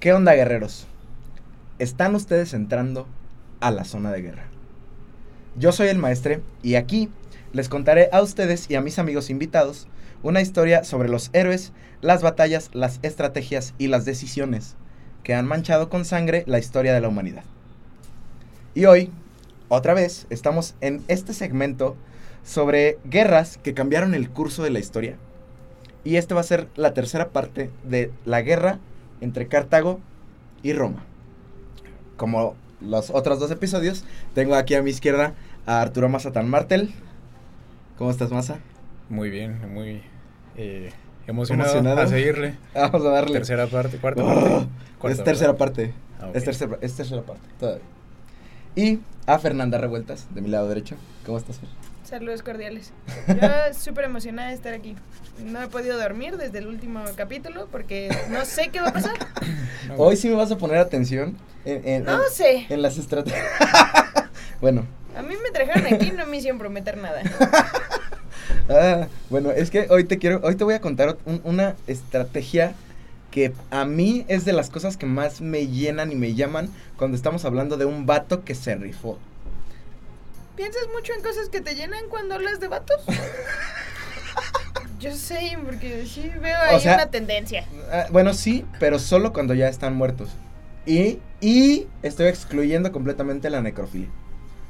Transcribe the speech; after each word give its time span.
¿Qué 0.00 0.12
onda, 0.12 0.32
guerreros? 0.34 0.86
Están 1.80 2.14
ustedes 2.14 2.54
entrando 2.54 3.08
a 3.58 3.72
la 3.72 3.82
zona 3.82 4.12
de 4.12 4.22
guerra. 4.22 4.44
Yo 5.56 5.72
soy 5.72 5.88
el 5.88 5.98
maestre 5.98 6.40
y 6.62 6.76
aquí 6.76 7.10
les 7.52 7.68
contaré 7.68 8.08
a 8.12 8.22
ustedes 8.22 8.70
y 8.70 8.76
a 8.76 8.80
mis 8.80 9.00
amigos 9.00 9.28
invitados 9.28 9.88
una 10.22 10.40
historia 10.40 10.84
sobre 10.84 11.08
los 11.08 11.30
héroes, 11.32 11.72
las 12.00 12.22
batallas, 12.22 12.70
las 12.74 13.00
estrategias 13.02 13.74
y 13.76 13.88
las 13.88 14.04
decisiones 14.04 14.76
que 15.24 15.34
han 15.34 15.48
manchado 15.48 15.88
con 15.88 16.04
sangre 16.04 16.44
la 16.46 16.60
historia 16.60 16.94
de 16.94 17.00
la 17.00 17.08
humanidad. 17.08 17.42
Y 18.76 18.84
hoy, 18.84 19.10
otra 19.66 19.94
vez, 19.94 20.28
estamos 20.30 20.76
en 20.80 21.02
este 21.08 21.34
segmento 21.34 21.96
sobre 22.44 22.98
guerras 23.04 23.58
que 23.64 23.74
cambiaron 23.74 24.14
el 24.14 24.30
curso 24.30 24.62
de 24.62 24.70
la 24.70 24.78
historia. 24.78 25.16
Y 26.04 26.18
esta 26.18 26.36
va 26.36 26.42
a 26.42 26.44
ser 26.44 26.68
la 26.76 26.94
tercera 26.94 27.30
parte 27.30 27.72
de 27.82 28.12
la 28.24 28.42
guerra 28.42 28.78
entre 29.20 29.48
Cartago 29.48 30.00
y 30.62 30.72
Roma. 30.72 31.04
Como 32.16 32.56
los 32.80 33.10
otros 33.10 33.38
dos 33.38 33.50
episodios, 33.50 34.04
tengo 34.34 34.54
aquí 34.54 34.74
a 34.74 34.82
mi 34.82 34.90
izquierda 34.90 35.34
a 35.66 35.80
Arturo 35.80 36.08
Mazatán 36.08 36.48
Martel. 36.48 36.92
¿Cómo 37.96 38.10
estás, 38.10 38.30
Maza? 38.30 38.58
Muy 39.08 39.30
bien, 39.30 39.72
muy 39.72 40.02
eh, 40.56 40.92
emocionado, 41.26 42.00
a 42.00 42.06
seguirle. 42.06 42.56
Vamos 42.74 43.04
a 43.04 43.10
darle. 43.10 43.32
Tercera 43.34 43.66
parte, 43.66 43.98
cuarta 43.98 44.22
Oh, 44.24 44.66
parte. 45.00 45.12
es 45.16 45.24
tercera 45.24 45.56
parte. 45.56 45.92
Ah, 46.20 46.30
es, 46.34 46.44
tercera, 46.44 46.78
es 46.80 46.94
tercera 46.94 47.22
parte, 47.22 47.48
todavía. 47.58 47.84
Y 48.76 49.00
a 49.26 49.38
Fernanda 49.38 49.78
Revueltas, 49.78 50.26
de 50.34 50.40
mi 50.40 50.48
lado 50.48 50.68
derecho. 50.68 50.96
¿Cómo 51.26 51.38
estás, 51.38 51.58
Fer? 51.58 51.68
Saludos 52.08 52.42
cordiales. 52.42 52.92
Yo 53.28 53.48
súper 53.78 54.04
emocionada 54.06 54.48
de 54.48 54.54
estar 54.54 54.72
aquí. 54.72 54.96
No 55.44 55.62
he 55.62 55.68
podido 55.68 55.98
dormir 55.98 56.36
desde 56.36 56.58
el 56.58 56.66
último 56.66 57.02
capítulo 57.16 57.68
porque 57.70 58.08
no 58.30 58.44
sé 58.44 58.68
qué 58.72 58.80
va 58.80 58.88
a 58.88 58.92
pasar. 58.92 59.14
Hoy 59.96 60.16
sí 60.16 60.28
me 60.28 60.34
vas 60.36 60.50
a 60.50 60.56
poner 60.58 60.78
atención 60.78 61.36
en, 61.64 61.86
en- 61.86 62.04
No 62.04 62.24
en- 62.24 62.30
sé. 62.32 62.66
en 62.68 62.82
las 62.82 62.96
estrategias. 62.98 63.44
bueno, 64.60 64.86
A 65.16 65.22
mí 65.22 65.34
me 65.42 65.50
trajeron 65.50 65.92
aquí 65.92 66.08
y 66.08 66.12
no 66.12 66.26
me 66.26 66.38
hicieron 66.38 66.58
prometer 66.58 66.96
nada. 66.96 67.22
Ah, 68.70 69.08
bueno, 69.30 69.50
es 69.50 69.70
que 69.70 69.86
hoy 69.88 70.04
te 70.04 70.18
quiero, 70.18 70.40
hoy 70.42 70.54
te 70.54 70.62
voy 70.64 70.74
a 70.74 70.80
contar 70.82 71.16
un- 71.24 71.40
una 71.44 71.74
estrategia 71.86 72.74
que 73.30 73.52
a 73.70 73.86
mí 73.86 74.26
es 74.28 74.44
de 74.44 74.52
las 74.52 74.68
cosas 74.68 74.98
que 74.98 75.06
más 75.06 75.40
me 75.40 75.68
llenan 75.68 76.12
y 76.12 76.14
me 76.16 76.34
llaman 76.34 76.68
cuando 76.98 77.16
estamos 77.16 77.46
hablando 77.46 77.78
de 77.78 77.86
un 77.86 78.04
vato 78.04 78.44
que 78.44 78.54
se 78.54 78.74
rifó. 78.74 79.18
¿Piensas 80.58 80.82
mucho 80.92 81.12
en 81.14 81.22
cosas 81.22 81.48
que 81.50 81.60
te 81.60 81.76
llenan 81.76 82.08
cuando 82.10 82.34
hablas 82.34 82.58
de 82.58 82.66
vatos? 82.66 83.00
Yo 84.98 85.14
sé, 85.14 85.56
porque 85.64 86.04
sí 86.04 86.32
veo 86.40 86.58
O 86.58 86.74
ahí 86.74 86.80
sea- 86.80 86.96
una 86.96 87.06
tendencia. 87.10 87.64
Ah, 87.92 88.06
bueno, 88.10 88.34
sí, 88.34 88.66
pero 88.80 88.98
solo 88.98 89.32
cuando 89.32 89.54
ya 89.54 89.68
están 89.68 89.94
muertos. 89.94 90.30
Y, 90.84 91.20
y 91.40 91.86
estoy 92.02 92.26
excluyendo 92.26 92.90
completamente 92.90 93.50
la 93.50 93.62
necrofilia. 93.62 94.08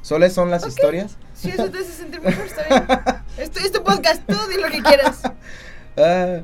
Solo 0.02 0.28
son 0.28 0.50
las 0.50 0.66
historias. 0.66 1.16
Si 1.34 1.48
eso 1.48 1.70
te 1.70 1.78
hace 1.78 1.92
sentir 1.92 2.20
mejor, 2.20 2.44
está 2.44 2.64
bien. 2.68 3.00
Esto 3.38 3.60
es 3.60 3.72
tu 3.72 3.82
podcast, 3.82 4.22
tú 4.26 4.36
di 4.50 4.60
lo 4.60 4.68
que 4.70 4.82
quieras. 4.82 5.22
Ah, 6.00 6.42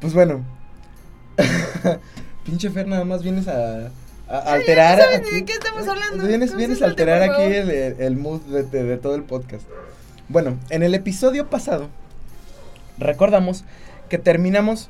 pues 0.00 0.12
bueno. 0.12 0.44
Pinche 2.44 2.68
Fer, 2.70 2.88
nada 2.88 3.04
más 3.04 3.22
vienes 3.22 3.46
a, 3.46 3.90
a 4.28 4.44
ya 4.44 4.52
alterar. 4.54 4.98
no 4.98 5.04
saben 5.04 5.22
ni 5.22 5.28
aquí. 5.28 5.36
de 5.36 5.44
qué 5.44 5.52
estamos 5.52 5.88
hablando. 5.88 6.26
Vienes, 6.26 6.56
vienes 6.56 6.82
a 6.82 6.86
alterar 6.86 7.22
aquí 7.22 7.42
el, 7.42 7.70
el- 7.70 8.16
mood 8.16 8.40
de, 8.42 8.62
de- 8.64 8.84
de 8.84 8.96
todo 8.98 9.14
el 9.14 9.22
podcast. 9.22 9.64
Bueno, 10.28 10.58
en 10.70 10.82
el 10.82 10.94
episodio 10.94 11.48
pasado, 11.48 11.88
recordamos 12.98 13.64
que 14.08 14.18
terminamos 14.18 14.88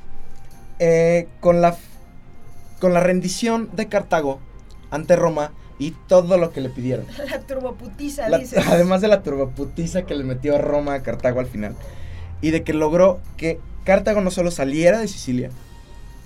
eh, 0.79 1.27
con, 1.39 1.61
la, 1.61 1.75
con 2.79 2.93
la 2.93 2.99
rendición 2.99 3.69
de 3.73 3.87
Cartago 3.87 4.39
ante 4.91 5.15
Roma 5.15 5.51
y 5.79 5.91
todo 6.07 6.37
lo 6.37 6.51
que 6.51 6.61
le 6.61 6.69
pidieron. 6.69 7.05
La 7.29 7.39
turboputiza, 7.41 8.29
La- 8.29 8.39
dices. 8.39 8.65
además 8.67 9.01
de 9.01 9.07
la 9.09 9.21
turboputiza 9.21 10.03
que 10.03 10.15
le 10.15 10.23
metió 10.23 10.57
Roma 10.57 10.95
a 10.95 11.03
Cartago 11.03 11.39
al 11.39 11.45
final. 11.47 11.75
Y 12.41 12.51
de 12.51 12.63
que 12.63 12.73
logró 12.73 13.19
que 13.37 13.59
Cartago 13.83 14.21
no 14.21 14.31
solo 14.31 14.49
saliera 14.51 14.99
de 14.99 15.07
Sicilia 15.07 15.49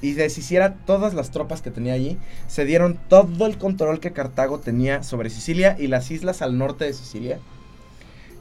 y 0.01 0.13
deshiciera 0.13 0.73
todas 0.85 1.13
las 1.13 1.31
tropas 1.31 1.61
que 1.61 1.71
tenía 1.71 1.93
allí, 1.93 2.17
se 2.47 2.65
dieron 2.65 2.99
todo 3.07 3.45
el 3.45 3.57
control 3.57 3.99
que 3.99 4.13
Cartago 4.13 4.59
tenía 4.59 5.03
sobre 5.03 5.29
Sicilia 5.29 5.75
y 5.79 5.87
las 5.87 6.09
islas 6.11 6.41
al 6.41 6.57
norte 6.57 6.85
de 6.85 6.93
Sicilia. 6.93 7.39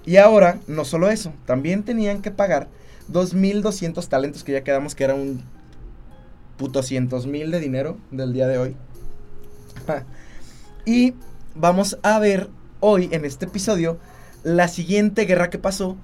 Y 0.06 0.16
ahora, 0.16 0.58
no 0.66 0.84
solo 0.84 1.10
eso, 1.10 1.32
también 1.44 1.82
tenían 1.82 2.22
que 2.22 2.30
pagar 2.30 2.68
2.200 3.12 4.08
talentos, 4.08 4.44
que 4.44 4.52
ya 4.52 4.64
quedamos 4.64 4.94
que 4.94 5.04
era 5.04 5.14
un 5.14 5.42
puto 6.56 6.82
cientos 6.82 7.26
mil 7.26 7.50
de 7.50 7.60
dinero 7.60 7.98
del 8.10 8.32
día 8.32 8.46
de 8.46 8.58
hoy. 8.58 8.76
y 10.86 11.14
vamos 11.54 11.98
a 12.02 12.18
ver 12.18 12.48
hoy 12.80 13.08
en 13.12 13.24
este 13.24 13.44
episodio 13.46 13.98
la 14.42 14.68
siguiente 14.68 15.26
guerra 15.26 15.50
que 15.50 15.58
pasó 15.58 15.96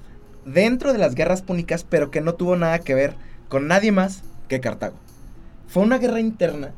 dentro 0.45 0.93
de 0.93 0.99
las 0.99 1.15
guerras 1.15 1.43
púnicas, 1.43 1.85
pero 1.89 2.11
que 2.11 2.21
no 2.21 2.35
tuvo 2.35 2.57
nada 2.57 2.79
que 2.81 2.95
ver 2.95 3.15
con 3.49 3.67
nadie 3.67 3.93
más 3.93 4.23
que 4.49 4.61
Cartago. 4.61 5.06
Fue 5.69 5.83
una 5.83 5.99
guerra 5.99 6.21
interna 6.21 6.73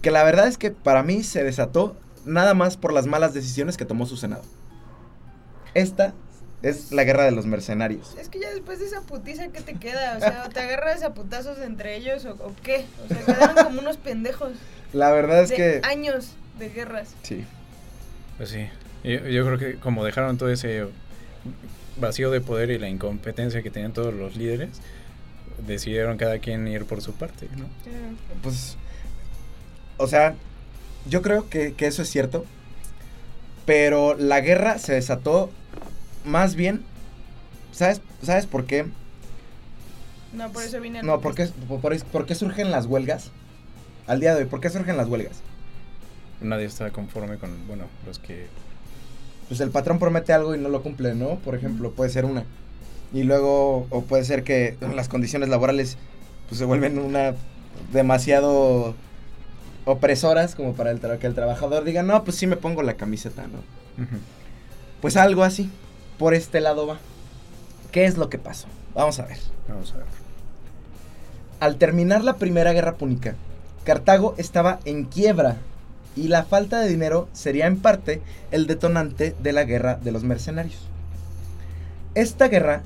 que 0.00 0.10
la 0.10 0.24
verdad 0.24 0.48
es 0.48 0.58
que 0.58 0.70
para 0.70 1.02
mí 1.02 1.22
se 1.22 1.44
desató 1.44 1.96
nada 2.24 2.54
más 2.54 2.76
por 2.76 2.92
las 2.92 3.06
malas 3.06 3.34
decisiones 3.34 3.76
que 3.76 3.84
tomó 3.84 4.06
su 4.06 4.16
senado. 4.16 4.42
Esta 5.74 6.12
es 6.62 6.92
la 6.92 7.04
guerra 7.04 7.24
de 7.24 7.32
los 7.32 7.46
mercenarios. 7.46 8.14
Es 8.20 8.28
que 8.28 8.40
ya 8.40 8.50
después 8.50 8.78
de 8.78 8.86
esa 8.86 9.00
putiza, 9.02 9.48
¿qué 9.48 9.60
te 9.60 9.74
queda? 9.74 10.16
O 10.16 10.20
sea, 10.20 10.44
¿o 10.46 10.48
te 10.48 10.60
agarras 10.60 11.02
a 11.02 11.14
putazos 11.14 11.58
entre 11.58 11.96
ellos 11.96 12.24
o, 12.24 12.32
o 12.34 12.54
qué? 12.62 12.84
O 13.04 13.08
sea, 13.08 13.24
quedaron 13.24 13.64
como 13.64 13.80
unos 13.80 13.96
pendejos. 13.96 14.52
La 14.92 15.10
verdad 15.10 15.42
es 15.42 15.50
de 15.50 15.56
que... 15.56 15.80
años 15.84 16.32
de 16.58 16.68
guerras. 16.68 17.14
Sí. 17.22 17.44
Pues 18.36 18.50
sí. 18.50 18.68
Yo, 19.02 19.26
yo 19.28 19.44
creo 19.44 19.58
que 19.58 19.74
como 19.76 20.04
dejaron 20.04 20.38
todo 20.38 20.50
ese 20.50 20.86
vacío 21.98 22.30
de 22.30 22.40
poder 22.40 22.70
y 22.70 22.78
la 22.78 22.88
incompetencia 22.88 23.62
que 23.62 23.70
tenían 23.70 23.92
todos 23.92 24.14
los 24.14 24.36
líderes, 24.36 24.80
decidieron 25.66 26.16
cada 26.16 26.38
quien 26.38 26.66
ir 26.68 26.84
por 26.84 27.02
su 27.02 27.12
parte, 27.12 27.48
¿no? 27.56 27.64
Pues, 28.42 28.76
o 29.96 30.06
sea, 30.06 30.34
yo 31.08 31.22
creo 31.22 31.48
que, 31.48 31.74
que 31.74 31.86
eso 31.86 32.02
es 32.02 32.10
cierto. 32.10 32.44
Pero 33.64 34.14
la 34.16 34.40
guerra 34.40 34.78
se 34.78 34.94
desató 34.94 35.50
más 36.24 36.56
bien. 36.56 36.82
¿Sabes, 37.70 38.00
¿sabes 38.22 38.46
por 38.46 38.64
qué? 38.66 38.86
No, 40.32 40.50
por 40.50 40.62
eso 40.62 40.80
vine 40.80 40.98
al 41.00 41.06
No, 41.06 41.20
¿por 41.20 41.34
qué, 41.34 41.46
por, 41.68 41.80
por- 41.80 42.04
por 42.06 42.26
qué 42.26 42.34
surgen 42.34 42.70
las 42.70 42.86
huelgas? 42.86 43.30
Al 44.06 44.18
día 44.18 44.34
de 44.34 44.42
hoy, 44.42 44.48
¿por 44.48 44.60
qué 44.60 44.68
surgen 44.70 44.96
las 44.96 45.06
huelgas? 45.08 45.36
Nadie 46.40 46.64
está 46.64 46.90
conforme 46.90 47.36
con, 47.38 47.66
bueno, 47.68 47.84
los 48.04 48.18
que... 48.18 48.46
Pues 49.48 49.60
el 49.60 49.70
patrón 49.70 49.98
promete 49.98 50.32
algo 50.32 50.54
y 50.54 50.58
no 50.58 50.68
lo 50.68 50.82
cumple, 50.82 51.14
¿no? 51.14 51.36
Por 51.36 51.54
ejemplo, 51.54 51.92
puede 51.92 52.10
ser 52.10 52.24
una. 52.24 52.44
Y 53.12 53.24
luego, 53.24 53.86
o 53.90 54.02
puede 54.02 54.24
ser 54.24 54.42
que 54.42 54.76
las 54.94 55.08
condiciones 55.08 55.48
laborales 55.48 55.98
pues 56.48 56.58
se 56.58 56.64
vuelven 56.64 56.98
una 56.98 57.34
demasiado 57.92 58.94
opresoras 59.84 60.54
como 60.54 60.74
para 60.74 60.90
el 60.90 61.00
tra- 61.00 61.18
que 61.18 61.26
el 61.26 61.34
trabajador 61.34 61.84
diga, 61.84 62.02
no, 62.02 62.24
pues 62.24 62.36
sí 62.36 62.46
me 62.46 62.56
pongo 62.56 62.82
la 62.82 62.94
camiseta, 62.94 63.42
¿no? 63.42 63.58
Pues 65.00 65.16
algo 65.16 65.42
así, 65.42 65.70
por 66.18 66.34
este 66.34 66.60
lado 66.60 66.86
va. 66.86 66.98
¿Qué 67.90 68.04
es 68.06 68.16
lo 68.16 68.30
que 68.30 68.38
pasó? 68.38 68.68
Vamos 68.94 69.18
a 69.18 69.26
ver. 69.26 69.38
Vamos 69.68 69.92
a 69.92 69.98
ver. 69.98 70.06
Al 71.60 71.76
terminar 71.76 72.24
la 72.24 72.36
primera 72.36 72.72
guerra 72.72 72.94
púnica, 72.94 73.34
Cartago 73.84 74.34
estaba 74.38 74.78
en 74.84 75.04
quiebra 75.04 75.56
y 76.16 76.28
la 76.28 76.44
falta 76.44 76.78
de 76.80 76.88
dinero 76.88 77.28
sería 77.32 77.66
en 77.66 77.78
parte 77.78 78.22
el 78.50 78.66
detonante 78.66 79.34
de 79.42 79.52
la 79.52 79.64
guerra 79.64 79.96
de 79.96 80.12
los 80.12 80.22
mercenarios. 80.24 80.88
Esta 82.14 82.48
guerra 82.48 82.82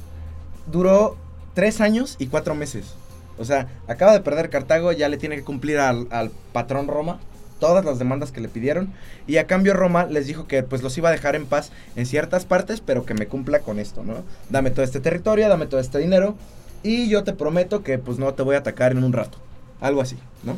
duró 0.71 1.17
tres 1.55 1.81
años 1.81 2.17
y 2.19 2.27
cuatro 2.27 2.55
meses. 2.55 2.95
O 3.39 3.45
sea, 3.45 3.69
acaba 3.87 4.13
de 4.13 4.21
perder 4.21 4.51
Cartago, 4.51 4.93
ya 4.93 5.09
le 5.09 5.19
tiene 5.19 5.37
que 5.37 5.45
cumplir 5.45 5.79
al, 5.79 6.07
al 6.11 6.31
patrón 6.53 6.89
Roma 6.89 7.19
todas 7.59 7.85
las 7.85 7.99
demandas 7.99 8.33
que 8.33 8.41
le 8.41 8.49
pidieron 8.49 8.93
y 9.27 9.39
a 9.39 9.47
cambio 9.47 9.73
Roma 9.75 10.05
les 10.05 10.27
dijo 10.27 10.47
que 10.47 10.63
pues 10.63 10.83
los 10.83 10.97
iba 10.99 11.09
a 11.09 11.13
dejar 11.13 11.37
en 11.37 11.47
paz 11.47 11.71
en 11.97 12.07
ciertas 12.07 12.45
partes, 12.45 12.81
pero 12.81 13.05
que 13.07 13.15
me 13.15 13.27
cumpla 13.27 13.61
con 13.61 13.79
esto, 13.79 14.05
¿no? 14.05 14.25
Dame 14.51 14.71
todo 14.71 14.85
este 14.85 15.01
territorio, 15.01 15.49
dame 15.49 15.67
todo 15.67 15.81
este 15.81 15.99
dinero 15.99 16.37
y 16.83 17.09
yo 17.09 17.25
te 17.25 17.33
prometo 17.33 17.83
que 17.83 17.99
pues 17.99 18.19
no 18.19 18.33
te 18.35 18.43
voy 18.43 18.57
a 18.57 18.59
atacar 18.59 18.93
en 18.93 19.03
un 19.03 19.13
rato. 19.13 19.39
Algo 19.81 20.01
así, 20.01 20.17
¿no? 20.43 20.57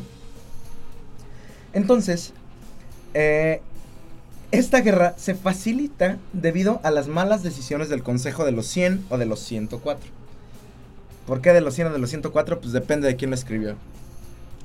Entonces, 1.73 2.33
eh, 3.13 3.61
esta 4.51 4.81
guerra 4.81 5.13
se 5.17 5.35
facilita 5.35 6.17
debido 6.33 6.79
a 6.83 6.91
las 6.91 7.07
malas 7.07 7.43
decisiones 7.43 7.89
del 7.89 8.03
Consejo 8.03 8.45
de 8.45 8.51
los 8.51 8.65
100 8.67 9.05
o 9.09 9.17
de 9.17 9.25
los 9.25 9.39
104. 9.41 10.09
¿Por 11.27 11.41
qué 11.41 11.53
de 11.53 11.61
los 11.61 11.75
100 11.75 11.87
o 11.87 11.91
de 11.93 11.99
los 11.99 12.09
104? 12.09 12.59
Pues 12.59 12.73
depende 12.73 13.07
de 13.07 13.15
quién 13.15 13.29
lo 13.29 13.35
escribió. 13.35 13.75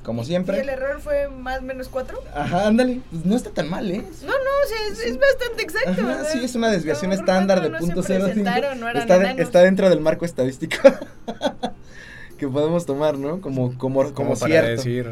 Como 0.03 0.19
¿Y 0.19 0.21
el 0.21 0.27
siempre. 0.27 0.59
error 0.59 0.99
fue 1.01 1.27
más 1.29 1.59
o 1.59 1.61
menos 1.63 1.89
cuatro? 1.89 2.21
Ajá, 2.35 2.67
ándale. 2.67 3.01
Pues 3.11 3.25
no 3.25 3.35
está 3.35 3.49
tan 3.49 3.69
mal, 3.69 3.89
¿eh? 3.89 4.03
No, 4.21 4.27
no, 4.27 4.33
o 4.33 4.67
sea, 4.67 4.77
es, 4.91 4.99
es 4.99 5.19
bastante 5.19 5.63
exacto. 5.63 6.01
Ajá, 6.03 6.25
sí, 6.25 6.43
es 6.43 6.53
una 6.55 6.69
desviación 6.69 7.09
mejor 7.09 7.23
estándar 7.25 7.61
de 7.63 7.69
no 7.71 7.77
punto 7.79 8.01
se 8.03 8.07
cero 8.19 8.27
no 8.77 8.87
eran 8.89 8.97
Está, 8.97 9.17
de- 9.17 9.41
está 9.41 9.59
dentro 9.61 9.89
del 9.89 10.01
marco 10.01 10.25
estadístico 10.25 10.77
que 12.37 12.47
podemos 12.47 12.85
tomar, 12.85 13.17
¿no? 13.17 13.41
Como, 13.41 13.75
como, 13.77 14.03
como, 14.03 14.13
Como 14.13 14.35
para 14.35 14.51
cierto. 14.51 14.69
decir, 14.71 15.11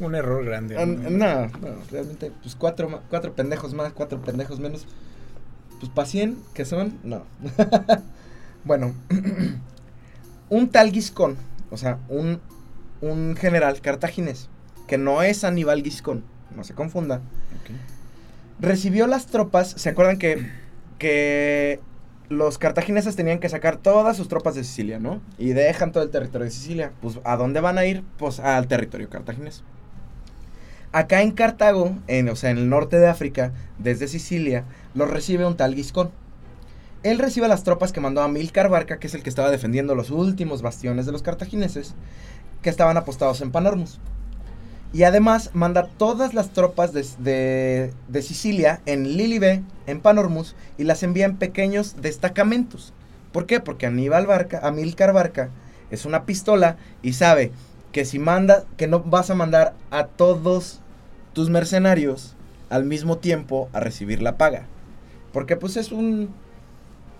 un 0.00 0.14
error 0.14 0.44
grande. 0.44 0.76
Ah, 0.78 0.86
No, 0.86 1.46
no, 1.46 1.50
realmente, 1.90 2.32
pues 2.42 2.54
cuatro, 2.56 3.02
cuatro 3.08 3.34
pendejos 3.34 3.74
más, 3.74 3.92
cuatro 3.92 4.20
pendejos 4.20 4.58
menos. 4.60 4.86
Pues 5.78 5.90
para 5.92 6.06
100, 6.06 6.36
que 6.54 6.64
son, 6.64 6.98
no. 7.04 7.24
bueno, 8.64 8.94
un 10.50 10.68
tal 10.68 10.90
Giscón, 10.92 11.36
o 11.70 11.76
sea, 11.76 11.98
un, 12.08 12.40
un 13.00 13.36
general 13.36 13.80
cartaginés, 13.80 14.48
que 14.86 14.98
no 14.98 15.22
es 15.22 15.44
Aníbal 15.44 15.82
Giscón, 15.82 16.24
no 16.54 16.64
se 16.64 16.74
confunda, 16.74 17.22
recibió 18.60 19.06
las 19.06 19.26
tropas, 19.26 19.70
¿se 19.70 19.88
acuerdan 19.88 20.18
que, 20.18 20.46
que 20.98 21.80
los 22.28 22.58
cartagineses 22.58 23.16
tenían 23.16 23.40
que 23.40 23.48
sacar 23.48 23.76
todas 23.76 24.16
sus 24.16 24.28
tropas 24.28 24.54
de 24.54 24.64
Sicilia, 24.64 24.98
¿no? 24.98 25.20
Y 25.38 25.48
dejan 25.48 25.92
todo 25.92 26.04
el 26.04 26.10
territorio 26.10 26.44
de 26.44 26.50
Sicilia. 26.50 26.92
Pues, 27.02 27.18
¿a 27.24 27.36
dónde 27.36 27.60
van 27.60 27.76
a 27.76 27.84
ir? 27.86 28.04
Pues 28.18 28.38
al 28.38 28.68
territorio 28.68 29.08
cartaginés. 29.10 29.64
Acá 30.92 31.22
en 31.22 31.30
Cartago, 31.30 31.96
en, 32.08 32.28
o 32.28 32.36
sea, 32.36 32.50
en 32.50 32.58
el 32.58 32.68
norte 32.68 32.98
de 32.98 33.06
África, 33.08 33.52
desde 33.78 34.08
Sicilia, 34.08 34.64
los 34.94 35.08
recibe 35.08 35.46
un 35.46 35.56
tal 35.56 35.74
Giscón. 35.74 36.10
Él 37.02 37.18
recibe 37.18 37.46
las 37.48 37.62
tropas 37.62 37.92
que 37.92 38.00
mandó 38.00 38.22
a 38.22 38.28
Milcar 38.28 38.68
Barca, 38.68 38.98
que 38.98 39.06
es 39.06 39.14
el 39.14 39.22
que 39.22 39.30
estaba 39.30 39.50
defendiendo 39.50 39.94
los 39.94 40.10
últimos 40.10 40.62
bastiones 40.62 41.06
de 41.06 41.12
los 41.12 41.22
cartagineses, 41.22 41.94
que 42.60 42.70
estaban 42.70 42.96
apostados 42.96 43.40
en 43.40 43.52
Panormus. 43.52 44.00
Y 44.92 45.04
además 45.04 45.50
manda 45.54 45.86
todas 45.86 46.34
las 46.34 46.50
tropas 46.50 46.92
de, 46.92 47.06
de- 47.18 47.92
de 48.08 48.22
Sicilia 48.22 48.80
en 48.84 49.16
Lilibe, 49.16 49.62
en 49.86 50.00
Panormus, 50.00 50.56
y 50.76 50.84
las 50.84 51.04
envía 51.04 51.26
en 51.26 51.36
pequeños 51.36 52.02
destacamentos. 52.02 52.92
¿Por 53.32 53.46
qué? 53.46 53.60
Porque 53.60 53.86
Aníbal 53.86 54.26
Barca, 54.26 54.58
Amílcar 54.64 55.12
Barca, 55.12 55.50
es 55.92 56.04
una 56.04 56.24
pistola 56.26 56.76
y 57.02 57.12
sabe 57.12 57.52
que 57.92 58.04
si 58.04 58.18
manda, 58.18 58.64
que 58.76 58.86
no 58.86 59.00
vas 59.00 59.30
a 59.30 59.34
mandar 59.34 59.74
a 59.90 60.06
todos 60.06 60.80
tus 61.32 61.50
mercenarios 61.50 62.36
al 62.68 62.84
mismo 62.84 63.18
tiempo 63.18 63.68
a 63.72 63.80
recibir 63.80 64.22
la 64.22 64.36
paga. 64.36 64.66
Porque 65.32 65.56
pues 65.56 65.76
es 65.76 65.92
un... 65.92 66.30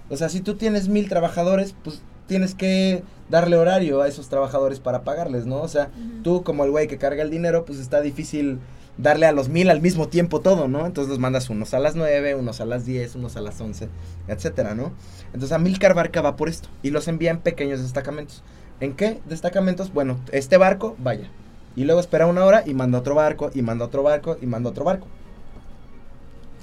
O 0.09 0.17
sea, 0.17 0.29
si 0.29 0.41
tú 0.41 0.55
tienes 0.55 0.89
mil 0.89 1.09
trabajadores, 1.09 1.75
pues 1.85 2.03
tienes 2.27 2.55
que 2.55 3.03
darle 3.29 3.57
horario 3.57 4.03
a 4.03 4.09
esos 4.09 4.29
trabajadores 4.29 4.81
para 4.81 5.03
pagarles, 5.03 5.47
¿no? 5.47 5.61
O 5.61 5.69
sea, 5.69 5.91
tú 6.23 6.43
como 6.43 6.65
el 6.65 6.71
güey 6.71 6.89
que 6.89 6.99
carga 6.99 7.23
el 7.23 7.31
dinero, 7.31 7.65
pues 7.65 7.79
está 7.79 8.01
difícil 8.01 8.59
darle 8.99 9.27
a 9.27 9.33
los 9.33 9.49
mil 9.49 9.71
al 9.71 9.81
mismo 9.81 10.09
tiempo 10.09 10.41
todo, 10.41 10.69
¿no? 10.69 10.87
Entonces 10.87 11.09
los 11.09 11.19
mandas 11.19 11.49
unos 11.51 11.75
a 11.75 11.79
las 11.79 11.97
nueve, 11.97 12.35
unos 12.35 12.61
a 12.61 12.67
las 12.67 12.85
diez, 12.85 13.15
unos 13.15 13.37
a 13.37 13.41
las 13.41 13.61
once, 13.61 13.89
etcétera, 14.29 14.75
¿no? 14.75 14.93
Entonces 15.27 15.53
Amílcar 15.53 15.95
Barca 15.95 16.23
va 16.23 16.37
por 16.37 16.49
esto 16.49 16.69
y 16.83 16.91
los 16.91 17.09
envía 17.09 17.31
en 17.31 17.39
pequeños 17.39 17.81
destacamentos. 17.81 18.43
¿En 18.81 18.95
qué 18.95 19.21
destacamentos? 19.27 19.93
Bueno, 19.93 20.19
este 20.33 20.57
barco, 20.57 20.97
vaya. 20.99 21.29
Y 21.77 21.85
luego 21.85 22.01
espera 22.01 22.27
una 22.27 22.45
hora 22.45 22.63
y 22.67 22.75
manda 22.75 22.99
otro 22.99 23.15
barco, 23.15 23.51
y 23.55 23.63
manda 23.63 23.85
otro 23.85 24.03
barco, 24.03 24.37
y 24.41 24.47
manda 24.47 24.71
otro 24.71 24.85
barco. 24.85 25.07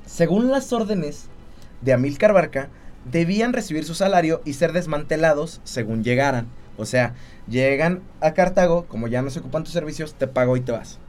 Según 0.05 0.49
las 0.49 0.73
órdenes 0.73 1.27
de 1.81 1.93
Amílcar 1.93 2.33
Barca, 2.33 2.69
debían 3.11 3.53
recibir 3.53 3.85
su 3.85 3.93
salario 3.93 4.41
y 4.45 4.53
ser 4.53 4.73
desmantelados 4.73 5.61
según 5.63 6.03
llegaran. 6.03 6.47
O 6.77 6.85
sea, 6.85 7.13
llegan 7.47 8.01
a 8.21 8.33
Cartago, 8.33 8.85
como 8.85 9.07
ya 9.07 9.21
no 9.21 9.29
se 9.29 9.39
ocupan 9.39 9.63
tus 9.63 9.73
servicios, 9.73 10.13
te 10.15 10.27
pago 10.27 10.57
y 10.57 10.61
te 10.61 10.71
vas. 10.71 10.99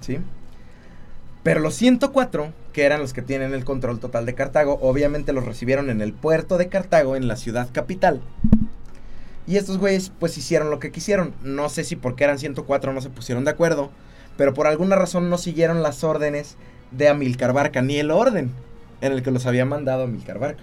¿Sí? 0.00 0.18
Pero 1.42 1.60
los 1.60 1.74
104, 1.74 2.52
que 2.72 2.84
eran 2.84 3.00
los 3.00 3.12
que 3.12 3.22
tienen 3.22 3.54
el 3.54 3.64
control 3.64 4.00
total 4.00 4.26
de 4.26 4.34
Cartago, 4.34 4.78
obviamente 4.82 5.32
los 5.32 5.44
recibieron 5.44 5.90
en 5.90 6.02
el 6.02 6.12
puerto 6.12 6.58
de 6.58 6.68
Cartago, 6.68 7.16
en 7.16 7.28
la 7.28 7.36
ciudad 7.36 7.68
capital. 7.72 8.20
Y 9.46 9.56
estos 9.56 9.78
güeyes, 9.78 10.12
pues 10.18 10.36
hicieron 10.38 10.70
lo 10.70 10.78
que 10.78 10.90
quisieron. 10.90 11.34
No 11.42 11.68
sé 11.68 11.84
si 11.84 11.96
porque 11.96 12.24
eran 12.24 12.38
104 12.38 12.92
no 12.92 13.00
se 13.00 13.10
pusieron 13.10 13.44
de 13.44 13.50
acuerdo, 13.50 13.90
pero 14.36 14.54
por 14.54 14.66
alguna 14.66 14.96
razón 14.96 15.30
no 15.30 15.38
siguieron 15.38 15.82
las 15.82 16.02
órdenes 16.04 16.56
de 16.90 17.08
Amilcar 17.08 17.52
Barca, 17.52 17.82
ni 17.82 17.96
el 17.96 18.10
orden 18.10 18.50
en 19.00 19.12
el 19.12 19.22
que 19.22 19.30
los 19.30 19.46
había 19.46 19.64
mandado 19.64 20.04
Amilcar 20.04 20.38
Barca. 20.38 20.62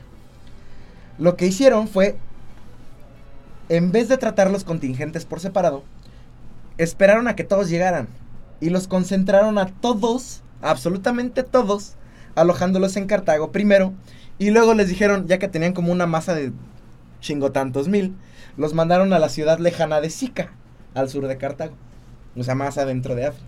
Lo 1.17 1.35
que 1.37 1.45
hicieron 1.45 1.87
fue, 1.87 2.15
en 3.69 3.91
vez 3.91 4.09
de 4.09 4.17
tratar 4.17 4.51
los 4.51 4.63
contingentes 4.63 5.25
por 5.25 5.39
separado, 5.39 5.83
esperaron 6.77 7.27
a 7.27 7.35
que 7.35 7.43
todos 7.43 7.69
llegaran 7.69 8.07
y 8.59 8.69
los 8.69 8.87
concentraron 8.87 9.57
a 9.57 9.67
todos, 9.67 10.41
absolutamente 10.61 11.43
todos, 11.43 11.95
alojándolos 12.35 12.97
en 12.97 13.07
Cartago 13.07 13.51
primero 13.51 13.93
y 14.39 14.49
luego 14.49 14.73
les 14.73 14.87
dijeron, 14.87 15.27
ya 15.27 15.37
que 15.37 15.47
tenían 15.47 15.73
como 15.73 15.91
una 15.91 16.07
masa 16.07 16.33
de 16.33 16.51
chingotantos 17.21 17.87
mil, 17.87 18.15
los 18.57 18.73
mandaron 18.73 19.13
a 19.13 19.19
la 19.19 19.29
ciudad 19.29 19.59
lejana 19.59 20.01
de 20.01 20.09
Sica, 20.09 20.51
al 20.93 21.09
sur 21.09 21.27
de 21.27 21.37
Cartago, 21.37 21.73
o 22.35 22.43
sea, 22.43 22.55
más 22.55 22.77
adentro 22.77 23.15
de 23.15 23.27
África, 23.27 23.47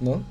¿no? 0.00 0.22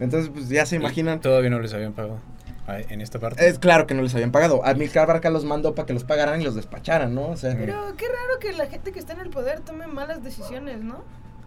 Entonces, 0.00 0.30
pues 0.32 0.48
ya 0.48 0.64
se 0.66 0.76
imaginan. 0.76 1.20
Todavía 1.20 1.50
no 1.50 1.60
les 1.60 1.74
habían 1.74 1.92
pagado 1.92 2.18
ah, 2.66 2.78
en 2.78 3.00
esta 3.02 3.18
parte. 3.18 3.46
Es 3.46 3.58
claro 3.58 3.86
que 3.86 3.94
no 3.94 4.02
les 4.02 4.14
habían 4.14 4.32
pagado. 4.32 4.64
Amílcar 4.64 5.06
Barca 5.06 5.28
los 5.28 5.44
mandó 5.44 5.74
para 5.74 5.86
que 5.86 5.92
los 5.92 6.04
pagaran 6.04 6.40
y 6.40 6.44
los 6.44 6.54
despacharan, 6.54 7.14
¿no? 7.14 7.28
O 7.28 7.36
sea, 7.36 7.54
Pero 7.54 7.94
qué 7.96 8.06
raro 8.06 8.38
que 8.40 8.52
la 8.54 8.66
gente 8.66 8.92
que 8.92 8.98
está 8.98 9.12
en 9.12 9.20
el 9.20 9.30
poder 9.30 9.60
tome 9.60 9.86
malas 9.86 10.24
decisiones, 10.24 10.80
¿no? 10.80 11.04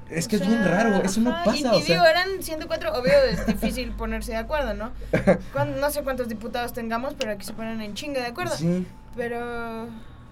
es 0.09 0.27
que 0.27 0.35
O 0.35 0.39
es 0.39 0.47
bien 0.47 0.63
raro, 0.63 1.01
eso 1.03 1.21
no 1.21 1.31
pasa, 1.43 1.57
Y, 1.57 1.65
o 1.65 1.79
y 1.79 1.81
sea. 1.81 1.95
digo, 1.95 2.05
eran 2.05 2.43
104, 2.43 2.93
obvio 2.93 3.13
es 3.31 3.45
difícil 3.47 3.91
ponerse 3.91 4.33
de 4.33 4.37
acuerdo, 4.37 4.73
¿no? 4.75 4.91
No 5.79 5.89
sé 5.89 6.03
cuántos 6.03 6.27
diputados 6.27 6.73
tengamos, 6.73 7.15
pero 7.17 7.31
aquí 7.31 7.45
se 7.45 7.53
ponen 7.53 7.81
en 7.81 7.95
chinga 7.95 8.21
de 8.21 8.27
acuerdo. 8.27 8.55
Sí, 8.55 8.85
Pero... 9.15 9.87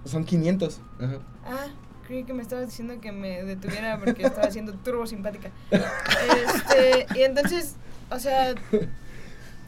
son 0.05 0.23
500. 0.23 0.81
Ajá. 0.99 1.17
Ah, 1.45 1.67
creí 2.07 2.23
que 2.23 2.33
me 2.33 2.41
estabas 2.41 2.65
diciendo 2.67 2.95
que 3.01 3.11
me 3.11 3.43
detuviera 3.43 3.97
porque 3.99 4.23
estaba 4.25 4.51
siendo 4.51 4.73
turbo 4.73 5.07
simpática. 5.07 5.49
Este, 5.71 7.07
y 7.15 7.23
entonces, 7.23 7.75
o 8.09 8.19
sea, 8.19 8.53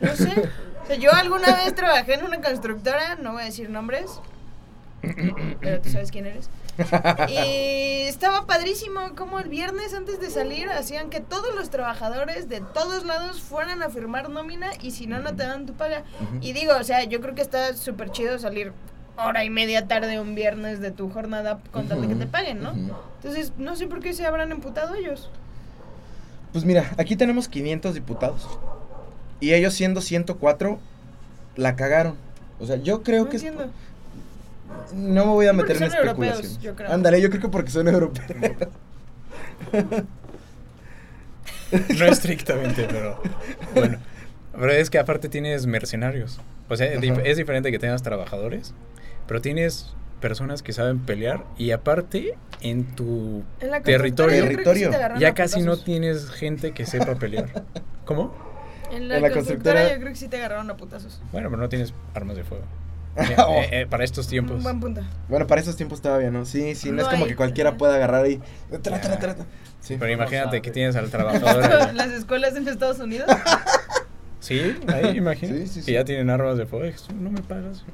no 0.02 0.16
sé. 0.16 0.50
O 0.84 0.86
sea, 0.86 0.96
yo 0.98 1.14
alguna 1.14 1.56
vez 1.56 1.74
trabajé 1.74 2.16
en 2.16 2.26
una 2.26 2.42
constructora, 2.42 3.16
no 3.16 3.34
voy 3.34 3.44
a 3.44 3.46
decir 3.46 3.70
nombres, 3.70 4.20
pero 5.62 5.82
tú 5.82 5.90
sabes 5.90 6.12
quién 6.12 6.26
eres. 6.26 6.50
Y 7.30 8.08
estaba 8.08 8.46
padrísimo 8.46 9.16
como 9.16 9.40
el 9.40 9.48
viernes 9.48 9.94
antes 9.94 10.20
de 10.20 10.30
salir 10.30 10.70
hacían 10.70 11.10
que 11.10 11.22
todos 11.22 11.56
los 11.56 11.70
trabajadores 11.70 12.50
de 12.50 12.60
todos 12.60 13.06
lados 13.06 13.42
fueran 13.42 13.82
a 13.84 13.90
firmar 13.90 14.30
nómina 14.30 14.72
y 14.82 14.92
si 14.92 15.08
no, 15.08 15.20
no 15.20 15.36
te 15.36 15.44
dan 15.44 15.66
tu 15.66 15.74
paga. 15.74 16.04
Y 16.42 16.52
digo, 16.52 16.74
o 16.78 16.84
sea, 16.84 17.04
yo 17.04 17.22
creo 17.22 17.36
que 17.36 17.42
está 17.42 17.74
súper 17.76 18.12
chido 18.12 18.40
salir 18.40 18.74
hora 19.18 19.44
y 19.44 19.50
media 19.50 19.88
tarde 19.88 20.20
un 20.20 20.36
viernes 20.36 20.80
de 20.80 20.92
tu 20.92 21.10
jornada 21.10 21.60
con 21.72 21.88
tal 21.88 22.02
de 22.02 22.08
que 22.08 22.16
te 22.16 22.26
paguen, 22.28 22.62
¿no? 22.62 22.74
Entonces, 23.18 23.54
no 23.58 23.76
sé 23.76 23.88
por 23.88 24.00
qué 24.02 24.14
se 24.14 24.26
habrán 24.26 24.52
emputado 24.52 24.96
ellos. 24.96 25.30
Pues 26.52 26.66
mira, 26.66 26.92
aquí 26.98 27.16
tenemos 27.16 27.48
500 27.48 27.94
diputados. 27.94 28.48
Y 29.40 29.54
ellos 29.54 29.74
siendo 29.74 30.02
104, 30.02 30.80
la 31.56 31.76
cagaron. 31.76 32.16
O 32.60 32.66
sea, 32.66 32.78
yo 32.78 33.04
creo 33.04 33.26
no 33.26 33.30
que... 33.30 33.38
es- 33.38 33.44
entiendo. 33.44 33.72
no 34.94 35.26
me 35.26 35.32
voy 35.32 35.48
a 35.48 35.54
meter 35.54 35.78
en 35.78 35.84
especulación. 35.84 36.60
yo. 36.62 36.74
Ándale, 36.88 37.22
yo 37.22 37.30
creo 37.30 37.42
que 37.42 37.50
porque 37.50 37.72
son 37.72 37.88
europeos. 37.88 38.28
No 41.98 42.06
estrictamente, 42.06 42.86
pero 42.90 43.22
bueno. 43.74 43.98
Pero 44.54 44.72
es 44.72 44.90
que 44.92 45.00
aparte 45.00 45.30
tienes 45.30 45.66
mercenarios. 45.66 46.40
O 46.74 46.78
sea, 46.78 46.88
Ajá. 46.98 47.22
es 47.24 47.38
diferente 47.38 47.72
que 47.72 47.80
tengas 47.80 48.04
trabajadores, 48.04 48.74
pero 49.28 49.42
tienes 49.42 49.94
personas 50.20 50.64
que 50.64 50.74
saben 50.74 51.00
pelear 51.00 51.44
y 51.58 51.72
aparte 51.72 52.36
en 52.62 52.86
tu 52.96 53.44
En 53.60 53.72
la 53.72 53.82
Territorio. 53.82 54.46
sí 54.74 54.90
ya 55.20 55.34
casi 55.34 55.62
no 55.62 55.78
tienes 55.78 56.30
gente 56.30 56.72
que 56.72 56.86
sepa 56.86 57.16
pelear. 57.16 57.64
¿Cómo? 58.06 58.34
En 58.92 59.08
la, 59.10 59.18
en 59.18 59.22
la 59.24 59.32
constructora, 59.32 59.82
constructora- 59.82 59.94
yo 59.96 60.00
creo 60.02 60.10
que 60.14 60.20
sí 60.20 60.28
te 60.28 60.38
agarraron 60.38 60.70
a 60.70 60.78
putazos. 60.78 61.22
Bueno, 61.32 61.50
pero 61.50 61.62
no 61.62 61.68
tienes 61.70 61.94
armas 62.14 62.36
de 62.38 62.44
fuego. 62.44 62.64
Eh, 63.16 63.36
Oh. 63.38 63.60
eh, 63.62 63.70
eh, 63.82 63.86
para 63.88 64.04
estos 64.04 64.28
tiempos. 64.28 64.58
Un 64.58 64.64
buen 64.64 64.80
punto. 64.80 65.02
Bueno, 65.30 65.46
para 65.46 65.62
esos 65.62 65.76
tiempos 65.76 66.02
todavía 66.02 66.32
no. 66.32 66.46
Sí, 66.46 66.74
sí, 66.74 66.90
no, 66.90 66.96
No 66.96 67.02
es 67.04 67.08
como 67.10 67.26
hay. 67.26 67.30
que 67.30 67.36
cualquiera 67.36 67.78
pueda 67.78 67.94
agarrar 67.94 68.26
ahí. 68.26 68.42
Tra, 68.82 69.00
tra, 69.00 69.20
tra, 69.20 69.36
tra. 69.36 69.46
Sí. 69.82 69.98
Pero 70.00 70.12
imagínate 70.12 70.64
que 70.64 70.72
tienes 70.72 70.96
al 70.96 71.10
trabajador. 71.12 71.94
Las 71.94 72.10
escuelas 72.12 72.56
en 72.56 72.68
Estados 72.68 72.98
Unidos. 73.00 73.28
Sí, 74.44 74.76
ahí 74.88 75.18
imagínate. 75.18 75.62
Sí, 75.62 75.68
sí, 75.68 75.80
sí. 75.82 75.86
Que 75.86 75.94
ya 75.94 76.04
tienen 76.04 76.30
armas 76.30 76.58
de 76.58 76.66
fuego. 76.66 76.94
No 77.20 77.30
me 77.32 77.42
pagas. 77.42 77.84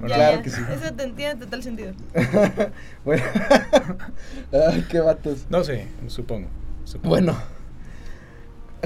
Bueno, 0.00 0.16
Claro 0.16 0.36
ya. 0.38 0.42
que 0.42 0.50
sí. 0.50 0.60
Eso 0.72 0.92
te- 0.94 1.12
tiene 1.12 1.36
total 1.36 1.62
sentido. 1.62 1.92
bueno. 3.04 3.22
Ay, 4.68 4.84
qué 4.90 4.98
vatos. 4.98 5.46
No 5.48 5.62
sé, 5.62 5.86
supongo. 6.08 6.48
supongo. 6.84 7.08
Bueno. 7.08 7.36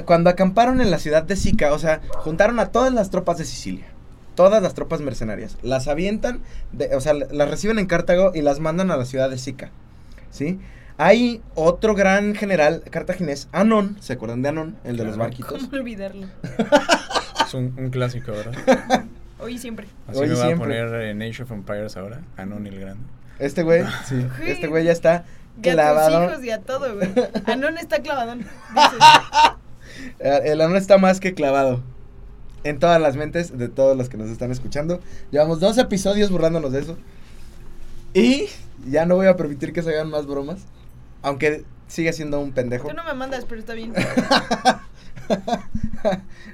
Cuando 0.05 0.29
acamparon 0.29 0.79
en 0.79 0.91
la 0.91 0.99
ciudad 0.99 1.23
de 1.23 1.35
Sica, 1.35 1.73
o 1.73 1.79
sea, 1.79 2.01
juntaron 2.19 2.59
a 2.59 2.67
todas 2.67 2.93
las 2.93 3.09
tropas 3.09 3.39
de 3.39 3.45
Sicilia. 3.45 3.85
Todas 4.35 4.61
las 4.61 4.75
tropas 4.75 5.01
mercenarias. 5.01 5.57
Las 5.63 5.87
avientan, 5.87 6.41
de- 6.71 6.95
o 6.95 7.01
sea, 7.01 7.13
las 7.15 7.49
reciben 7.49 7.79
en 7.79 7.87
Cartago 7.87 8.31
y 8.35 8.41
las 8.41 8.59
mandan 8.59 8.91
a 8.91 8.97
la 8.97 9.05
ciudad 9.05 9.29
de 9.31 9.39
Sica. 9.39 9.71
¿Sí? 10.29 10.59
Hay 10.97 11.41
otro 11.53 11.93
gran 11.93 12.33
general 12.35 12.83
cartaginés, 12.89 13.47
Anón. 13.51 13.97
¿Se 13.99 14.13
acuerdan 14.13 14.41
de 14.41 14.49
Anón? 14.49 14.77
El 14.83 14.97
de 14.97 15.05
los 15.05 15.17
barquitos. 15.17 15.63
¿Cómo 15.63 15.77
olvidarlo? 15.81 16.27
Es 17.47 17.53
un, 17.53 17.73
un 17.77 17.89
clásico, 17.91 18.33
¿verdad? 18.33 19.05
Hoy 19.39 19.53
y 19.53 19.57
siempre. 19.57 19.87
Así 20.07 20.19
Hoy 20.19 20.27
me 20.27 20.35
voy 20.35 20.51
a 20.51 20.55
poner 20.57 20.93
en 20.95 21.21
Age 21.21 21.43
of 21.43 21.51
Empires 21.51 21.95
ahora. 21.95 22.21
Anon 22.35 22.67
el 22.67 22.77
Grande. 22.77 23.03
Este 23.39 23.63
güey, 23.63 23.83
sí. 24.05 24.25
Este 24.45 24.67
güey 24.67 24.83
ya 24.83 24.91
está 24.91 25.23
Y 25.63 25.69
a 25.69 25.75
tus 26.07 26.13
hijos 26.13 26.43
y 26.43 26.49
a 26.49 26.59
todo, 26.59 26.93
güey. 26.95 27.09
Anón 27.45 27.77
está 27.77 28.01
clavadón. 28.01 28.39
dices. 28.39 28.99
Eh, 30.19 30.41
El 30.45 30.59
ano 30.61 30.75
está 30.75 30.97
más 30.97 31.19
que 31.21 31.33
clavado. 31.33 31.81
En 32.63 32.79
todas 32.79 32.99
las 32.99 33.15
mentes 33.15 33.57
de 33.57 33.69
todos 33.69 33.95
los 33.95 34.09
que 34.09 34.17
nos 34.17 34.29
están 34.29 34.51
escuchando. 34.51 34.99
Llevamos 35.31 35.59
dos 35.61 35.77
episodios 35.77 36.31
burlándonos 36.31 36.73
de 36.73 36.81
eso. 36.81 36.97
Y 38.13 38.47
ya 38.89 39.05
no 39.05 39.15
voy 39.15 39.27
a 39.27 39.37
permitir 39.37 39.71
que 39.71 39.83
se 39.83 39.91
hagan 39.91 40.09
más 40.09 40.25
bromas. 40.25 40.65
Aunque 41.21 41.65
sigue 41.87 42.13
siendo 42.13 42.39
un 42.39 42.51
pendejo. 42.51 42.87
Tú 42.87 42.95
no 42.95 43.03
me 43.03 43.13
mandas, 43.13 43.45
pero 43.45 43.59
está 43.59 43.73
bien. 43.73 43.93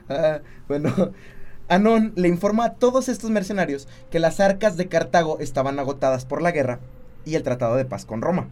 Ah, 0.10 0.40
bueno, 0.68 1.12
Anón 1.68 2.14
le 2.16 2.28
informa 2.28 2.66
a 2.66 2.74
todos 2.74 3.08
estos 3.10 3.30
mercenarios 3.30 3.88
que 4.10 4.20
las 4.20 4.40
arcas 4.40 4.78
de 4.78 4.88
Cartago 4.88 5.40
estaban 5.40 5.80
agotadas 5.80 6.26
por 6.26 6.42
la 6.42 6.52
guerra 6.52 6.80
y 7.26 7.36
el 7.36 7.44
tratado 7.44 7.76
de 7.76 7.86
paz 7.86 8.06
con 8.06 8.22
Roma. 8.22 8.48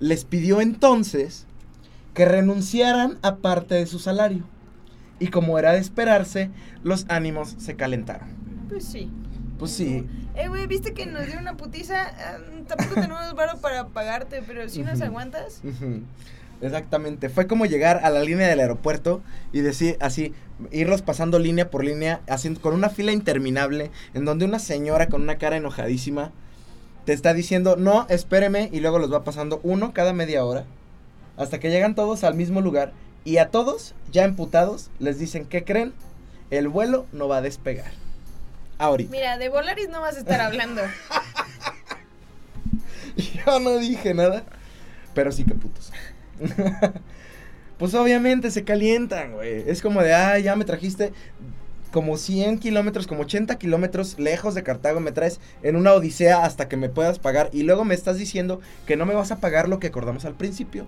Les 0.00 0.24
pidió 0.24 0.60
entonces 0.60 1.46
que 2.14 2.24
renunciaran 2.24 3.18
a 3.22 3.36
parte 3.36 3.74
de 3.74 3.86
su 3.86 3.98
salario. 3.98 4.44
Y 5.18 5.28
como 5.28 5.58
era 5.58 5.72
de 5.72 5.78
esperarse, 5.78 6.50
los 6.82 7.06
ánimos 7.08 7.54
se 7.58 7.76
calentaron. 7.76 8.28
Pues 8.68 8.84
sí. 8.84 9.10
Pues 9.58 9.70
sí, 9.72 10.06
Eh, 10.34 10.48
güey, 10.48 10.66
¿viste 10.66 10.92
que 10.92 11.06
nos 11.06 11.26
dio 11.26 11.38
una 11.38 11.56
putiza? 11.56 11.94
Ah, 12.04 12.38
tampoco 12.68 12.94
tenemos 13.00 13.34
varo 13.34 13.58
para 13.58 13.86
pagarte, 13.88 14.42
pero 14.46 14.68
si 14.68 14.82
nos 14.82 14.96
Ujú. 14.96 15.04
aguantas. 15.04 15.62
Exactamente. 16.60 17.28
Fue 17.28 17.46
como 17.46 17.66
llegar 17.66 18.00
a 18.02 18.10
la 18.10 18.20
línea 18.20 18.48
del 18.48 18.60
aeropuerto 18.60 19.22
y 19.52 19.60
decir 19.60 19.96
así, 20.00 20.32
irlos 20.70 21.02
pasando 21.02 21.38
línea 21.38 21.70
por 21.70 21.84
línea, 21.84 22.20
haciendo, 22.28 22.60
con 22.60 22.74
una 22.74 22.88
fila 22.90 23.12
interminable, 23.12 23.90
en 24.14 24.24
donde 24.24 24.44
una 24.44 24.58
señora 24.58 25.08
con 25.08 25.22
una 25.22 25.36
cara 25.36 25.56
enojadísima 25.56 26.32
te 27.04 27.12
está 27.12 27.34
diciendo, 27.34 27.76
no, 27.76 28.06
espéreme, 28.08 28.68
y 28.72 28.80
luego 28.80 28.98
los 28.98 29.12
va 29.12 29.22
pasando 29.22 29.60
uno 29.62 29.92
cada 29.94 30.12
media 30.12 30.44
hora, 30.44 30.64
hasta 31.36 31.60
que 31.60 31.70
llegan 31.70 31.94
todos 31.94 32.24
al 32.24 32.34
mismo 32.34 32.60
lugar, 32.62 32.92
y 33.24 33.36
a 33.36 33.50
todos, 33.50 33.94
ya 34.10 34.24
emputados, 34.24 34.90
les 34.98 35.18
dicen, 35.18 35.44
¿qué 35.46 35.62
creen? 35.62 35.92
El 36.50 36.68
vuelo 36.68 37.06
no 37.12 37.28
va 37.28 37.36
a 37.38 37.42
despegar. 37.42 37.92
Ahorita. 38.78 39.10
Mira, 39.10 39.38
de 39.38 39.48
Volaris 39.48 39.88
no 39.88 40.00
vas 40.00 40.16
a 40.16 40.20
estar 40.20 40.40
hablando. 40.40 40.82
Yo 43.16 43.60
no 43.60 43.78
dije 43.78 44.14
nada. 44.14 44.44
Pero 45.14 45.32
sí 45.32 45.44
que 45.44 45.54
putos. 45.54 45.92
pues 47.78 47.94
obviamente 47.94 48.50
se 48.50 48.64
calientan, 48.64 49.32
güey. 49.32 49.64
Es 49.66 49.80
como 49.80 50.02
de, 50.02 50.14
ah, 50.14 50.38
ya 50.38 50.56
me 50.56 50.66
trajiste 50.66 51.12
como 51.90 52.18
100 52.18 52.58
kilómetros, 52.58 53.06
como 53.06 53.22
80 53.22 53.56
kilómetros 53.56 54.18
lejos 54.18 54.54
de 54.54 54.62
Cartago. 54.62 55.00
Me 55.00 55.12
traes 55.12 55.40
en 55.62 55.76
una 55.76 55.94
odisea 55.94 56.44
hasta 56.44 56.68
que 56.68 56.76
me 56.76 56.90
puedas 56.90 57.18
pagar. 57.18 57.48
Y 57.52 57.62
luego 57.62 57.86
me 57.86 57.94
estás 57.94 58.18
diciendo 58.18 58.60
que 58.86 58.96
no 58.96 59.06
me 59.06 59.14
vas 59.14 59.32
a 59.32 59.40
pagar 59.40 59.70
lo 59.70 59.78
que 59.78 59.86
acordamos 59.86 60.26
al 60.26 60.34
principio. 60.34 60.86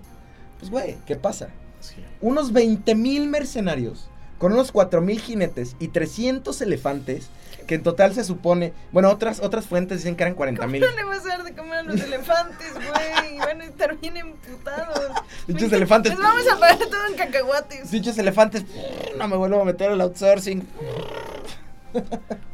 Pues, 0.59 0.69
güey, 0.69 0.97
¿qué 1.07 1.15
pasa? 1.15 1.49
Sí. 1.79 1.95
Unos 2.21 2.53
20 2.53 2.93
mil 2.93 3.27
mercenarios 3.27 4.09
con 4.39 4.53
unos 4.53 4.71
4 4.71 5.01
mil 5.01 5.19
jinetes 5.19 5.75
y 5.79 5.89
300 5.89 6.59
elefantes. 6.61 7.29
Que 7.69 7.75
en 7.75 7.83
total 7.83 8.15
se 8.15 8.23
supone, 8.23 8.73
bueno, 8.91 9.11
otras, 9.11 9.41
otras 9.41 9.67
fuentes 9.67 9.99
dicen 9.99 10.15
que 10.15 10.23
eran 10.23 10.33
40 10.33 10.59
¿Cómo 10.59 10.71
mil. 10.71 10.81
no 10.81 10.87
le 10.89 11.03
vas 11.03 11.23
a 11.23 11.27
dar 11.27 11.43
de 11.43 11.53
comer 11.53 11.77
a 11.77 11.83
los 11.83 12.01
elefantes, 12.01 12.73
güey? 12.73 13.37
Van 13.37 13.61
a 13.61 13.63
estar 13.63 13.95
bien 13.95 14.17
emputados. 14.17 15.11
Dichos 15.45 15.71
elefantes. 15.71 16.13
Les 16.13 16.19
vamos 16.19 16.47
a 16.51 16.59
pagar 16.59 16.79
todo 16.79 17.05
en 17.05 17.13
cacahuates. 17.13 17.91
Dichos 17.91 18.17
elefantes, 18.17 18.65
no 19.19 19.27
me 19.27 19.37
vuelvo 19.37 19.61
a 19.61 19.65
meter 19.65 19.91
al 19.91 20.01
outsourcing. 20.01 20.67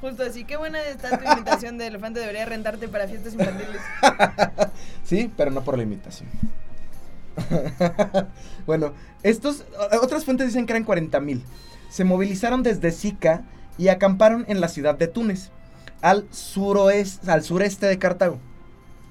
Justo 0.01 0.23
así, 0.23 0.43
qué 0.43 0.57
buena 0.57 0.83
está 0.83 1.17
tu 1.17 1.31
imitación 1.31 1.77
de 1.77 1.87
elefante. 1.87 2.19
Debería 2.19 2.43
rentarte 2.43 2.89
para 2.89 3.07
fiestas 3.07 3.35
infantiles. 3.35 3.79
Sí, 5.05 5.31
pero 5.37 5.49
no 5.49 5.63
por 5.63 5.77
la 5.77 5.83
imitación. 5.83 6.27
bueno, 8.65 8.91
estos, 9.23 9.63
otras 10.01 10.25
fuentes 10.25 10.47
dicen 10.47 10.65
que 10.65 10.73
eran 10.73 10.83
40 10.83 11.17
mil. 11.21 11.41
Se 11.89 12.03
movilizaron 12.03 12.63
desde 12.63 12.91
Sica 12.91 13.45
y 13.77 13.87
acamparon 13.89 14.45
en 14.47 14.61
la 14.61 14.67
ciudad 14.67 14.95
de 14.95 15.07
Túnez, 15.07 15.49
al 16.01 16.25
suroeste, 16.31 17.29
al 17.31 17.43
sureste 17.43 17.85
de 17.87 17.97
Cartago. 17.99 18.39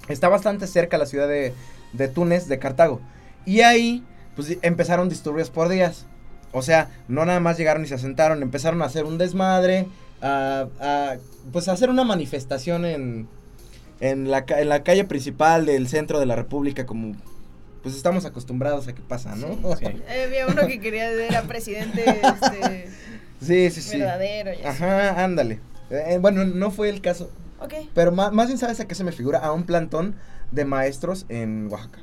Está 0.07 0.29
bastante 0.29 0.67
cerca 0.67 0.97
la 0.97 1.05
ciudad 1.05 1.27
de, 1.27 1.53
de 1.93 2.07
Túnez, 2.07 2.47
de 2.47 2.59
Cartago. 2.59 3.01
Y 3.45 3.61
ahí, 3.61 4.03
pues 4.35 4.57
empezaron 4.61 5.09
disturbios 5.09 5.49
por 5.49 5.69
días. 5.69 6.05
O 6.51 6.61
sea, 6.61 6.89
no 7.07 7.25
nada 7.25 7.39
más 7.39 7.57
llegaron 7.57 7.83
y 7.83 7.87
se 7.87 7.95
asentaron, 7.95 8.41
empezaron 8.41 8.81
a 8.81 8.85
hacer 8.85 9.03
un 9.05 9.17
desmadre, 9.17 9.87
a, 10.21 10.67
a, 10.79 11.15
pues 11.51 11.67
a 11.67 11.73
hacer 11.73 11.89
una 11.89 12.03
manifestación 12.03 12.85
en, 12.85 13.27
en, 13.99 14.31
la, 14.31 14.45
ca- 14.45 14.61
en 14.61 14.69
la 14.69 14.83
calle 14.83 15.03
principal 15.03 15.65
del 15.65 15.87
centro 15.87 16.19
de 16.19 16.25
la 16.27 16.35
República, 16.35 16.85
como 16.85 17.13
pues 17.83 17.95
estamos 17.95 18.25
acostumbrados 18.25 18.87
a 18.87 18.95
que 18.95 19.01
pasa, 19.01 19.35
¿no? 19.35 19.47
Sí. 19.75 19.85
Eh, 19.85 20.23
había 20.27 20.47
uno 20.47 20.65
que 20.65 20.79
quería 20.79 21.11
era 21.11 21.43
presidente 21.43 22.03
este, 22.19 22.89
Sí, 23.41 23.69
sí, 23.71 23.81
sí. 23.81 23.99
verdadero. 23.99 24.51
Y 24.51 24.63
así. 24.63 24.83
Ajá, 24.83 25.23
ándale. 25.23 25.59
Eh, 25.89 26.17
bueno, 26.21 26.45
no 26.45 26.71
fue 26.71 26.89
el 26.89 27.01
caso. 27.01 27.29
Ok. 27.59 27.73
Pero 27.93 28.11
más, 28.11 28.31
bien, 28.47 28.57
¿sabes 28.57 28.79
a 28.79 28.87
qué 28.87 28.95
se 28.95 29.03
me 29.03 29.11
figura? 29.11 29.39
A 29.39 29.51
un 29.51 29.63
plantón 29.65 30.15
de 30.51 30.65
maestros 30.65 31.25
en 31.29 31.67
Oaxaca. 31.71 31.99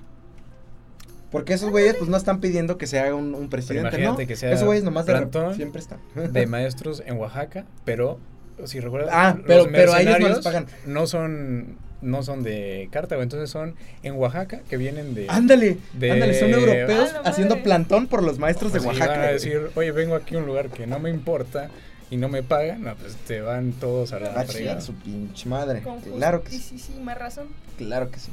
Porque 1.31 1.55
esos 1.55 1.71
güeyes, 1.71 1.95
pues 1.97 2.11
no 2.11 2.17
están 2.17 2.41
pidiendo 2.41 2.77
que 2.77 2.87
se 2.87 3.01
haga 3.01 3.15
un, 3.15 3.35
un 3.35 3.49
presidente, 3.49 3.99
¿no? 3.99 4.17
que 4.17 4.37
sea 4.37 4.53
esos 4.53 4.67
güeyes 4.67 4.85
nomás 4.85 5.07
de 5.07 5.29
siempre 5.57 5.81
están. 5.81 5.99
de 6.15 6.47
maestros 6.47 7.03
en 7.07 7.17
Oaxaca, 7.17 7.65
pero 7.87 8.19
si 8.65 8.81
recuerdas, 8.81 9.11
Ah, 9.13 9.35
los 9.37 9.47
pero- 9.47 9.67
pero 9.73 9.93
a 9.95 10.03
ellos 10.03 10.21
no 10.21 10.29
les 10.29 10.41
pagan. 10.41 10.67
No 10.87 11.07
son, 11.07 11.79
no 12.03 12.23
son 12.23 12.43
de 12.43 12.89
Cartago, 12.93 13.23
entonces 13.23 13.49
son 13.49 13.75
en 14.03 14.15
Oaxaca 14.15 14.61
que 14.69 14.77
vienen 14.77 15.15
de. 15.15 15.27
ándale, 15.29 15.79
de- 15.95 16.11
ándale, 16.11 16.35
son 16.39 16.51
europeos 16.53 17.11
Ah, 17.17 17.23
haciendo 17.25 17.55
madre. 17.55 17.65
plantón 17.65 18.07
por 18.09 18.23
los 18.23 18.39
maestros 18.39 18.73
de 18.73 18.81
Pues, 18.81 18.95
si 18.97 19.01
Oaxaca. 19.01 19.11
van 19.13 19.21
a 19.21 19.23
güey. 19.25 19.35
decir, 19.35 19.71
oye, 19.75 19.93
vengo 19.93 20.15
aquí 20.15 20.35
a 20.35 20.39
un 20.39 20.47
lugar 20.47 20.69
que 20.69 20.87
no 20.87 20.99
me 20.99 21.11
importa 21.11 21.71
y 22.11 22.17
no 22.19 22.29
me 22.29 22.43
pagan, 22.43 22.83
no, 22.83 22.95
pues 22.97 23.15
te 23.27 23.41
van 23.41 23.73
todos 23.73 24.13
a 24.13 24.21
la 24.21 24.31
Va 24.33 24.45
fregada. 24.45 24.81
su 24.83 24.93
pinche 24.95 25.49
madre. 25.49 25.83
Claro 26.17 26.43
que 26.43 26.51
justi- 26.51 26.61
sí. 26.61 26.79
sí, 26.79 26.93
sí, 26.95 27.01
más 27.01 27.17
razón. 27.19 27.47
Claro 27.79 28.11
que 28.11 28.19
sí. 28.19 28.31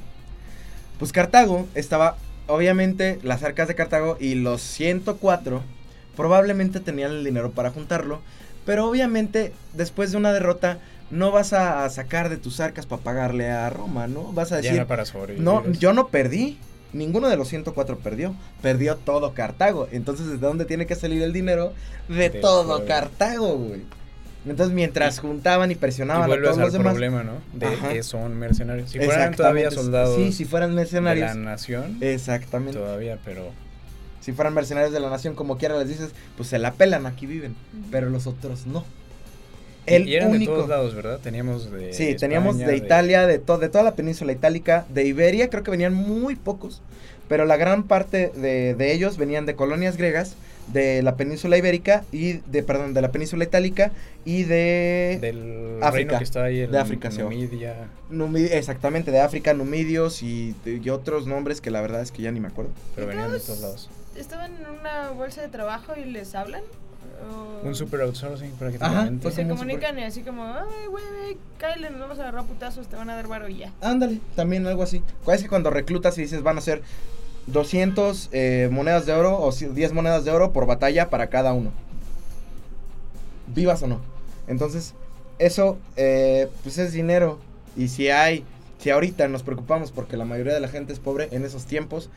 Pues 0.97 1.13
Cartago 1.13 1.65
estaba, 1.75 2.17
obviamente, 2.47 3.19
las 3.23 3.41
arcas 3.43 3.67
de 3.69 3.75
Cartago 3.75 4.17
y 4.19 4.35
los 4.35 4.61
104 4.61 5.61
probablemente 6.17 6.79
tenían 6.81 7.11
el 7.11 7.23
dinero 7.23 7.51
para 7.51 7.69
juntarlo, 7.71 8.19
pero 8.65 8.89
obviamente 8.89 9.53
después 9.73 10.11
de 10.11 10.17
una 10.17 10.33
derrota 10.33 10.79
no 11.11 11.31
vas 11.31 11.53
a 11.53 11.89
sacar 11.89 12.29
de 12.29 12.37
tus 12.37 12.59
arcas 12.59 12.85
para 12.85 13.01
pagarle 13.01 13.49
a 13.49 13.69
Roma, 13.69 14.07
¿no? 14.07 14.31
Vas 14.33 14.51
a 14.51 14.55
Ya 14.57 14.61
decir, 14.61 14.73
era 14.75 14.87
para 14.87 15.05
sobrevivir. 15.05 15.43
no, 15.43 15.65
yo 15.71 15.93
no 15.93 16.07
perdí. 16.09 16.57
Ninguno 16.91 17.29
de 17.29 17.37
los 17.37 17.47
104 17.49 17.99
perdió. 17.99 18.33
Perdió 18.63 18.95
todo 18.97 19.33
Cartago. 19.33 19.87
Entonces, 19.91 20.27
¿de 20.27 20.37
dónde 20.37 20.65
tiene 20.65 20.87
que 20.87 20.95
salir 20.95 21.21
el 21.21 21.33
dinero? 21.33 21.73
De, 22.07 22.15
De 22.15 22.29
todo. 22.31 22.83
Cartago, 22.85 23.57
güey. 23.57 23.81
Entonces, 24.47 24.73
mientras 24.73 25.17
Y- 25.17 25.21
juntaban 25.21 25.69
y 25.69 25.73
Y 25.73 25.75
presionaban 25.75 26.31
a 26.31 26.35
todos 26.35 26.57
al 26.57 26.63
los 26.63 26.73
demás. 26.73 26.91
problema, 26.93 27.23
¿no? 27.23 27.33
De 27.53 27.67
Ajá. 27.67 27.89
que 27.89 28.01
son 28.01 28.35
mercenarios. 28.37 28.89
Si 28.89 28.97
fueran 28.99 29.35
todavía 29.35 29.65
Exactamente. 29.67 29.75
soldados 29.75 30.15
Sí, 30.15 30.31
si 30.31 30.45
fueran 30.45 30.71
de 30.71 30.75
mercenarios. 30.77 31.27
la 31.27 31.35
nación, 31.35 31.97
Exactamente. 32.01 32.79
todavía, 32.79 33.19
pero 33.23 33.51
Si 34.21 34.33
fueran 34.33 34.53
mercenarios 34.53 34.91
de 34.93 34.99
la 34.99 35.09
nación, 35.09 35.33
como 35.33 35.57
quiera 35.57 35.77
les 35.79 35.87
dices, 35.87 36.11
pues 36.37 36.49
se 36.49 36.59
la 36.59 36.73
pelan, 36.73 37.05
aquí 37.05 37.25
viven. 37.25 37.55
Pero 37.89 38.09
los 38.09 38.27
otros 38.27 38.65
no. 38.67 38.83
Y- 39.89 39.93
El 39.95 40.07
y 40.09 40.15
eran 40.15 40.31
único. 40.31 40.51
de 40.51 40.57
todos 40.57 40.69
lados, 40.69 40.95
¿verdad? 40.95 41.19
Teníamos 41.21 41.71
de 41.71 41.93
Sí, 41.93 42.15
teníamos 42.15 42.57
de 42.57 42.75
Italia, 42.77 43.25
de, 43.27 43.39
to- 43.39 43.57
de 43.57 43.69
toda 43.69 43.83
la 43.83 43.95
península 43.95 44.31
itálica, 44.31 44.85
de 44.89 45.05
Iberia, 45.05 45.49
creo 45.49 45.63
que 45.63 45.71
venían 45.71 45.93
muy 45.93 46.35
pocos, 46.35 46.81
pero 47.27 47.45
la 47.45 47.57
gran 47.57 47.83
parte 47.83 48.31
de, 48.35 48.73
de 48.75 48.93
ellos 48.93 49.17
venían 49.17 49.45
de 49.45 49.55
colonias 49.55 49.97
griegas, 49.97 50.35
de 50.73 51.01
la 51.01 51.15
península 51.15 51.57
ibérica 51.57 52.03
y 52.11 52.33
de, 52.45 52.61
perdón, 52.61 52.93
de 52.93 53.01
la 53.01 53.11
península 53.11 53.43
itálica 53.43 53.91
y 54.23 54.43
de... 54.43 55.17
del 55.19 55.79
África. 55.81 55.91
reino 55.91 56.17
que 56.19 56.23
está 56.23 56.43
ahí 56.43 56.59
en 56.61 56.71
De 56.71 56.77
África, 56.77 57.09
sí, 57.09 57.19
Numidia. 57.21 57.87
Numi- 58.11 58.49
exactamente, 58.51 59.09
de 59.09 59.19
África, 59.19 59.55
numidios 59.55 60.21
y, 60.21 60.55
y 60.65 60.89
otros 60.91 61.25
nombres 61.25 61.59
que 61.59 61.71
la 61.71 61.81
verdad 61.81 62.01
es 62.03 62.11
que 62.11 62.21
ya 62.21 62.31
ni 62.31 62.39
me 62.39 62.49
acuerdo. 62.49 62.69
pero 62.93 63.07
¿Y 63.07 63.09
venían 63.09 63.31
de 63.31 63.39
todos 63.39 63.47
todos 63.47 63.61
lados. 63.61 63.89
¿Estaban 64.15 64.51
en 64.57 64.79
una 64.79 65.09
bolsa 65.11 65.41
de 65.41 65.47
trabajo 65.47 65.93
y 65.97 66.05
les 66.05 66.35
hablan? 66.35 66.61
¿O 67.21 67.67
Un 67.67 67.75
super 67.75 68.01
outsourcing 68.01 68.47
Ajá, 68.49 68.57
prácticamente. 68.59 69.21
pues 69.23 69.35
Se 69.35 69.43
como 69.43 69.55
comunican 69.55 69.99
y 69.99 70.03
así 70.03 70.21
como, 70.21 70.43
ay, 70.45 70.87
güey, 70.89 71.37
cállate, 71.57 71.89
nos 71.91 71.99
vamos 71.99 72.17
a 72.19 72.21
agarrar 72.21 72.41
a 72.43 72.47
putazos, 72.47 72.87
te 72.87 72.95
van 72.95 73.09
a 73.09 73.15
dar 73.15 73.27
varo 73.27 73.47
y 73.49 73.57
ya. 73.57 73.73
Ándale, 73.81 74.19
también 74.35 74.65
algo 74.67 74.83
así. 74.83 75.03
¿Cuál 75.25 75.37
es 75.37 75.43
que 75.43 75.49
cuando 75.49 75.69
reclutas 75.69 76.17
y 76.17 76.21
dices 76.21 76.41
van 76.43 76.57
a 76.57 76.61
ser 76.61 76.81
200 77.47 78.29
eh, 78.31 78.69
monedas 78.71 79.05
de 79.05 79.13
oro 79.13 79.41
o 79.41 79.51
si- 79.51 79.65
10 79.67 79.91
monedas 79.93 80.23
de 80.25 80.31
oro 80.31 80.53
por 80.53 80.65
batalla 80.65 81.09
para 81.09 81.27
cada 81.27 81.53
uno? 81.53 81.71
Vivas 83.47 83.81
o 83.83 83.87
no. 83.87 83.99
Entonces, 84.47 84.93
eso 85.39 85.77
eh, 85.97 86.47
pues 86.63 86.77
es 86.77 86.93
dinero. 86.93 87.39
Y 87.75 87.87
si 87.87 88.09
hay, 88.09 88.43
si 88.79 88.89
ahorita 88.89 89.27
nos 89.27 89.43
preocupamos 89.43 89.91
porque 89.91 90.17
la 90.17 90.25
mayoría 90.25 90.53
de 90.53 90.59
la 90.59 90.67
gente 90.67 90.93
es 90.93 90.99
pobre 90.99 91.29
en 91.31 91.45
esos 91.45 91.65
tiempos, 91.65 92.09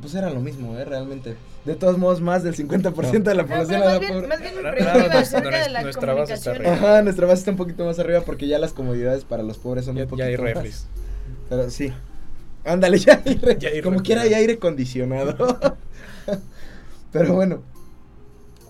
pues 0.00 0.14
era 0.14 0.30
lo 0.30 0.40
mismo, 0.40 0.76
¿eh? 0.78 0.84
Realmente. 0.84 1.36
De 1.64 1.74
todos 1.74 1.98
modos, 1.98 2.20
más 2.20 2.42
del 2.42 2.54
50% 2.56 3.30
de 3.30 3.34
la 3.34 3.42
No, 3.42 3.48
población 3.48 3.66
pero 3.68 3.84
más 3.84 3.90
era 3.90 3.98
bien, 3.98 4.12
pobre. 4.14 4.26
más 4.28 4.40
bien 4.40 4.54
mi 4.54 4.60
Claro, 4.60 4.76
pregunta 4.76 4.98
iba 4.98 5.04
claro, 5.08 5.18
acerca 5.20 5.38
de 5.48 5.50
nuestra- 5.50 5.72
la 5.72 5.82
nuestra 5.82 6.14
base 6.14 6.34
está 6.34 6.50
arriba. 6.52 6.72
Ajá, 6.72 7.02
nuestra 7.02 7.26
base 7.26 7.38
está 7.40 7.50
un 7.50 7.56
poquito 7.56 7.84
más 7.84 7.98
arriba 7.98 8.20
porque 8.22 8.46
ya 8.48 8.58
las 8.58 8.72
comodidades 8.72 9.24
para 9.24 9.42
los 9.42 9.58
pobres 9.58 9.84
son 9.84 9.96
Ya, 9.96 10.02
un 10.04 10.06
ya 10.06 10.10
poquito 10.10 10.26
hay 10.28 10.36
más. 10.36 10.40
refres. 10.54 10.86
Pero 11.48 11.70
sí. 11.70 11.92
Ándale, 12.64 12.98
ya. 13.00 13.22
Ya 13.58 13.68
aire 13.68 13.82
como 13.82 14.02
quiera 14.02 14.22
hay 14.22 14.34
aire 14.34 14.54
acondicionado. 14.54 15.58
Pero 17.12 17.34
bueno. 17.34 17.62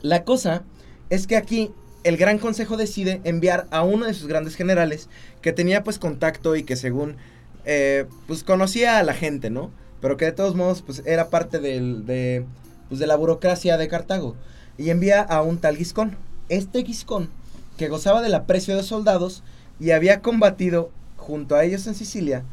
La 0.02 0.24
cosa 0.24 0.62
es 1.10 1.26
que 1.26 1.36
aquí 1.36 1.72
el 2.04 2.16
Gran 2.16 2.38
Consejo 2.38 2.76
decide 2.76 3.20
enviar 3.24 3.66
a 3.70 3.82
uno 3.82 4.06
de 4.06 4.14
sus 4.14 4.28
grandes 4.28 4.54
generales 4.54 5.08
que 5.42 5.52
tenía 5.52 5.82
pues 5.82 5.98
contacto 5.98 6.54
y 6.56 6.62
que 6.62 6.76
según 6.76 7.16
eh, 7.64 8.06
pues 8.28 8.44
conocía 8.44 8.98
a 8.98 9.02
la 9.02 9.12
gente, 9.14 9.50
¿no? 9.50 9.70
Pero 10.00 10.16
que 10.16 10.26
de 10.26 10.32
todos 10.32 10.54
modos 10.54 10.82
pues 10.82 11.02
era 11.06 11.28
parte 11.28 11.58
del, 11.58 12.06
de, 12.06 12.44
pues, 12.88 13.00
de 13.00 13.06
la 13.06 13.16
burocracia 13.16 13.76
de 13.76 13.88
Cartago. 13.88 14.36
Y 14.76 14.90
envía 14.90 15.22
a 15.22 15.42
un 15.42 15.58
tal 15.58 15.76
Giscón. 15.76 16.16
Este 16.48 16.84
Giscón, 16.84 17.30
que 17.76 17.88
gozaba 17.88 18.22
del 18.22 18.34
aprecio 18.34 18.76
de 18.76 18.82
soldados 18.82 19.42
y 19.80 19.90
había 19.90 20.20
combatido 20.20 20.90
junto 21.16 21.56
a 21.56 21.64
ellos 21.64 21.86
en 21.86 21.94
Sicilia 21.94 22.44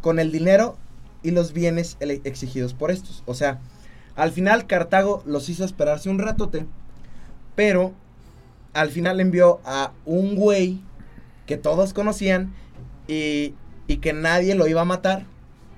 con 0.00 0.18
el 0.18 0.32
dinero 0.32 0.76
y 1.22 1.30
los 1.30 1.52
bienes 1.52 1.96
exigidos 2.00 2.74
por 2.74 2.90
estos. 2.90 3.22
O 3.26 3.34
sea, 3.34 3.58
al 4.16 4.32
final 4.32 4.66
Cartago 4.66 5.22
los 5.26 5.48
hizo 5.48 5.64
esperarse 5.64 6.10
un 6.10 6.18
ratote, 6.18 6.66
pero 7.54 7.92
al 8.72 8.90
final 8.90 9.20
envió 9.20 9.60
a 9.64 9.92
un 10.04 10.36
güey 10.36 10.80
que 11.46 11.56
todos 11.56 11.92
conocían 11.92 12.52
y, 13.08 13.54
y 13.86 13.96
que 13.98 14.12
nadie 14.12 14.54
lo 14.54 14.68
iba 14.68 14.82
a 14.82 14.84
matar. 14.84 15.24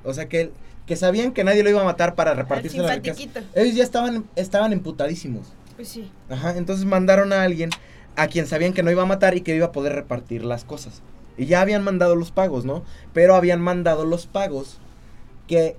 O 0.05 0.12
sea, 0.12 0.29
que, 0.29 0.53
que 0.91 0.97
sabían 0.97 1.31
que 1.31 1.45
nadie 1.45 1.63
lo 1.63 1.71
iba 1.71 1.83
a 1.83 1.85
matar 1.85 2.17
para 2.17 2.35
repartirse 2.35 2.79
la 2.79 2.97
riqueza. 2.97 3.45
Ellos 3.55 3.77
ya 3.77 3.85
estaban, 3.85 4.25
estaban 4.35 4.73
emputadísimos. 4.73 5.47
Pues 5.77 5.87
sí. 5.87 6.11
Ajá, 6.29 6.57
entonces 6.57 6.85
mandaron 6.85 7.33
a 7.33 7.45
alguien 7.45 7.71
a 8.17 8.27
quien 8.27 8.49
sabían 8.49 8.73
que 8.73 8.83
no 8.83 8.91
iba 8.91 9.05
a 9.05 9.07
matar 9.07 9.37
y 9.37 9.43
que 9.43 9.55
iba 9.55 9.67
a 9.67 9.71
poder 9.71 9.93
repartir 9.93 10.43
las 10.43 10.65
cosas. 10.65 11.01
Y 11.39 11.47
ya 11.47 11.61
habían 11.61 11.85
mandado 11.85 12.17
los 12.17 12.33
pagos, 12.33 12.65
¿no? 12.65 12.83
Pero 13.13 13.37
habían 13.37 13.61
mandado 13.61 14.05
los 14.05 14.27
pagos 14.27 14.79
que, 15.47 15.77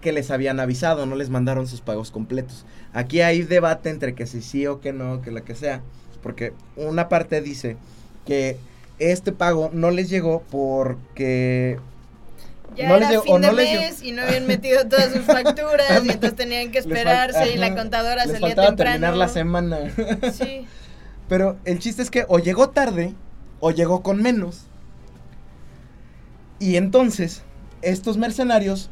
que 0.00 0.14
les 0.14 0.30
habían 0.30 0.58
avisado, 0.60 1.04
no 1.04 1.14
les 1.14 1.28
mandaron 1.28 1.66
sus 1.66 1.82
pagos 1.82 2.10
completos. 2.10 2.64
Aquí 2.94 3.20
hay 3.20 3.42
debate 3.42 3.90
entre 3.90 4.14
que 4.14 4.26
si 4.26 4.40
sí 4.40 4.66
o 4.66 4.80
que 4.80 4.94
no, 4.94 5.20
que 5.20 5.30
la 5.30 5.42
que 5.42 5.54
sea. 5.54 5.82
Porque 6.22 6.54
una 6.74 7.10
parte 7.10 7.42
dice 7.42 7.76
que 8.24 8.56
este 8.98 9.30
pago 9.30 9.68
no 9.74 9.90
les 9.90 10.08
llegó 10.08 10.42
porque... 10.50 11.78
Ya 12.76 12.88
No 12.88 12.96
era 12.96 13.10
les 13.10 13.22
fin 13.22 13.40
no 13.40 13.48
de 13.48 13.52
les 13.52 13.80
mes 13.80 14.02
y 14.02 14.12
no 14.12 14.22
habían 14.22 14.46
metido 14.46 14.86
todas 14.88 15.12
sus 15.12 15.22
facturas 15.22 16.04
y 16.04 16.08
entonces 16.10 16.34
tenían 16.36 16.70
que 16.72 16.82
fal- 16.82 16.86
esperarse 16.88 17.52
y 17.52 17.56
la 17.56 17.74
contadora 17.74 18.24
les 18.26 18.38
salía 18.40 18.54
temprano. 18.56 18.76
terminar 18.76 19.16
la 19.16 19.28
semana. 19.28 19.78
Sí. 20.32 20.66
Pero 21.28 21.56
el 21.64 21.78
chiste 21.78 22.02
es 22.02 22.10
que 22.10 22.24
o 22.28 22.38
llegó 22.38 22.70
tarde 22.70 23.14
o 23.60 23.70
llegó 23.70 24.02
con 24.02 24.20
menos. 24.22 24.66
Y 26.58 26.76
entonces, 26.76 27.42
estos 27.82 28.16
mercenarios, 28.16 28.90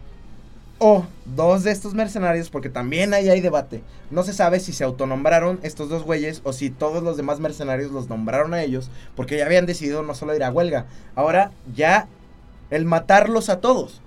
o 0.78 1.06
dos 1.24 1.62
de 1.62 1.70
estos 1.70 1.94
mercenarios, 1.94 2.50
porque 2.50 2.68
también 2.68 3.14
ahí 3.14 3.28
hay 3.28 3.40
debate, 3.40 3.82
no 4.10 4.24
se 4.24 4.32
sabe 4.32 4.58
si 4.60 4.72
se 4.72 4.82
autonombraron 4.84 5.60
estos 5.62 5.88
dos 5.88 6.02
güeyes 6.02 6.40
o 6.44 6.52
si 6.52 6.70
todos 6.70 7.02
los 7.02 7.16
demás 7.16 7.38
mercenarios 7.38 7.92
los 7.92 8.08
nombraron 8.08 8.52
a 8.52 8.62
ellos, 8.62 8.90
porque 9.14 9.36
ya 9.36 9.46
habían 9.46 9.64
decidido 9.66 10.02
no 10.02 10.14
solo 10.14 10.34
ir 10.34 10.42
a 10.42 10.50
huelga, 10.50 10.86
ahora 11.14 11.52
ya 11.74 12.08
el 12.73 12.85
matarlos 12.87 13.49
a 13.49 13.61
todos. 13.61 14.00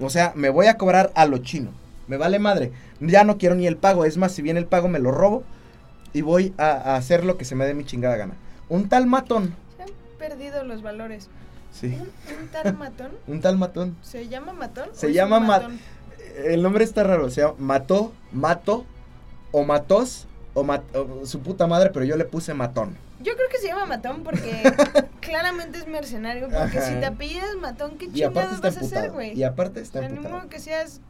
O 0.00 0.10
sea, 0.10 0.32
me 0.34 0.48
voy 0.48 0.66
a 0.66 0.76
cobrar 0.78 1.10
a 1.14 1.26
lo 1.26 1.38
chino. 1.38 1.70
Me 2.06 2.16
vale 2.16 2.38
madre. 2.38 2.72
Ya 3.00 3.24
no 3.24 3.36
quiero 3.36 3.54
ni 3.54 3.66
el 3.66 3.76
pago. 3.76 4.04
Es 4.04 4.16
más, 4.16 4.32
si 4.32 4.42
viene 4.42 4.60
el 4.60 4.66
pago, 4.66 4.88
me 4.88 4.98
lo 5.00 5.10
robo 5.10 5.42
y 6.12 6.22
voy 6.22 6.54
a, 6.56 6.70
a 6.70 6.96
hacer 6.96 7.24
lo 7.24 7.36
que 7.36 7.44
se 7.44 7.54
me 7.54 7.66
dé 7.66 7.74
mi 7.74 7.84
chingada 7.84 8.16
gana. 8.16 8.34
Un 8.68 8.88
tal 8.88 9.06
matón. 9.06 9.54
Se 9.76 9.82
han 9.82 9.88
perdido 10.18 10.62
los 10.64 10.82
valores. 10.82 11.28
Sí. 11.72 11.88
Un, 11.88 12.42
un 12.42 12.48
tal 12.48 12.74
matón. 12.78 13.10
Un 13.26 13.40
tal 13.40 13.58
matón. 13.58 13.96
¿Se 14.02 14.28
llama 14.28 14.52
matón? 14.52 14.88
Se 14.92 15.06
o 15.06 15.10
llama 15.10 15.40
ma- 15.40 15.46
matón? 15.58 15.78
El 16.44 16.62
nombre 16.62 16.84
está 16.84 17.02
raro. 17.02 17.28
Se 17.30 17.40
llama 17.40 17.54
Mató, 17.58 18.12
Mato, 18.32 18.84
o 19.50 19.64
Matos, 19.64 20.26
o, 20.54 20.62
mat- 20.62 20.94
o 20.94 21.26
su 21.26 21.40
puta 21.40 21.66
madre, 21.66 21.90
pero 21.92 22.04
yo 22.04 22.16
le 22.16 22.24
puse 22.24 22.54
matón. 22.54 22.96
Yo 23.20 23.34
creo 23.34 23.48
que 23.50 23.58
se 23.58 23.66
llama 23.68 23.86
matón 23.86 24.22
porque 24.22 24.62
claramente 25.20 25.78
es 25.78 25.86
mercenario. 25.88 26.48
Porque 26.48 26.78
Ajá. 26.78 26.88
si 26.88 26.94
te 27.00 27.06
apellidas 27.06 27.54
matón, 27.60 27.98
¿qué 27.98 28.10
chingados 28.12 28.60
vas 28.60 28.76
a 28.76 28.80
hacer, 28.80 29.10
güey? 29.10 29.36
Y 29.36 29.42
aparte 29.44 29.80
está 29.80 30.04
emputado. 30.04 30.36
modo 30.36 30.48
que 30.48 30.60
seas, 30.60 31.00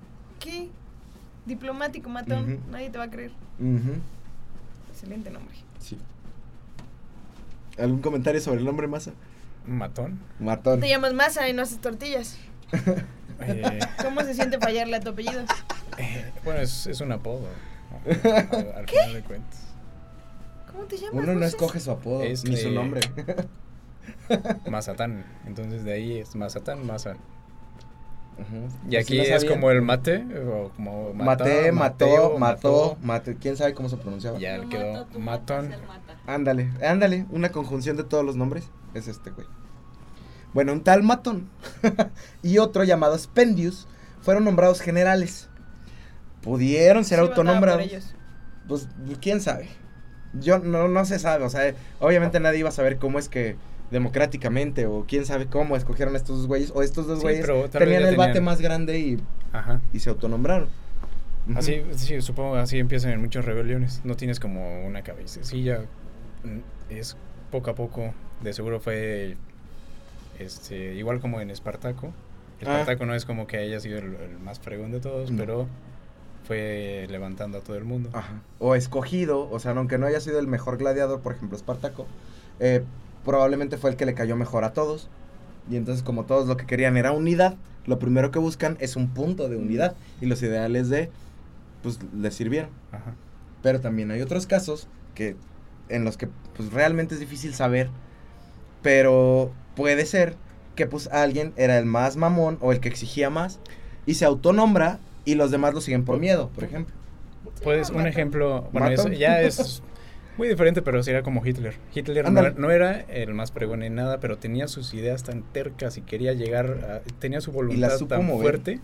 ¿qué? 0.40 0.68
Diplomático 1.46 2.08
matón. 2.08 2.60
Nadie 2.70 2.90
te 2.90 2.98
va 2.98 3.04
a 3.04 3.10
creer. 3.10 3.30
Excelente 4.90 5.30
nombre. 5.30 5.54
Sí. 5.80 5.98
¿Algún 7.78 8.00
comentario 8.00 8.40
sobre 8.40 8.58
el 8.60 8.64
nombre 8.64 8.86
Masa? 8.88 9.12
Matón. 9.66 10.18
Matón. 10.40 10.80
Te 10.80 10.88
llamas 10.88 11.12
masa 11.14 11.48
y 11.48 11.52
no 11.52 11.62
haces 11.62 11.80
tortillas. 11.80 12.36
Eh, 13.40 13.78
¿Cómo 14.02 14.20
se 14.22 14.34
siente 14.34 14.58
fallarle 14.58 14.96
a 14.96 15.00
tu 15.00 15.10
apellido? 15.10 15.42
eh, 15.96 16.32
bueno, 16.42 16.58
es, 16.60 16.88
es 16.88 17.00
un 17.00 17.12
apodo. 17.12 17.46
Al, 18.04 18.72
al 18.78 18.88
final 18.88 19.12
de 19.12 19.22
cuentas. 19.22 19.60
¿Cómo 20.78 20.86
te 20.88 20.96
llamas? 20.96 21.24
Uno 21.24 21.34
no 21.34 21.40
sé. 21.40 21.46
escoge 21.46 21.80
su 21.80 21.90
apodo, 21.90 22.22
Es, 22.22 22.44
ni 22.44 22.56
su 22.56 22.70
nombre. 22.70 23.00
Mazatán. 24.70 25.24
Entonces 25.44 25.82
de 25.82 25.92
ahí 25.92 26.18
es 26.18 26.36
Mazatán, 26.36 26.86
Maza. 26.86 27.16
Y 28.86 28.90
Pues 28.90 29.02
aquí 29.04 29.14
sí 29.24 29.32
es 29.32 29.44
como 29.44 29.72
el 29.72 29.82
mate, 29.82 30.24
o 30.46 30.70
como 30.76 31.12
mata, 31.12 31.42
Maté, 31.42 31.72
mató, 31.72 32.06
mateo, 32.06 32.38
mató, 32.38 32.98
mató. 33.02 33.32
¿Quién 33.40 33.56
sabe 33.56 33.74
cómo 33.74 33.88
se 33.88 33.96
pronunciaba? 33.96 34.38
Ya 34.38 34.58
No 34.58 34.68
quedó 34.68 35.06
matón. 35.18 35.74
Ándale, 36.28 36.70
ándale, 36.80 37.26
una 37.30 37.50
conjunción 37.50 37.96
de 37.96 38.04
todos 38.04 38.24
los 38.24 38.36
nombres 38.36 38.70
es 38.94 39.08
este 39.08 39.30
güey. 39.30 39.48
Bueno, 40.54 40.72
un 40.72 40.84
tal 40.84 41.02
Matón 41.02 41.48
y 42.44 42.58
otro 42.58 42.84
llamado 42.84 43.18
Spendius 43.18 43.88
fueron 44.22 44.44
nombrados 44.44 44.80
generales. 44.80 45.48
Pudieron 46.40 47.04
ser 47.04 47.18
Sí, 47.18 47.26
autonombrados. 47.26 48.14
Pues 48.68 48.88
quién 49.20 49.40
sabe. 49.40 49.68
Yo 50.34 50.58
no, 50.58 50.88
no 50.88 51.04
se 51.04 51.18
sabe, 51.18 51.44
o 51.44 51.50
sea, 51.50 51.74
obviamente 52.00 52.38
nadie 52.40 52.58
iba 52.60 52.68
a 52.68 52.72
saber 52.72 52.98
cómo 52.98 53.18
es 53.18 53.28
que 53.28 53.56
democráticamente 53.90 54.84
o 54.86 55.04
quién 55.08 55.24
sabe 55.24 55.46
cómo 55.46 55.74
escogieron 55.76 56.14
estos 56.14 56.38
dos 56.38 56.46
güeyes 56.46 56.70
o 56.74 56.82
estos 56.82 57.06
dos 57.06 57.18
Sí, 57.20 57.22
güeyes 57.22 57.46
tenían 57.70 58.02
ya 58.02 58.08
el 58.10 58.16
bate 58.16 58.32
tenían- 58.34 58.44
más 58.44 58.60
grande 58.60 58.98
y, 58.98 59.18
Ajá. 59.52 59.80
y 59.92 60.00
se 60.00 60.10
autonombraron. 60.10 60.68
Así, 61.56 61.82
sí, 61.96 62.20
supongo 62.20 62.56
así 62.56 62.78
empiezan 62.78 63.12
en 63.12 63.20
muchas 63.22 63.46
rebeliones. 63.46 64.02
No 64.04 64.14
tienes 64.16 64.38
como 64.38 64.84
una 64.86 65.02
cabecilla. 65.02 65.80
mm, 66.44 66.58
Es 66.92 67.16
poco 67.50 67.70
a 67.70 67.74
poco. 67.74 68.12
De 68.42 68.52
seguro 68.52 68.80
fue 68.80 69.36
este 70.38 70.94
igual 70.94 71.20
como 71.20 71.40
en 71.40 71.50
Espartaco. 71.50 72.08
Ah. 72.08 72.60
Espartaco 72.60 73.06
no 73.06 73.14
es 73.14 73.24
como 73.24 73.46
que 73.46 73.56
haya 73.58 73.80
sido 73.80 73.98
el, 73.98 74.14
el 74.16 74.38
más 74.38 74.58
fregón 74.60 74.90
de 74.92 75.00
todos, 75.00 75.30
No. 75.30 75.38
pero 75.38 75.66
fue 76.48 77.06
levantando 77.10 77.58
a 77.58 77.60
todo 77.60 77.76
el 77.76 77.84
mundo. 77.84 78.08
Ajá. 78.14 78.40
O 78.58 78.74
escogido, 78.74 79.50
o 79.50 79.60
sea, 79.60 79.72
aunque 79.72 79.98
no 79.98 80.06
haya 80.06 80.18
sido 80.18 80.38
el 80.38 80.46
mejor 80.46 80.78
gladiador, 80.78 81.20
por 81.20 81.34
ejemplo, 81.34 81.56
Espartaco, 81.56 82.06
eh, 82.58 82.82
probablemente 83.22 83.76
fue 83.76 83.90
el 83.90 83.96
que 83.96 84.06
le 84.06 84.14
cayó 84.14 84.34
mejor 84.34 84.64
a 84.64 84.72
todos. 84.72 85.10
Y 85.70 85.76
entonces, 85.76 86.02
como 86.02 86.24
todos 86.24 86.48
lo 86.48 86.56
que 86.56 86.64
querían 86.64 86.96
era 86.96 87.12
unidad, 87.12 87.56
lo 87.84 87.98
primero 87.98 88.30
que 88.30 88.38
buscan 88.38 88.78
es 88.80 88.96
un 88.96 89.10
punto 89.10 89.50
de 89.50 89.56
unidad. 89.56 89.94
Y 90.22 90.26
los 90.26 90.42
ideales 90.42 90.88
de, 90.88 91.10
pues, 91.82 91.98
les 92.14 92.34
sirvieron. 92.34 92.70
Ajá. 92.92 93.14
Pero 93.62 93.82
también 93.82 94.10
hay 94.10 94.22
otros 94.22 94.46
casos 94.46 94.88
que, 95.14 95.36
en 95.90 96.04
los 96.04 96.16
que, 96.16 96.30
pues, 96.56 96.72
realmente 96.72 97.12
es 97.12 97.20
difícil 97.20 97.52
saber. 97.52 97.90
Pero 98.80 99.52
puede 99.76 100.06
ser 100.06 100.34
que, 100.76 100.86
pues, 100.86 101.08
alguien 101.08 101.52
era 101.56 101.78
el 101.78 101.84
más 101.84 102.16
mamón 102.16 102.56
o 102.62 102.72
el 102.72 102.80
que 102.80 102.88
exigía 102.88 103.28
más. 103.28 103.58
Y 104.06 104.14
se 104.14 104.24
autonombra 104.24 104.98
y 105.30 105.34
los 105.34 105.50
demás 105.50 105.74
lo 105.74 105.80
siguen 105.80 106.04
por 106.04 106.18
miedo, 106.18 106.48
por 106.54 106.64
ejemplo. 106.64 106.94
Pues 107.62 107.90
un 107.90 108.06
ejemplo, 108.06 108.68
bueno, 108.72 108.88
eso 108.88 109.08
ya 109.08 109.40
es 109.42 109.82
muy 110.36 110.48
diferente, 110.48 110.80
pero 110.82 111.02
sería 111.02 111.22
como 111.22 111.44
Hitler. 111.44 111.74
Hitler 111.94 112.30
no, 112.30 112.40
era- 112.40 112.50
no 112.56 112.70
era 112.70 113.00
el 113.00 113.34
más 113.34 113.50
pregón 113.50 113.82
en 113.82 113.94
nada, 113.96 114.20
pero 114.20 114.38
tenía 114.38 114.68
sus 114.68 114.94
ideas 114.94 115.24
tan 115.24 115.42
tercas 115.42 115.96
y 115.98 116.02
quería 116.02 116.32
llegar, 116.32 117.02
a- 117.04 117.10
tenía 117.18 117.40
su 117.40 117.50
voluntad 117.52 117.98
tan 118.06 118.24
mover. 118.26 118.40
fuerte. 118.42 118.80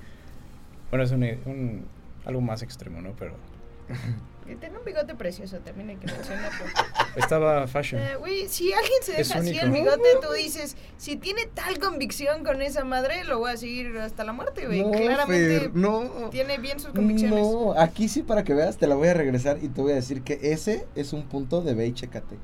Bueno, 0.91 1.05
es 1.05 1.13
un, 1.13 1.23
un- 1.47 1.85
algo 2.25 2.41
más 2.41 2.63
extremo, 2.63 3.01
¿no? 3.01 3.13
Pero 3.19 3.35
Y 4.47 4.57
Tiene 4.57 4.77
un 4.79 4.85
bigote 4.85 5.15
precioso, 5.15 5.59
también 5.61 5.89
hay 5.91 5.97
que 5.97 6.07
mencionarlo. 6.07 6.65
estaba 7.17 7.67
fashion. 7.67 8.03
Eh, 8.03 8.47
si 8.49 8.73
alguien 8.75 9.03
se 9.03 9.13
deja 9.13 9.39
así 9.39 9.59
el 9.59 9.71
bigote, 9.71 10.03
tú 10.21 10.33
dices, 10.35 10.77
si 10.99 11.17
tiene 11.17 11.47
tal 11.47 11.79
convicción 11.79 12.45
con 12.45 12.61
esa 12.61 12.85
madre, 12.85 13.25
lo 13.25 13.39
voy 13.39 13.53
a 13.53 13.57
seguir 13.57 13.97
hasta 13.99 14.23
la 14.23 14.33
muerte, 14.35 14.67
güey. 14.67 14.83
No, 14.83 14.91
Claramente 14.91 15.61
Fer, 15.61 15.75
no. 15.75 16.29
tiene 16.31 16.59
bien 16.59 16.79
sus 16.79 16.93
convicciones. 16.93 17.41
No, 17.41 17.73
aquí 17.79 18.09
sí 18.09 18.23
para 18.23 18.45
que 18.45 18.53
veas 18.53 18.77
te 18.77 18.87
la 18.87 18.95
voy 18.97 19.09
a 19.09 19.15
regresar 19.15 19.59
y 19.63 19.69
te 19.69 19.81
voy 19.81 19.93
a 19.93 19.95
decir 19.97 20.23
que 20.23 20.39
ese 20.43 20.87
es 20.95 21.15
un 21.15 21.23
punto 21.25 21.63
de 21.63 21.73
ve 21.75 21.87
y 21.87 21.95
chécate. 21.95 22.37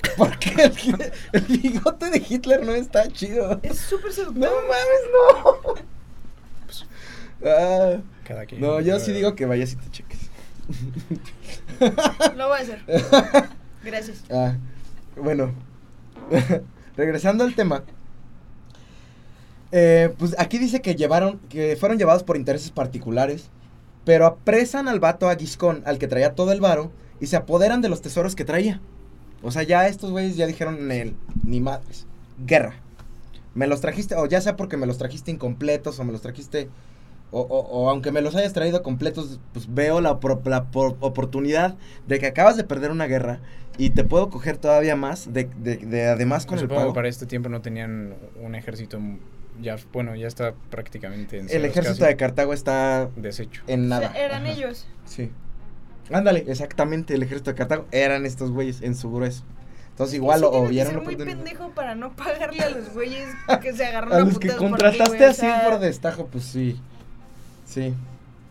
Porque 0.16 0.50
el, 0.62 1.12
el 1.32 1.42
bigote 1.58 2.08
de 2.10 2.24
Hitler 2.26 2.64
no 2.64 2.72
está 2.74 3.08
chido. 3.08 3.58
Es 3.64 3.78
súper 3.78 4.06
No 4.06 4.12
seductor. 4.12 4.50
mames, 4.68 5.64
Pues, 5.64 6.84
no. 6.84 6.90
Ah, 7.46 7.96
cada 8.24 8.44
quien. 8.46 8.60
no, 8.60 8.80
yo 8.80 9.00
sí 9.00 9.12
digo 9.12 9.34
que 9.34 9.46
vayas 9.46 9.72
y 9.72 9.76
te 9.76 9.90
cheques. 9.90 10.29
Lo 12.36 12.48
voy 12.48 12.58
a 12.58 12.62
hacer. 12.62 12.82
Gracias. 13.84 14.24
Ah, 14.30 14.56
bueno, 15.16 15.52
regresando 16.96 17.44
al 17.44 17.54
tema. 17.54 17.82
Eh, 19.72 20.14
pues 20.18 20.34
aquí 20.38 20.58
dice 20.58 20.80
que 20.80 20.94
llevaron, 20.94 21.38
que 21.48 21.76
fueron 21.76 21.98
llevados 21.98 22.22
por 22.22 22.36
intereses 22.36 22.70
particulares, 22.70 23.50
pero 24.04 24.26
apresan 24.26 24.88
al 24.88 25.00
vato 25.00 25.28
Aguiscón, 25.28 25.82
al 25.84 25.98
que 25.98 26.08
traía 26.08 26.34
todo 26.34 26.52
el 26.52 26.60
varo, 26.60 26.90
y 27.20 27.26
se 27.26 27.36
apoderan 27.36 27.82
de 27.82 27.88
los 27.88 28.02
tesoros 28.02 28.34
que 28.34 28.44
traía. 28.44 28.80
O 29.42 29.50
sea, 29.50 29.62
ya 29.62 29.86
estos 29.86 30.10
güeyes 30.10 30.36
ya 30.36 30.46
dijeron, 30.46 30.88
"Nel, 30.88 31.14
ni 31.44 31.60
madres, 31.60 32.06
guerra. 32.46 32.74
Me 33.54 33.66
los 33.66 33.80
trajiste, 33.80 34.14
o 34.14 34.26
ya 34.26 34.40
sea 34.40 34.56
porque 34.56 34.76
me 34.76 34.86
los 34.86 34.98
trajiste 34.98 35.30
incompletos, 35.30 35.98
o 35.98 36.04
me 36.04 36.12
los 36.12 36.22
trajiste, 36.22 36.68
o, 37.32 37.40
o- 37.40 37.60
o 37.84 37.90
aunque 37.90 38.10
me 38.12 38.20
los 38.20 38.34
hayas 38.36 38.52
traído 38.52 38.82
completos, 38.82 39.38
pues 39.52 39.72
veo 39.72 40.00
la, 40.00 40.18
opor- 40.18 40.44
la 40.46 40.64
por- 40.70 40.96
oportunidad 41.00 41.76
de 42.06 42.18
que 42.18 42.26
acabas 42.26 42.56
de 42.56 42.64
perder 42.64 42.90
una 42.90 43.06
guerra 43.06 43.40
y 43.78 43.90
te 43.90 44.04
puedo 44.04 44.30
coger 44.30 44.58
todavía 44.58 44.96
más, 44.96 45.32
de, 45.32 45.48
de- 45.58 45.76
de 45.78 46.08
además 46.08 46.44
con 46.46 46.58
el 46.58 46.62
Supongo 46.62 46.80
pago. 46.80 46.92
que 46.92 46.96
para 46.96 47.08
este 47.08 47.26
tiempo 47.26 47.48
no 47.48 47.60
tenían 47.62 48.14
un 48.42 48.54
ejército 48.54 48.98
ya, 49.60 49.76
bueno, 49.92 50.16
ya 50.16 50.26
está 50.26 50.54
prácticamente 50.70 51.38
en 51.38 51.46
El 51.50 51.64
ejército 51.66 51.98
casi 51.98 52.10
de 52.10 52.16
Cartago 52.16 52.52
está 52.54 53.10
deshecho. 53.16 53.62
en 53.66 53.84
O 53.84 53.88
nada. 53.88 54.10
sea, 54.12 54.24
eran 54.24 54.42
Ajá. 54.44 54.52
ellos. 54.52 54.86
Sí. 55.04 55.30
Ándale, 56.12 56.44
exactamente, 56.48 57.14
el 57.14 57.22
ejército 57.22 57.50
de 57.50 57.56
Cartago 57.56 57.86
eran 57.92 58.26
estos 58.26 58.50
güeyes 58.50 58.82
en 58.82 58.94
su 58.96 59.10
grueso. 59.12 59.44
Entonces 59.90 60.14
igual 60.16 60.40
Sí 60.40 60.46
o, 60.46 60.50
tienes 60.50 60.62
o 60.62 60.64
que 60.66 60.70
vieron 60.72 60.92
ser 60.94 61.02
muy 61.02 61.16
pendejo 61.16 61.70
para 61.74 61.94
no 61.94 62.16
pagarle 62.16 62.62
a 62.62 62.70
los 62.70 62.92
güeyes 62.94 63.28
que 63.62 63.72
se 63.74 63.84
agarraron 63.84 64.18
A 64.18 64.22
a 64.22 64.24
los 64.24 64.38
que 64.38 64.48
contrataste 64.48 65.24
así 65.26 65.46
por 65.68 65.78
destajo, 65.78 66.26
pues 66.26 66.44
sí. 66.44 66.80
Sí. 67.70 67.94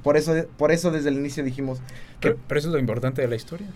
Por 0.04 0.16
eso, 0.18 0.34
por 0.58 0.72
eso 0.72 0.92
desde 0.92 1.10
el 1.10 1.16
inicio 1.18 1.44
dijimos 1.44 1.80
que 2.20 2.30
Pero, 2.30 2.38
pero 2.48 2.60
eso 2.60 2.70
es 2.70 2.74
lo 2.74 2.80
importante 2.80 3.22
de 3.22 3.28
la 3.28 3.36
historia. 3.36 3.68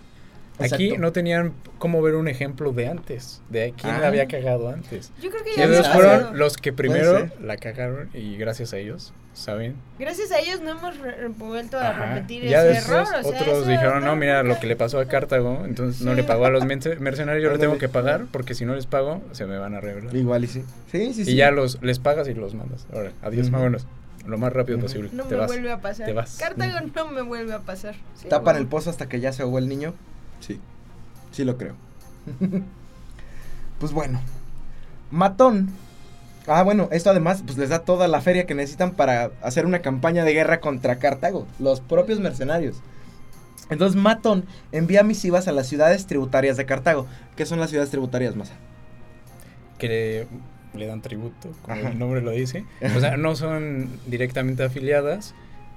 Aquí 0.60 0.96
no 0.96 1.10
tenían 1.10 1.52
cómo 1.78 2.00
ver 2.00 2.14
un 2.14 2.28
ejemplo 2.28 2.72
de 2.72 2.86
antes, 2.86 3.42
de 3.50 3.74
quién 3.76 3.96
Ah. 3.96 3.98
la 4.00 4.06
había 4.06 4.26
cagado 4.28 4.68
antes. 4.68 5.10
Yo 5.20 5.28
creo 5.30 5.42
que 5.42 5.50
Y 5.52 5.56
ya 5.56 5.64
ellos 5.64 5.88
fueron 5.88 6.12
pasado. 6.18 6.34
los 6.34 6.56
que 6.56 6.72
primero 6.72 7.28
la 7.42 7.56
cagaron 7.56 8.08
y 8.14 8.36
gracias 8.36 8.72
a 8.72 8.78
ellos, 8.78 9.12
¿saben? 9.32 9.74
Gracias 9.98 10.30
a 10.30 10.38
ellos 10.38 10.60
no 10.60 10.70
hemos 10.70 10.96
re- 11.00 11.26
vuelto 11.26 11.76
a 11.76 11.88
Ajá. 11.90 12.14
repetir 12.14 12.44
Ya 12.44 12.60
ese 12.60 12.68
después 12.68 13.08
error. 13.10 13.20
O 13.26 13.30
sea, 13.32 13.40
otros 13.40 13.58
eso 13.58 13.66
dijeron, 13.68 14.04
no, 14.04 14.14
mira 14.14 14.44
lo 14.44 14.60
que 14.60 14.68
le 14.68 14.76
pasó 14.76 15.00
a 15.00 15.06
Cartago, 15.06 15.62
entonces 15.64 16.02
no 16.02 16.14
le 16.14 16.22
pagó 16.22 16.46
a 16.46 16.50
los 16.50 16.62
merce- 16.64 17.00
mercenarios, 17.00 17.42
yo 17.42 17.50
le 17.50 17.58
tengo 17.58 17.76
que 17.78 17.88
pagar 17.88 18.26
porque 18.30 18.54
si 18.54 18.64
no 18.64 18.76
les 18.76 18.86
pago 18.86 19.22
se 19.32 19.46
me 19.46 19.58
van 19.58 19.74
a 19.74 19.80
revelar. 19.80 20.14
igual 20.14 20.44
y 20.44 20.46
sí. 20.46 20.64
Sí, 20.92 21.12
sí, 21.14 21.24
sí. 21.24 21.32
Y 21.32 21.34
ya 21.34 21.50
los 21.50 21.82
les 21.82 21.98
pagas 21.98 22.28
y 22.28 22.34
los 22.34 22.54
mandas. 22.54 22.86
Ahora, 22.94 23.10
adiós, 23.22 23.48
Ujú. 23.48 23.56
vámonos. 23.56 23.88
Lo 24.26 24.38
más 24.38 24.52
rápido 24.52 24.78
posible. 24.78 25.10
No 25.12 25.24
te 25.24 25.34
me 25.34 25.40
vas. 25.40 25.46
vuelve 25.48 25.70
a 25.72 25.80
pasar. 25.80 26.06
te 26.06 26.12
vas. 26.12 26.36
Cartago 26.38 26.78
no 26.94 27.10
me 27.10 27.22
vuelve 27.22 27.52
a 27.52 27.60
pasar. 27.60 27.94
Sí, 28.14 28.28
tapan 28.28 28.56
el 28.56 28.66
pozo 28.66 28.90
hasta 28.90 29.08
que 29.08 29.20
ya 29.20 29.32
se 29.32 29.42
ahogó 29.42 29.58
el 29.58 29.68
niño. 29.68 29.94
Sí. 30.40 30.60
Sí 31.32 31.44
lo 31.44 31.56
creo. 31.58 31.74
pues 33.78 33.92
bueno. 33.92 34.20
Matón. 35.10 35.70
Ah, 36.46 36.62
bueno, 36.62 36.88
esto 36.92 37.10
además 37.10 37.42
pues 37.44 37.56
les 37.56 37.70
da 37.70 37.80
toda 37.80 38.06
la 38.08 38.20
feria 38.20 38.46
que 38.46 38.54
necesitan 38.54 38.92
para 38.92 39.30
hacer 39.42 39.64
una 39.64 39.80
campaña 39.80 40.24
de 40.24 40.34
guerra 40.34 40.60
contra 40.60 40.98
Cartago, 40.98 41.46
los 41.58 41.80
propios 41.80 42.20
mercenarios. 42.20 42.76
Entonces 43.70 44.00
Matón 44.00 44.44
envía 44.72 45.02
misivas 45.02 45.48
a 45.48 45.52
las 45.52 45.66
ciudades 45.66 46.06
tributarias 46.06 46.58
de 46.58 46.66
Cartago. 46.66 47.06
¿Qué 47.34 47.46
son 47.46 47.60
las 47.60 47.70
ciudades 47.70 47.90
tributarias, 47.90 48.36
Masa? 48.36 48.54
que 49.78 50.26
le, 50.74 50.86
dan 50.86 51.00
tributo, 51.02 51.50
como 51.62 51.76
Ajá. 51.80 51.90
el 51.90 51.98
nombre 51.98 52.20
lo 52.20 52.30
dice. 52.32 52.64
O 52.96 53.00
sea, 53.00 53.16
no 53.16 53.34
son 53.36 53.88
directamente 54.06 54.62
afiliadas, 54.64 55.34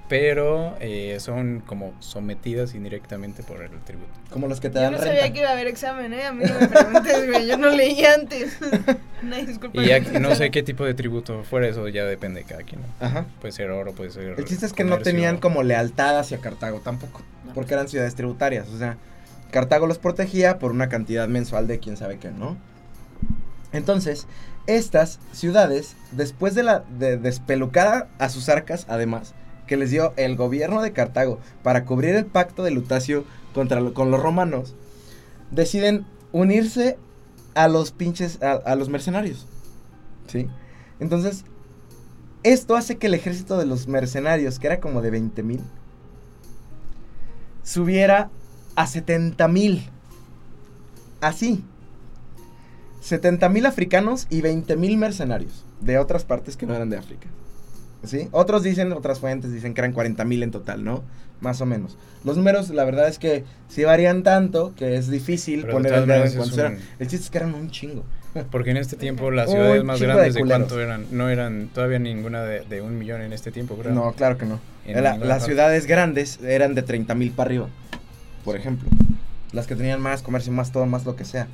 pero 0.08 0.74
eh, 0.80 1.18
son 1.20 1.62
como 1.66 1.92
sometidas 2.00 2.74
indirectamente 2.74 3.42
por 3.42 3.60
el 3.62 3.70
tributo. 3.84 4.08
Como 4.30 4.46
los 4.48 4.58
que 4.60 4.70
te 4.70 4.76
Yo 4.76 4.80
dan 4.82 4.92
no 4.92 4.98
renta. 4.98 5.14
sabía 5.14 5.32
que 5.32 5.40
iba 5.40 5.48
a 5.50 5.52
haber 5.52 5.66
examen, 5.66 6.12
¿eh? 6.14 6.24
A 6.24 6.32
mí 6.32 6.44
no 6.46 6.58
me 6.60 6.66
preguntes, 6.68 7.26
güey. 7.30 7.46
Yo 7.46 7.58
no 7.58 7.68
leí 7.70 8.02
antes. 8.04 8.58
Disculpa. 9.46 9.82
Y 9.82 9.86
ya 9.88 10.00
que- 10.00 10.18
no 10.18 10.34
sé 10.34 10.50
qué 10.50 10.62
tipo 10.62 10.84
de 10.86 10.94
tributo 10.94 11.42
fuera, 11.44 11.68
eso 11.68 11.86
ya 11.88 12.04
depende 12.06 12.40
de 12.40 12.46
cada 12.46 12.62
quien. 12.62 12.80
¿no? 12.80 13.06
Ajá. 13.06 13.26
Puede 13.40 13.52
ser 13.52 13.70
oro, 13.70 13.92
puede 13.92 14.10
ser. 14.10 14.34
El 14.38 14.44
chiste 14.46 14.64
es 14.64 14.72
que 14.72 14.84
no 14.84 14.98
tenían 14.98 15.36
como 15.38 15.62
lealtad 15.62 16.18
hacia 16.18 16.38
Cartago 16.38 16.80
tampoco, 16.80 17.20
No. 17.46 17.52
porque 17.52 17.74
eran 17.74 17.88
ciudades 17.88 18.14
tributarias, 18.14 18.68
o 18.68 18.78
sea, 18.78 18.96
Cartago 19.50 19.86
los 19.86 19.98
protegía 19.98 20.58
por 20.58 20.70
una 20.72 20.88
cantidad 20.88 21.26
mensual 21.28 21.66
de 21.66 21.78
quién 21.80 21.96
sabe 21.98 22.18
qué, 22.18 22.30
¿no? 22.30 22.56
Entonces, 23.72 24.26
estas 24.68 25.18
ciudades, 25.32 25.96
después 26.12 26.54
de 26.54 26.62
la 26.62 26.84
de 26.98 27.16
despelucada 27.16 28.08
a 28.18 28.28
sus 28.28 28.48
arcas, 28.48 28.86
además, 28.88 29.34
que 29.66 29.76
les 29.76 29.90
dio 29.90 30.12
el 30.16 30.36
gobierno 30.36 30.80
de 30.80 30.92
Cartago 30.92 31.40
para 31.64 31.84
cubrir 31.84 32.14
el 32.14 32.26
pacto 32.26 32.62
de 32.62 32.70
Lutacio 32.70 33.24
contra 33.54 33.82
con 33.90 34.12
los 34.12 34.22
romanos, 34.22 34.76
deciden 35.50 36.06
unirse 36.30 36.98
a 37.54 37.66
los 37.66 37.90
pinches, 37.90 38.40
a, 38.42 38.52
a 38.52 38.76
los 38.76 38.88
mercenarios, 38.88 39.46
¿sí? 40.28 40.48
Entonces, 41.00 41.44
esto 42.42 42.76
hace 42.76 42.98
que 42.98 43.08
el 43.08 43.14
ejército 43.14 43.58
de 43.58 43.66
los 43.66 43.88
mercenarios, 43.88 44.58
que 44.58 44.68
era 44.68 44.80
como 44.80 45.02
de 45.02 45.10
20 45.10 45.42
mil, 45.42 45.60
subiera 47.62 48.30
a 48.76 48.86
70 48.86 49.48
mil. 49.48 49.90
Así. 51.20 51.64
70 53.00 53.48
mil 53.48 53.66
africanos 53.66 54.26
y 54.30 54.40
20 54.40 54.76
mil 54.76 54.96
mercenarios 54.96 55.64
de 55.80 55.98
otras 55.98 56.24
partes 56.24 56.56
que 56.56 56.66
no 56.66 56.74
eran 56.74 56.90
de 56.90 56.96
África. 56.96 57.28
¿Sí? 58.04 58.28
Otros 58.30 58.62
dicen, 58.62 58.92
otras 58.92 59.18
fuentes 59.18 59.52
dicen 59.52 59.74
que 59.74 59.80
eran 59.80 59.92
40 59.92 60.24
mil 60.24 60.42
en 60.42 60.50
total, 60.52 60.84
¿no? 60.84 61.02
Más 61.40 61.60
o 61.60 61.66
menos. 61.66 61.96
Los 62.24 62.36
números, 62.36 62.70
la 62.70 62.84
verdad 62.84 63.08
es 63.08 63.18
que 63.18 63.44
sí 63.68 63.84
varían 63.84 64.22
tanto 64.22 64.72
que 64.76 64.96
es 64.96 65.08
difícil 65.10 65.62
Pero 65.62 65.68
de 65.68 65.72
poner 65.72 65.92
el 65.94 66.06
dedo 66.06 66.24
en 66.24 66.32
cuántos 66.32 66.58
eran. 66.58 66.78
El 66.98 67.08
chiste 67.08 67.24
es 67.24 67.30
que 67.30 67.38
eran 67.38 67.54
un 67.54 67.70
chingo. 67.70 68.04
Porque 68.50 68.70
en 68.70 68.76
este 68.76 68.96
tiempo 68.96 69.30
las 69.30 69.50
ciudades 69.50 69.82
más 69.84 69.98
de 69.98 70.06
grandes 70.06 70.34
de, 70.34 70.40
culeros. 70.40 70.68
cuánto 70.68 70.80
eran, 70.80 71.06
no 71.10 71.28
eran 71.28 71.70
todavía 71.72 71.98
ninguna 71.98 72.42
de, 72.42 72.60
de 72.60 72.80
un 72.80 72.98
millón 72.98 73.22
en 73.22 73.32
este 73.32 73.50
tiempo, 73.50 73.76
creo. 73.76 73.92
No, 73.92 74.12
claro 74.12 74.38
que 74.38 74.46
no. 74.46 74.60
La- 74.86 75.16
las 75.16 75.44
ciudades 75.44 75.86
grandes 75.86 76.40
eran 76.42 76.74
de 76.74 76.82
30 76.82 77.14
mil 77.14 77.30
para 77.32 77.48
arriba, 77.48 77.68
por 78.44 78.56
ejemplo. 78.56 78.88
Las 79.52 79.66
que 79.66 79.74
tenían 79.74 80.00
más 80.00 80.22
comercio, 80.22 80.52
más 80.52 80.72
todo, 80.72 80.86
más 80.86 81.04
lo 81.04 81.16
que 81.16 81.24
sea. 81.24 81.48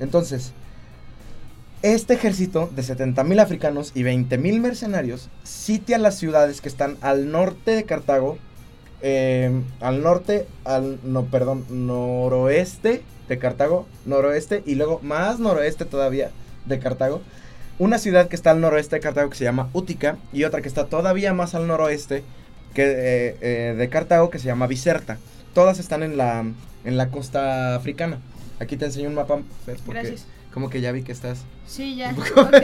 Entonces, 0.00 0.52
este 1.82 2.14
ejército 2.14 2.68
de 2.74 2.82
70 2.82 3.22
mil 3.22 3.38
africanos 3.38 3.92
y 3.94 4.02
20 4.02 4.36
mil 4.38 4.60
mercenarios 4.60 5.28
sitia 5.44 5.98
las 5.98 6.16
ciudades 6.16 6.60
que 6.60 6.68
están 6.68 6.96
al 7.02 7.30
norte 7.30 7.70
de 7.70 7.84
Cartago, 7.84 8.36
eh, 9.00 9.62
al 9.80 10.02
norte, 10.02 10.46
al, 10.64 10.98
no, 11.04 11.26
perdón, 11.26 11.64
noroeste 11.70 13.02
de 13.28 13.38
Cartago, 13.38 13.86
noroeste 14.06 14.64
y 14.66 14.74
luego 14.74 14.98
más 15.02 15.38
noroeste 15.38 15.84
todavía 15.84 16.30
de 16.66 16.80
Cartago. 16.80 17.20
Una 17.78 17.98
ciudad 17.98 18.26
que 18.26 18.34
está 18.34 18.50
al 18.50 18.60
noroeste 18.60 18.96
de 18.96 19.00
Cartago 19.00 19.30
que 19.30 19.36
se 19.36 19.44
llama 19.44 19.70
Útica 19.72 20.16
y 20.32 20.42
otra 20.42 20.62
que 20.62 20.68
está 20.68 20.86
todavía 20.86 21.32
más 21.32 21.54
al 21.54 21.68
noroeste 21.68 22.24
que, 22.74 22.82
eh, 22.82 23.36
eh, 23.40 23.74
de 23.78 23.88
Cartago 23.88 24.30
que 24.30 24.40
se 24.40 24.46
llama 24.46 24.66
Biserta. 24.66 25.18
Todas 25.54 25.78
están 25.78 26.02
en 26.02 26.16
la, 26.16 26.44
en 26.84 26.96
la 26.96 27.10
costa 27.10 27.76
africana. 27.76 28.18
Aquí 28.60 28.76
te 28.76 28.86
enseño 28.86 29.08
un 29.08 29.14
mapa, 29.14 29.38
Fer, 29.64 29.76
porque 29.86 30.00
Gracias. 30.00 30.26
como 30.52 30.68
que 30.70 30.80
ya 30.80 30.92
vi 30.92 31.02
que 31.02 31.12
estás. 31.12 31.40
Sí, 31.66 31.96
ya. 31.96 32.10
Un 32.10 32.16
poco 32.16 32.40
Ok, 32.42 32.54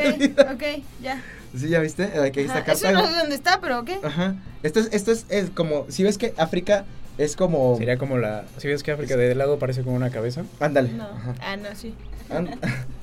ok, 0.54 0.62
ya. 1.02 1.22
¿Sí 1.56 1.68
ya 1.68 1.78
viste? 1.80 2.04
Aquí 2.04 2.40
está 2.40 2.58
Ajá, 2.58 2.72
Eso 2.72 2.90
no 2.92 3.06
sé 3.06 3.12
dónde 3.14 3.34
está, 3.36 3.60
pero 3.60 3.80
ok. 3.80 3.90
Ajá. 4.02 4.34
Esto 4.62 4.80
es, 4.80 4.88
esto 4.92 5.12
es, 5.12 5.26
es 5.28 5.50
como, 5.50 5.86
si 5.88 6.02
ves 6.02 6.18
que 6.18 6.34
África 6.36 6.84
es 7.16 7.36
como... 7.36 7.76
Sería 7.78 7.96
como 7.96 8.18
la. 8.18 8.44
Si 8.58 8.66
ves 8.66 8.82
que 8.82 8.90
África 8.90 9.16
de 9.16 9.34
lado 9.36 9.58
parece 9.60 9.82
como 9.82 9.94
una 9.94 10.10
cabeza. 10.10 10.42
Ándale. 10.58 10.90
No. 10.92 11.04
ajá. 11.04 11.34
Ah, 11.40 11.56
no, 11.56 11.68
sí. 11.76 11.94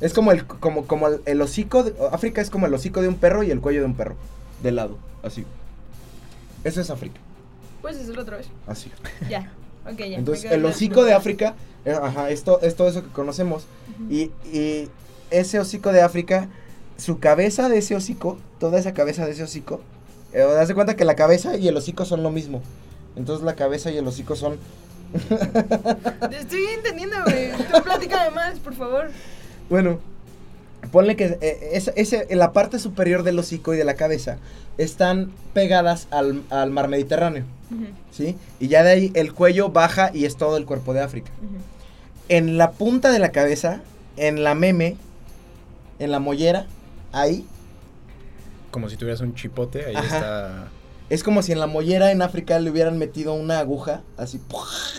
Es 0.02 0.14
como 0.14 0.32
el, 0.32 0.46
como, 0.46 0.86
como 0.88 1.08
el, 1.08 1.22
el 1.26 1.40
hocico, 1.42 1.84
de- 1.84 1.94
África 2.12 2.42
es 2.42 2.50
como 2.50 2.66
el 2.66 2.74
hocico 2.74 3.02
de 3.02 3.08
un 3.08 3.16
perro 3.16 3.44
y 3.44 3.52
el 3.52 3.62
cuello 3.62 3.82
de 3.82 3.86
un 3.86 3.94
perro. 3.96 4.16
De 4.64 4.72
lado, 4.72 4.98
así. 5.24 5.46
Eso 6.64 6.82
es 6.82 6.90
África, 6.90 7.20
Puedes 7.82 8.00
hacerlo 8.02 8.24
otra 8.24 8.38
vez. 8.38 8.48
así. 8.68 8.92
Ya. 9.30 9.52
Ya. 9.98 10.18
Entonces, 10.18 10.52
el 10.52 10.64
hocico 10.66 11.04
de 11.04 11.14
África, 11.14 11.56
eh, 11.86 11.98
ajá, 12.00 12.30
esto, 12.30 12.60
es 12.62 12.76
todo 12.76 12.88
eso 12.88 13.04
que 13.04 13.10
conocemos. 13.10 13.66
Y, 14.10 14.32
y 14.52 14.90
ese 15.32 15.60
hocico 15.60 15.92
de 15.92 16.02
África, 16.02 16.50
su 16.98 17.20
cabeza 17.20 17.70
de 17.70 17.80
ese 17.80 17.96
hocico, 17.96 18.38
toda 18.60 18.80
esa 18.80 18.94
cabeza 18.94 19.26
de 19.26 19.32
ese 19.32 19.44
hocico, 19.44 19.82
eh, 20.34 20.44
haz 20.44 20.68
de 20.68 20.76
cuenta 20.76 20.96
que 20.96 21.06
la 21.06 21.16
cabeza 21.16 21.58
y 21.58 21.68
el 21.68 21.76
hocico 21.76 22.06
son 22.06 22.24
lo 22.24 22.30
mismo. 22.32 22.62
Entonces 23.16 23.44
la 23.46 23.56
cabeza 23.56 23.92
y 23.92 23.98
el 23.98 24.08
hocico 24.08 24.36
son... 24.36 24.58
Te 25.12 26.38
estoy 26.38 26.64
entendiendo, 26.76 27.18
güey. 27.26 27.52
Tú 27.52 27.84
platícame 27.84 28.32
más, 28.32 28.60
por 28.60 28.74
favor. 28.76 29.10
Bueno, 29.70 30.00
ponle 30.92 31.16
que 31.16 31.38
eh, 31.42 31.82
en 32.30 32.40
la 32.40 32.54
parte 32.54 32.80
superior 32.80 33.24
del 33.24 33.38
hocico 33.40 33.74
y 33.74 33.78
de 33.78 33.84
la 33.84 33.96
cabeza 33.96 34.38
están 34.78 35.32
pegadas 35.54 36.08
al, 36.12 36.44
al 36.50 36.72
mar 36.72 36.88
Mediterráneo, 36.88 37.44
¿sí? 38.12 38.38
Y 38.60 38.68
ya 38.68 38.84
de 38.84 38.92
ahí 38.92 39.12
el 39.16 39.34
cuello 39.34 39.70
baja 39.70 40.12
y 40.14 40.26
es 40.26 40.38
todo 40.38 40.58
el 40.58 40.66
cuerpo 40.66 40.94
de 40.94 41.02
África. 41.02 41.32
En 42.30 42.58
la 42.58 42.72
punta 42.72 43.12
de 43.12 43.20
la 43.20 43.32
cabeza, 43.32 43.82
en 44.18 44.44
la 44.44 44.56
meme, 44.56 44.98
en 46.00 46.12
la 46.12 46.20
mollera, 46.20 46.68
ahí, 47.12 47.46
Como 48.72 48.90
si 48.90 48.96
tuvieras 48.98 49.22
un 49.22 49.36
chipote, 49.36 49.86
ahí 49.86 49.96
Ajá. 49.96 50.16
está. 50.18 50.68
es 51.10 51.24
como 51.24 51.42
si 51.42 51.52
en 51.52 51.60
la 51.60 51.68
mollera 51.68 52.12
en 52.12 52.22
África 52.22 52.58
le 52.60 52.70
hubieran 52.72 52.98
metido 52.98 53.34
una 53.34 53.60
aguja, 53.60 54.02
así, 54.18 54.40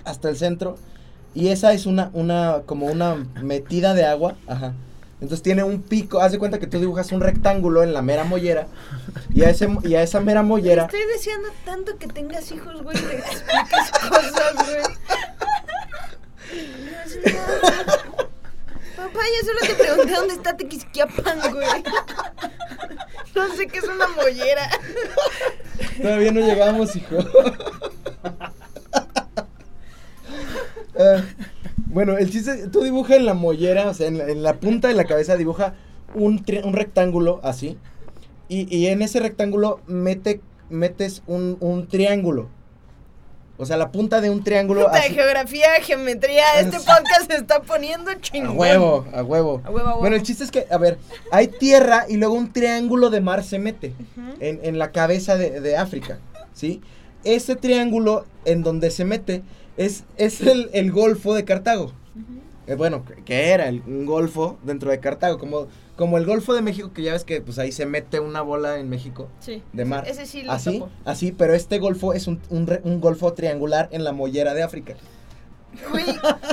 hasta 0.05 0.29
el 0.29 0.37
centro. 0.37 0.77
Y 1.35 1.49
esa 1.49 1.73
es 1.73 1.87
una, 1.87 2.11
una, 2.13 2.63
como 2.67 2.87
una 2.87 3.15
metida 3.43 3.95
de 3.95 4.05
agua, 4.05 4.37
ajá, 4.47 4.75
Entonces 5.23 5.43
tiene 5.45 5.63
un 5.63 5.81
pico, 5.81 6.21
haz 6.21 6.33
de 6.33 6.41
cuenta 6.41 6.59
que 6.59 6.67
tú 6.67 6.81
dibujas 6.81 7.13
un 7.13 7.21
rectángulo 7.21 7.85
en 7.85 7.95
la 7.95 8.03
mera 8.03 8.25
mollera 8.25 8.67
y 9.33 9.45
a, 9.45 9.51
ese, 9.51 9.69
y 9.85 9.95
a 9.95 10.03
esa 10.03 10.19
mera 10.19 10.43
mollera... 10.43 10.87
Estoy 10.87 11.05
deseando 11.07 11.49
tanto 11.65 11.97
que 11.97 12.09
tengas 12.09 12.51
hijos, 12.51 12.83
güey, 12.83 12.97
le 12.97 13.19
expliques 13.19 13.91
cosas, 14.09 14.55
güey. 14.67 14.83
Papá, 18.97 19.21
yo 19.21 19.47
solo 19.47 19.61
te 19.61 19.75
pregunté 19.75 20.13
dónde 20.13 20.35
está 20.35 20.57
Tequisquiapan, 20.57 21.53
güey. 21.53 21.85
No 23.37 23.55
sé 23.55 23.69
qué 23.69 23.79
es 23.79 23.85
una 23.85 24.09
mollera. 24.09 24.69
Todavía 26.03 26.33
no 26.33 26.41
llegamos, 26.41 26.97
hijo. 26.97 27.17
bueno, 31.93 32.17
el 32.19 32.31
chiste, 32.31 32.69
tú 32.69 32.83
dibuja 32.83 33.17
en 33.17 33.27
la 33.27 33.35
mollera, 33.35 33.89
o 33.89 33.95
sea, 33.95 34.09
en 34.09 34.19
la, 34.19 34.25
en 34.29 34.43
la 34.43 34.55
punta 34.55 34.89
de 34.89 34.95
la 34.95 35.05
cabeza 35.05 35.37
dibuja 35.37 35.75
un, 36.15 36.45
tri- 36.45 36.65
un 36.65 36.73
rectángulo 36.73 37.41
así. 37.43 37.79
Y, 38.49 38.75
y 38.75 38.89
en 38.89 39.03
ese 39.03 39.21
rectángulo 39.21 39.81
mete, 39.87 40.41
metes 40.69 41.23
un, 41.27 41.57
un 41.61 41.87
triángulo. 41.87 42.49
O 43.59 43.67
sea, 43.67 43.77
la 43.77 43.93
punta 43.93 44.21
de 44.21 44.29
un 44.31 44.43
triángulo 44.43 44.87
Puta, 44.87 44.99
así. 44.99 45.15
geografía, 45.15 45.69
geometría, 45.83 46.43
este 46.59 46.79
podcast 46.79 47.31
se 47.31 47.37
está 47.37 47.63
poniendo 47.63 48.11
A 48.11 48.21
chingón. 48.21 48.59
huevo, 48.59 49.07
a 49.13 49.23
huevo. 49.23 49.61
A 49.65 49.71
huevo, 49.71 49.89
a 49.89 49.91
huevo. 49.91 50.01
Bueno, 50.01 50.17
el 50.17 50.23
chiste 50.23 50.43
es 50.43 50.51
que, 50.51 50.67
a 50.71 50.79
ver, 50.79 50.99
hay 51.31 51.47
tierra 51.49 52.07
y 52.09 52.17
luego 52.17 52.35
un 52.35 52.53
triángulo 52.53 53.09
de 53.11 53.21
mar 53.21 53.45
se 53.45 53.59
mete 53.59 53.93
Ujú. 54.17 54.37
en, 54.41 54.61
en 54.65 54.79
la 54.79 54.91
cabeza 54.91 55.37
de, 55.37 55.61
de 55.61 55.77
África, 55.77 56.19
¿sí? 56.55 56.81
Ese 57.25 57.55
triángulo 57.55 58.25
en 58.47 58.65
donde 58.65 58.91
se 58.91 59.05
mete 59.05 59.43
es, 59.77 60.05
es 60.17 60.41
el, 60.43 60.71
el 60.73 60.93
Golfo 60.93 61.35
de 61.35 61.45
Cartago. 61.45 61.93
Eh, 62.67 62.75
bueno, 62.77 63.03
que- 63.25 63.51
era 63.51 63.69
el- 63.69 63.83
un 63.87 64.07
golfo 64.07 64.57
dentro 64.63 64.91
de 64.91 65.01
Cartago, 65.01 65.37
como, 65.39 65.67
como 65.97 66.17
el 66.17 66.25
Golfo 66.25 66.55
de 66.55 66.63
México, 66.63 66.93
que 66.95 67.03
ya 67.03 67.13
ves 67.13 67.25
que 67.25 67.41
pues 67.41 67.59
ahí 67.59 67.73
se 67.73 67.87
mete 67.87 68.21
una 68.21 68.41
bola 68.41 68.79
en 68.79 68.89
México 68.89 69.29
Sí. 69.41 69.63
de 69.73 69.85
mar. 69.85 70.05
Ese 70.07 70.27
sí 70.27 70.43
lo 70.43 70.53
así, 70.53 70.79
topo. 70.79 70.91
así, 71.05 71.33
pero 71.33 71.55
este 71.55 71.79
golfo 71.81 72.13
es 72.13 72.29
un, 72.29 72.41
un 72.51 73.01
golfo 73.01 73.33
triangular 73.33 73.89
en 73.91 74.05
la 74.05 74.13
mollera 74.13 74.55
de 74.55 74.63
África. 74.63 74.95
Güey, 75.91 76.05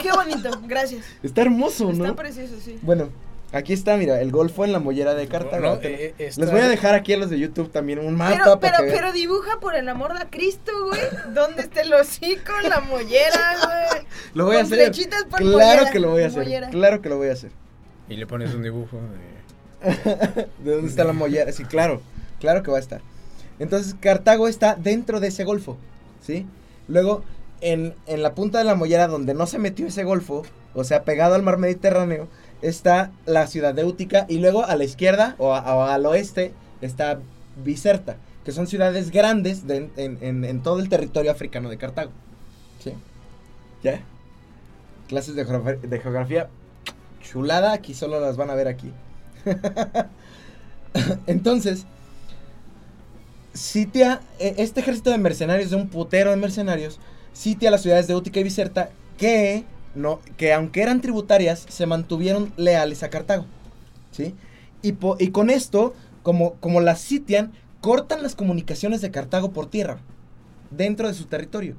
qué 0.01 0.12
bonito, 0.13 0.49
gracias. 0.67 1.05
Está 1.21 1.41
hermoso, 1.41 1.91
¿no? 1.93 2.05
Está 2.05 2.15
precioso, 2.15 2.55
sí. 2.63 2.79
Bueno, 2.82 3.10
aquí 3.52 3.74
está, 3.74 3.98
mira, 3.98 4.22
el 4.22 4.32
golfo 4.32 4.64
en 4.66 4.72
la 4.72 4.80
mollera 4.80 5.14
de 5.16 5.28
Cartago. 5.28 5.76
No, 5.76 5.80
eh, 5.82 6.14
está- 6.18 6.42
Les 6.42 6.52
voy 6.52 6.62
a 6.62 6.68
dejar 6.68 6.96
aquí 6.96 7.14
a 7.14 7.18
los 7.18 7.30
de 7.30 7.40
YouTube 7.40 7.72
también 7.72 8.00
un 8.00 8.16
mapa 8.16 8.32
Pero, 8.44 8.60
para 8.60 8.78
pero, 8.78 8.90
que 8.92 8.96
pero 8.98 9.12
dibuja 9.14 9.60
por 9.60 9.76
el 9.76 9.88
amor 9.90 10.18
de 10.18 10.26
Cristo, 10.30 10.72
güey. 10.88 11.02
¿Dónde 11.34 11.62
está 11.64 11.82
el 11.82 11.94
hocico, 11.94 12.52
la 12.68 12.82
mollera, 12.82 13.56
güey? 13.64 14.06
Lo 14.34 14.46
voy 14.46 14.58
a 14.58 14.62
hacer. 14.62 14.78
flechitas 14.94 15.24
por 15.26 15.40
Claro 15.40 15.52
mollera, 15.58 15.92
que 15.92 16.00
lo 16.00 16.10
voy 16.12 16.24
a 16.24 16.28
hacer. 16.28 16.44
mollera. 16.44 16.70
Claro 16.70 17.02
que 17.02 17.10
lo 17.10 17.18
voy 17.18 17.30
a 17.30 17.34
hacer. 17.34 17.52
Y 18.08 18.16
le 18.18 18.26
pones 18.28 18.54
un 18.54 18.64
dibujo 18.64 18.98
de... 18.98 19.90
¿De 20.64 20.72
dónde 20.72 20.88
está 20.90 21.04
la 21.04 21.14
mollera? 21.14 21.52
Sí, 21.52 21.64
claro. 21.64 22.02
Claro 22.40 22.64
que 22.64 22.72
va 22.72 22.78
a 22.78 22.82
estar. 22.82 23.02
Entonces, 23.60 23.96
Cartago 24.00 24.48
está 24.48 24.76
dentro 24.76 25.20
de 25.20 25.28
ese 25.28 25.44
golfo. 25.44 25.78
¿Sí? 26.26 26.46
Luego, 26.88 27.24
en, 27.62 27.94
en 28.08 28.22
la 28.24 28.34
punta 28.34 28.58
de 28.58 28.64
la 28.64 28.76
mollera 28.76 29.08
donde 29.08 29.34
no 29.34 29.46
se 29.48 29.58
metió 29.60 29.88
ese 29.88 30.04
golfo, 30.04 30.44
o 30.74 30.84
sea, 30.84 31.04
pegado 31.04 31.36
al 31.36 31.44
mar 31.44 31.58
Mediterráneo, 31.58 32.28
está 32.62 33.12
la 33.26 33.48
ciudad 33.48 33.74
de 33.74 33.84
Útica. 33.86 34.26
Y 34.30 34.39
luego 34.39 34.63
a 34.65 34.76
la 34.76 34.84
izquierda 34.84 35.36
o, 35.38 35.54
al 35.54 36.06
oeste 36.06 36.54
está 36.82 37.19
Biserta, 37.63 38.17
que 38.45 38.52
son 38.52 38.67
ciudades 38.67 39.12
grandes 39.12 39.67
de- 39.67 39.89
en, 39.98 40.62
todo 40.63 40.80
el 40.80 40.89
territorio 40.89 41.32
africano 41.32 41.69
de 41.69 41.78
Cartago. 41.78 42.12
¿Sí? 42.84 42.93
¿Ya? 43.84 44.02
Clases 45.08 45.36
de, 45.36 45.45
geogra- 45.45 45.80
de 45.80 46.00
geografía 46.00 46.50
chulada, 47.22 47.74
aquí 47.74 47.93
solo 47.93 48.19
las 48.19 48.38
van 48.38 48.50
a 48.50 48.56
ver 48.56 48.67
aquí. 48.67 48.91
Entonces, 51.28 51.86
sitia, 53.54 54.22
eh, 54.39 54.56
este 54.58 54.80
ejército 54.82 55.10
de 55.12 55.17
mercenarios, 55.17 55.69
de 55.69 55.76
un 55.76 55.89
putero 55.89 56.32
de 56.32 56.38
mercenarios, 56.38 57.00
sitia 57.34 57.72
las 57.72 57.82
ciudades 57.82 58.08
de 58.08 58.15
Útica 58.15 58.39
y 58.39 58.43
Biserta 58.43 58.89
que, 59.17 59.65
que 60.38 60.54
aunque 60.54 60.82
eran 60.82 61.02
tributarias, 61.02 61.65
se 61.67 61.86
mantuvieron 61.86 62.54
leales 62.58 63.04
a 63.04 63.10
Cartago. 63.10 63.45
¿Sí? 64.12 64.36
Y, 64.82 64.93
con 65.32 65.49
esto, 65.49 65.93
como, 66.23 66.54
como 66.56 66.82
las 66.82 67.02
sitian, 67.02 67.52
cortan 67.82 68.23
las 68.23 68.36
comunicaciones 68.36 69.02
de 69.02 69.12
Cartago 69.12 69.52
por 69.52 69.69
tierra, 69.69 69.99
dentro 70.71 71.08
de 71.08 71.13
su 71.13 71.25
territorio. 71.25 71.75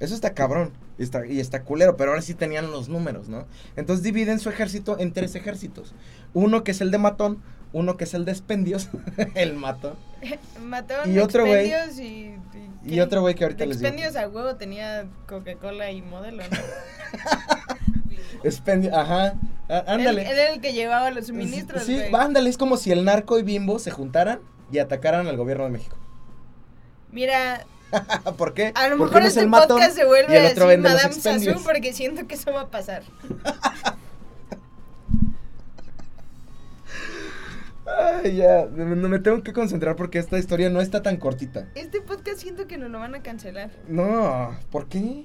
Eso 0.00 0.14
está 0.14 0.34
cabrón. 0.34 0.72
Está, 0.98 1.26
y 1.26 1.40
está 1.40 1.62
culero, 1.62 1.96
pero 1.96 2.10
ahora 2.10 2.22
sí 2.22 2.34
tenían 2.34 2.70
los 2.70 2.88
números, 2.88 3.28
¿no? 3.28 3.46
Entonces 3.76 4.04
dividen 4.04 4.38
su 4.38 4.50
ejército 4.50 4.98
en 4.98 5.12
tres 5.12 5.34
ejércitos. 5.34 5.94
Uno 6.34 6.64
que 6.64 6.72
es 6.72 6.80
el 6.80 6.90
de 6.90 6.98
matón, 6.98 7.38
uno 7.72 7.96
que 7.96 8.04
es 8.04 8.14
el 8.14 8.24
de 8.24 8.32
expendios, 8.32 8.88
el 9.34 9.54
matón, 9.54 9.96
Matón, 10.62 11.12
Y 11.12 11.18
otro 11.18 11.46
güey- 11.46 11.72
y... 12.00 12.34
y 12.84 13.00
otro 13.00 13.20
güey 13.22 13.34
que 13.34 13.44
ahorita 13.44 13.64
les 13.66 13.78
digo. 13.78 13.88
expendios 13.88 14.16
a 14.16 14.28
huevo 14.28 14.56
tenía 14.56 15.06
Coca-Cola 15.26 15.90
y 15.90 16.02
modelo, 16.02 16.42
¿no? 16.42 16.56
Expendio, 18.44 18.96
ajá, 18.96 19.34
á- 19.68 19.84
ándale. 19.86 20.22
Él, 20.22 20.28
él 20.28 20.38
era 20.38 20.52
el 20.52 20.60
que 20.60 20.72
llevaba 20.72 21.10
los 21.10 21.26
suministros, 21.28 21.84
Sí, 21.84 22.00
ándale, 22.12 22.50
es 22.50 22.58
como 22.58 22.76
si 22.76 22.90
el 22.92 23.04
narco 23.04 23.38
y 23.38 23.42
Bimbo 23.42 23.78
se 23.78 23.90
juntaran 23.90 24.40
y 24.70 24.78
atacaran 24.78 25.26
al 25.28 25.36
gobierno 25.36 25.64
de 25.64 25.70
México. 25.70 25.96
Mira, 27.10 27.64
¿Por 28.38 28.54
qué? 28.54 28.72
a 28.74 28.88
lo 28.88 28.96
Porque 28.96 29.14
mejor 29.16 29.28
este 29.28 29.46
podcast 29.46 29.94
se 29.94 30.04
vuelve 30.06 30.32
vende 30.66 30.88
los 30.88 31.24
Madame 31.24 31.56
porque 31.62 31.92
siento 31.92 32.26
que 32.26 32.34
eso 32.34 32.50
va 32.52 32.62
a 32.62 32.68
pasar. 32.68 33.02
Ay, 37.86 38.36
ya, 38.36 38.66
me, 38.72 38.84
me 38.84 39.18
tengo 39.18 39.42
que 39.42 39.52
concentrar 39.52 39.96
porque 39.96 40.18
esta 40.18 40.38
historia 40.38 40.70
no 40.70 40.80
está 40.80 41.02
tan 41.02 41.16
cortita. 41.16 41.66
Este 41.74 42.00
podcast 42.00 42.38
siento 42.38 42.66
que 42.68 42.78
nos 42.78 42.90
lo 42.90 42.98
van 43.00 43.14
a 43.14 43.22
cancelar. 43.22 43.70
No, 43.88 44.56
¿por 44.70 44.86
qué? 44.86 45.24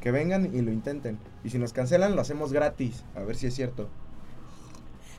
Que 0.00 0.10
vengan 0.10 0.54
y 0.54 0.60
lo 0.60 0.70
intenten. 0.72 1.18
Y 1.42 1.50
si 1.50 1.58
nos 1.58 1.72
cancelan, 1.72 2.14
lo 2.16 2.20
hacemos 2.22 2.52
gratis. 2.52 3.02
A 3.14 3.20
ver 3.20 3.36
si 3.36 3.46
es 3.46 3.54
cierto. 3.54 3.88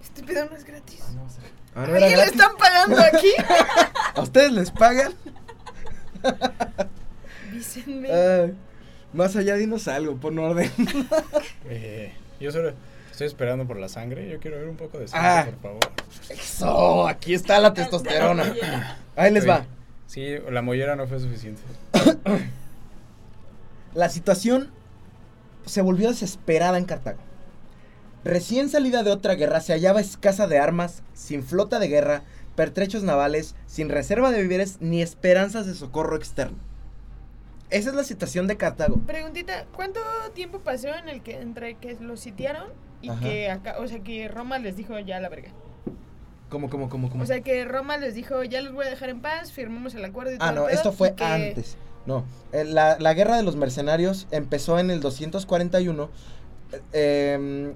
Este 0.04 0.24
pedo 0.24 0.48
no 0.50 0.56
es 0.56 0.66
gratis. 0.66 1.02
Ah, 1.74 1.84
¿A 1.84 1.88
¿no 1.88 1.94
quién 1.98 2.02
le 2.02 2.10
gratis? 2.12 2.32
están 2.34 2.58
pagando 2.58 2.98
aquí? 3.02 3.32
¿A 4.16 4.22
ustedes 4.22 4.52
les 4.52 4.72
pagan? 4.72 5.14
Vícenme. 7.52 8.12
Ay, 8.12 8.56
más 9.14 9.36
allá, 9.36 9.56
dinos 9.56 9.88
algo, 9.88 10.16
pon 10.18 10.38
orden. 10.40 10.70
Eh, 11.66 12.14
yo 12.40 12.52
solo 12.52 12.74
estoy 13.22 13.28
esperando 13.28 13.68
por 13.68 13.78
la 13.78 13.88
sangre. 13.88 14.28
Yo 14.30 14.40
quiero 14.40 14.58
ver 14.58 14.68
un 14.68 14.76
poco 14.78 14.98
de 14.98 15.08
sangre, 15.08 15.30
Ah. 15.30 15.46
por 15.46 15.60
favor. 15.62 15.80
Eso, 16.30 17.08
aquí 17.08 17.34
está 17.36 17.60
la 17.60 17.74
testosterona. 17.74 18.54
Ahí 19.16 19.32
les 19.32 19.48
va. 19.48 19.66
Sí, 20.08 20.36
la 20.50 20.62
mollera 20.62 20.96
no 20.96 21.08
fue 21.08 21.20
suficiente. 21.20 21.62
La 23.94 24.08
situación 24.08 24.70
se 25.66 25.82
volvió 25.82 26.08
desesperada 26.10 26.78
en 26.78 26.86
Cartago. 26.86 27.20
Recién 28.24 28.70
salida 28.70 29.04
de 29.04 29.12
otra 29.12 29.36
guerra, 29.36 29.60
se 29.60 29.74
hallaba 29.74 30.00
escasa 30.00 30.48
de 30.48 30.58
armas, 30.60 31.04
sin 31.14 31.44
flota 31.44 31.78
de 31.78 31.90
guerra, 31.90 32.24
pertrechos 32.56 33.04
navales, 33.04 33.54
sin 33.68 33.90
reserva 33.90 34.32
de 34.32 34.42
víveres 34.44 34.78
ni 34.80 35.02
esperanzas 35.02 35.66
de 35.66 35.74
socorro 35.74 36.16
externo. 36.16 36.58
Esa 37.70 37.90
es 37.90 37.96
la 37.96 38.06
situación 38.06 38.48
de 38.48 38.56
Cartago. 38.56 38.98
Preguntita, 39.06 39.66
¿cuánto 39.76 40.00
tiempo 40.34 40.60
pasó 40.60 40.88
en 40.96 41.10
el 41.10 41.22
que 41.22 41.42
entre 41.42 41.76
que 41.76 41.96
los 42.00 42.22
sitiaron 42.22 42.68
y 43.02 43.10
Ajá. 43.10 43.20
que 43.22 43.50
acá, 43.50 43.76
o 43.80 43.88
sea, 43.88 44.00
que 44.00 44.28
Roma 44.28 44.60
les 44.60 44.76
dijo 44.78 44.98
ya 45.00 45.20
la 45.20 45.30
verga? 45.30 45.50
¿Cómo, 46.50 46.70
cómo, 46.70 46.90
cómo, 46.90 47.10
cómo? 47.10 47.24
O 47.24 47.26
sea, 47.26 47.42
que 47.42 47.64
Roma 47.66 47.98
les 47.98 48.14
dijo 48.14 48.44
ya 48.44 48.62
los 48.62 48.74
voy 48.74 48.86
a 48.86 48.90
dejar 48.90 49.10
en 49.10 49.22
paz, 49.22 49.52
firmamos 49.52 49.96
el 49.96 50.04
acuerdo 50.04 50.34
y 50.34 50.38
todo 50.38 50.46
ah, 50.48 50.50
el 50.52 50.56
no, 50.56 50.66
pedo", 50.66 50.74
esto 50.76 50.92
fue 50.92 51.10
y 51.10 51.14
que- 51.14 51.24
antes. 51.24 51.78
No, 52.06 52.26
eh, 52.52 52.64
la, 52.66 52.98
la 53.00 53.14
guerra 53.14 53.38
de 53.38 53.44
los 53.44 53.56
mercenarios 53.56 54.28
empezó 54.32 54.80
en 54.80 54.90
el 54.90 55.02
241. 55.02 56.10
eh, 56.94 57.34
em, 57.36 57.74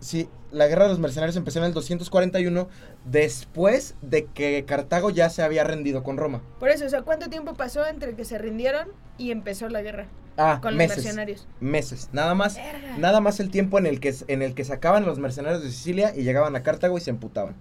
sí, 0.00 0.28
la 0.50 0.66
guerra 0.66 0.84
de 0.84 0.90
los 0.90 0.98
mercenarios 0.98 1.36
empezó 1.36 1.58
en 1.60 1.66
el 1.66 1.72
241 1.74 2.68
después 3.04 3.94
de 4.02 4.24
que 4.26 4.64
Cartago 4.66 5.10
ya 5.10 5.30
se 5.30 5.42
había 5.42 5.64
rendido 5.64 6.02
con 6.02 6.16
Roma. 6.16 6.42
Por 6.58 6.70
eso, 6.70 6.86
o 6.86 6.88
sea, 6.88 7.02
¿cuánto 7.02 7.28
tiempo 7.30 7.54
pasó 7.54 7.86
entre 7.86 8.14
que 8.14 8.24
se 8.24 8.36
rindieron 8.38 8.88
y 9.16 9.30
empezó 9.30 9.68
la 9.68 9.80
guerra 9.82 10.06
Ah, 10.38 10.60
con 10.62 10.72
los 10.74 10.78
meses. 10.78 10.98
mercenarios? 10.98 11.46
Meses. 11.60 12.08
Nada 12.12 12.34
más. 12.34 12.54
Verga. 12.54 12.96
Nada 12.96 13.20
más 13.20 13.40
el 13.40 13.50
tiempo 13.50 13.78
en 13.78 13.86
el 13.86 13.98
que 14.00 14.14
en 14.28 14.40
el 14.42 14.54
que 14.54 14.64
sacaban 14.64 15.04
los 15.04 15.18
mercenarios 15.18 15.62
de 15.62 15.70
Sicilia 15.70 16.14
y 16.16 16.22
llegaban 16.22 16.54
a 16.56 16.62
Cartago 16.62 16.96
y 16.96 17.00
se 17.00 17.10
emputaban. 17.10 17.56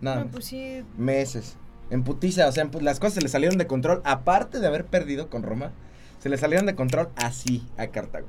Nada 0.00 0.16
No, 0.16 0.22
más. 0.24 0.32
pues 0.32 0.44
sí. 0.46 0.82
Meses. 0.96 1.56
En 1.90 2.04
putiza, 2.04 2.48
o 2.48 2.52
sea, 2.52 2.68
las 2.80 2.98
cosas 2.98 3.14
se 3.14 3.20
le 3.20 3.28
salieron 3.28 3.58
de 3.58 3.66
control. 3.66 4.00
Aparte 4.04 4.60
de 4.60 4.66
haber 4.66 4.86
perdido 4.86 5.28
con 5.28 5.42
Roma, 5.42 5.72
se 6.20 6.28
le 6.30 6.38
salieron 6.38 6.64
de 6.66 6.74
control 6.74 7.10
así 7.16 7.66
a 7.76 7.86
Cartago. 7.88 8.26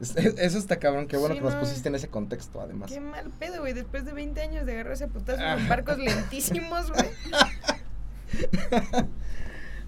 Eso 0.00 0.58
está 0.58 0.78
cabrón, 0.80 1.06
qué 1.06 1.16
bueno 1.16 1.34
Sí, 1.36 1.38
que 1.38 1.44
nos 1.44 1.54
no. 1.54 1.60
pusiste 1.60 1.88
en 1.88 1.94
ese 1.94 2.08
contexto, 2.08 2.60
además. 2.60 2.90
Qué 2.90 3.00
mal 3.00 3.30
pedo, 3.38 3.60
güey. 3.60 3.72
Después 3.72 4.04
de 4.04 4.12
20 4.12 4.40
años 4.40 4.66
de 4.66 4.72
agarrarse 4.72 5.04
a 5.04 5.08
putazos 5.08 5.40
Ah. 5.42 5.54
con 5.54 5.68
barcos 5.68 5.98
lentísimos, 5.98 6.90
güey. 6.90 7.08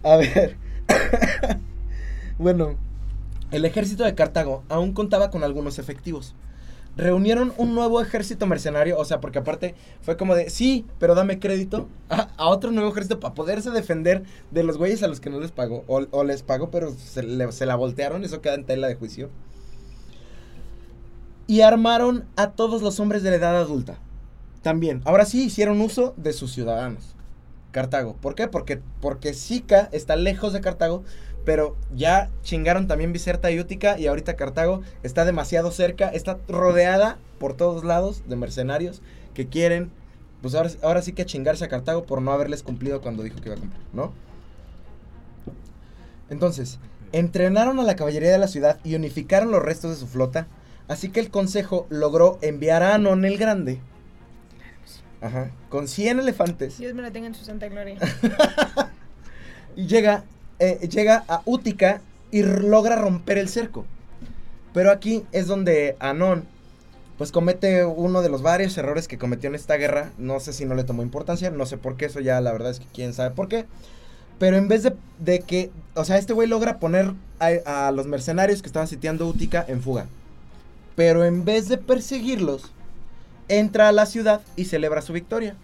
A 0.05 0.17
ver. 0.17 0.57
bueno, 2.39 2.77
el 3.53 3.65
ejército 3.65 4.03
de 4.05 4.15
Cartago 4.15 4.65
aún 4.69 4.93
contaba 4.93 5.31
con 5.31 5.45
algunos 5.45 5.79
efectivos. 5.79 6.35
reunieron 6.95 7.55
un 7.57 7.75
nuevo 7.75 8.03
ejército 8.03 8.47
mercenario, 8.47 8.99
o 8.99 9.05
sea, 9.07 9.21
porque 9.21 9.39
aparte 9.39 9.75
fue 10.03 10.19
como 10.19 10.35
de, 10.35 10.51
sí, 10.51 10.85
pero 10.99 11.15
dame 11.15 11.39
crédito 11.39 11.89
a, 12.11 12.49
otro 12.49 12.71
nuevo 12.71 12.91
ejército 12.91 13.19
para 13.19 13.35
poderse 13.35 13.71
defender 13.71 14.25
de 14.51 14.63
los 14.63 14.77
güeyes 14.77 15.03
a 15.03 15.09
los 15.09 15.21
que 15.21 15.31
no 15.31 15.41
les 15.41 15.53
pagó, 15.53 15.85
o, 15.87 16.25
les 16.25 16.43
pagó, 16.43 16.71
pero 16.71 16.93
se 16.93 17.67
la 17.67 17.77
voltearon, 17.77 18.25
eso 18.25 18.43
queda 18.43 18.55
en 18.55 18.67
tela 18.67 18.89
de 18.89 18.97
juicio. 18.97 19.31
Y 21.47 21.61
armaron 21.63 22.25
a 22.37 22.51
todos 22.51 22.83
los 22.83 23.01
hombres 23.01 23.23
de 23.23 23.31
la 23.31 23.37
edad 23.37 23.57
adulta. 23.57 23.99
También, 24.63 25.03
ahora 25.05 25.25
sí 25.25 25.45
hicieron 25.45 25.81
uso 25.81 26.15
de 26.17 26.33
sus 26.33 26.53
ciudadanos. 26.53 27.17
Cartago. 27.73 28.17
¿Por 28.21 28.35
qué? 28.35 28.47
Porque, 28.47 28.81
porque 29.01 29.35
Sica 29.35 29.89
está 29.93 30.15
lejos 30.15 30.53
de 30.53 30.61
Cartago, 30.61 31.03
pero 31.45 31.77
ya 31.95 32.31
chingaron 32.43 32.87
también 32.87 33.13
Biserta 33.13 33.51
y 33.51 33.59
Útica 33.59 33.99
y 33.99 34.07
ahorita 34.07 34.37
Cartago 34.37 34.83
está 35.03 35.25
demasiado 35.25 35.71
cerca, 35.71 36.09
está 36.09 36.39
rodeada 36.49 37.19
por 37.39 37.55
todos 37.55 37.85
lados 37.85 38.23
de 38.29 38.37
mercenarios 38.37 39.03
que 39.35 39.49
quieren, 39.49 39.91
pues 40.41 40.55
ahora, 40.55 40.71
ahora 40.83 41.03
sí 41.03 41.13
que 41.13 41.27
chingarse 41.27 41.65
a 41.65 41.69
Cartago 41.69 42.05
por 42.05 42.23
no 42.23 42.33
haberles 42.33 42.63
cumplido 42.63 43.01
cuando 43.01 43.23
dijo 43.23 43.41
que 43.41 43.49
iba 43.49 43.57
a 43.57 43.61
cumplir, 43.61 43.83
¿no? 43.93 44.13
Entonces, 46.31 46.79
entrenaron 47.13 47.79
a 47.79 47.83
la 47.83 47.97
caballería 47.97 48.33
de 48.33 48.39
la 48.39 48.49
ciudad 48.49 48.79
y 48.85 48.95
unificaron 48.95 49.51
los 49.51 49.63
restos 49.63 49.91
de 49.91 49.97
su 49.97 50.07
flota, 50.07 50.47
así 50.89 51.11
que 51.11 51.21
el 51.21 51.31
consejo 51.31 51.87
logró 51.91 52.39
enviar 52.41 52.83
a 52.83 52.95
Anón 52.95 53.25
el 53.25 53.39
Grande, 53.39 53.81
ajá, 55.21 55.51
con 55.69 55.89
100 55.89 56.21
elefantes, 56.21 56.79
Dios 56.79 56.95
me 56.95 57.03
la 57.03 57.11
tenga 57.11 57.27
en 57.27 57.35
su 57.35 57.45
santa 57.45 57.69
gloria. 57.69 57.99
y 59.77 59.87
llega, 59.87 60.25
eh, 60.63 60.89
llega 60.89 61.25
a 61.27 61.43
Útica 61.45 62.01
y 62.31 62.43
logra 62.43 62.95
romper 62.95 63.37
el 63.39 63.49
cerco. 63.49 63.85
Pero 64.73 64.93
aquí 64.93 65.25
es 65.33 65.49
donde 65.49 65.97
Anón 65.99 66.45
pues 67.19 67.31
comete 67.31 67.85
uno 67.85 68.23
de 68.23 68.29
los 68.29 68.43
varios 68.43 68.77
errores 68.79 69.07
que 69.07 69.19
cometió 69.19 69.49
en 69.49 69.55
esta 69.55 69.77
guerra. 69.77 70.13
No 70.19 70.41
sé 70.41 70.53
si 70.53 70.65
no 70.65 70.75
le 70.75 70.85
tomó 70.85 71.03
importancia, 71.03 71.51
no 71.51 71.67
sé 71.67 71.79
por 71.79 71.97
qué, 71.97 72.07
eso 72.07 72.21
ya 72.21 72.41
la 72.41 72.53
verdad 72.53 72.71
es 72.71 72.81
que 72.81 72.87
quién 72.93 73.13
sabe 73.13 73.35
por 73.35 73.49
qué. 73.49 73.67
Pero 74.39 74.57
en 74.57 74.69
vez 74.69 74.83
de, 74.83 74.95
de 75.19 75.41
que, 75.41 75.71
o 75.95 76.05
sea, 76.05 76.19
este 76.19 76.33
güey 76.33 76.49
logra 76.49 76.79
poner 76.79 77.13
a, 77.39 77.89
a 77.89 77.93
los 77.93 78.07
mercenarios 78.07 78.63
que 78.63 78.67
estaban 78.67 78.89
sitiando 78.89 79.27
Útica 79.27 79.65
en 79.69 79.83
fuga. 79.83 80.07
Pero 80.97 81.25
en 81.25 81.45
vez 81.45 81.69
de 81.69 81.79
perseguirlos, 81.79 82.73
entra 83.49 83.89
a 83.89 83.93
la 83.93 84.07
ciudad 84.07 84.41
y 84.57 84.65
celebra 84.65 85.03
su 85.03 85.13
victoria. 85.13 85.57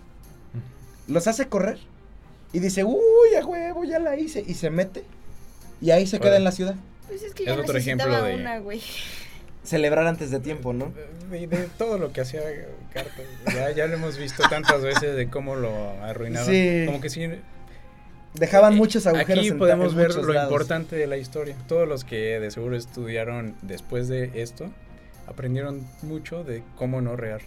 Los 1.07 1.27
hace 1.27 1.49
correr. 1.49 1.79
Y 2.53 2.61
dice, 2.61 2.85
uy, 2.85 2.99
a 3.41 3.45
huevo, 3.45 3.85
ya 3.85 3.99
la 3.99 4.17
hice. 4.17 4.43
Y 4.47 4.55
se 4.55 4.71
mete. 4.71 5.05
Y 5.81 5.91
ahí 5.91 6.07
se 6.07 6.19
queda 6.19 6.37
en 6.37 6.45
la 6.45 6.53
ciudad. 6.53 6.75
Pues 7.07 7.23
es 7.23 7.35
que 7.35 7.45
Es 7.45 7.49
ya 7.55 7.61
otro 7.61 7.77
ejemplo 7.79 8.23
de- 8.23 8.35
una, 8.37 8.59
güey. 8.59 8.81
Celebrar 9.65 10.07
antes 10.07 10.31
de 10.31 10.41
tiempo, 10.41 10.73
¿no? 10.73 10.93
De, 11.31 11.47
de 11.47 11.69
todo 11.77 11.99
lo 11.99 12.13
que 12.13 12.23
hacía 12.23 12.41
Carta. 12.93 13.23
Ya, 13.55 13.71
ya 13.71 13.87
lo 13.87 13.95
hemos 13.95 14.17
visto 14.17 14.43
tantas 14.49 14.81
veces 14.83 15.15
de 15.15 15.29
cómo 15.29 15.57
lo 15.57 15.71
arruinaron. 16.03 16.49
Sí. 16.49 16.85
Como 16.87 17.01
que 17.03 17.11
sí. 17.11 17.29
Dejaban 18.35 18.75
eh, 18.75 18.77
muchos 18.77 19.07
agujeros 19.07 19.45
Aquí 19.45 19.53
podemos 19.53 19.93
en 19.93 19.99
ver 19.99 20.15
lo 20.15 20.33
lados. 20.33 20.51
importante 20.51 20.97
de 20.97 21.07
la 21.07 21.19
historia. 21.19 21.55
Todos 21.67 21.87
los 21.87 22.05
que 22.05 22.41
de 22.41 22.51
seguro 22.51 22.77
estudiaron 22.77 23.57
después 23.63 24.09
de 24.09 24.31
esto 24.43 24.71
aprendieron 25.27 25.87
mucho 26.03 26.45
de 26.45 26.63
cómo 26.77 27.01
no 27.03 27.17
rear. 27.17 27.43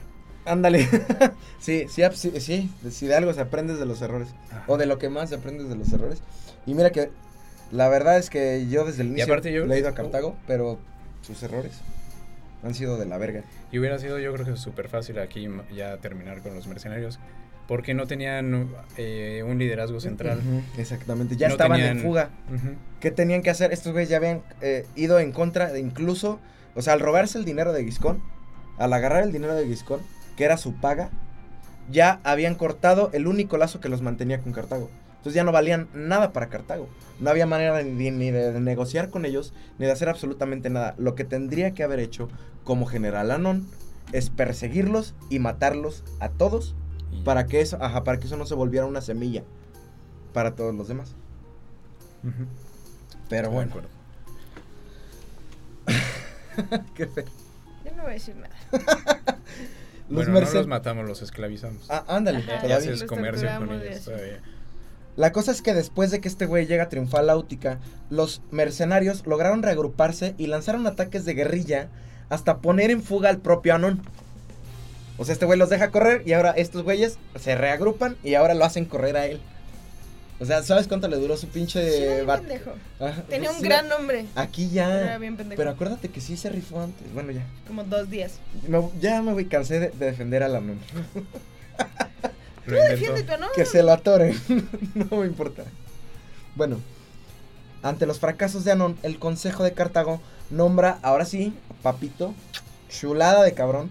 Ándale. 0.45 0.87
sí, 1.59 1.85
sí, 1.89 2.03
sí, 2.39 2.71
si 2.89 3.07
de 3.07 3.15
algo 3.15 3.33
se 3.33 3.41
aprendes 3.41 3.79
de 3.79 3.85
los 3.85 4.01
errores. 4.01 4.29
Ajá. 4.51 4.63
O 4.67 4.77
de 4.77 4.85
lo 4.85 4.97
que 4.97 5.09
más 5.09 5.29
se 5.29 5.35
aprendes 5.35 5.69
de 5.69 5.75
los 5.75 5.91
errores. 5.93 6.21
Y 6.65 6.73
mira 6.73 6.89
que 6.91 7.09
la 7.71 7.87
verdad 7.89 8.17
es 8.17 8.29
que 8.29 8.67
yo 8.67 8.85
desde 8.85 9.01
el 9.03 9.09
inicio 9.09 9.25
aparte 9.25 9.51
yo- 9.53 9.65
le 9.65 9.75
he 9.75 9.79
ido 9.79 9.89
a 9.89 9.93
Cartago, 9.93 10.35
pero 10.47 10.79
sus 11.21 11.41
errores 11.43 11.73
han 12.63 12.73
sido 12.75 12.97
de 12.97 13.05
la 13.05 13.17
verga. 13.17 13.43
Y 13.71 13.79
hubiera 13.79 13.97
sido 13.99 14.19
yo 14.19 14.33
creo 14.33 14.45
que 14.45 14.57
súper 14.57 14.87
fácil 14.89 15.19
aquí 15.19 15.47
ya 15.75 15.97
terminar 15.97 16.41
con 16.41 16.53
los 16.55 16.67
mercenarios. 16.67 17.19
Porque 17.67 17.93
no 17.93 18.05
tenían 18.05 18.69
eh, 18.97 19.43
un 19.47 19.57
liderazgo 19.57 20.01
central. 20.01 20.41
Exactamente, 20.77 21.37
ya 21.37 21.47
No 21.47 21.53
estaban 21.53 21.79
en 21.79 21.99
fuga. 21.99 22.29
¿Qué 22.99 23.11
tenían 23.11 23.41
que 23.43 23.49
hacer? 23.49 23.71
Estos 23.71 23.93
güeyes 23.93 24.09
ya 24.09 24.17
habían 24.17 24.41
eh, 24.61 24.85
ido 24.95 25.19
en 25.19 25.31
contra 25.31 25.71
de 25.71 25.79
incluso, 25.79 26.39
o 26.75 26.81
sea, 26.81 26.93
al 26.93 26.99
robarse 26.99 27.37
el 27.37 27.45
dinero 27.45 27.71
de 27.71 27.85
Giscón, 27.85 28.21
al 28.77 28.91
agarrar 28.91 29.23
el 29.23 29.31
dinero 29.31 29.55
de 29.55 29.65
Giscón, 29.67 30.01
que 30.41 30.45
era 30.45 30.57
su 30.57 30.73
paga, 30.73 31.11
ya 31.91 32.19
habían 32.23 32.55
cortado 32.55 33.11
el 33.13 33.27
único 33.27 33.57
lazo 33.59 33.79
que 33.79 33.89
los 33.89 34.01
mantenía 34.01 34.39
con 34.41 34.53
Cartago. 34.53 34.89
Entonces 35.17 35.35
ya 35.35 35.43
no 35.43 35.51
valían 35.51 35.87
nada 35.93 36.33
para 36.33 36.49
Cartago. 36.49 36.89
No 37.19 37.29
había 37.29 37.45
manera 37.45 37.83
ni, 37.83 38.09
ni 38.09 38.31
de 38.31 38.59
negociar 38.59 39.11
con 39.11 39.25
ellos, 39.25 39.53
ni 39.77 39.85
de 39.85 39.91
hacer 39.91 40.09
absolutamente 40.09 40.71
nada. 40.71 40.95
Lo 40.97 41.13
que 41.13 41.25
tendría 41.25 41.75
que 41.75 41.83
haber 41.83 41.99
hecho 41.99 42.27
como 42.63 42.87
general 42.87 43.29
Anón 43.29 43.67
es 44.13 44.31
perseguirlos 44.31 45.13
y 45.29 45.37
matarlos 45.37 46.03
a 46.19 46.29
todos 46.29 46.73
Y- 47.11 47.21
para 47.21 47.45
que 47.45 47.61
eso, 47.61 47.77
ajá, 47.79 48.03
para 48.03 48.19
que 48.19 48.25
eso 48.25 48.35
no 48.35 48.47
se 48.47 48.55
volviera 48.55 48.87
una 48.87 49.01
semilla 49.01 49.43
para 50.33 50.55
todos 50.55 50.73
los 50.73 50.87
demás. 50.87 51.13
Pero 53.29 53.49
Estoy 53.49 53.53
bueno, 53.53 53.87
qué 56.95 57.05
feo. 57.05 57.25
Yo 57.85 57.91
no 57.95 58.01
voy 58.01 58.09
a 58.11 58.13
decir 58.15 58.35
nada. 58.37 58.55
Los 60.11 60.27
bueno, 60.27 60.41
no 60.41 60.53
los 60.53 60.67
matamos, 60.67 61.07
los 61.07 61.21
esclavizamos. 61.21 61.85
Ah, 61.89 62.03
ándale, 62.07 62.39
Ajá. 62.39 62.61
todavía. 62.61 62.77
haces 62.77 63.03
comercio 63.03 63.49
con 63.57 63.71
ellos 63.71 64.03
todavía. 64.03 64.41
La 65.15 65.31
cosa 65.31 65.51
es 65.51 65.61
que 65.61 65.73
después 65.73 66.11
de 66.11 66.21
que 66.21 66.27
este 66.27 66.45
güey 66.45 66.67
llega 66.67 66.83
a 66.83 66.89
triunfar 66.89 67.23
la 67.23 67.35
Útica, 67.35 67.79
los 68.09 68.41
mercenarios 68.51 69.25
lograron 69.25 69.61
reagruparse 69.63 70.35
y 70.37 70.47
lanzaron 70.47 70.87
ataques 70.87 71.25
de 71.25 71.33
guerrilla 71.33 71.89
hasta 72.29 72.59
poner 72.59 72.91
en 72.91 73.03
fuga 73.03 73.29
al 73.29 73.37
propio 73.37 73.75
Anón. 73.75 74.01
O 75.17 75.25
sea, 75.25 75.33
este 75.33 75.45
güey 75.45 75.59
los 75.59 75.69
deja 75.69 75.91
correr 75.91 76.23
y 76.25 76.33
ahora 76.33 76.51
estos 76.51 76.83
güeyes 76.83 77.19
se 77.39 77.55
reagrupan 77.55 78.15
y 78.23 78.35
ahora 78.35 78.53
lo 78.53 78.63
hacen 78.65 78.85
correr 78.85 79.17
a 79.17 79.25
él. 79.27 79.41
O 80.41 80.45
sea, 80.45 80.63
¿sabes 80.63 80.87
cuánto 80.87 81.07
le 81.07 81.17
duró 81.17 81.37
su 81.37 81.47
pinche 81.49 81.87
Sí, 81.91 82.03
era 82.03 82.15
bien 82.23 82.39
pendejo. 82.47 82.71
Tenía 83.29 83.49
pues 83.49 83.57
un 83.57 83.61
sí, 83.61 83.67
gran 83.69 83.87
nombre. 83.87 84.25
Aquí 84.35 84.69
pero 84.73 84.89
Era 84.89 85.05
ya. 85.13 85.17
bien 85.19 85.37
pendejo. 85.37 85.57
Pero 85.57 85.69
acuérdate 85.69 86.09
que 86.09 86.19
sí 86.19 86.35
se 86.35 86.49
rifó 86.49 86.81
antes. 86.81 87.13
Bueno, 87.13 87.31
ya. 87.31 87.45
Como 87.67 87.83
dos 87.83 88.09
días. 88.09 88.33
Me- 88.67 88.89
ya 88.99 89.21
me 89.21 89.33
voy, 89.33 89.45
cansé 89.45 89.79
de, 89.79 89.89
de 89.91 90.05
defender 90.07 90.41
al 90.41 90.55
Anón. 90.55 90.79
Tú 92.65 92.71
Lo 92.71 92.77
intentó. 92.77 92.89
defiéndete, 92.91 93.37
¿no? 93.37 93.47
Que 93.55 93.65
se 93.65 93.83
lo 93.83 93.91
atoren. 93.91 94.35
no 94.95 95.17
me 95.17 95.25
importa. 95.27 95.63
Bueno, 96.55 96.79
ante 97.83 98.05
los 98.05 98.19
fracasos 98.19 98.63
de 98.63 98.71
Anón, 98.71 98.97
el 99.03 99.19
Consejo 99.19 99.63
de 99.63 99.73
Cartago 99.73 100.21
nombra, 100.49 100.99
ahora 101.01 101.25
sí, 101.25 101.53
papito, 101.81 102.33
chulada 102.89 103.43
de 103.43 103.53
cabrón, 103.53 103.89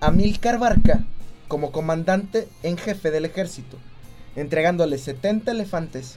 a 0.00 0.10
Milcar 0.10 0.58
Barca 0.58 1.00
como 1.48 1.72
comandante 1.72 2.48
en 2.62 2.76
jefe 2.76 3.10
del 3.10 3.24
ejército, 3.26 3.78
entregándole 4.36 4.98
70 4.98 5.50
elefantes, 5.50 6.16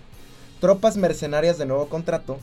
tropas 0.59 0.97
mercenarias 0.97 1.57
de 1.57 1.65
nuevo 1.65 1.87
contrato, 1.87 2.39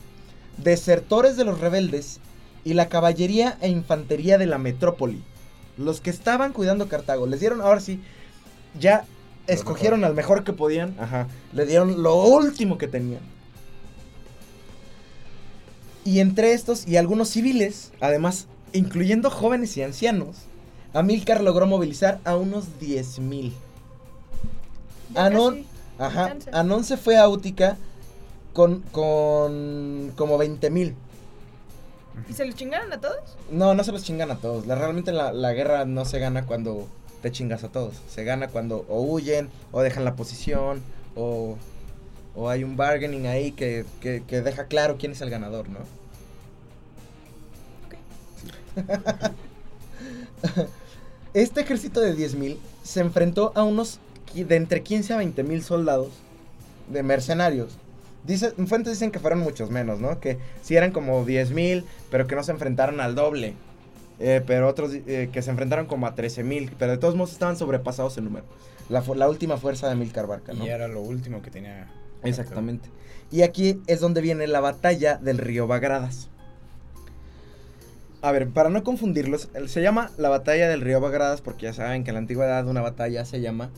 desertores 0.57 1.37
de 1.37 1.45
los 1.45 1.59
rebeldes 1.59 2.19
y 2.63 2.73
la 2.73 2.89
caballería 2.89 3.57
e 3.61 3.69
infantería 3.69 4.37
de 4.37 4.45
la 4.45 4.57
metrópoli. 4.57 5.23
Los 5.77 6.01
que 6.01 6.09
estaban 6.09 6.53
cuidando 6.53 6.87
Cartago, 6.87 7.27
les 7.27 7.39
dieron, 7.39 7.61
ahora 7.61 7.81
sí, 7.81 7.99
ya 8.79 9.05
escogieron 9.47 10.03
al 10.03 10.15
mejor 10.15 10.43
que 10.43 10.53
podían, 10.53 10.95
ajá, 10.99 11.27
le 11.53 11.65
dieron 11.65 12.01
lo 12.01 12.15
último 12.23 12.77
que 12.77 12.87
tenían. 12.87 13.21
Y 16.03 16.19
entre 16.19 16.53
estos 16.53 16.87
y 16.87 16.97
algunos 16.97 17.29
civiles, 17.29 17.91
además, 17.99 18.47
incluyendo 18.73 19.29
jóvenes 19.29 19.75
y 19.77 19.81
ancianos, 19.81 20.35
Amílcar 20.93 21.41
logró 21.41 21.67
movilizar 21.67 22.19
a 22.23 22.37
unos 22.37 22.79
10.000. 22.79 23.51
Anón, 25.15 25.65
casi. 25.97 26.03
ajá, 26.03 26.35
se 26.83 26.97
fue 26.97 27.17
a 27.17 27.27
Útica 27.27 27.77
con, 28.53 28.81
con 28.91 30.11
como 30.15 30.37
20.000. 30.37 30.93
¿Y 32.29 32.33
se 32.33 32.45
los 32.45 32.55
chingaron 32.55 32.91
a 32.93 33.01
todos? 33.01 33.17
No, 33.51 33.73
no 33.73 33.83
se 33.83 33.91
los 33.91 34.03
chingan 34.03 34.31
a 34.31 34.37
todos. 34.37 34.65
La- 34.67 34.75
realmente 34.75 35.11
la, 35.11 35.33
la 35.33 35.51
guerra 35.53 35.83
no 35.85 36.05
se 36.05 36.19
gana 36.19 36.45
cuando 36.45 36.87
te 37.21 37.31
chingas 37.31 37.63
a 37.63 37.69
todos. 37.69 37.95
Se 38.09 38.23
gana 38.23 38.47
cuando 38.47 38.85
o 38.87 39.01
huyen, 39.01 39.49
o 39.71 39.81
dejan 39.81 40.05
la 40.05 40.15
posición, 40.15 40.81
o, 41.15 41.57
o 42.35 42.49
hay 42.49 42.63
un 42.63 42.77
bargaining 42.77 43.27
ahí 43.27 43.51
que, 43.51 43.85
que- 43.99 44.23
que 44.25 44.41
deja 44.41 44.65
claro 44.67 44.95
quién 44.97 45.11
es 45.11 45.21
el 45.21 45.29
ganador, 45.29 45.67
¿no? 45.69 45.79
Este 51.33 51.61
ejército 51.61 51.99
de 51.99 52.15
10.000 52.15 52.57
se 52.83 53.01
enfrentó 53.01 53.51
a 53.55 53.63
unos 53.63 53.99
de 54.43 54.55
entre 54.55 54.83
15 54.83 55.13
a 55.13 55.17
20 55.17 55.43
mil 55.43 55.63
soldados 55.63 56.09
de 56.91 57.03
mercenarios. 57.03 57.77
Dice, 58.25 58.51
fuentes 58.51 58.93
dicen 58.93 59.11
que 59.11 59.19
fueron 59.19 59.39
muchos 59.39 59.69
menos, 59.69 59.99
¿no? 59.99 60.19
Que 60.19 60.39
sí 60.63 60.75
eran 60.75 60.91
como 60.91 61.25
10.000, 61.25 61.83
pero 62.09 62.25
que 62.25 62.35
no 62.35 62.43
se 62.43 62.51
enfrentaron 62.51 62.99
al 62.99 63.13
doble. 63.13 63.53
Eh, 64.19 64.41
pero 64.47 64.67
otros 64.67 64.93
eh, 64.93 65.29
que 65.31 65.41
se 65.41 65.51
enfrentaron 65.51 65.85
como 65.85 66.07
a 66.07 66.15
13.000, 66.15 66.71
pero 66.79 66.93
de 66.93 66.97
todos 66.97 67.15
modos 67.15 67.33
estaban 67.33 67.57
sobrepasados 67.57 68.17
en 68.17 68.25
número. 68.25 68.45
La, 68.89 69.29
última 69.29 69.57
fuerza 69.57 69.89
de 69.89 69.95
Milcar 69.95 70.27
Barca, 70.27 70.53
¿no? 70.53 70.65
Y 70.65 70.69
era 70.69 70.87
lo 70.87 71.01
último 71.01 71.41
que 71.41 71.51
tenía. 71.51 71.87
Exactamente. 72.23 72.89
Y 73.31 73.41
aquí 73.41 73.81
es 73.87 73.99
donde 73.99 74.21
viene 74.21 74.47
la 74.47 74.59
batalla 74.59 75.17
del 75.17 75.37
río 75.37 75.67
Bagradas. 75.67 76.29
A 78.21 78.31
ver, 78.31 78.47
para 78.49 78.69
no 78.69 78.83
confundirlos, 78.83 79.49
el- 79.53 79.69
se 79.69 79.81
llama 79.81 80.11
la 80.17 80.29
batalla 80.29 80.67
del 80.69 80.81
río 80.81 80.99
Bagradas 80.99 81.41
porque 81.41 81.63
ya 81.63 81.73
saben 81.73 82.03
que 82.03 82.11
en 82.11 82.15
la 82.15 82.19
antigüedad 82.19 82.67
una 82.67 82.81
batalla 82.81 83.25
se 83.25 83.41
llama 83.41 83.69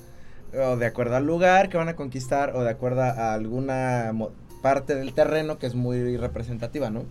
o 0.53 0.77
de 0.77 0.85
acuerdo 0.85 1.15
al 1.15 1.25
lugar 1.25 1.69
que 1.69 1.77
van 1.77 1.89
a 1.89 1.95
conquistar 1.95 2.55
o 2.55 2.63
de 2.63 2.69
acuerdo 2.69 3.01
a 3.01 3.33
alguna 3.33 4.13
parte 4.61 4.95
del 4.95 5.13
terreno 5.13 5.57
que 5.57 5.67
es 5.67 5.75
muy 5.75 6.17
representativa, 6.17 6.89
¿no? 6.89 7.05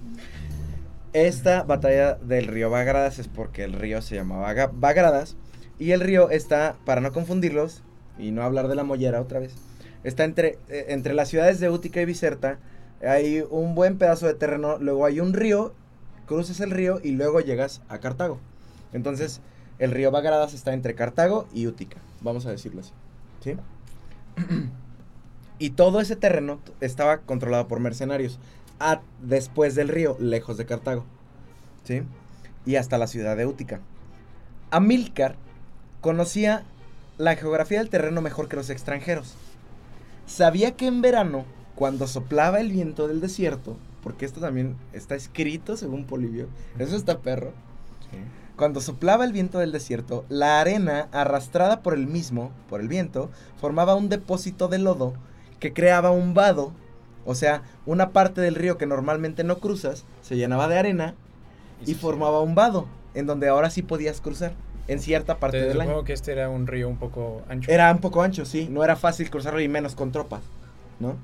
Esta 1.13 1.63
batalla 1.63 2.15
del 2.17 2.47
río 2.47 2.69
Bagradas 2.69 3.19
es 3.19 3.29
porque 3.29 3.65
el 3.65 3.73
río 3.73 4.03
se 4.03 4.17
llamaba 4.17 4.53
Bagradas 4.73 5.37
y 5.79 5.93
el 5.93 6.01
río 6.01 6.31
está, 6.31 6.77
para 6.85 7.01
no 7.01 7.13
confundirlos 7.13 7.83
y 8.19 8.33
no 8.33 8.43
hablar 8.43 8.69
de 8.69 8.75
la 8.75 8.85
mollera 8.85 9.21
otra 9.21 9.41
vez, 9.41 9.55
está 10.05 10.25
entre, 10.25 10.59
eh, 10.69 10.87
entre 10.89 11.15
las 11.15 11.29
ciudades 11.29 11.61
de 11.61 11.71
Útica 11.71 12.01
y 12.01 12.05
Biserta, 12.05 12.59
hay 13.03 13.45
un 13.51 13.75
buen 13.75 13.99
pedazo 13.99 14.27
de 14.27 14.35
terreno, 14.35 14.79
luego 14.79 15.07
hay 15.07 15.21
un 15.21 15.33
río, 15.33 15.75
cruzas 16.27 16.61
el 16.61 16.71
río 16.71 17.01
y 17.03 17.13
luego 17.13 17.41
llegas 17.41 17.83
a 17.89 17.99
Cartago. 17.99 18.39
Entonces, 18.93 19.41
el 19.79 19.91
río 19.91 20.11
Bagradas 20.11 20.55
está 20.55 20.73
entre 20.73 20.95
Cartago 20.95 21.47
y 21.53 21.67
Útica, 21.67 21.99
vamos 22.21 22.47
a 22.47 22.51
decirlo 22.51 22.81
así. 22.81 22.93
¿Sí? 23.47 23.57
y 25.61 25.71
todo 25.71 26.01
ese 26.01 26.17
terreno 26.17 26.59
estaba 26.81 27.19
controlado 27.19 27.69
por 27.69 27.79
mercenarios. 27.81 28.39
a- 28.81 29.01
después 29.23 29.75
del 29.75 29.89
río, 29.89 30.17
lejos 30.21 30.57
de 30.59 30.67
Cartago. 30.67 31.05
¿Sí? 31.85 32.03
Y 32.67 32.75
hasta 32.77 32.99
la 32.99 33.07
ciudad 33.07 33.37
de 33.37 33.47
Útica. 33.47 33.81
Amílcar 34.71 35.37
conocía 36.01 36.65
la 37.19 37.37
geografía 37.37 37.79
del 37.79 37.89
terreno 37.89 38.21
mejor 38.21 38.49
que 38.49 38.57
los 38.57 38.69
extranjeros. 38.69 39.35
Sabía 40.27 40.73
que 40.77 40.89
en 40.89 41.01
verano, 41.03 41.45
cuando 41.77 42.07
soplaba 42.09 42.59
el 42.61 42.73
viento 42.73 43.07
del 43.09 43.21
desierto, 43.21 43.77
porque 44.03 44.25
esto 44.27 44.41
también 44.41 44.77
está 44.93 45.15
escrito 45.15 45.77
según 45.77 46.05
Polibio, 46.05 46.49
eso 46.79 46.97
está 46.97 47.21
perro. 47.21 47.53
Cuando 48.57 48.81
soplaba 48.81 49.25
el 49.25 49.33
viento 49.33 49.59
del 49.59 49.71
desierto, 49.73 50.25
la 50.31 50.61
arena, 50.61 51.09
arrastrada 51.13 51.83
por 51.83 51.93
el 51.95 52.07
mismo, 52.07 52.51
por 52.71 52.81
el 52.81 52.89
viento, 52.89 53.31
formaba 53.61 53.95
un 53.95 54.09
depósito 54.09 54.69
de 54.69 54.79
lodo 54.79 55.13
que 55.61 55.73
creaba 55.75 56.11
un 56.11 56.33
vado, 56.33 56.73
o 57.27 57.35
sea, 57.35 57.63
una 57.85 58.11
parte 58.11 58.41
del 58.41 58.55
río 58.55 58.79
que 58.79 58.87
normalmente 58.87 59.45
no 59.45 59.59
cruzas, 59.59 60.05
se 60.23 60.37
llenaba 60.37 60.69
de 60.69 60.79
arena 60.79 61.15
y 61.85 61.95
formaba 61.95 62.41
un 62.41 62.55
vado, 62.55 62.87
en 63.15 63.27
donde 63.27 63.49
ahora 63.49 63.69
sí 63.69 63.83
podías 63.83 64.23
cruzar, 64.23 64.53
en 64.89 65.01
cierta 65.01 65.39
parte 65.39 65.59
Te- 65.59 65.65
del 65.67 65.73
supongo 65.75 65.93
año. 65.99 66.05
que 66.05 66.13
este 66.15 66.33
era 66.33 66.49
un 66.49 66.67
río 66.67 66.89
un 66.89 66.97
poco 66.97 67.43
ancho. 67.51 67.71
Era 67.71 67.93
un 67.93 67.99
poco 67.99 68.23
ancho, 68.23 68.47
sí, 68.47 68.69
no 68.71 68.83
era 68.85 68.97
fácil 68.97 69.29
cruzarlo 69.29 69.61
y 69.61 69.69
menos 69.69 69.95
con 69.95 70.13
tropas, 70.13 70.41
¿no? 70.99 71.17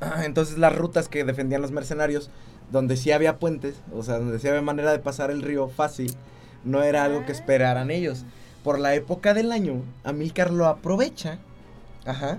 Entonces 0.24 0.56
las 0.58 0.74
rutas 0.74 1.08
que 1.08 1.24
defendían 1.24 1.60
los 1.60 1.72
mercenarios, 1.72 2.30
donde 2.70 2.96
sí 2.96 3.12
había 3.12 3.38
puentes, 3.38 3.76
o 3.94 4.02
sea, 4.02 4.18
donde 4.18 4.38
sí 4.38 4.48
había 4.48 4.62
manera 4.62 4.92
de 4.92 4.98
pasar 4.98 5.30
el 5.30 5.42
río 5.42 5.68
fácil, 5.68 6.14
no 6.64 6.82
era 6.82 7.04
algo 7.04 7.24
que 7.24 7.32
esperaran 7.32 7.90
ellos. 7.90 8.24
Por 8.62 8.78
la 8.78 8.94
época 8.94 9.34
del 9.34 9.52
año, 9.52 9.82
Amílcar 10.04 10.52
lo 10.52 10.66
aprovecha, 10.66 11.38
ajá, 12.04 12.38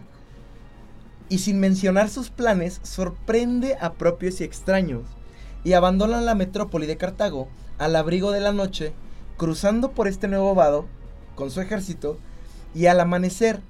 y 1.29 1.39
sin 1.39 1.59
mencionar 1.59 2.09
sus 2.09 2.29
planes, 2.29 2.79
sorprende 2.83 3.77
a 3.79 3.93
propios 3.93 4.41
y 4.41 4.43
extraños, 4.43 5.03
y 5.63 5.73
abandonan 5.73 6.25
la 6.25 6.35
metrópoli 6.35 6.87
de 6.87 6.97
Cartago 6.97 7.47
al 7.77 7.95
abrigo 7.95 8.31
de 8.31 8.41
la 8.41 8.51
noche, 8.51 8.93
cruzando 9.37 9.91
por 9.91 10.07
este 10.07 10.27
nuevo 10.27 10.53
vado 10.55 10.85
con 11.35 11.51
su 11.51 11.61
ejército, 11.61 12.17
y 12.75 12.87
al 12.87 12.99
amanecer, 12.99 13.61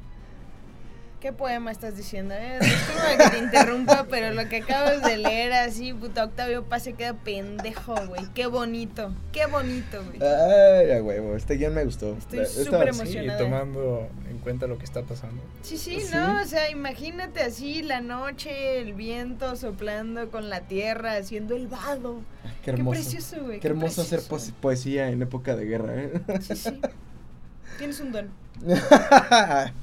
¿Qué 1.19 1.33
poema 1.33 1.69
estás 1.69 1.97
diciendo? 1.97 2.33
Eh? 2.33 2.59
Disculpa 2.61 3.17
que 3.17 3.29
te 3.31 3.37
interrumpa, 3.39 4.05
pero 4.09 4.33
lo 4.33 4.47
que 4.47 4.57
acabas 4.57 5.01
de 5.03 5.17
leer 5.17 5.51
así, 5.51 5.93
puta 5.93 6.23
Octavio 6.23 6.63
Paz 6.63 6.83
se 6.83 6.93
queda 6.93 7.13
pendejo, 7.13 7.93
güey. 8.07 8.25
Qué 8.33 8.47
bonito, 8.47 9.13
qué 9.33 9.45
bonito, 9.47 10.01
güey. 10.05 10.21
ay, 10.23 10.91
a 10.91 11.03
huevo, 11.03 11.35
este 11.35 11.55
guion 11.57 11.73
me 11.73 11.83
gustó. 11.83 12.15
Estoy 12.17 12.45
súper 12.45 12.87
esta- 12.87 13.03
emo- 13.03 13.05
Sí, 13.05 13.17
emocionada. 13.17 13.37
tomando 13.37 14.07
en 14.29 14.37
cuenta 14.37 14.65
lo 14.67 14.77
que 14.77 14.85
está 14.85 15.01
pasando. 15.03 15.41
Sí, 15.61 15.77
sí, 15.77 15.99
¿Sí? 15.99 16.15
¿no? 16.15 16.41
O 16.41 16.45
sea, 16.45 16.69
imagínate 16.69 17.41
así 17.41 17.81
la 17.83 17.99
noche, 17.99 18.79
el 18.79 18.93
viento 18.93 19.57
soplando 19.57 20.31
con 20.31 20.49
la 20.49 20.61
tierra, 20.61 21.17
haciendo 21.17 21.53
el 21.57 21.67
vado. 21.67 22.21
Qué 22.63 22.71
hermoso. 22.71 22.97
Qué 22.97 23.01
precioso, 23.03 23.43
güey. 23.43 23.59
Qué 23.59 23.67
hermoso 23.67 24.03
hacer 24.03 24.21
poes- 24.21 24.53
poesía 24.61 25.09
en 25.09 25.21
época 25.21 25.57
de 25.57 25.65
guerra, 25.65 25.95
¿eh? 26.01 26.13
Sí, 26.39 26.55
sí. 26.55 26.79
Tienes 27.77 27.99
un 27.99 28.11
don. 28.13 28.29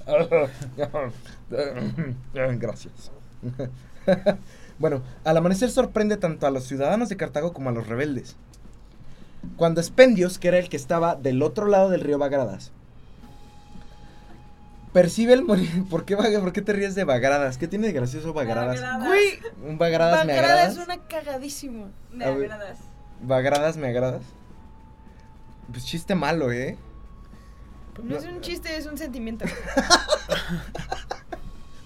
Gracias. 2.35 3.11
bueno, 4.79 5.03
al 5.24 5.37
amanecer 5.37 5.70
sorprende 5.70 6.16
tanto 6.16 6.47
a 6.47 6.51
los 6.51 6.64
ciudadanos 6.64 7.09
de 7.09 7.16
Cartago 7.16 7.53
como 7.53 7.70
a 7.70 7.72
los 7.72 7.87
rebeldes. 7.87 8.37
Cuando 9.57 9.81
Espendios, 9.81 10.39
que 10.39 10.49
era 10.49 10.59
el 10.59 10.68
que 10.68 10.77
estaba 10.77 11.14
del 11.14 11.43
otro 11.43 11.66
lado 11.66 11.91
del 11.91 12.01
río 12.01 12.18
Bagradas, 12.18 12.72
percibe 14.93 15.35
el 15.35 15.45
morir. 15.45 15.85
¿Por 15.91 16.05
qué, 16.05 16.16
¿Por 16.16 16.53
qué 16.53 16.62
te 16.62 16.72
ríes 16.72 16.95
de 16.95 17.05
Bagradas? 17.05 17.59
¿Qué 17.59 17.68
tiene 17.68 17.89
de 17.89 17.93
gracioso 17.93 18.33
Bagradas? 18.33 18.81
Bagradas. 18.81 19.07
Güey, 19.07 19.39
¿Un 19.68 19.79
Bagradas 19.79 20.27
me 20.27 20.33
Bagrada 20.33 20.55
agradas? 20.55 20.77
es 20.77 20.85
una 20.85 20.99
cagadísimo. 21.07 21.89
Me 22.12 22.24
agradas. 22.24 22.79
¿Bagradas 23.22 23.77
me 23.77 23.89
agradas? 23.89 24.22
Pues 25.70 25.85
chiste 25.85 26.14
malo, 26.14 26.53
¿eh? 26.53 26.77
No 28.03 28.16
es 28.16 28.24
un 28.24 28.40
chiste, 28.40 28.76
es 28.76 28.86
un 28.86 28.99
sentimiento. 28.99 29.44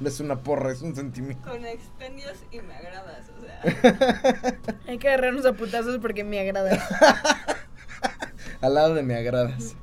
No 0.00 0.08
es 0.08 0.18
una 0.18 0.42
porra, 0.42 0.72
es 0.72 0.80
un 0.80 0.96
sentimiento. 0.96 1.46
Con 1.46 1.62
expendios 1.66 2.32
y 2.50 2.60
me 2.62 2.74
agradas, 2.74 3.26
o 3.36 3.44
sea. 3.44 4.56
Hay 4.88 4.96
que 4.96 5.08
agarrarnos 5.08 5.44
a 5.44 5.52
putazos 5.52 5.98
porque 5.98 6.24
me 6.24 6.40
agrada. 6.40 6.70
Al 8.62 8.74
lado 8.74 8.94
de 8.94 9.02
me 9.02 9.14
agradas. 9.14 9.76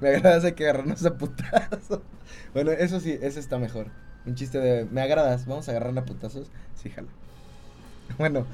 Me 0.00 0.08
agradas 0.08 0.44
hay 0.44 0.52
que 0.52 0.64
agarrarnos 0.64 1.04
a 1.04 1.18
putazos. 1.18 2.00
Bueno, 2.54 2.70
eso 2.70 3.00
sí, 3.00 3.18
ese 3.20 3.40
está 3.40 3.58
mejor. 3.58 3.88
Un 4.26 4.36
chiste 4.36 4.58
de 4.58 4.84
me 4.86 5.02
agradas, 5.02 5.44
vamos 5.44 5.68
a 5.68 5.72
agarrar 5.72 5.98
a 5.98 6.04
putazos. 6.04 6.50
Sí, 6.74 6.88
jala. 6.88 7.08
Bueno. 8.16 8.46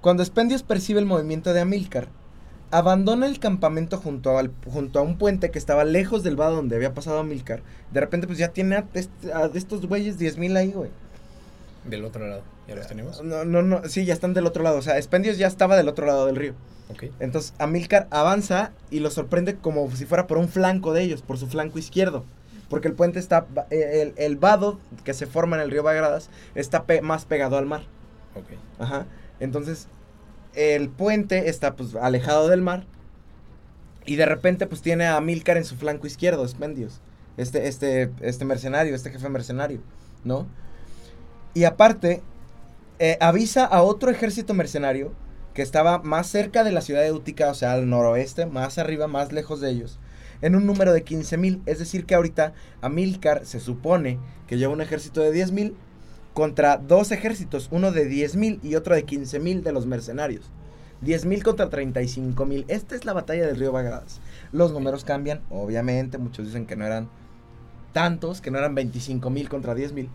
Cuando 0.00 0.24
Spendios 0.24 0.62
percibe 0.62 1.00
el 1.00 1.06
movimiento 1.06 1.52
de 1.52 1.60
Amílcar, 1.60 2.08
abandona 2.72 3.26
el 3.26 3.38
campamento 3.38 3.98
junto, 3.98 4.36
al, 4.38 4.50
junto 4.66 4.98
a 4.98 5.02
un 5.02 5.16
puente 5.18 5.50
que 5.52 5.58
estaba 5.58 5.84
lejos 5.84 6.24
del 6.24 6.34
vado 6.34 6.56
donde 6.56 6.74
había 6.74 6.94
pasado 6.94 7.20
Amílcar. 7.20 7.60
De 7.92 8.00
repente, 8.00 8.26
pues 8.26 8.38
ya 8.38 8.48
tiene 8.48 8.76
a, 8.76 8.84
a 9.34 9.50
estos 9.54 9.86
güeyes 9.86 10.18
10.000 10.18 10.56
ahí, 10.56 10.72
güey. 10.72 10.90
Del 11.84 12.04
otro 12.04 12.26
lado. 12.26 12.42
¿Ya 12.66 12.74
los 12.76 12.86
tenemos? 12.86 13.22
No, 13.22 13.44
no, 13.44 13.62
no, 13.62 13.82
sí, 13.88 14.04
ya 14.04 14.14
están 14.14 14.34
del 14.34 14.46
otro 14.46 14.62
lado. 14.62 14.78
O 14.78 14.82
sea, 14.82 15.00
Spendios 15.00 15.36
ya 15.38 15.46
estaba 15.46 15.76
del 15.76 15.88
otro 15.88 16.06
lado 16.06 16.26
del 16.26 16.36
río. 16.36 16.54
Ok. 16.90 17.04
Entonces 17.20 17.54
Amílcar 17.58 18.06
avanza 18.10 18.72
y 18.90 19.00
lo 19.00 19.10
sorprende 19.10 19.56
como 19.56 19.90
si 19.94 20.04
fuera 20.04 20.26
por 20.26 20.38
un 20.38 20.48
flanco 20.48 20.92
de 20.92 21.02
ellos, 21.02 21.22
por 21.22 21.38
su 21.38 21.46
flanco 21.48 21.78
izquierdo. 21.78 22.24
Porque 22.68 22.88
el 22.88 22.94
puente 22.94 23.18
está, 23.18 23.46
eh, 23.70 24.00
el, 24.02 24.14
el 24.16 24.36
vado 24.36 24.78
que 25.04 25.12
se 25.12 25.26
forma 25.26 25.56
en 25.56 25.62
el 25.62 25.70
río 25.70 25.82
Bagradas 25.82 26.30
está 26.54 26.84
pe- 26.84 27.02
más 27.02 27.24
pegado 27.26 27.58
al 27.58 27.66
mar. 27.66 27.82
Ok. 28.34 28.46
Ajá. 28.78 29.06
Entonces 29.40 29.88
el 30.54 30.88
puente 30.88 31.48
está 31.48 31.74
pues 31.74 31.94
alejado 31.94 32.48
del 32.48 32.60
mar 32.60 32.84
y 34.04 34.16
de 34.16 34.26
repente 34.26 34.66
pues 34.66 34.82
tiene 34.82 35.06
a 35.06 35.16
Amílcar 35.16 35.56
en 35.56 35.64
su 35.64 35.76
flanco 35.76 36.06
izquierdo, 36.06 36.46
Spendios. 36.46 37.00
Este, 37.36 37.66
este, 37.66 38.10
este 38.20 38.44
mercenario, 38.44 38.94
este 38.94 39.10
jefe 39.10 39.28
mercenario, 39.30 39.80
¿no? 40.22 40.46
Y 41.54 41.64
aparte, 41.64 42.22
eh, 42.98 43.16
avisa 43.20 43.64
a 43.64 43.82
otro 43.82 44.10
ejército 44.10 44.52
mercenario 44.54 45.12
que 45.54 45.62
estaba 45.62 45.98
más 45.98 46.26
cerca 46.26 46.64
de 46.64 46.72
la 46.72 46.80
ciudad 46.82 47.02
de 47.02 47.12
Útica, 47.12 47.50
o 47.50 47.54
sea, 47.54 47.72
al 47.72 47.88
noroeste, 47.88 48.46
más 48.46 48.78
arriba, 48.78 49.06
más 49.06 49.32
lejos 49.32 49.60
de 49.60 49.70
ellos, 49.70 49.98
en 50.40 50.56
un 50.56 50.66
número 50.66 50.92
de 50.92 51.04
15.000. 51.04 51.62
Es 51.66 51.78
decir, 51.78 52.06
que 52.06 52.14
ahorita 52.14 52.52
Amílcar 52.80 53.46
se 53.46 53.60
supone 53.60 54.18
que 54.46 54.58
lleva 54.58 54.72
un 54.72 54.80
ejército 54.80 55.20
de 55.20 55.32
10.000 55.32 55.74
contra 56.34 56.76
dos 56.76 57.12
ejércitos, 57.12 57.68
uno 57.70 57.92
de 57.92 58.08
10.000 58.08 58.60
y 58.62 58.74
otro 58.74 58.94
de 58.94 59.04
15.000 59.04 59.62
de 59.62 59.72
los 59.72 59.86
mercenarios. 59.86 60.50
10.000 61.02 61.42
contra 61.42 61.68
35.000. 61.68 62.64
Esta 62.68 62.94
es 62.94 63.04
la 63.04 63.12
batalla 63.12 63.46
del 63.46 63.56
río 63.56 63.72
Bagradas. 63.72 64.20
Los 64.52 64.72
números 64.72 65.04
cambian, 65.04 65.42
obviamente. 65.50 66.18
Muchos 66.18 66.46
dicen 66.46 66.66
que 66.66 66.76
no 66.76 66.86
eran 66.86 67.08
tantos, 67.92 68.40
que 68.40 68.50
no 68.50 68.58
eran 68.58 68.76
25.000 68.76 69.48
contra 69.48 69.74
10.000. 69.74 70.08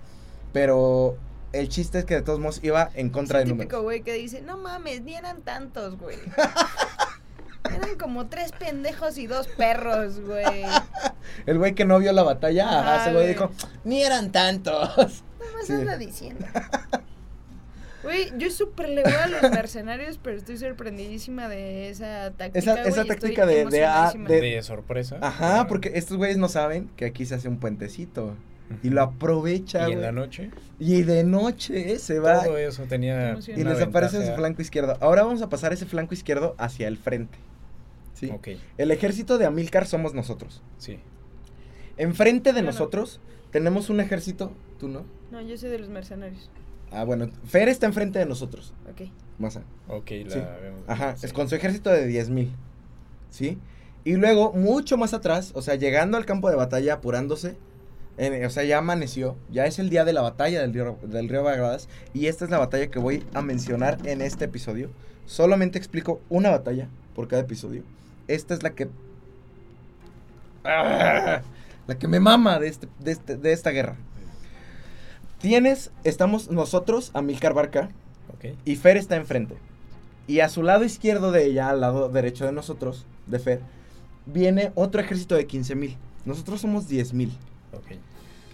Pero 0.53 1.17
el 1.51 1.69
chiste 1.69 1.99
es 1.99 2.05
que 2.05 2.15
de 2.15 2.21
todos 2.21 2.39
modos 2.39 2.59
iba 2.63 2.89
en 2.95 3.09
contra 3.09 3.39
Es 3.39 3.45
de 3.45 3.51
el 3.51 3.57
típico 3.57 3.81
güey 3.81 4.01
que 4.01 4.13
dice, 4.13 4.41
no 4.41 4.57
mames, 4.57 5.01
ni 5.01 5.15
eran 5.15 5.41
tantos, 5.41 5.97
güey. 5.97 6.17
Eran 7.65 7.97
como 7.97 8.27
tres 8.27 8.53
pendejos 8.53 9.17
y 9.17 9.27
dos 9.27 9.47
perros, 9.49 10.21
güey. 10.21 10.63
El 11.45 11.57
güey 11.57 11.75
que 11.75 11.83
no 11.83 11.99
vio 11.99 12.13
la 12.13 12.23
batalla, 12.23 13.01
ese 13.01 13.11
güey. 13.13 13.27
dijo, 13.27 13.51
ni 13.83 14.03
eran 14.03 14.31
tantos. 14.31 15.23
Más 15.57 15.67
Sí. 15.67 15.73
anda 15.73 15.97
diciendo. 15.97 16.45
Güey, 18.03 18.31
yo 18.37 18.49
súper 18.51 18.89
le 18.89 19.03
voy 19.03 19.11
a 19.11 19.27
los 19.27 19.41
mercenarios, 19.51 20.19
pero 20.21 20.37
estoy 20.37 20.57
sorprendidísima 20.57 21.49
de 21.49 21.89
esa 21.89 22.31
táctica. 22.37 22.59
Esa- 22.83 23.03
táctica 23.05 23.45
de- 23.45 23.65
de- 23.65 23.85
ah, 23.85 24.11
emocionadísima. 24.11 24.29
de- 24.29 24.41
De 24.41 24.63
sorpresa. 24.63 25.17
Ajá, 25.21 25.67
porque 25.67 25.91
estos 25.95 26.15
güeyes 26.15 26.37
no 26.37 26.47
saben 26.47 26.89
que 26.95 27.05
aquí 27.05 27.25
se 27.25 27.35
hace 27.35 27.49
un 27.49 27.57
puentecito. 27.57 28.35
Y 28.83 28.89
lo 28.89 29.01
aprovecha, 29.01 29.89
Y 29.89 29.93
en 29.93 30.01
la 30.01 30.11
noche, 30.11 30.51
Y 30.77 31.01
de 31.03 31.23
noche 31.23 31.93
eh, 31.93 31.99
se 31.99 32.19
va 32.19 32.43
todo 32.43 32.57
eso 32.57 32.83
tenía. 32.83 33.37
Y 33.47 33.63
les 33.63 33.81
aparece 33.81 34.17
en 34.17 34.27
su 34.27 34.33
flanco 34.35 34.61
izquierdo. 34.61 34.97
Ahora 35.01 35.23
vamos 35.23 35.41
a 35.41 35.49
pasar 35.49 35.71
ese 35.73 35.85
flanco 35.85 36.13
izquierdo 36.13 36.53
hacia 36.57 36.87
el 36.87 36.97
frente. 36.97 37.37
¿Sí? 38.13 38.29
Ok, 38.29 38.49
El 38.77 38.91
ejército 38.91 39.37
de 39.37 39.45
Amílcar 39.45 39.85
somos 39.87 40.13
nosotros. 40.13 40.61
sí. 40.77 40.99
Enfrente 41.97 42.53
de 42.53 42.61
nosotros 42.61 43.19
tenemos 43.51 43.89
un 43.89 43.99
ejército, 44.01 44.51
tú 44.79 44.87
no. 44.87 45.03
No, 45.31 45.41
yo 45.41 45.57
soy 45.57 45.69
de 45.69 45.79
los 45.79 45.89
mercenarios. 45.89 46.49
Ah, 46.91 47.03
bueno, 47.03 47.29
Fer 47.45 47.67
está 47.69 47.85
enfrente 47.85 48.19
de 48.19 48.25
nosotros. 48.25 48.73
Ok. 48.89 49.09
Masa. 49.39 49.61
Ok, 49.87 50.09
la 50.25 50.31
Sí. 50.31 50.39
vemos. 50.61 50.81
Ajá, 50.87 51.17
sí. 51.17 51.25
es 51.25 51.33
con 51.33 51.49
su 51.49 51.55
ejército 51.55 51.89
de 51.89 52.07
10.000. 52.07 52.49
¿Sí? 53.29 53.57
Y 54.05 54.15
luego, 54.15 54.53
mucho 54.53 54.97
más 54.97 55.13
atrás, 55.13 55.51
o 55.53 55.61
sea, 55.61 55.75
llegando 55.75 56.15
al 56.17 56.25
campo 56.25 56.49
de 56.49 56.55
batalla, 56.55 56.93
apurándose, 56.95 57.57
en- 58.17 58.45
o 58.45 58.49
sea, 58.49 58.63
ya 58.63 58.77
amaneció, 58.77 59.35
ya 59.51 59.65
es 59.65 59.79
el 59.79 59.89
día 59.89 60.05
de 60.05 60.13
la 60.13 60.21
batalla 60.21 60.61
del 60.61 60.73
río, 60.73 60.97
del 61.03 61.27
río 61.27 61.43
Bagradas, 61.43 61.89
y 62.13 62.27
esta 62.27 62.45
es 62.45 62.51
la 62.51 62.57
batalla 62.57 62.87
que 62.89 62.99
voy 62.99 63.23
a 63.33 63.41
mencionar 63.41 63.97
en 64.05 64.21
este 64.21 64.45
episodio. 64.45 64.89
Solamente 65.25 65.77
explico 65.77 66.21
una 66.29 66.49
batalla 66.49 66.87
por 67.15 67.27
cada 67.27 67.41
episodio. 67.41 67.83
Esta 68.29 68.53
es 68.53 68.63
la 68.63 68.69
que... 68.71 68.87
¡Ah! 70.63 71.41
La 71.85 71.97
que 71.97 72.07
me 72.07 72.19
mama 72.19 72.59
de, 72.59 72.67
este, 72.67 72.87
de, 72.99 73.11
este- 73.11 73.37
de 73.37 73.51
esta 73.53 73.71
guerra. 73.71 73.95
Tienes, 75.41 75.91
estamos 76.03 76.49
nosotros, 76.49 77.11
Amilcar 77.13 77.53
Barca, 77.53 77.89
Ok, 78.33 78.55
y 78.65 78.75
Fer 78.75 78.97
está 78.97 79.15
enfrente. 79.15 79.55
Y 80.27 80.41
a 80.41 80.49
su 80.49 80.61
lado 80.63 80.83
izquierdo 80.83 81.31
de 81.31 81.45
ella, 81.45 81.69
al 81.69 81.79
lado 81.81 82.09
derecho 82.09 82.45
de 82.45 82.51
nosotros, 82.51 83.05
de 83.27 83.39
Fer, 83.39 83.61
viene 84.25 84.71
otro 84.75 84.99
ejército 84.99 85.35
de 85.35 85.47
15.000. 85.47 85.95
Nosotros 86.25 86.59
somos 86.61 86.89
10.000. 86.89 87.29
ok. 87.73 87.97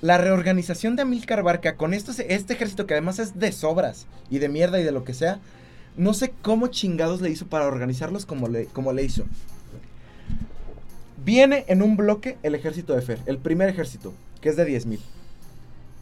La 0.02 0.18
reorganización 0.18 0.96
de 0.98 1.04
Amilcar 1.04 1.42
Barca 1.44 1.78
con 1.78 1.94
estos- 1.94 2.20
este 2.20 2.54
ejército 2.54 2.86
que 2.86 2.94
además 2.94 3.20
es 3.20 3.40
de 3.40 3.52
sobras 3.54 4.06
y 4.30 4.40
de 4.40 4.50
mierda 4.50 4.80
y 4.80 4.84
de 4.84 4.92
lo 4.92 5.06
que 5.06 5.14
sea, 5.14 5.40
no 5.96 6.14
sé 6.14 6.34
cómo 6.42 6.68
chingados 6.68 7.22
le 7.22 7.30
hizo 7.30 7.48
para 7.48 7.66
organizarlos 7.68 8.26
como 8.26 8.50
le, 8.50 8.66
como 8.66 8.92
le 8.92 9.04
hizo. 9.04 9.24
Viene 11.24 11.64
en 11.70 11.82
un 11.82 11.96
bloque 11.96 12.38
el 12.44 12.54
ejército 12.54 12.94
de 12.94 13.02
Fer, 13.02 13.20
el 13.26 13.38
primer 13.38 13.70
ejército, 13.70 14.14
que 14.42 14.50
es 14.50 14.58
de 14.58 14.66
10.000. 14.66 15.00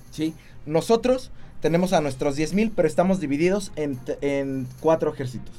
¿Sí? 0.09 0.33
Nosotros 0.65 1.31
tenemos 1.61 1.93
a 1.93 2.01
nuestros 2.01 2.37
10.000, 2.37 2.71
pero 2.75 2.87
estamos 2.87 3.19
divididos 3.19 3.71
en, 3.75 3.99
en 4.21 4.67
cuatro 4.79 5.13
ejércitos. 5.13 5.53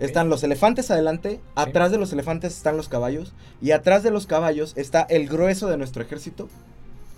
Están 0.00 0.30
los 0.30 0.42
elefantes 0.42 0.90
adelante, 0.90 1.38
atrás 1.54 1.90
de 1.90 1.98
los 1.98 2.12
elefantes 2.14 2.56
están 2.56 2.78
los 2.78 2.88
caballos, 2.88 3.34
y 3.60 3.72
atrás 3.72 4.02
de 4.02 4.10
los 4.10 4.26
caballos 4.26 4.72
está 4.76 5.02
el 5.02 5.28
grueso 5.28 5.68
de 5.68 5.76
nuestro 5.76 6.02
ejército, 6.02 6.48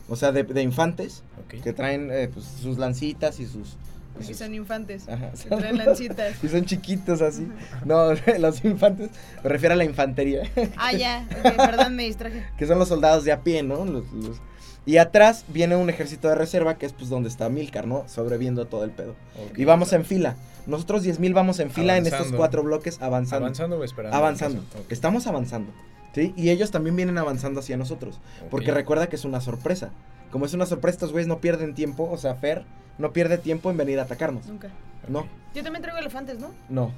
o 0.09 0.17
sea, 0.17 0.33
de, 0.33 0.43
de 0.43 0.63
infantes, 0.63 1.23
Ok. 1.47 1.63
que 1.63 1.73
traen 1.73 2.11
eh, 2.11 2.29
pues, 2.35 2.45
sus 2.61 2.77
lancitas 2.79 3.39
y 3.39 3.47
sus... 3.47 3.77
y 4.21 4.25
sus- 4.25 4.37
son 4.39 4.55
infantes. 4.55 5.09
Ajá, 5.09 5.31
Que 5.41 5.55
traen 5.57 5.79
lancitas. 5.79 6.35
y 6.43 6.49
son 6.49 6.65
chiquitos 6.65 7.23
así. 7.23 7.47
No, 7.85 8.09
los 8.41 8.65
infantes, 8.65 9.11
me 9.45 9.49
refiero 9.51 9.75
a 9.75 9.77
la 9.77 9.85
infantería, 9.85 10.43
Ah, 10.77 10.93
ya. 10.93 11.29
Perdón, 11.57 11.95
me 11.95 12.03
distraje. 12.07 12.45
que 12.59 12.67
son 12.67 12.81
los 12.81 12.89
soldados 12.89 13.23
de 13.25 13.31
a 13.31 13.41
pie, 13.43 13.63
¿no? 13.63 13.85
Los- 13.85 14.13
los- 14.13 14.41
Y 14.87 14.99
atrás 14.99 15.45
viene 15.49 15.77
un 15.77 15.89
ejército 15.89 16.29
de 16.29 16.35
reserva, 16.35 16.77
que 16.77 16.87
es 16.87 16.93
pues 16.93 17.09
donde 17.09 17.29
está 17.29 17.49
Milcar, 17.49 17.87
¿no? 17.87 18.05
Sobreviendo 18.07 18.67
todo 18.67 18.85
el 18.85 18.91
pedo. 18.91 19.15
Y 19.57 19.65
vamos 19.65 19.93
en 19.93 20.05
fila. 20.05 20.37
Nosotros 20.67 21.05
10.000 21.05 21.33
vamos 21.35 21.59
en 21.61 21.71
fila 21.71 21.97
en 21.97 22.07
estos 22.07 22.33
cuatro 22.33 22.63
bloques 22.63 23.01
avanzando. 23.01 23.47
¿Avanzando 23.47 23.79
o 23.79 23.85
esperando? 23.85 24.17
avanzando. 24.17 24.63
Estamos 24.89 25.27
avanzando. 25.27 25.73
¿Sí? 26.15 26.33
Y 26.37 26.51
ellos 26.51 26.71
también 26.71 26.95
vienen 26.97 27.19
avanzando 27.19 27.61
hacia 27.61 27.77
nosotros. 27.77 28.21
Porque 28.51 28.71
recuerda 28.71 29.09
que 29.09 29.17
es 29.17 29.25
una 29.25 29.41
sorpresa. 29.41 29.91
Como 30.31 30.47
es 30.47 30.55
una 30.55 30.67
sorpresa, 30.67 30.97
estos 30.97 31.13
güeyes 31.13 31.29
no 31.29 31.41
pierden 31.41 31.75
tiempo. 31.75 32.09
O 32.11 32.19
sea, 32.19 32.35
Fer 32.35 32.65
no 32.99 33.13
pierde 33.13 33.39
tiempo 33.39 33.71
en 33.71 33.77
venir 33.77 33.99
a 33.99 34.03
atacarnos. 34.03 34.47
Nunca. 34.47 34.71
No, 35.09 35.27
Yo 35.55 35.63
también 35.63 35.83
traigo 35.83 35.99
elefantes, 35.99 36.39
¿no? 36.39 36.51
no. 36.69 36.93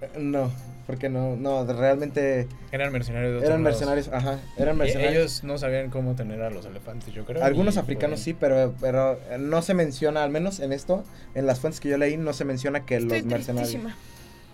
Eh, 0.00 0.10
No, 0.18 0.50
porque 0.86 1.08
no, 1.08 1.34
no, 1.36 1.64
realmente 1.64 2.46
Eran 2.70 2.92
mercenarios 2.92 3.32
de 3.32 3.36
otros 3.38 3.50
eran 3.50 3.64
lados. 3.64 3.74
mercenarios, 3.80 4.08
ajá, 4.12 4.38
eran 4.56 4.76
Y 4.76 4.78
mercenarios. 4.78 5.14
Ellos 5.14 5.44
no 5.44 5.58
sabían 5.58 5.90
cómo 5.90 6.14
tener 6.14 6.40
a 6.42 6.50
los 6.50 6.64
elefantes, 6.66 7.12
yo 7.12 7.24
creo. 7.24 7.42
Algunos 7.44 7.76
africanos 7.76 8.20
podían- 8.20 8.24
sí, 8.36 8.36
pero, 8.38 8.74
pero 8.80 9.18
no 9.38 9.62
se 9.62 9.74
menciona, 9.74 10.22
al 10.22 10.30
menos 10.30 10.60
en 10.60 10.72
esto, 10.72 11.04
en 11.34 11.46
las 11.46 11.58
fuentes 11.60 11.80
que 11.80 11.88
yo 11.88 11.98
leí, 11.98 12.16
no 12.16 12.32
se 12.32 12.44
menciona 12.44 12.84
que 12.86 12.96
Estoy 12.96 13.18
los 13.22 13.26
mercenarios. 13.28 13.70
tristísima. 13.72 13.96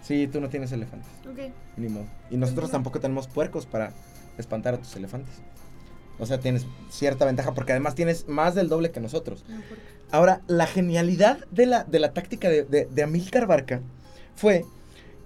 Sí, 0.02 0.26
tú 0.26 0.40
no 0.40 0.48
tienes 0.48 0.72
elefantes, 0.72 1.08
Ok. 1.30 1.52
ni 1.76 1.88
modo. 1.88 2.06
Y 2.30 2.36
nosotros 2.36 2.70
tampoco 2.70 2.98
tenemos 2.98 3.28
puercos 3.28 3.66
para 3.66 3.92
espantar 4.38 4.74
a 4.74 4.78
tus 4.78 4.96
elefantes. 4.96 5.34
O 6.18 6.26
sea, 6.26 6.38
tienes 6.38 6.66
cierta 6.90 7.24
ventaja 7.24 7.52
porque 7.52 7.72
además 7.72 7.94
tienes 7.94 8.26
más 8.28 8.54
del 8.54 8.68
doble 8.68 8.90
que 8.90 9.00
nosotros. 9.00 9.44
No. 9.48 9.60
Ahora, 10.10 10.40
la 10.46 10.66
genialidad 10.66 11.38
de 11.50 11.66
la, 11.66 11.84
de 11.84 11.98
la 11.98 12.12
táctica 12.12 12.48
de, 12.48 12.64
de, 12.64 12.86
de 12.86 13.02
Amílcar 13.02 13.46
Barca 13.46 13.80
fue 14.34 14.64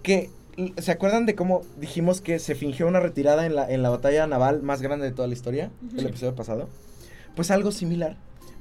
que, 0.03 0.31
¿se 0.79 0.91
acuerdan 0.93 1.27
de 1.27 1.35
cómo 1.35 1.63
dijimos 1.79 2.21
que 2.21 2.39
se 2.39 2.55
fingió 2.55 2.87
una 2.89 3.01
retirada 3.01 3.47
en 3.47 3.55
la, 3.55 3.71
en 3.71 3.83
la 3.83 3.91
batalla 3.91 4.27
naval 4.27 4.63
más 4.63 4.83
grande 4.83 5.07
de 5.07 5.13
toda 5.13 5.29
la 5.29 5.35
historia? 5.35 5.71
El 5.97 6.07
episodio 6.07 6.35
pasado. 6.35 6.69
Pues 7.35 7.51
algo 7.51 7.73
similar. 7.73 8.17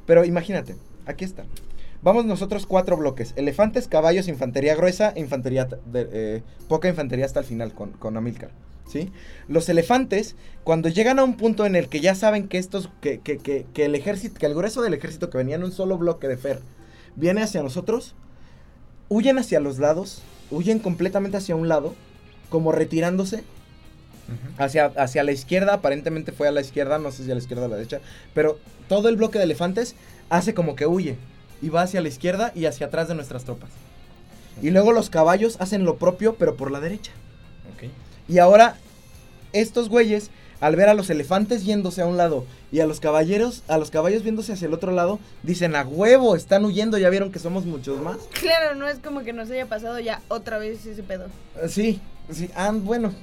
Pero 0.05 0.25
imagínate, 0.25 0.75
aquí 1.05 1.25
está. 1.25 1.45
Vamos 2.01 2.25
nosotros 2.25 2.65
cuatro 2.67 2.97
bloques. 2.97 3.33
Elefantes, 3.37 3.87
caballos, 3.87 4.27
infantería 4.27 4.75
gruesa, 4.75 5.13
infantería, 5.15 5.65
de- 5.65 6.09
eh, 6.11 6.43
poca 6.67 6.87
infantería 6.89 7.25
hasta 7.25 7.39
el 7.39 7.45
final 7.45 7.73
con, 7.73 7.91
con 7.93 8.15
Amílcar. 8.17 8.51
¿Sí? 8.87 9.11
Los 9.47 9.67
elefantes, 9.69 10.35
cuando 10.63 10.89
llegan 10.89 11.17
a 11.17 11.23
un 11.23 11.37
punto 11.37 11.65
en 11.65 11.75
el 11.75 11.89
que 11.89 12.01
ya 12.01 12.13
saben 12.13 12.47
que 12.47 12.59
estos, 12.59 12.91
que, 13.01 13.19
que, 13.19 13.39
que, 13.39 13.65
que 13.73 13.85
el 13.85 13.95
ejército, 13.95 14.37
que 14.39 14.45
el 14.45 14.53
grueso 14.53 14.83
del 14.83 14.93
ejército 14.93 15.31
que 15.31 15.39
venía 15.39 15.55
en 15.55 15.63
un 15.63 15.71
solo 15.71 15.97
bloque 15.97 16.27
de 16.27 16.37
Fer, 16.37 16.59
viene 17.15 17.41
hacia 17.41 17.63
nosotros, 17.63 18.13
huyen 19.09 19.39
hacia 19.39 19.59
los 19.59 19.79
lados, 19.79 20.21
huyen 20.51 20.79
completamente 20.79 21.37
hacia 21.37 21.55
un 21.55 21.67
lado, 21.67 21.95
como 22.49 22.71
retirándose 22.71 23.43
hacia, 24.57 24.85
hacia 24.85 25.23
la 25.23 25.31
izquierda, 25.31 25.73
aparentemente 25.73 26.31
fue 26.31 26.47
a 26.47 26.51
la 26.51 26.61
izquierda, 26.61 26.97
no 26.97 27.11
sé 27.11 27.23
si 27.23 27.31
a 27.31 27.35
la 27.35 27.41
izquierda 27.41 27.63
o 27.63 27.65
a 27.65 27.69
la 27.69 27.75
derecha, 27.75 27.99
pero 28.33 28.59
todo 28.87 29.09
el 29.09 29.17
bloque 29.17 29.37
de 29.37 29.43
elefantes 29.43 29.95
hace 30.29 30.53
como 30.53 30.75
que 30.75 30.87
huye 30.87 31.17
y 31.61 31.69
va 31.69 31.83
hacia 31.83 32.01
la 32.01 32.07
izquierda 32.07 32.51
y 32.55 32.65
hacia 32.65 32.87
atrás 32.87 33.07
de 33.07 33.15
nuestras 33.15 33.43
tropas. 33.43 33.69
Y 34.61 34.69
luego 34.69 34.91
los 34.91 35.09
caballos 35.09 35.57
hacen 35.59 35.83
lo 35.83 35.97
propio, 35.97 36.35
pero 36.35 36.55
por 36.55 36.71
la 36.71 36.79
derecha. 36.79 37.11
Y 38.27 38.39
ahora, 38.39 38.77
estos 39.53 39.89
güeyes, 39.89 40.31
al 40.59 40.75
ver 40.75 40.89
a 40.89 40.93
los 40.93 41.09
elefantes 41.09 41.65
yéndose 41.65 42.01
a 42.01 42.05
un 42.05 42.17
lado 42.17 42.45
y 42.71 42.79
a 42.79 42.87
los 42.87 42.99
caballeros, 42.99 43.63
a 43.67 43.77
los 43.77 43.91
caballos 43.91 44.23
viéndose 44.23 44.53
hacia 44.53 44.67
el 44.67 44.73
otro 44.73 44.91
lado, 44.91 45.19
dicen 45.43 45.75
a 45.75 45.83
huevo, 45.83 46.35
están 46.35 46.65
huyendo, 46.65 46.97
ya 46.97 47.09
vieron 47.09 47.31
que 47.31 47.39
somos 47.39 47.65
muchos 47.65 47.99
más. 48.01 48.17
Claro, 48.39 48.75
no 48.75 48.87
es 48.87 48.99
como 48.99 49.21
que 49.23 49.33
nos 49.33 49.49
haya 49.51 49.65
pasado 49.67 49.99
ya 49.99 50.21
otra 50.27 50.57
vez 50.57 50.85
ese 50.85 51.03
pedo. 51.03 51.25
Eh, 51.61 51.69
Sí, 51.69 51.99
sí, 52.31 52.49
ah, 52.55 52.71
bueno. 52.73 53.13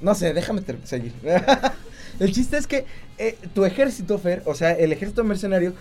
No 0.00 0.14
sé, 0.14 0.32
déjame 0.34 0.62
seguir. 0.84 1.12
el 2.20 2.32
chiste 2.32 2.56
es 2.56 2.66
que 2.66 2.86
eh, 3.18 3.38
tu 3.54 3.64
ejército, 3.64 4.18
Fer, 4.18 4.42
o 4.46 4.54
sea, 4.54 4.72
el 4.72 4.92
ejército 4.92 5.22
mercenario, 5.24 5.74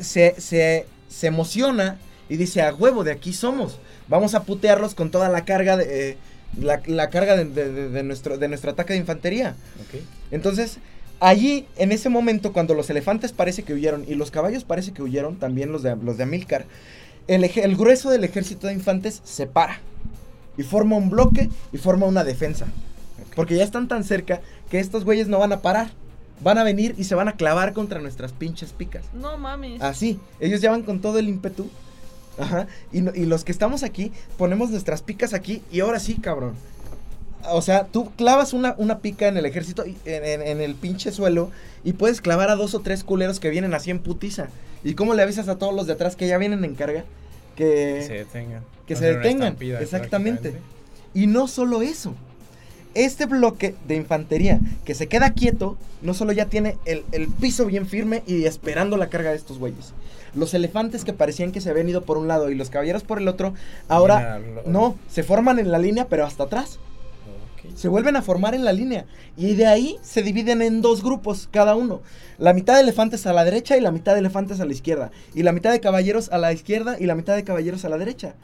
se, 0.00 0.40
se, 0.40 0.86
se 1.08 1.26
emociona 1.26 1.98
y 2.28 2.36
dice, 2.36 2.62
a 2.62 2.72
huevo, 2.74 3.02
de 3.04 3.12
aquí 3.12 3.32
somos. 3.32 3.78
Vamos 4.08 4.34
a 4.34 4.44
putearlos 4.44 4.94
con 4.94 5.10
toda 5.10 5.28
la 5.28 5.44
carga 5.44 5.76
de... 5.76 6.10
eh, 6.10 6.16
la, 6.60 6.80
la 6.86 7.10
carga 7.10 7.36
de, 7.36 7.44
de- 7.44 7.72
de- 7.72 7.88
de 7.90 8.02
nuestro, 8.02 8.38
de 8.38 8.48
nuestro 8.48 8.70
ataque 8.70 8.92
de 8.92 8.98
infantería. 9.00 9.54
Entonces, 10.30 10.78
allí, 11.20 11.66
en 11.76 11.92
ese 11.92 12.08
momento, 12.08 12.52
cuando 12.52 12.74
los 12.74 12.90
elefantes 12.90 13.32
parece 13.32 13.62
que 13.62 13.72
huyeron 13.74 14.04
y 14.06 14.14
los 14.14 14.30
caballos 14.30 14.64
parece 14.64 14.92
que 14.92 15.02
huyeron, 15.02 15.36
también 15.36 15.72
los 15.72 15.82
de, 15.82 15.96
los 15.96 16.16
de 16.16 16.24
Amílcar, 16.24 16.64
el, 17.28 17.42
eje- 17.44 17.64
el 17.64 17.76
grueso 17.76 18.10
del 18.10 18.24
ejército 18.24 18.66
de 18.66 18.72
infantes 18.74 19.20
se 19.24 19.46
para 19.46 19.80
y 20.56 20.62
forma 20.62 20.96
un 20.96 21.10
bloque 21.10 21.50
y 21.72 21.78
forma 21.78 22.06
una 22.06 22.24
defensa. 22.24 22.66
Porque 23.34 23.56
ya 23.56 23.64
están 23.64 23.88
tan 23.88 24.04
cerca 24.04 24.40
que 24.70 24.78
estos 24.78 25.04
güeyes 25.04 25.28
no 25.28 25.38
van 25.38 25.52
a 25.52 25.60
parar. 25.60 25.90
Van 26.42 26.58
a 26.58 26.64
venir 26.64 26.94
y 26.98 27.04
se 27.04 27.14
van 27.14 27.28
a 27.28 27.32
clavar 27.36 27.72
contra 27.72 27.98
nuestras 28.00 28.32
pinches 28.32 28.72
picas. 28.72 29.04
No 29.14 29.38
mames. 29.38 29.80
Así, 29.80 30.18
ellos 30.38 30.60
ya 30.60 30.70
van 30.70 30.82
con 30.82 31.00
todo 31.00 31.18
el 31.18 31.28
ímpetu. 31.28 31.68
Ajá. 32.38 32.66
Y, 32.92 33.00
no- 33.00 33.12
y 33.14 33.24
los 33.26 33.44
que 33.44 33.52
estamos 33.52 33.82
aquí, 33.82 34.12
ponemos 34.36 34.70
nuestras 34.70 35.02
picas 35.02 35.32
aquí 35.34 35.62
y 35.72 35.80
ahora 35.80 35.98
sí, 36.00 36.14
cabrón. 36.16 36.54
O 37.48 37.62
sea, 37.62 37.84
tú 37.86 38.10
clavas 38.16 38.52
una, 38.52 38.74
una 38.76 38.98
pica 38.98 39.28
en 39.28 39.36
el 39.36 39.46
ejército, 39.46 39.84
en, 39.84 39.94
en- 40.24 40.42
en 40.42 40.60
el 40.60 40.74
pinche 40.74 41.12
suelo, 41.12 41.50
y 41.84 41.92
puedes 41.92 42.20
clavar 42.20 42.50
a 42.50 42.56
dos 42.56 42.74
o 42.74 42.80
tres 42.80 43.04
culeros 43.04 43.38
que 43.40 43.50
vienen 43.50 43.72
así 43.74 43.90
en 43.90 44.00
putiza. 44.00 44.48
¿Y 44.84 44.94
cómo 44.94 45.14
le 45.14 45.22
avisas 45.22 45.48
a 45.48 45.56
todos 45.56 45.74
los 45.74 45.86
de 45.86 45.92
atrás 45.94 46.16
que 46.16 46.26
ya 46.26 46.38
vienen 46.38 46.64
en 46.64 46.74
carga? 46.74 47.04
Que 47.56 48.02
se 48.06 48.12
detengan. 48.14 48.62
que 48.86 48.94
se 48.96 49.04
detengan, 49.22 49.56
exactamente. 49.82 50.50
Y 51.14 51.26
no 51.28 51.48
solo 51.48 51.82
eso. 51.82 52.14
Este 52.94 53.26
bloque 53.26 53.74
de 53.86 53.94
infantería 53.96 54.58
que 54.84 54.94
se 54.94 55.06
queda 55.06 55.30
quieto, 55.32 55.76
no 56.02 56.14
solo 56.14 56.32
ya 56.32 56.46
tiene 56.46 56.76
el, 56.86 57.04
el 57.12 57.28
piso 57.28 57.66
bien 57.66 57.86
firme 57.86 58.22
y 58.26 58.44
esperando 58.44 58.96
la 58.96 59.08
carga 59.08 59.30
de 59.30 59.36
estos 59.36 59.58
güeyes. 59.58 59.92
Los 60.36 60.54
elefantes 60.54 61.04
que 61.04 61.12
parecían 61.12 61.50
que 61.50 61.60
se 61.60 61.70
habían 61.70 61.88
ido 61.88 62.02
por 62.02 62.18
un 62.18 62.28
lado 62.28 62.50
y 62.50 62.54
los 62.54 62.70
caballeros 62.70 63.02
por 63.02 63.18
el 63.18 63.26
otro, 63.26 63.54
ahora 63.88 64.38
Mira, 64.38 64.62
no, 64.66 64.96
se 65.08 65.22
forman 65.22 65.58
en 65.58 65.72
la 65.72 65.78
línea 65.78 66.06
pero 66.08 66.24
hasta 66.24 66.44
atrás. 66.44 66.78
Se 67.74 67.88
vuelven 67.88 68.14
a 68.16 68.22
formar 68.22 68.54
en 68.54 68.64
la 68.64 68.72
línea. 68.72 69.06
Y 69.36 69.54
de 69.54 69.66
ahí 69.66 69.96
se 70.02 70.22
dividen 70.22 70.62
en 70.62 70.82
dos 70.82 71.02
grupos 71.02 71.48
cada 71.50 71.74
uno. 71.74 72.00
La 72.38 72.52
mitad 72.52 72.74
de 72.74 72.82
elefantes 72.82 73.26
a 73.26 73.32
la 73.32 73.44
derecha 73.44 73.76
y 73.76 73.80
la 73.80 73.90
mitad 73.90 74.12
de 74.12 74.20
elefantes 74.20 74.60
a 74.60 74.64
la 74.64 74.72
izquierda. 74.72 75.10
Y 75.34 75.42
la 75.42 75.52
mitad 75.52 75.72
de 75.72 75.80
caballeros 75.80 76.30
a 76.30 76.38
la 76.38 76.52
izquierda 76.52 76.96
y 76.98 77.06
la 77.06 77.16
mitad 77.16 77.34
de 77.34 77.44
caballeros 77.44 77.84
a 77.84 77.88
la 77.88 77.98
derecha. 77.98 78.34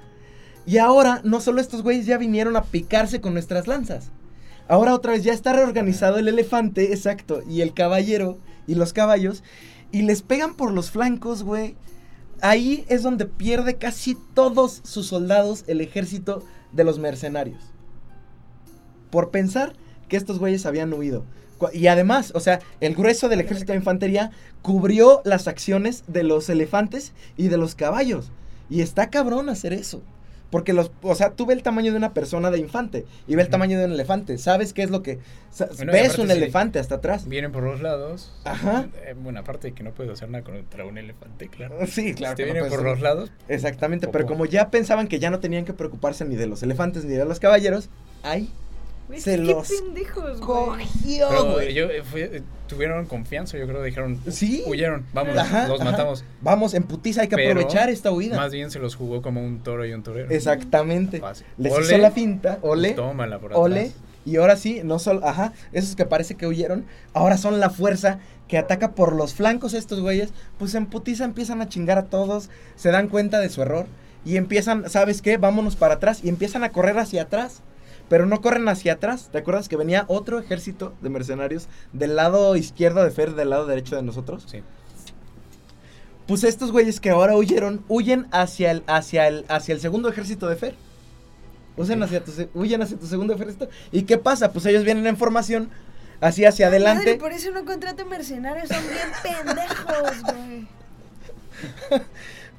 Y 0.67 0.79
ahora 0.79 1.21
no 1.25 1.41
solo 1.41 1.61
estos 1.61 1.83
güeyes 1.83 2.07
ya 2.07 2.19
vinieron 2.19 2.57
a 2.57 2.65
picarse 2.65 3.21
con 3.21 3.33
nuestras 3.33 3.67
lanzas. 3.67 4.11
Ahora 4.69 4.95
otra 4.95 5.13
vez 5.13 5.25
ya 5.25 5.33
está 5.33 5.53
reorganizado 5.53 6.19
el 6.19 6.29
elefante, 6.29 6.93
exacto, 6.93 7.43
y 7.49 7.61
el 7.63 7.75
caballero 7.75 8.39
y 8.67 8.75
los 8.75 8.93
caballos. 8.93 9.43
Y 9.93 10.03
les 10.03 10.23
pegan 10.23 10.55
por 10.55 10.73
los 10.73 10.91
flancos, 10.91 11.43
güey. 11.43 11.77
Ahí 12.41 12.85
es 12.89 13.03
donde 13.03 13.27
pierde 13.27 13.77
casi 13.77 14.17
todos 14.35 14.81
sus 14.83 15.07
soldados 15.07 15.65
el 15.69 15.81
ejército 15.81 16.43
de 16.73 16.83
los 16.83 16.99
mercenarios. 16.99 17.63
Por 19.11 19.31
pensar 19.31 19.75
que 20.09 20.17
estos 20.17 20.39
güeyes 20.39 20.67
habían 20.67 20.93
huido. 20.93 21.25
Y 21.73 21.87
además, 21.87 22.33
o 22.35 22.41
sea, 22.41 22.61
el 22.81 22.97
grueso 22.97 23.29
del 23.29 23.41
ejército 23.41 23.73
de 23.73 23.79
infantería 23.79 24.33
cubrió 24.63 25.23
las 25.25 25.47
acciones 25.47 26.03
de 26.09 26.25
los 26.25 26.49
elefantes 26.49 27.13
y 27.37 27.49
de 27.49 27.59
los 27.59 27.77
caballos. 27.77 28.33
Y 28.69 28.81
está 28.81 29.11
cabrón 29.11 29.49
hacer 29.49 29.73
eso. 29.73 30.03
Porque 30.53 30.75
los, 30.75 30.91
o 31.03 31.15
sea, 31.15 31.31
tú 31.31 31.47
ves 31.47 31.57
el 31.57 31.63
tamaño 31.63 31.91
de 31.93 31.97
una 31.97 32.13
persona 32.13 32.51
de 32.51 32.59
infante 32.59 33.07
y 33.27 33.35
ves 33.37 33.47
el 33.47 33.51
tamaño 33.51 33.79
de 33.79 33.87
un 33.87 33.93
elefante. 33.93 34.37
¿Sabes 34.37 34.75
qué 34.75 34.83
es 34.83 34.91
lo 34.91 35.03
que 35.03 35.19
Bueno, 35.77 35.93
ves 35.93 36.19
un 36.19 36.27
sí. 36.27 36.33
elefante 36.33 36.79
hasta 36.79 36.97
atrás? 36.97 37.27
Vienen 37.27 37.51
por 37.53 37.63
los 37.63 37.81
lados. 37.81 38.31
Ajá. 38.45 38.87
Eh, 39.07 39.15
bueno, 39.19 39.41
aparte 39.41 39.69
de 39.69 39.73
que 39.75 39.83
no 39.83 39.93
puedes 39.93 40.13
hacer 40.13 40.29
nada 40.29 40.45
contra 40.45 40.85
un 40.85 40.99
elefante, 40.99 41.49
claro. 41.49 41.79
Sí, 41.87 42.13
claro. 42.13 42.33
Si 42.37 42.37
te 42.37 42.45
vienen 42.45 42.65
por 42.69 42.75
hacer- 42.81 42.85
los 42.85 43.01
lados, 43.01 43.33
Exactamente, 43.49 44.09
pero 44.09 44.27
como 44.27 44.45
ya 44.45 44.71
pensaban 44.71 45.09
que 45.09 45.19
ya 45.19 45.31
no 45.31 45.41
tenían 45.41 45.65
que 45.65 45.73
preocuparse 45.73 46.25
ni 46.27 46.37
de 46.37 46.47
los 46.47 46.63
elefantes 46.63 47.07
ni 47.07 47.15
de 47.15 47.25
los 47.25 47.41
caballeros, 47.41 47.89
ahí 48.23 48.51
Se 49.19 49.33
qué 49.37 49.43
los 49.43 49.69
pendejos, 49.69 50.41
cogió, 50.41 51.27
pero 51.29 51.53
güey. 51.53 51.75
yo, 51.75 51.85
eh, 51.91 52.03
fue- 52.03 52.31
eh, 52.37 52.43
tuvieron 52.67 53.05
confianza, 53.07 53.59
yo 53.59 53.67
creo, 53.67 53.83
dijeron, 53.83 54.19
Sí. 54.31 54.63
huyeron, 54.67 55.05
vamos, 55.13 55.37
Ajá, 55.37 55.69
los 55.69 55.81
ajá. 55.81 55.91
matamos. 55.91 56.25
Vamos, 56.41 56.73
en 56.75 56.85
putiza 56.85 57.23
hay 57.23 57.29
que 57.29 57.37
Pero 57.37 57.51
aprovechar 57.51 57.91
esta 57.91 58.11
huida. 58.11 58.37
Más 58.37 58.53
bien 58.53 58.71
se 58.71 58.79
los 58.79 58.95
jugó 58.97 59.21
como 59.21 59.45
un 59.45 59.61
toro 59.63 59.85
y 59.85 59.93
un 59.93 60.03
torero. 60.03 60.31
Exactamente. 60.31 61.21
Fácil. 61.21 61.47
Les 61.59 61.73
Ole, 61.73 61.85
hizo 61.87 61.99
la 61.99 62.11
finta, 62.11 62.59
ole, 62.63 62.93
Tómala 62.93 63.39
por 63.39 63.53
ole, 63.55 63.81
atrás. 63.81 63.95
y 64.25 64.37
ahora 64.37 64.57
sí, 64.57 64.81
no 64.85 64.99
solo, 64.99 65.27
ajá, 65.27 65.53
esos 65.73 65.95
que 65.97 66.07
parece 66.07 66.35
que 66.37 66.47
huyeron, 66.47 66.87
ahora 67.13 67.37
son 67.37 67.61
la 67.61 67.69
fuerza 67.69 68.19
que 68.49 68.57
ataca 68.57 68.93
por 68.93 69.15
los 69.15 69.35
flancos 69.35 69.75
estos 69.75 70.01
güeyes, 70.01 70.31
pues 70.59 70.75
en 70.75 70.87
putiza 70.87 71.25
empiezan 71.25 71.61
a 71.61 71.69
chingar 71.69 71.99
a 71.99 72.05
todos, 72.07 72.49
se 72.77 72.91
dan 72.91 73.09
cuenta 73.09 73.41
de 73.41 73.49
su 73.51 73.61
error 73.63 73.87
y 74.25 74.37
empiezan, 74.37 74.89
¿sabes 74.89 75.21
qué? 75.21 75.37
Vámonos 75.37 75.77
para 75.77 75.95
atrás 75.95 76.21
y 76.23 76.29
empiezan 76.31 76.65
a 76.65 76.71
correr 76.71 76.99
hacia 76.99 77.23
atrás. 77.23 77.63
Pero 78.13 78.27
no 78.27 78.43
corren 78.43 78.69
hacia 78.69 78.93
atrás. 78.93 79.31
¿Te 79.33 79.39
acuerdas 79.39 79.71
que 79.71 79.77
venía 79.77 80.05
otro 80.07 80.39
ejército 80.39 80.93
de 81.01 81.09
mercenarios 81.09 81.67
del 81.95 82.15
lado 82.15 82.55
izquierdo 82.57 83.03
de 83.03 83.11
Fer, 83.11 83.35
del 83.35 83.49
lado 83.49 83.65
derecho 83.65 83.97
de 83.97 84.03
nosotros? 84.03 84.45
Sí. 84.47 84.63
Pues 86.27 86.45
estos 86.45 86.73
güeyes 86.73 87.01
que 87.01 87.09
ahora 87.09 87.35
huyeron, 87.35 87.83
huyen 87.89 88.27
hacia 88.31 88.71
el, 88.71 88.83
hacia 88.87 89.29
el, 89.29 89.47
hacia 89.49 89.75
el 89.75 89.81
segundo 89.81 90.11
ejército 90.11 90.47
de 90.47 90.57
Fer. 90.57 90.75
Huyen 91.79 92.03
Ok. 92.03 92.09
hacia, 92.09 92.23
tu, 92.23 92.33
huyen 92.53 92.83
hacia 92.83 92.99
tu 92.99 93.07
segundo 93.07 93.33
ejército. 93.33 93.71
¿Y 93.93 94.03
qué 94.03 94.19
pasa? 94.19 94.53
Pues 94.53 94.67
ellos 94.67 94.85
vienen 94.85 95.07
en 95.07 95.17
formación, 95.17 95.71
así 96.21 96.45
hacia 96.45 96.67
adelante. 96.67 97.07
Madre, 97.07 97.19
por 97.19 97.33
eso 97.33 97.51
no 97.51 97.65
contrato 97.65 98.05
mercenarios, 98.05 98.69
son 98.69 98.83
bien 98.91 99.09
pendejos, 99.47 100.23
güey. 100.23 100.69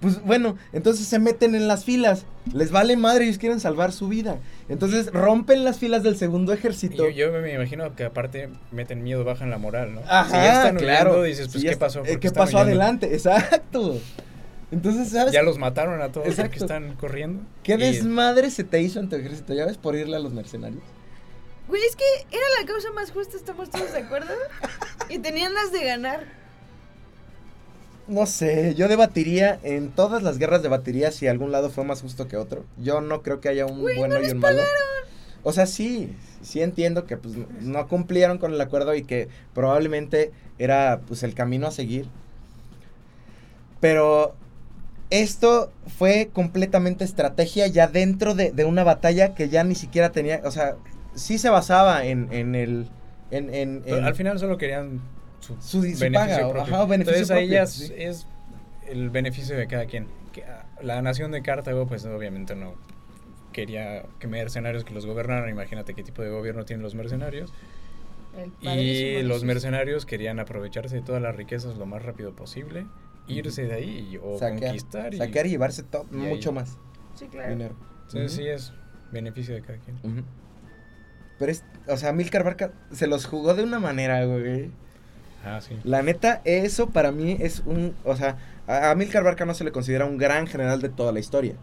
Pues 0.04 0.22
bueno, 0.22 0.58
entonces 0.74 1.08
se 1.08 1.18
meten 1.18 1.56
en 1.56 1.68
las 1.70 1.86
filas. 1.86 2.26
Les 2.54 2.72
vale 2.72 2.98
madre, 2.98 3.24
ellos 3.24 3.38
quieren 3.38 3.60
salvar 3.62 3.94
su 3.94 4.10
vida. 4.10 4.38
Entonces 4.68 5.08
rompen 5.14 5.64
las 5.64 5.80
filas 5.80 6.04
del 6.04 6.18
segundo 6.18 6.52
ejército. 6.52 7.10
Yo, 7.10 7.32
yo 7.32 7.32
me 7.32 7.54
imagino 7.54 7.96
que 7.96 8.04
aparte 8.04 8.50
meten 8.74 9.02
miedo, 9.02 9.24
bajan 9.24 9.50
la 9.50 9.58
moral, 9.58 9.96
¿no? 9.96 10.02
Ajá, 10.02 10.26
si 10.26 10.34
ya 10.34 10.58
están 10.58 10.76
claro. 10.76 11.12
huyendo, 11.12 11.24
dices, 11.24 11.48
pues, 11.50 11.64
¿qué 11.64 11.78
pasó? 11.78 12.00
eh, 12.00 12.02
¿Por 12.02 12.08
qué 12.12 12.20
¿Qué 12.20 12.28
están 12.28 12.44
pasó 12.46 12.58
adelante? 12.60 13.08
Exacto. 13.14 13.98
Entonces, 14.74 15.10
¿sabes? 15.10 15.32
Ya 15.32 15.42
los 15.42 15.58
mataron 15.58 16.02
a 16.02 16.12
todos 16.12 16.28
Exacto. 16.28 16.50
porque 16.52 16.64
están 16.66 16.96
corriendo. 16.98 17.42
¿Qué 17.64 17.76
Y- 17.76 17.78
desmadre 17.78 18.50
se 18.50 18.66
te 18.66 18.82
hizo 18.82 19.00
en 19.00 19.08
tu 19.08 19.16
ejército? 19.16 19.54
¿Ya 19.54 19.66
ves 19.66 19.78
por 19.78 19.96
irle 19.96 20.18
a 20.18 20.20
los 20.20 20.34
mercenarios? 20.34 20.84
Güey, 21.70 21.82
es 21.82 21.96
que 21.96 22.04
era 22.30 22.44
la 22.60 22.68
causa 22.68 22.92
más 22.92 23.10
justa, 23.12 23.38
¿estamos 23.38 23.70
todos 23.70 23.94
de 23.94 24.00
acuerdo? 24.00 24.34
Y 25.10 25.20
tenían 25.20 25.54
las 25.54 25.72
de 25.72 25.86
ganar. 25.86 26.43
No 28.08 28.26
sé, 28.26 28.76
yo 28.76 28.88
debatiría 28.90 29.60
en 29.64 29.90
todas 29.90 30.24
las 30.24 30.38
guerras 30.38 30.62
debatiría 30.62 31.12
si 31.12 31.28
algún 31.28 31.52
lado 31.52 31.70
fue 31.70 31.86
más 31.86 32.02
justo 32.02 32.28
que 32.28 32.36
otro. 32.38 32.66
Yo 32.78 33.00
no 33.02 33.22
creo 33.22 33.40
que 33.40 33.50
haya 33.50 33.66
un 33.66 33.82
bueno 33.82 34.20
no 34.20 34.28
y 34.28 34.32
un 34.32 34.40
malo. 34.40 34.62
O 35.44 35.54
sea, 35.54 35.66
sí, 35.66 36.14
sí 36.42 36.62
entiendo 36.62 37.06
que 37.06 37.16
pues 37.18 37.36
no 37.62 37.88
cumplieron 37.88 38.38
con 38.40 38.54
el 38.54 38.60
acuerdo 38.62 38.94
y 38.96 39.04
que 39.04 39.30
probablemente 39.54 40.32
era 40.60 41.02
pues 41.08 41.24
el 41.24 41.34
camino 41.34 41.68
a 41.68 41.72
seguir. 41.72 42.08
Pero 43.80 44.36
esto 45.10 45.72
fue 45.98 46.30
completamente 46.34 47.04
estrategia 47.04 47.68
ya 47.68 47.88
dentro 47.88 48.34
de, 48.36 48.52
de 48.52 48.66
una 48.66 48.84
batalla 48.84 49.34
que 49.36 49.50
ya 49.50 49.64
ni 49.64 49.76
siquiera 49.76 50.12
tenía, 50.12 50.42
o 50.44 50.52
sea, 50.52 50.76
sí 51.16 51.38
se 51.38 51.50
basaba 51.50 52.06
en, 52.06 52.32
en 52.34 52.56
el... 52.56 52.88
En, 53.32 53.54
en- 53.54 53.82
Pero 53.84 53.98
en- 53.98 54.04
al 54.06 54.16
final 54.16 54.40
solo 54.40 54.58
querían 54.58 55.02
su, 55.44 55.56
Su- 55.62 55.82
su 55.84 56.00
beneficio 56.00 56.12
paga, 56.14 56.50
propio. 56.52 56.76
ajá, 56.76 56.86
beneficio 56.86 57.14
Entonces 57.22 57.32
ahí 57.32 57.46
propio, 57.48 57.54
ya 57.56 57.64
es, 57.64 57.72
sí. 57.74 57.94
es 57.98 58.28
el 58.88 59.10
beneficio 59.10 59.56
de 59.58 59.68
cada 59.68 59.86
quien. 59.86 60.08
Ah, 60.48 60.66
la 60.82 61.02
nación 61.02 61.32
de 61.32 61.42
Cartago, 61.42 61.86
pues 61.88 62.06
obviamente 62.06 62.56
no 62.56 62.74
quería 63.52 64.04
que 64.20 64.28
mercenarios 64.28 64.84
que 64.84 64.94
los 64.94 65.06
gobernaran. 65.06 65.48
Imagínate 65.50 65.94
qué 65.94 66.04
tipo 66.04 66.22
de 66.24 66.30
gobierno 66.30 66.66
tienen 66.66 66.82
los 66.84 66.96
mercenarios. 66.96 67.54
El 68.36 68.52
Y 68.68 69.22
los 69.22 69.44
mercenarios 69.44 70.06
querían 70.08 70.40
aprovecharse 70.40 70.96
de 70.96 71.02
todas 71.04 71.22
las 71.22 71.36
riquezas 71.36 71.78
lo 71.78 71.86
más 71.86 72.02
rápido 72.04 72.32
posible, 72.36 72.88
irse 73.28 73.64
de 73.64 73.74
ahí 73.76 74.10
y- 74.14 74.18
o 74.18 74.40
saquear, 74.40 74.62
conquistar. 74.72 75.14
Y, 75.14 75.18
saquear 75.18 75.46
y 75.46 75.50
llevarse 75.52 75.84
y 76.12 76.16
ahí- 76.16 76.30
mucho 76.30 76.52
más 76.52 76.78
Sí, 77.14 77.28
claro. 77.28 77.50
dinero. 77.52 77.76
Entonces 78.08 78.32
sí 78.32 78.48
es 78.48 78.74
beneficio 79.12 79.54
de 79.54 79.62
cada 79.62 79.78
quien. 79.78 80.26
Pero 81.38 81.52
es, 81.52 81.64
o 81.88 81.96
sea, 81.98 82.12
Milcar 82.12 82.44
Barca 82.44 82.72
se 82.92 83.06
los 83.06 83.26
jugó 83.28 83.54
de 83.54 83.64
una 83.64 83.80
manera, 83.80 84.26
güey. 84.26 84.72
Ah, 85.44 85.60
sí. 85.62 85.78
La 85.84 86.02
neta, 86.02 86.42
eso 86.46 86.90
para 86.90 87.12
mí 87.12 87.38
es 87.40 87.64
un, 87.66 87.94
o 88.06 88.16
sea, 88.16 88.38
a, 88.68 88.92
a 88.92 88.96
Milcar 88.96 89.24
Barca 89.24 89.46
no 89.46 89.54
se 89.54 89.64
le 89.64 89.72
considera 89.72 90.06
un 90.06 90.18
gran 90.18 90.48
general 90.48 90.82
de 90.82 90.90
toda 90.90 91.12
la 91.12 91.20
historia. 91.20 91.56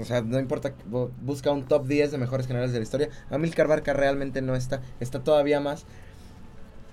O 0.00 0.04
sea, 0.04 0.22
no 0.22 0.38
importa, 0.38 0.72
bu- 0.90 1.10
busca 1.20 1.50
un 1.50 1.64
top 1.64 1.86
10 1.86 2.10
de 2.12 2.16
mejores 2.18 2.46
generales 2.46 2.72
de 2.72 2.78
la 2.78 2.84
historia. 2.84 3.08
Amílcar 3.30 3.68
Barca 3.68 3.92
realmente 3.92 4.40
no 4.40 4.56
está, 4.56 4.80
está 5.00 5.20
todavía 5.20 5.60
más 5.60 5.84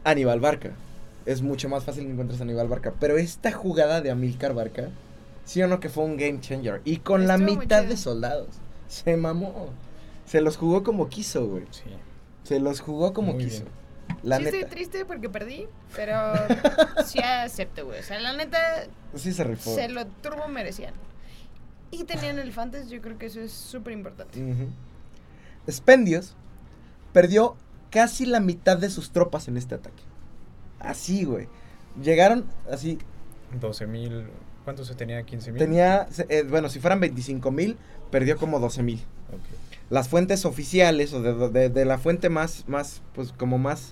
Aníbal 0.03 0.39
Barca. 0.39 0.72
Es 1.26 1.41
mucho 1.41 1.70
más 1.70 1.84
fácil 1.84 2.05
que 2.05 2.11
encuentres 2.11 2.39
a 2.39 2.43
Aníbal 2.43 2.67
Barca. 2.67 2.93
Pero 2.99 3.17
esta 3.17 3.51
jugada 3.51 4.01
de 4.01 4.11
Amílcar 4.11 4.53
Barca, 4.53 4.89
sí 5.45 5.61
o 5.61 5.67
no 5.67 5.80
que 5.80 5.89
fue 5.89 6.03
un 6.03 6.17
game 6.17 6.39
changer. 6.41 6.82
Y 6.86 6.97
con 6.97 7.28
la 7.28 7.36
Estuvo 7.36 7.57
mitad 7.59 7.84
de 7.86 7.97
soldados. 7.97 8.47
Se 8.88 9.15
mamó. 9.15 9.70
Se 10.26 10.41
los 10.41 10.57
jugó 10.57 10.84
como 10.84 11.07
quiso, 11.09 11.47
güey. 11.47 11.63
Sí. 11.72 11.84
Se 12.43 12.59
los 12.59 12.82
jugó 12.82 13.13
como 13.13 13.34
Muy 13.34 13.45
quiso. 13.45 13.61
bien. 13.63 13.78
La 14.24 14.38
sí 14.38 14.43
neta. 14.43 14.57
estoy 14.57 14.70
triste 14.72 15.05
porque 15.05 15.30
perdí, 15.30 15.68
pero 15.95 16.16
sí 17.05 17.20
acepto, 17.20 17.86
güey. 17.86 17.99
O 17.99 18.03
sea, 18.03 18.20
la 18.20 18.34
neta 18.34 18.57
Sí 19.16 19.34
se 19.34 19.43
rifó. 19.43 19.74
se 19.74 19.88
lo 19.89 20.05
turbo 20.07 20.47
merecían. 20.47 20.93
Y 21.91 22.03
tenían 22.03 22.38
elefantes, 22.38 22.89
yo 22.89 23.01
creo 23.01 23.18
que 23.18 23.28
eso 23.28 23.39
es 23.39 23.51
súper 23.51 23.93
importante. 23.93 24.39
Ujú. 24.43 24.68
Spendios 25.72 26.36
perdió 27.14 27.55
casi 27.89 28.26
la 28.26 28.39
mitad 28.39 28.78
de 28.78 28.89
sus 28.89 29.12
tropas 29.12 29.47
en 29.47 29.57
este 29.57 29.76
ataque. 29.76 30.03
Así, 30.80 31.24
güey. 31.24 31.47
Llegaron 32.01 32.45
así. 32.72 32.99
12 33.60 33.88
mil. 33.88 34.28
¿Cuánto 34.64 34.86
se 34.86 34.93
tenía? 34.93 35.24
15 35.24 35.51
mil. 35.53 35.60
Tenía, 35.60 36.07
eh, 36.30 36.43
bueno, 36.47 36.70
si 36.70 36.80
fueran 36.80 36.99
25 36.99 37.49
mil, 37.51 37.78
perdió 38.12 38.38
como 38.38 38.60
12 38.60 38.84
mil. 38.84 39.01
Las 39.89 40.07
fuentes 40.09 40.45
oficiales, 40.45 41.13
o 41.13 41.21
de, 41.21 41.49
de- 41.49 41.69
de 41.69 41.85
la 41.85 41.97
fuente 41.97 42.29
más, 42.29 42.63
más, 42.67 43.01
pues 43.13 43.31
como 43.33 43.57
más, 43.57 43.91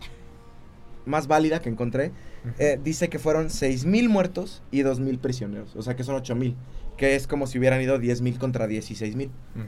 más 1.05 1.27
válida 1.27 1.59
que 1.61 1.69
encontré, 1.69 2.11
eh, 2.59 2.79
dice 2.83 3.09
que 3.09 3.19
fueron 3.19 3.49
6 3.49 3.85
mil 3.85 4.07
muertos 4.09 4.61
y 4.71 4.81
2 4.81 4.99
mil 4.99 5.17
prisioneros. 5.19 5.75
O 5.75 5.81
sea 5.81 5.95
que 5.95 6.03
son 6.03 6.15
8 6.15 6.35
mil. 6.35 6.55
Que 6.97 7.15
es 7.15 7.27
como 7.27 7.45
si 7.47 7.59
hubieran 7.59 7.81
ido 7.81 7.99
10 7.99 8.21
mil 8.21 8.37
contra 8.39 8.67
16 8.67 9.15
mil. 9.15 9.27
Ujú. 9.55 9.65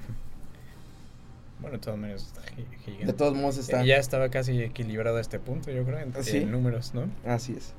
Bueno, 1.61 1.77
de 1.77 1.81
todas 1.83 1.99
maneras 1.99 2.23
está 2.27 2.41
gi- 2.55 2.65
gigante. 2.85 3.05
De 3.07 3.13
todos 3.13 3.35
modos 3.35 3.57
está. 3.57 3.83
Eh, 3.83 3.87
Ya 3.87 3.97
estaba 3.97 4.29
casi 4.29 4.61
equilibrado 4.61 5.17
a 5.17 5.21
este 5.21 5.39
punto, 5.39 5.71
yo 5.71 5.83
creo, 5.83 5.99
en, 5.99 6.13
¿Ah, 6.15 6.23
sí? 6.23 6.37
en 6.37 6.51
números, 6.51 6.93
¿no? 6.93 7.09
Así 7.25 7.53
es. 7.53 7.73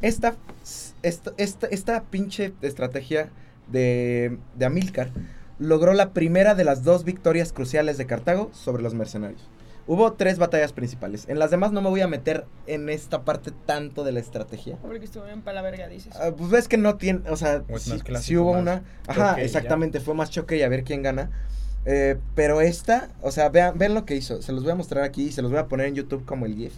Esta, 0.00 0.36
esta, 1.02 1.32
esta, 1.36 1.66
esta 1.68 2.02
pinche 2.04 2.52
estrategia 2.62 3.30
de, 3.72 4.38
de 4.56 4.64
Amílcar 4.64 5.10
logró 5.58 5.92
la 5.94 6.10
primera 6.12 6.54
de 6.54 6.64
las 6.64 6.82
dos 6.84 7.04
victorias 7.04 7.52
cruciales 7.52 7.98
de 7.98 8.06
Cartago 8.06 8.50
sobre 8.52 8.82
los 8.82 8.94
mercenarios. 8.94 9.48
Hubo 9.86 10.14
tres 10.14 10.38
batallas 10.38 10.72
principales. 10.72 11.28
En 11.28 11.38
las 11.38 11.50
demás 11.50 11.72
no 11.72 11.82
me 11.82 11.90
voy 11.90 12.00
a 12.00 12.08
meter 12.08 12.46
en 12.66 12.88
esta 12.88 13.22
parte 13.22 13.52
tanto 13.66 14.02
de 14.02 14.12
la 14.12 14.20
estrategia. 14.20 14.78
Porque 14.80 15.04
estuvo 15.04 15.24
bien 15.24 15.42
para 15.42 15.56
la 15.56 15.62
verga, 15.62 15.88
dices. 15.88 16.14
Ah, 16.16 16.30
pues 16.36 16.50
ves 16.50 16.68
que 16.68 16.78
no 16.78 16.96
tiene, 16.96 17.28
o 17.28 17.36
sea, 17.36 17.62
O 17.68 17.78
clásico, 18.02 18.42
hubo 18.42 18.52
una, 18.52 18.82
ajá, 19.06 19.30
choque 19.30 19.40
y 19.40 19.42
ya. 19.42 19.44
exactamente, 19.44 20.00
fue 20.00 20.14
más 20.14 20.30
choque 20.30 20.56
y 20.56 20.62
a 20.62 20.68
ver 20.70 20.84
quién 20.84 21.02
gana. 21.02 21.30
Eh, 21.84 22.16
pero 22.34 22.62
esta, 22.62 23.10
o 23.20 23.30
sea, 23.30 23.50
vean, 23.50 23.76
vean 23.76 23.92
lo 23.92 24.06
que 24.06 24.16
hizo. 24.16 24.40
Se 24.40 24.52
los 24.52 24.62
voy 24.62 24.72
a 24.72 24.74
mostrar 24.74 25.04
aquí 25.04 25.24
y 25.24 25.32
se 25.32 25.42
los 25.42 25.50
voy 25.50 25.60
a 25.60 25.66
poner 25.66 25.86
en 25.86 25.96
YouTube 25.96 26.24
como 26.24 26.46
el 26.46 26.54
GIF. 26.54 26.72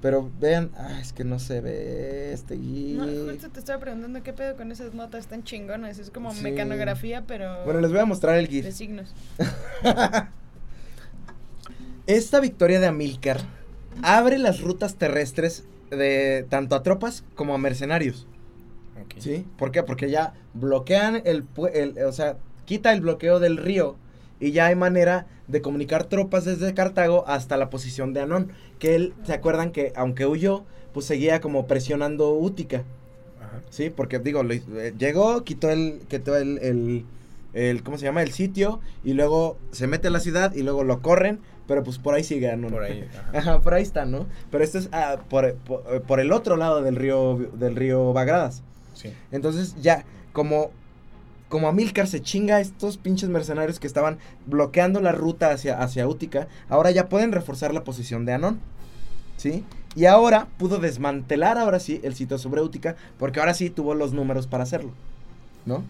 Pero 0.00 0.30
vean, 0.38 0.70
ah, 0.76 1.00
es 1.00 1.12
que 1.12 1.24
no 1.24 1.40
se 1.40 1.60
ve 1.60 2.32
este 2.32 2.56
GIF. 2.56 2.98
No, 2.98 3.32
justo 3.32 3.48
te 3.50 3.58
estaba 3.58 3.80
preguntando 3.80 4.22
qué 4.22 4.32
pedo 4.32 4.56
con 4.56 4.70
esas 4.70 4.94
notas 4.94 5.26
tan 5.26 5.42
chingonas. 5.42 5.98
Es 5.98 6.10
como 6.10 6.32
Sí. 6.32 6.42
mecanografía, 6.42 7.24
pero 7.26 7.64
Bueno, 7.64 7.80
les 7.80 7.90
voy 7.90 7.98
a 8.00 8.04
mostrar 8.04 8.36
el 8.38 8.46
de 8.46 8.50
GIF. 8.62 8.72
signos. 8.72 9.12
Esta 12.06 12.40
victoria 12.40 12.80
de 12.80 12.86
Amílcar 12.86 13.40
abre 14.02 14.38
las 14.38 14.60
rutas 14.60 14.94
terrestres 14.96 15.64
de 15.90 16.46
tanto 16.48 16.74
a 16.74 16.82
tropas 16.82 17.24
como 17.34 17.54
a 17.54 17.58
mercenarios. 17.58 18.26
¿Sí? 19.18 19.46
¿Por 19.58 19.72
qué? 19.72 19.82
Porque 19.82 20.10
ya 20.10 20.34
bloquean 20.54 21.22
el, 21.24 21.44
el- 21.74 21.98
o 22.04 22.12
sea, 22.12 22.36
quita 22.66 22.92
el 22.92 23.00
bloqueo 23.00 23.40
del 23.40 23.56
río 23.56 23.96
y 24.40 24.52
ya 24.52 24.66
hay 24.66 24.74
manera 24.76 25.26
de 25.46 25.60
comunicar 25.62 26.04
tropas 26.04 26.44
desde 26.44 26.74
Cartago 26.74 27.24
hasta 27.26 27.56
la 27.56 27.70
posición 27.70 28.12
de 28.12 28.20
Anón, 28.20 28.52
que 28.78 28.94
él, 28.94 29.14
¿se 29.24 29.32
acuerdan 29.32 29.72
que 29.72 29.92
aunque 29.96 30.26
huyó, 30.26 30.64
pues 30.92 31.06
seguía 31.06 31.40
como 31.40 31.66
presionando 31.66 32.32
Útica, 32.32 32.82
Ajá. 33.40 33.60
¿sí? 33.70 33.90
Porque 33.90 34.18
digo, 34.18 34.42
lo 34.42 34.52
eh, 34.54 34.94
llegó, 34.98 35.42
quitó 35.44 35.70
el, 35.70 36.00
quitó 36.08 36.36
el, 36.36 36.58
el, 36.58 37.04
el- 37.54 37.82
¿cómo 37.82 37.98
se 37.98 38.04
llama? 38.04 38.22
El 38.22 38.32
sitio 38.32 38.80
y 39.04 39.14
luego 39.14 39.56
se 39.72 39.86
mete 39.86 40.08
a 40.08 40.10
la 40.10 40.20
ciudad 40.20 40.54
y 40.54 40.62
luego 40.62 40.84
lo 40.84 41.00
corren, 41.00 41.40
pero 41.66 41.82
pues 41.82 41.98
por 41.98 42.14
ahí 42.14 42.24
sigue 42.24 42.50
Anón. 42.50 42.70
Por 42.70 42.82
ahí. 42.82 43.08
ajá. 43.32 43.38
Ajá, 43.38 43.60
por 43.60 43.74
ahí 43.74 43.82
está, 43.82 44.04
¿no? 44.04 44.26
Pero 44.50 44.62
esto 44.64 44.78
es 44.78 44.88
ah, 44.92 45.18
por, 45.30 45.54
por, 45.54 46.02
por 46.02 46.20
el 46.20 46.32
otro 46.32 46.56
lado 46.56 46.82
del 46.82 46.96
río, 46.96 47.36
del 47.54 47.74
río 47.76 48.12
Bagradas. 48.12 48.62
Sí. 48.94 49.12
Entonces 49.32 49.76
ya, 49.80 50.04
como, 50.32 50.70
como 51.48 51.68
Amílcar 51.68 52.06
se 52.06 52.20
chinga 52.20 52.56
a 52.56 52.60
estos 52.60 52.98
pinches 52.98 53.28
mercenarios 53.28 53.80
que 53.80 53.86
estaban 53.86 54.18
bloqueando 54.46 55.00
la 55.00 55.12
ruta 55.12 55.50
hacia, 55.50 55.80
hacia 55.80 56.08
Útica, 56.08 56.48
ahora 56.68 56.90
ya 56.90 57.08
pueden 57.08 57.32
reforzar 57.32 57.72
la 57.72 57.84
posición 57.84 58.24
de 58.24 58.34
Anón. 58.34 58.60
¿Sí? 59.36 59.64
Y 59.94 60.06
ahora 60.06 60.48
pudo 60.58 60.78
desmantelar 60.78 61.58
ahora 61.58 61.80
sí 61.80 62.00
el 62.02 62.14
sitio 62.14 62.38
sobre 62.38 62.60
Útica, 62.60 62.96
porque 63.18 63.40
ahora 63.40 63.54
sí 63.54 63.70
tuvo 63.70 63.94
los 63.94 64.12
números 64.12 64.46
para 64.46 64.64
hacerlo. 64.64 64.92
¿No? 65.64 65.84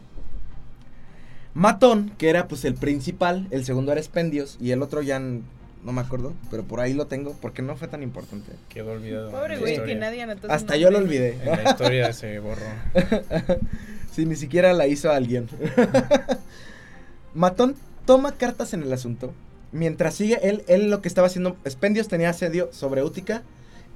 Matón, 1.54 2.12
que 2.18 2.30
era 2.30 2.46
pues 2.46 2.64
el 2.64 2.74
principal, 2.74 3.48
el 3.50 3.64
segundo 3.64 3.90
era 3.90 4.00
Expendios, 4.00 4.58
y 4.60 4.70
el 4.70 4.82
otro 4.82 5.02
ya 5.02 5.18
no 5.18 5.92
me 5.92 6.00
acuerdo, 6.00 6.34
pero 6.50 6.64
por 6.64 6.80
ahí 6.80 6.92
lo 6.94 7.06
tengo, 7.06 7.34
porque 7.40 7.62
no 7.62 7.76
fue 7.76 7.88
tan 7.88 8.02
importante. 8.02 8.52
Quedó 8.68 8.92
olvidado. 8.92 9.30
Pobre 9.30 9.58
güey 9.58 9.82
que 9.84 9.94
nadie 9.94 10.22
anotó. 10.22 10.50
Hasta 10.50 10.76
yo 10.76 10.90
lo 10.90 10.98
olvidé. 10.98 11.38
En 11.42 11.64
la 11.64 11.70
historia 11.70 12.12
se 12.12 12.38
borró. 12.38 12.66
Si 14.18 14.26
ni 14.26 14.34
siquiera 14.34 14.72
la 14.72 14.88
hizo 14.88 15.12
alguien. 15.12 15.48
Matón 17.34 17.76
toma 18.04 18.32
cartas 18.32 18.74
en 18.74 18.82
el 18.82 18.92
asunto. 18.92 19.32
Mientras 19.70 20.14
sigue, 20.14 20.40
él, 20.42 20.64
él 20.66 20.90
lo 20.90 21.00
que 21.00 21.06
estaba 21.06 21.28
haciendo, 21.28 21.56
Expendios 21.64 22.08
tenía 22.08 22.30
asedio 22.30 22.68
sobre 22.72 23.04
Útica 23.04 23.44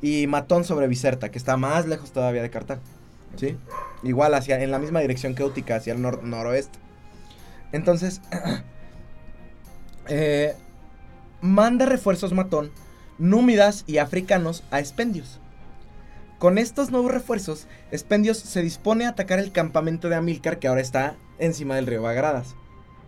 y 0.01 0.29
Matón 0.29 0.62
sobre 0.62 0.87
Biserta, 0.87 1.33
que 1.33 1.39
está 1.39 1.57
más 1.57 1.89
lejos 1.89 2.12
todavía 2.12 2.41
de 2.41 2.51
Cartago. 2.51 2.81
¿Sí? 3.35 3.57
Igual 4.05 4.35
hacia, 4.35 4.62
en 4.62 4.70
la 4.70 4.79
misma 4.79 5.01
dirección 5.01 5.35
que 5.35 5.43
Útica, 5.43 5.75
hacia 5.75 5.93
el 5.93 5.99
nor- 5.99 6.23
noroeste. 6.23 6.79
Entonces, 7.73 8.20
eh, 10.09 10.55
manda 11.41 11.85
refuerzos 11.85 12.33
Matón, 12.33 12.70
númidas 13.18 13.83
y 13.89 13.99
africanos 13.99 14.62
a 14.70 14.79
Expendios. 14.79 15.41
Con 16.43 16.59
estos 16.59 16.90
nuevos 16.90 17.12
refuerzos, 17.12 17.68
Expendios 17.93 18.36
se 18.36 18.62
dispone 18.62 19.07
a 19.07 19.11
atacar 19.11 19.38
el 19.38 19.53
campamento 19.53 20.09
de 20.09 20.16
Amílcar 20.16 20.59
que 20.59 20.66
ahora 20.66 20.80
está 20.80 21.14
encima 21.38 21.76
del 21.76 21.86
río 21.86 22.03
Bagradas. 22.03 22.57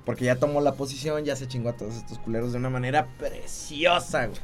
Porque 0.06 0.26
ya 0.26 0.36
tomó 0.36 0.60
la 0.60 0.74
posición, 0.74 1.24
ya 1.24 1.34
se 1.34 1.48
chingó 1.48 1.70
a 1.70 1.76
todos 1.76 1.96
estos 1.96 2.20
culeros 2.20 2.52
de 2.52 2.58
una 2.58 2.70
manera 2.70 3.08
preciosa, 3.18 4.28
güey. 4.28 4.38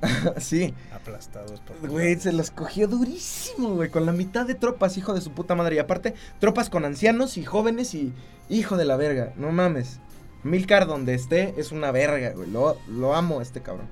sí, 0.40 0.72
Aplastados 0.94 1.60
por 1.60 1.90
güey, 1.90 2.18
se 2.18 2.32
los 2.32 2.50
cogió 2.50 2.88
durísimo, 2.88 3.74
güey, 3.74 3.90
con 3.90 4.06
la 4.06 4.12
mitad 4.12 4.46
de 4.46 4.54
tropas, 4.54 4.96
hijo 4.96 5.12
de 5.12 5.20
su 5.20 5.32
puta 5.32 5.54
madre. 5.54 5.76
Y 5.76 5.80
aparte, 5.80 6.14
tropas 6.38 6.70
con 6.70 6.86
ancianos 6.86 7.36
y 7.36 7.44
jóvenes 7.44 7.94
y 7.94 8.14
hijo 8.48 8.78
de 8.78 8.86
la 8.86 8.96
verga, 8.96 9.34
no 9.36 9.52
mames. 9.52 10.00
Milcar 10.44 10.86
donde 10.86 11.12
esté 11.12 11.52
es 11.58 11.72
una 11.72 11.90
verga, 11.90 12.30
güey. 12.30 12.50
Lo, 12.50 12.78
lo 12.88 13.14
amo 13.14 13.40
a 13.40 13.42
este 13.42 13.60
cabrón. 13.60 13.90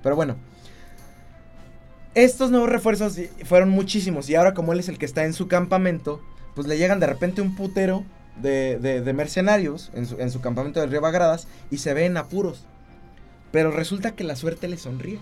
Pero 0.00 0.14
bueno. 0.14 0.36
Estos 2.14 2.50
nuevos 2.50 2.68
refuerzos 2.68 3.18
fueron 3.44 3.70
muchísimos. 3.70 4.28
Y 4.30 4.34
ahora 4.34 4.54
como 4.54 4.72
él 4.72 4.80
es 4.80 4.88
el 4.88 4.98
que 4.98 5.06
está 5.06 5.24
en 5.24 5.32
su 5.32 5.48
campamento, 5.48 6.20
pues 6.54 6.66
le 6.66 6.78
llegan 6.78 7.00
de 7.00 7.06
repente 7.06 7.40
un 7.42 7.56
putero 7.56 8.04
de, 8.40 8.78
de- 8.78 9.00
de 9.00 9.12
mercenarios 9.12 9.90
en 9.94 10.06
su, 10.06 10.20
en 10.20 10.30
su 10.30 10.40
campamento 10.40 10.80
del 10.80 10.90
río 10.90 11.00
Bagradas 11.00 11.48
y 11.70 11.78
se 11.78 11.94
ve 11.94 12.04
en 12.06 12.16
apuros. 12.16 12.64
Pero 13.52 13.70
resulta 13.70 14.12
que 14.12 14.24
la 14.24 14.36
suerte 14.36 14.68
le 14.68 14.76
sonríe. 14.78 15.18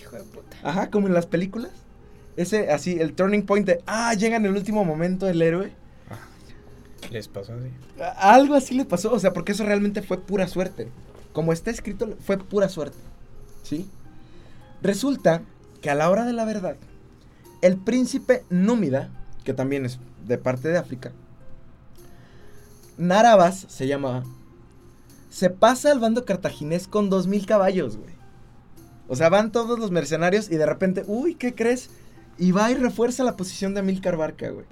Hijo 0.00 0.16
de 0.16 0.22
puta. 0.24 0.56
Ajá, 0.62 0.90
como 0.90 1.06
en 1.06 1.14
las 1.14 1.26
películas. 1.26 1.70
Ese, 2.36 2.70
así, 2.70 2.98
el 3.00 3.12
turning 3.12 3.42
point 3.42 3.66
de, 3.66 3.82
ah, 3.86 4.14
llega 4.14 4.36
en 4.36 4.46
el 4.46 4.52
último 4.52 4.84
momento 4.84 5.28
el 5.28 5.42
héroe. 5.42 5.72
Les 7.10 7.28
pasó 7.28 7.54
así. 7.54 7.70
Algo 8.18 8.54
así 8.54 8.74
le 8.74 8.84
pasó, 8.84 9.12
o 9.12 9.18
sea, 9.18 9.32
porque 9.32 9.52
eso 9.52 9.64
realmente 9.64 10.00
fue 10.02 10.18
pura 10.18 10.46
suerte. 10.48 10.88
Como 11.32 11.52
está 11.52 11.70
escrito, 11.70 12.16
fue 12.24 12.38
pura 12.38 12.68
suerte. 12.68 12.98
¿Sí? 13.62 13.88
Resulta 14.82 15.42
que 15.82 15.90
a 15.90 15.94
la 15.94 16.10
hora 16.10 16.24
de 16.24 16.32
la 16.32 16.44
verdad, 16.44 16.76
el 17.62 17.76
príncipe 17.76 18.44
Númida, 18.48 19.10
que 19.44 19.54
también 19.54 19.84
es 19.84 19.98
de 20.26 20.38
parte 20.38 20.68
de 20.68 20.78
África, 20.78 21.12
Narabas 22.96 23.66
se 23.68 23.86
llamaba, 23.86 24.24
se 25.30 25.48
pasa 25.48 25.90
al 25.90 26.00
bando 26.00 26.24
cartaginés 26.24 26.86
con 26.86 27.08
dos 27.08 27.26
mil 27.26 27.46
caballos, 27.46 27.96
güey. 27.96 28.12
O 29.08 29.16
sea, 29.16 29.28
van 29.28 29.52
todos 29.52 29.78
los 29.78 29.90
mercenarios 29.90 30.50
y 30.50 30.56
de 30.56 30.66
repente, 30.66 31.04
uy, 31.06 31.34
¿qué 31.34 31.54
crees? 31.54 31.90
Y 32.38 32.52
va 32.52 32.70
y 32.70 32.74
refuerza 32.74 33.24
la 33.24 33.36
posición 33.36 33.74
de 33.74 33.80
Amílcar 33.80 34.16
Barca, 34.16 34.50
güey. 34.50 34.66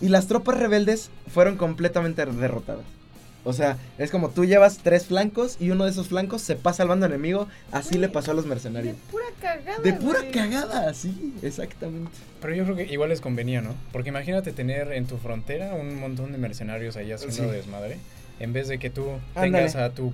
Y 0.00 0.08
las 0.08 0.26
tropas 0.26 0.58
rebeldes 0.58 1.10
fueron 1.28 1.56
completamente 1.56 2.24
derrotadas. 2.26 2.84
O 3.44 3.52
sea, 3.52 3.76
es 3.98 4.10
como 4.10 4.30
tú 4.30 4.44
llevas 4.46 4.78
tres 4.82 5.06
flancos 5.06 5.56
y 5.60 5.70
uno 5.70 5.84
de 5.84 5.90
esos 5.90 6.08
flancos 6.08 6.40
se 6.42 6.56
pasa 6.56 6.82
al 6.82 6.88
bando 6.88 7.06
enemigo. 7.06 7.46
Así 7.72 7.90
Güey, 7.90 8.00
le 8.00 8.08
pasó 8.08 8.30
a 8.30 8.34
los 8.34 8.44
De 8.44 8.48
mercenarios. 8.50 8.96
pura 9.10 9.24
cagada. 9.40 9.78
De 9.82 9.92
pura 9.92 10.20
güey. 10.20 10.32
cagada, 10.32 10.94
sí, 10.94 11.34
exactamente. 11.42 12.10
Pero 12.40 12.54
yo 12.54 12.64
creo 12.64 12.76
que 12.76 12.84
igual 12.92 13.10
les 13.10 13.20
convenía, 13.20 13.60
¿no? 13.60 13.74
Porque 13.92 14.08
imagínate 14.08 14.52
tener 14.52 14.92
en 14.92 15.06
tu 15.06 15.18
frontera 15.18 15.74
un 15.74 16.00
montón 16.00 16.32
de 16.32 16.38
mercenarios 16.38 16.96
ahí 16.96 17.12
haciendo 17.12 17.36
Sí. 17.50 17.56
desmadre. 17.56 17.98
En 18.40 18.52
vez 18.52 18.66
de 18.68 18.78
que 18.78 18.90
tú 18.90 19.06
Ándale. 19.34 19.52
tengas 19.68 19.76
a 19.76 19.90
tu. 19.90 20.12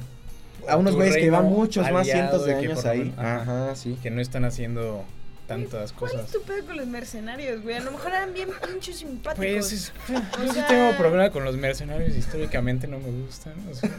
A 0.68 0.76
unos 0.76 0.92
tu 0.92 0.96
güeyes 0.98 1.16
que 1.16 1.22
llevan 1.22 1.46
muchos 1.46 1.90
más 1.90 2.06
cientos 2.06 2.44
de 2.44 2.54
años 2.54 2.84
ahí. 2.84 3.14
Ajá, 3.16 3.74
sí. 3.76 3.96
Que 4.02 4.10
no 4.10 4.20
están 4.20 4.44
haciendo 4.44 5.04
tantas 5.50 5.92
¿Cuál 5.92 6.12
cosas. 6.12 6.26
es 6.26 6.32
tu 6.32 6.42
pedo 6.42 6.64
con 6.64 6.76
los 6.76 6.86
mercenarios, 6.86 7.62
güey? 7.62 7.76
A 7.76 7.80
lo 7.80 7.90
mejor 7.92 8.12
eran 8.12 8.32
bien 8.32 8.48
pinches 8.66 8.98
simpáticos. 8.98 9.44
Pues 9.46 9.72
es, 9.72 9.92
yo 10.08 10.18
sí 10.46 10.54
sea- 10.54 10.66
tengo 10.68 10.96
problema 10.96 11.30
con 11.30 11.44
los 11.44 11.56
mercenarios, 11.56 12.16
históricamente 12.16 12.86
no 12.86 12.98
me 12.98 13.10
gustan. 13.10 13.54
o 13.70 13.74
sea, 13.74 13.90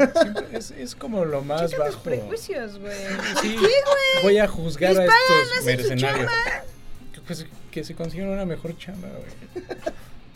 es, 0.54 0.72
es 0.72 0.96
como 0.96 1.26
lo 1.26 1.42
más 1.44 1.76
bajo. 1.78 2.00
prejuicios, 2.02 2.80
güey. 2.80 2.96
Sí, 3.42 3.58
voy 4.24 4.38
a 4.38 4.48
juzgar 4.48 4.92
Les 4.94 5.00
a 5.00 5.04
estos 5.06 5.66
mercenarios. 5.66 6.32
Pues 7.28 7.46
que 7.70 7.84
se 7.84 7.96
consigan 7.96 8.30
una 8.30 8.46
mejor 8.46 8.78
chamba, 8.78 9.08
güey. 9.10 9.66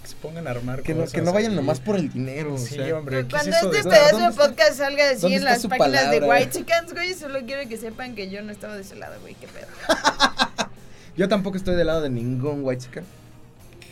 Que 0.01 0.07
se 0.09 0.15
pongan 0.17 0.47
a 0.47 0.51
armar 0.51 0.83
Que 0.83 0.93
no, 0.93 0.99
cosas 1.01 1.13
que 1.13 1.21
no 1.21 1.33
vayan 1.33 1.55
nomás 1.55 1.79
por 1.79 1.95
el 1.95 2.11
dinero. 2.13 2.53
o 2.53 2.57
Sí, 2.59 2.75
sea. 2.75 2.95
hombre, 2.97 3.23
¿qué 3.23 3.31
Cuando 3.31 3.49
es 3.51 3.57
eso 3.57 3.65
este 3.73 3.77
de 3.77 3.83
pedazo 3.95 4.11
¿Dónde 4.11 4.25
de 4.27 4.31
está- 4.31 4.47
podcast 4.47 4.77
salga 4.77 5.09
así 5.09 5.25
en 5.25 5.33
está 5.33 5.49
las 5.49 5.67
páginas 5.67 6.11
de 6.11 6.19
palabra? 6.19 6.27
White 6.39 6.51
Chickens, 6.59 6.93
güey, 6.93 7.13
solo 7.15 7.39
quiero 7.45 7.67
que 7.67 7.77
sepan 7.77 8.13
que 8.15 8.29
yo 8.29 8.41
no 8.43 8.51
estaba 8.51 8.75
de 8.75 8.81
ese 8.83 8.95
lado, 8.95 9.19
güey. 9.21 9.33
Qué 9.35 9.47
pedo. 9.47 9.65
Yo 11.17 11.29
tampoco 11.29 11.55
estoy 11.55 11.75
del 11.75 11.87
lado 11.87 12.01
de 12.01 12.09
ningún 12.09 12.59
white. 12.63 12.87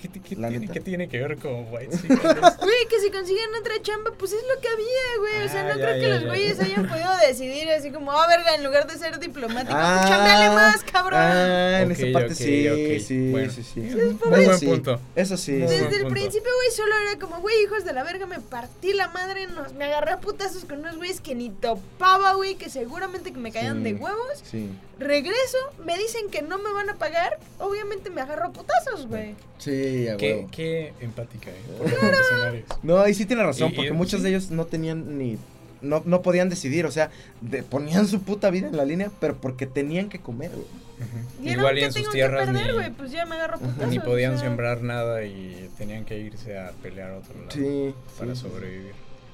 ¿Qué, 0.04 0.10
qué- 0.10 0.20
qué 0.20 0.36
La 0.36 0.50
tiene, 0.50 0.66
neta. 0.66 0.74
qué 0.74 0.80
tiene 0.82 1.08
que 1.08 1.18
ver 1.18 1.38
con 1.38 1.66
White 1.72 1.98
Güey, 2.08 2.88
que 2.90 3.00
si 3.00 3.10
consiguen 3.10 3.50
otra 3.58 3.82
chamba, 3.82 4.12
pues 4.18 4.34
es 4.34 4.44
lo 4.54 4.60
que 4.62 4.68
había, 4.68 4.86
güey. 5.20 5.46
O 5.46 5.50
sea, 5.50 5.62
Ah, 5.62 5.64
no 5.74 5.80
ya, 5.80 5.86
creo 5.86 5.94
que 5.96 6.02
ya, 6.02 6.08
los 6.16 6.26
güeyes 6.26 6.60
hayan 6.60 6.88
podido 6.90 7.10
decidir 7.26 7.70
así 7.72 7.90
como, 7.90 8.12
ah, 8.12 8.28
verga, 8.28 8.54
en 8.56 8.66
lugar 8.66 8.86
de 8.86 8.98
ser 8.98 9.18
diplomático, 9.20 9.74
Ah, 9.74 10.00
pues 10.02 10.10
chambeale 10.12 10.50
más, 10.54 10.84
cabrón. 10.84 11.20
Ah, 11.22 11.82
en 11.84 11.92
esa 11.92 12.06
parte 12.12 12.34
ok, 12.34 12.38
sí, 12.38 12.68
ok. 12.68 13.02
sí, 13.02 13.32
Bueno. 13.32 13.52
sí, 13.54 13.64
sí. 13.64 13.80
Muy 13.80 14.00
Eso 14.00 14.18
buen 14.30 14.60
sí, 14.60 14.66
punto. 14.66 15.00
Eso 15.16 15.38
sí. 15.38 15.52
Muy 15.54 15.68
sí. 15.70 15.74
Desde 15.76 15.96
el 15.96 16.02
punto. 16.02 16.10
principio, 16.10 16.52
güey, 16.54 16.72
solo 16.76 16.94
era 17.10 17.20
como, 17.20 17.40
güey, 17.40 17.64
hijos 17.64 17.86
de 17.86 17.94
la 17.94 18.04
verga, 18.04 18.26
me 18.26 18.40
partí 18.42 18.92
la 18.92 19.08
madre, 19.08 19.48
nos, 19.48 19.72
me 19.74 19.86
agarré 19.86 20.12
a 20.12 20.20
putazos 20.20 20.66
con 20.66 20.80
unos 20.80 20.98
güeyes 20.98 21.22
que 21.22 21.34
ni 21.34 21.50
topaba, 21.50 22.34
güey, 22.34 22.56
que 22.56 22.70
seguramente 22.70 23.32
que 23.32 23.40
me 23.40 23.54
caían 23.54 23.78
Sí. 23.78 23.84
de 23.84 23.94
huevos. 23.94 24.44
Sí, 24.44 24.70
Regreso, 25.00 25.58
me 25.84 25.98
dicen 25.98 26.30
que 26.30 26.42
no 26.44 26.60
me 26.60 26.72
van 26.72 26.90
a 26.90 26.96
pagar, 26.96 27.38
obviamente 27.58 28.10
me 28.12 28.22
agarro 28.22 28.46
a 28.46 28.52
putazos, 28.54 29.08
güey. 29.08 29.36
sí, 29.58 29.72
a 30.08 30.18
Qué, 30.18 30.34
huevo. 30.36 30.50
qué 30.52 30.94
empática, 31.00 31.50
¿eh? 31.52 31.62
Por 31.78 31.90
los 31.92 32.02
mercenarios. 32.02 32.66
No, 32.84 33.00
ahí 33.00 33.14
sí 33.14 33.26
tiene 33.26 33.44
razón, 33.44 33.72
Y- 33.72 33.76
porque 33.76 33.90
y- 33.90 33.94
muchos 33.94 34.20
sí. 34.20 34.24
de 34.24 34.30
ellos 34.30 34.52
no 34.52 34.66
tenían 34.66 35.18
ni. 35.18 35.38
No, 35.82 36.02
no 36.06 36.22
podían 36.22 36.48
decidir, 36.50 36.86
o 36.86 36.92
sea, 36.92 37.12
de- 37.42 37.62
ponían 37.64 38.08
su 38.08 38.22
puta 38.22 38.50
vida 38.50 38.68
en 38.70 38.78
la 38.78 38.86
línea, 38.86 39.12
pero 39.20 39.36
porque 39.42 39.66
tenían 39.68 40.08
que 40.10 40.20
comer, 40.20 40.52
güey. 40.52 41.54
Igual 41.54 41.78
y 41.80 41.84
en 41.84 41.92
sus 41.92 42.10
tierras 42.12 42.46
perder, 42.46 42.68
ni, 42.68 42.72
güey, 42.74 42.92
pues 42.92 43.12
ya 43.12 43.26
me 43.26 43.36
agarro 43.36 43.56
a 43.58 43.60
putazos. 43.60 43.88
ni 43.90 44.00
podían 44.00 44.36
o 44.36 44.38
sea. 44.38 44.48
sembrar 44.48 44.82
nada 44.82 45.26
y 45.26 45.70
tenían 45.78 46.06
que 46.06 46.18
irse 46.18 46.58
a 46.58 46.72
pelear 46.82 47.12
a 47.12 47.18
otro 47.18 47.34
lado 47.38 47.52
Sí. 47.52 47.94
para 48.18 48.34
sí, 48.36 48.42
sí. 48.42 48.48
sobrevivir. 48.50 48.92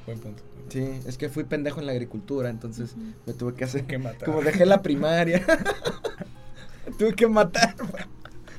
buen 0.07 0.19
punto. 0.19 0.41
Sí, 0.69 0.87
es 1.05 1.17
que 1.19 1.29
fui 1.29 1.43
pendejo 1.43 1.79
en 1.81 1.85
la 1.85 1.91
agricultura, 1.91 2.49
entonces 2.49 2.95
me 3.27 3.33
tuve 3.33 3.53
que 3.53 3.65
hacer. 3.65 3.83
Que 3.85 3.99
matar. 3.99 4.23
Como 4.25 4.41
dejé 4.41 4.65
la 4.65 4.81
primaria, 4.81 5.45
tuve 6.97 7.13
que 7.13 7.27
matar 7.27 7.75
para, 7.75 8.07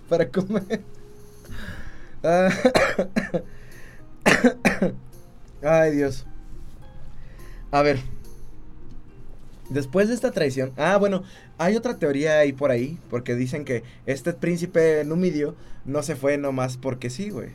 para 0.08 0.28
comer. 0.28 0.80
Ah, 2.22 2.50
Ay, 5.62 5.92
Dios. 5.96 6.26
A 7.70 7.82
ver. 7.82 7.98
Después 9.68 10.08
de 10.08 10.14
esta 10.14 10.30
traición. 10.32 10.72
Ah, 10.76 10.96
bueno, 10.96 11.22
hay 11.58 11.76
otra 11.76 11.98
teoría 11.98 12.38
ahí 12.38 12.52
por 12.52 12.70
ahí. 12.70 12.98
Porque 13.08 13.34
dicen 13.34 13.64
que 13.64 13.82
este 14.06 14.32
príncipe 14.32 15.04
numidio 15.04 15.54
no 15.84 16.02
se 16.02 16.16
fue 16.16 16.38
nomás 16.38 16.76
porque 16.76 17.10
sí, 17.10 17.30
güey. 17.30 17.50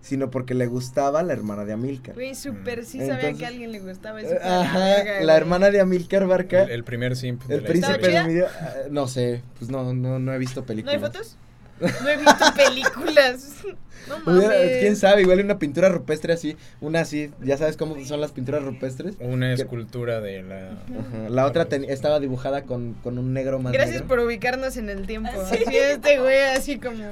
Sino 0.00 0.30
porque 0.30 0.54
le 0.54 0.66
gustaba 0.66 1.22
la 1.22 1.34
hermana 1.34 1.66
de 1.66 1.74
Amílcar. 1.74 2.14
Güey, 2.14 2.34
súper 2.34 2.86
sí 2.86 2.98
Entonces- 3.00 3.22
sabía 3.22 3.38
que 3.38 3.44
a 3.44 3.48
alguien 3.48 3.70
le 3.72 3.80
gustaba 3.80 4.22
eso. 4.22 4.32
Eh, 4.32 4.38
Ajá, 4.42 5.20
la 5.22 5.36
hermana 5.36 5.70
de 5.70 5.80
Amílcar 5.80 6.26
Barca. 6.26 6.62
El, 6.62 6.70
el 6.70 6.84
primer 6.84 7.16
simp 7.16 7.42
de 7.44 7.56
El 7.56 7.62
la 7.64 7.68
príncipe 7.68 8.20
numidio. 8.22 8.46
ah, 8.60 8.72
No 8.90 9.06
sé, 9.08 9.42
pues 9.58 9.70
no, 9.70 9.92
no, 9.92 10.18
no 10.18 10.32
he 10.32 10.38
visto 10.38 10.60
¿No 10.60 10.66
películas. 10.66 10.94
hay 10.94 11.00
fotos? 11.02 11.36
No 12.02 12.08
he 12.08 12.16
visto 12.16 12.44
películas. 12.56 13.54
No 14.08 14.18
mames. 14.18 14.78
quién 14.80 14.96
sabe, 14.96 15.20
igual 15.22 15.40
una 15.44 15.58
pintura 15.58 15.88
rupestre 15.90 16.32
así, 16.32 16.56
una 16.80 17.00
así, 17.00 17.30
ya 17.42 17.56
sabes 17.58 17.76
cómo 17.76 18.02
son 18.04 18.20
las 18.20 18.32
pinturas 18.32 18.62
rupestres. 18.64 19.14
Una 19.20 19.54
Que- 19.54 19.62
escultura 19.62 20.20
de 20.20 20.42
la... 20.42 20.70
Ajá, 20.70 21.28
La 21.28 21.44
otra 21.46 21.66
ten- 21.66 21.84
estaba 21.84 22.18
dibujada 22.18 22.62
con, 22.62 22.94
con 22.94 23.18
un 23.18 23.34
negro 23.34 23.58
más 23.60 23.72
Gracias 23.72 23.96
negro. 24.00 24.08
por 24.08 24.18
ubicarnos 24.20 24.76
en 24.78 24.88
el 24.88 25.06
tiempo. 25.06 25.30
Ah, 25.32 25.44
sí. 25.50 25.62
Así 25.64 25.76
este 25.76 26.18
güey, 26.18 26.40
así 26.56 26.78
como 26.80 27.04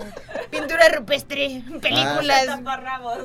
pintura 0.50 0.88
rupestre, 0.96 1.62
películas. 1.80 2.46
Taparrabos. 2.46 3.18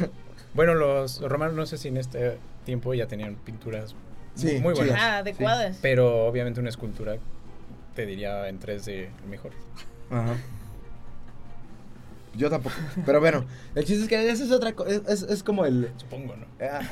Bueno, 0.54 0.74
los 0.74 1.20
romanos 1.20 1.54
no 1.54 1.66
sé 1.66 1.78
si 1.78 1.88
en 1.88 1.98
este 1.98 2.38
tiempo 2.64 2.92
ya 2.94 3.06
tenían 3.06 3.36
pinturas 3.36 3.94
Sí, 4.34 4.58
muy 4.60 4.74
buenas. 4.74 4.98
Ah, 4.98 5.18
adecuadas. 5.18 5.78
Pero 5.82 6.26
obviamente 6.26 6.58
una 6.58 6.70
escultura 6.70 7.16
te 7.94 8.06
diría 8.06 8.48
en 8.48 8.58
3D 8.58 9.08
mejor. 9.28 9.52
Ajá. 10.10 10.34
Yo 12.36 12.48
tampoco. 12.50 12.76
Pero 13.04 13.20
bueno, 13.20 13.44
el 13.74 13.84
chiste 13.84 14.02
es 14.04 14.08
que 14.08 14.30
eso 14.30 14.44
es 14.44 14.50
otra 14.52 14.72
cosa. 14.72 14.90
Es, 14.90 15.02
es- 15.08 15.22
es 15.30 15.42
como 15.42 15.64
el. 15.66 15.90
Supongo, 15.96 16.36
¿no? 16.36 16.46
ah, 16.60 16.80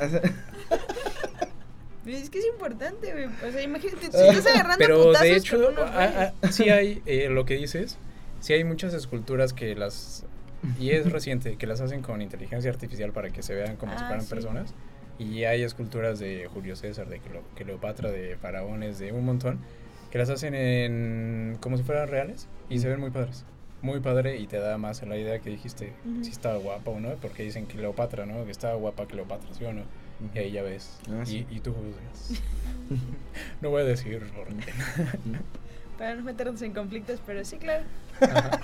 Es 2.06 2.30
que 2.30 2.38
es 2.38 2.46
importante, 2.46 3.12
güey. 3.12 3.26
O 3.26 3.52
sea, 3.52 3.60
imagínate, 3.62 4.00
si 4.00 4.06
estás 4.06 4.46
agarrando 4.46 4.78
Pero 4.78 5.02
putazos 5.04 5.20
de 5.28 5.36
hecho, 5.36 5.74
ah, 5.78 6.32
ah, 6.42 6.50
sí 6.50 6.70
hay 6.70 7.02
eh, 7.04 7.28
lo 7.28 7.44
que 7.44 7.54
dices, 7.56 7.98
sí 8.40 8.54
hay 8.54 8.64
muchas 8.64 8.94
esculturas 8.94 9.52
que 9.52 9.74
las 9.74 10.24
y 10.80 10.90
es 10.90 11.12
reciente 11.12 11.56
que 11.56 11.66
las 11.66 11.80
hacen 11.82 12.00
con 12.02 12.20
inteligencia 12.22 12.70
artificial 12.70 13.12
para 13.12 13.30
que 13.30 13.42
se 13.42 13.54
vean 13.54 13.76
como 13.76 13.92
si 13.96 14.02
Ah, 14.02 14.06
fueran 14.08 14.24
sí. 14.24 14.30
personas 14.30 14.74
y 15.18 15.44
hay 15.44 15.62
esculturas 15.62 16.18
de 16.18 16.48
Julio 16.52 16.76
César, 16.76 17.08
de 17.08 17.20
Cleo- 17.20 17.44
Cleopatra, 17.56 18.10
de 18.10 18.36
faraones, 18.38 18.98
de 18.98 19.12
un 19.12 19.24
montón 19.26 19.58
que 20.10 20.16
las 20.18 20.30
hacen 20.30 20.54
en 20.54 21.58
como 21.60 21.76
si 21.76 21.82
fueran 21.82 22.08
reales 22.08 22.48
y 22.70 22.78
se 22.78 22.88
ven 22.88 23.00
muy 23.00 23.10
padres. 23.10 23.44
Muy 23.80 24.00
padre 24.00 24.38
y 24.38 24.46
te 24.46 24.58
da 24.58 24.76
más 24.76 25.02
la 25.02 25.16
idea 25.16 25.38
que 25.38 25.50
dijiste 25.50 25.92
si 26.22 26.30
estaba 26.30 26.58
guapa 26.58 26.90
o 26.90 26.98
no, 27.00 27.14
porque 27.16 27.44
dicen 27.44 27.66
Cleopatra, 27.66 28.26
¿no? 28.26 28.44
Que 28.44 28.50
estaba 28.50 28.74
guapa 28.74 29.06
Cleopatra, 29.06 29.48
¿sí 29.54 29.64
o 29.64 29.72
no? 29.72 29.82
Y 30.34 30.38
ahí 30.38 30.50
ya 30.50 30.62
ves. 30.62 30.98
Ah, 31.08 31.22
y, 31.22 31.26
sí. 31.26 31.46
y 31.48 31.60
tú 31.60 31.72
juzgas. 31.72 32.42
no 33.60 33.70
voy 33.70 33.82
a 33.82 33.84
decir 33.84 34.16
orden. 34.16 34.60
Para 35.98 36.14
no 36.14 36.22
meternos 36.22 36.60
en 36.62 36.72
conflictos, 36.72 37.20
pero 37.24 37.44
sí, 37.44 37.58
claro. 37.58 37.84
Ajá. 38.20 38.60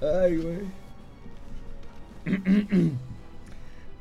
Ay, 0.00 0.36
güey. 0.36 0.58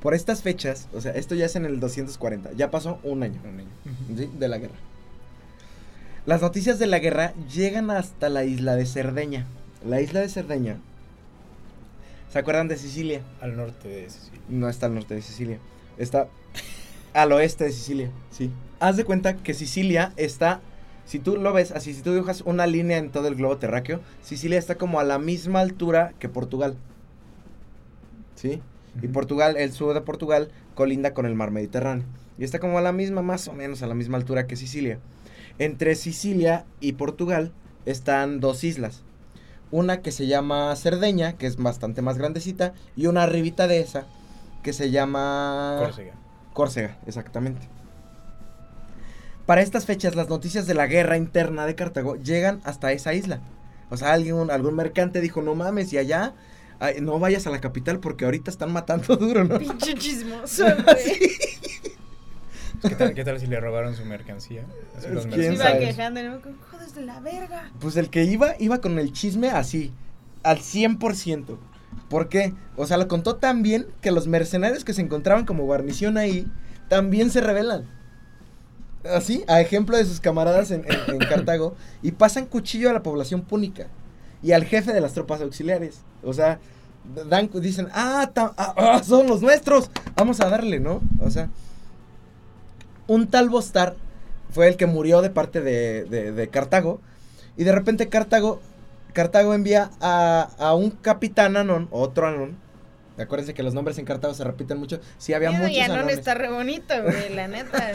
Por 0.01 0.13
estas 0.13 0.41
fechas, 0.41 0.87
o 0.93 1.01
sea, 1.01 1.13
esto 1.13 1.33
ya 1.35 1.45
es 1.45 1.55
en 1.55 1.65
el 1.65 1.79
240, 1.79 2.53
ya 2.53 2.69
pasó 2.69 2.99
un 3.03 3.23
año 3.23 3.41
Un. 3.43 4.17
¿sí? 4.17 4.29
de 4.37 4.47
la 4.47 4.57
guerra. 4.57 4.75
Las 6.27 6.41
noticias 6.41 6.77
de 6.77 6.87
la 6.87 6.99
guerra 6.99 7.33
llegan 7.55 7.89
hasta 7.89 8.27
la 8.27 8.43
isla 8.43 8.75
de 8.75 8.85
Cerdeña. 8.85 9.45
La 9.85 10.01
isla 10.01 10.19
de 10.19 10.27
Cerdeña. 10.27 10.75
¿Se 12.33 12.37
acuerdan 12.37 12.67
de 12.67 12.75
Sicilia? 12.75 13.21
Al 13.39 13.55
norte 13.55 13.87
de 13.87 14.09
Sicilia. 14.09 14.41
No 14.49 14.67
está 14.67 14.87
al 14.87 14.95
norte 14.95 15.15
de 15.15 15.21
Sicilia. 15.21 15.57
Está 15.97 16.27
al 17.13 17.31
oeste 17.31 17.63
de 17.63 17.71
Sicilia, 17.71 18.11
sí. 18.29 18.51
Haz 18.81 18.97
de 18.97 19.05
cuenta 19.05 19.37
que 19.37 19.53
Sicilia 19.53 20.11
está, 20.17 20.59
si 21.05 21.19
tú 21.19 21.37
lo 21.37 21.53
ves 21.53 21.71
así, 21.71 21.93
si 21.93 22.01
tú 22.01 22.11
dibujas 22.11 22.41
una 22.41 22.67
línea 22.67 22.97
en 22.97 23.09
todo 23.09 23.29
el 23.29 23.35
globo 23.35 23.55
terráqueo, 23.55 24.01
Sicilia 24.21 24.59
está 24.59 24.75
como 24.75 24.99
a 24.99 25.05
la 25.05 25.19
misma 25.19 25.61
altura 25.61 26.11
que 26.19 26.27
Portugal. 26.27 26.75
¿Sí? 28.35 28.61
Y. 29.01 29.07
Portugal, 29.07 29.55
el 29.55 29.71
sur 29.71 29.93
de 29.93 30.01
Portugal, 30.01 30.51
colinda 30.75 31.13
con 31.13 31.25
el 31.25 31.35
mar 31.35 31.51
Mediterráneo. 31.51 32.05
Y 32.37 32.43
está 32.43 32.59
como 32.59 32.77
a 32.77 32.81
la 32.81 32.91
misma, 32.91 33.21
más 33.21 33.47
o 33.47 33.53
menos 33.53 33.81
a 33.81 33.87
la 33.87 33.95
misma 33.95 34.17
altura 34.17 34.45
que 34.45 34.57
Sicilia. 34.57 34.99
Entre 35.59 35.95
Sicilia 35.95 36.65
y 36.79 36.93
Portugal 36.93 37.51
están 37.85 38.39
dos 38.39 38.63
islas. 38.63 39.03
Una 39.71 40.01
que 40.01 40.11
se 40.11 40.27
llama 40.27 40.75
Cerdeña, 40.75 41.33
que 41.33 41.47
es 41.47 41.57
bastante 41.57 42.01
más 42.01 42.17
grandecita, 42.17 42.73
y 42.95 43.07
una 43.07 43.23
arribita 43.23 43.67
de 43.67 43.79
esa, 43.79 44.05
que 44.63 44.73
se 44.73 44.91
llama... 44.91 45.77
Córcega. 45.79 46.13
Córcega, 46.53 46.97
exactamente. 47.05 47.67
Para 49.45 49.61
estas 49.61 49.85
fechas, 49.85 50.15
las 50.15 50.29
noticias 50.29 50.67
de 50.67 50.73
la 50.73 50.87
guerra 50.87 51.17
interna 51.17 51.65
de 51.65 51.75
Cartago 51.75 52.15
llegan 52.15 52.61
hasta 52.63 52.91
esa 52.91 53.13
isla. 53.13 53.41
O 53.89 53.97
sea, 53.97 54.13
alguien, 54.13 54.51
algún 54.51 54.75
mercante 54.75 55.21
dijo, 55.21 55.41
no 55.41 55.55
mames, 55.55 55.91
y 55.93 55.97
allá 55.97 56.33
ay, 56.79 57.01
no 57.01 57.19
vayas 57.19 57.47
a 57.47 57.49
la 57.49 57.61
capital 57.61 57.99
porque 57.99 58.25
ahorita 58.25 58.51
están 58.51 58.71
matando 58.71 59.15
duro, 59.17 59.43
¿no? 59.43 59.59
Pinche 59.59 59.93
chismoso, 59.97 60.65
güey. 60.65 61.31
¿Qué 62.81 62.95
tal, 62.95 63.13
qué 63.13 63.23
tal 63.23 63.39
si 63.39 63.47
le 63.47 63.59
robaron 63.59 63.95
su 63.95 64.05
mercancía? 64.05 64.63
Así 64.97 65.07
los 65.09 65.25
¿Quién 65.27 65.53
iba 65.53 65.63
sabe? 65.65 65.79
quejando, 65.79 66.19
la 67.05 67.19
verga. 67.19 67.71
Pues 67.79 67.95
el 67.97 68.09
que 68.09 68.23
iba, 68.23 68.55
iba 68.59 68.79
con 68.81 68.97
el 68.99 69.11
chisme 69.13 69.49
así, 69.49 69.91
al 70.43 70.59
100%. 70.59 71.57
¿Por 72.09 72.29
qué? 72.29 72.53
O 72.75 72.85
sea, 72.87 72.97
lo 72.97 73.07
contó 73.07 73.35
tan 73.35 73.61
bien 73.63 73.87
que 74.01 74.11
los 74.11 74.27
mercenarios 74.27 74.83
que 74.83 74.93
se 74.93 75.01
encontraban 75.01 75.45
como 75.45 75.63
guarnición 75.65 76.17
ahí 76.17 76.47
también 76.89 77.29
se 77.31 77.41
rebelan. 77.41 77.85
Así, 79.03 79.43
a 79.47 79.61
ejemplo 79.61 79.95
de 79.97 80.05
sus 80.05 80.19
camaradas 80.19 80.71
en, 80.71 80.83
en- 80.85 81.13
en 81.15 81.19
Cartago, 81.19 81.75
y 82.01 82.11
pasan 82.11 82.45
cuchillo 82.45 82.89
a 82.89 82.93
la 82.93 83.03
población 83.03 83.41
púnica 83.41 83.87
y 84.43 84.51
al 84.51 84.65
jefe 84.65 84.91
de 84.93 85.01
las 85.01 85.13
tropas 85.13 85.41
auxiliares. 85.41 86.01
O 86.23 86.33
sea, 86.33 86.59
dan, 87.29 87.49
dicen, 87.61 87.87
ah, 87.93 88.29
ta- 88.33 88.53
ah, 88.57 88.73
ah, 88.77 89.03
son 89.03 89.27
los 89.27 89.41
nuestros, 89.41 89.89
vamos 90.15 90.39
a 90.41 90.49
darle, 90.49 90.79
¿no? 90.79 91.01
O 91.19 91.29
sea, 91.29 91.49
un 93.07 93.27
tal 93.27 93.49
Bostar 93.49 93.95
fue 94.51 94.67
el 94.67 94.77
que 94.77 94.85
murió 94.85 95.21
de 95.21 95.29
parte 95.29 95.61
de, 95.61 96.03
de- 96.05 96.31
de 96.31 96.47
Cartago. 96.49 97.01
Y 97.57 97.63
de 97.63 97.71
repente 97.71 98.07
Cartago, 98.09 98.61
Cartago 99.13 99.53
envía 99.53 99.89
a, 99.99 100.49
a 100.59 100.75
un 100.75 100.91
capitán 100.91 101.57
Anón, 101.57 101.87
otro 101.91 102.27
Anón. 102.27 102.55
Acuérdense 103.17 103.53
que 103.55 103.63
los 103.63 103.73
nombres 103.73 103.97
en 103.97 104.05
Cartago 104.05 104.33
se 104.35 104.43
repiten 104.43 104.77
mucho. 104.77 104.99
Sí, 105.17 105.33
había 105.33 105.49
Miedo, 105.49 105.63
muchos 105.63 105.77
y 105.77 105.81
Anón 105.81 105.97
anones. 105.99 106.17
está 106.19 106.35
re 106.35 106.51
bonito, 106.51 106.93
güey, 107.03 107.33
la 107.33 107.47
neta. 107.47 107.91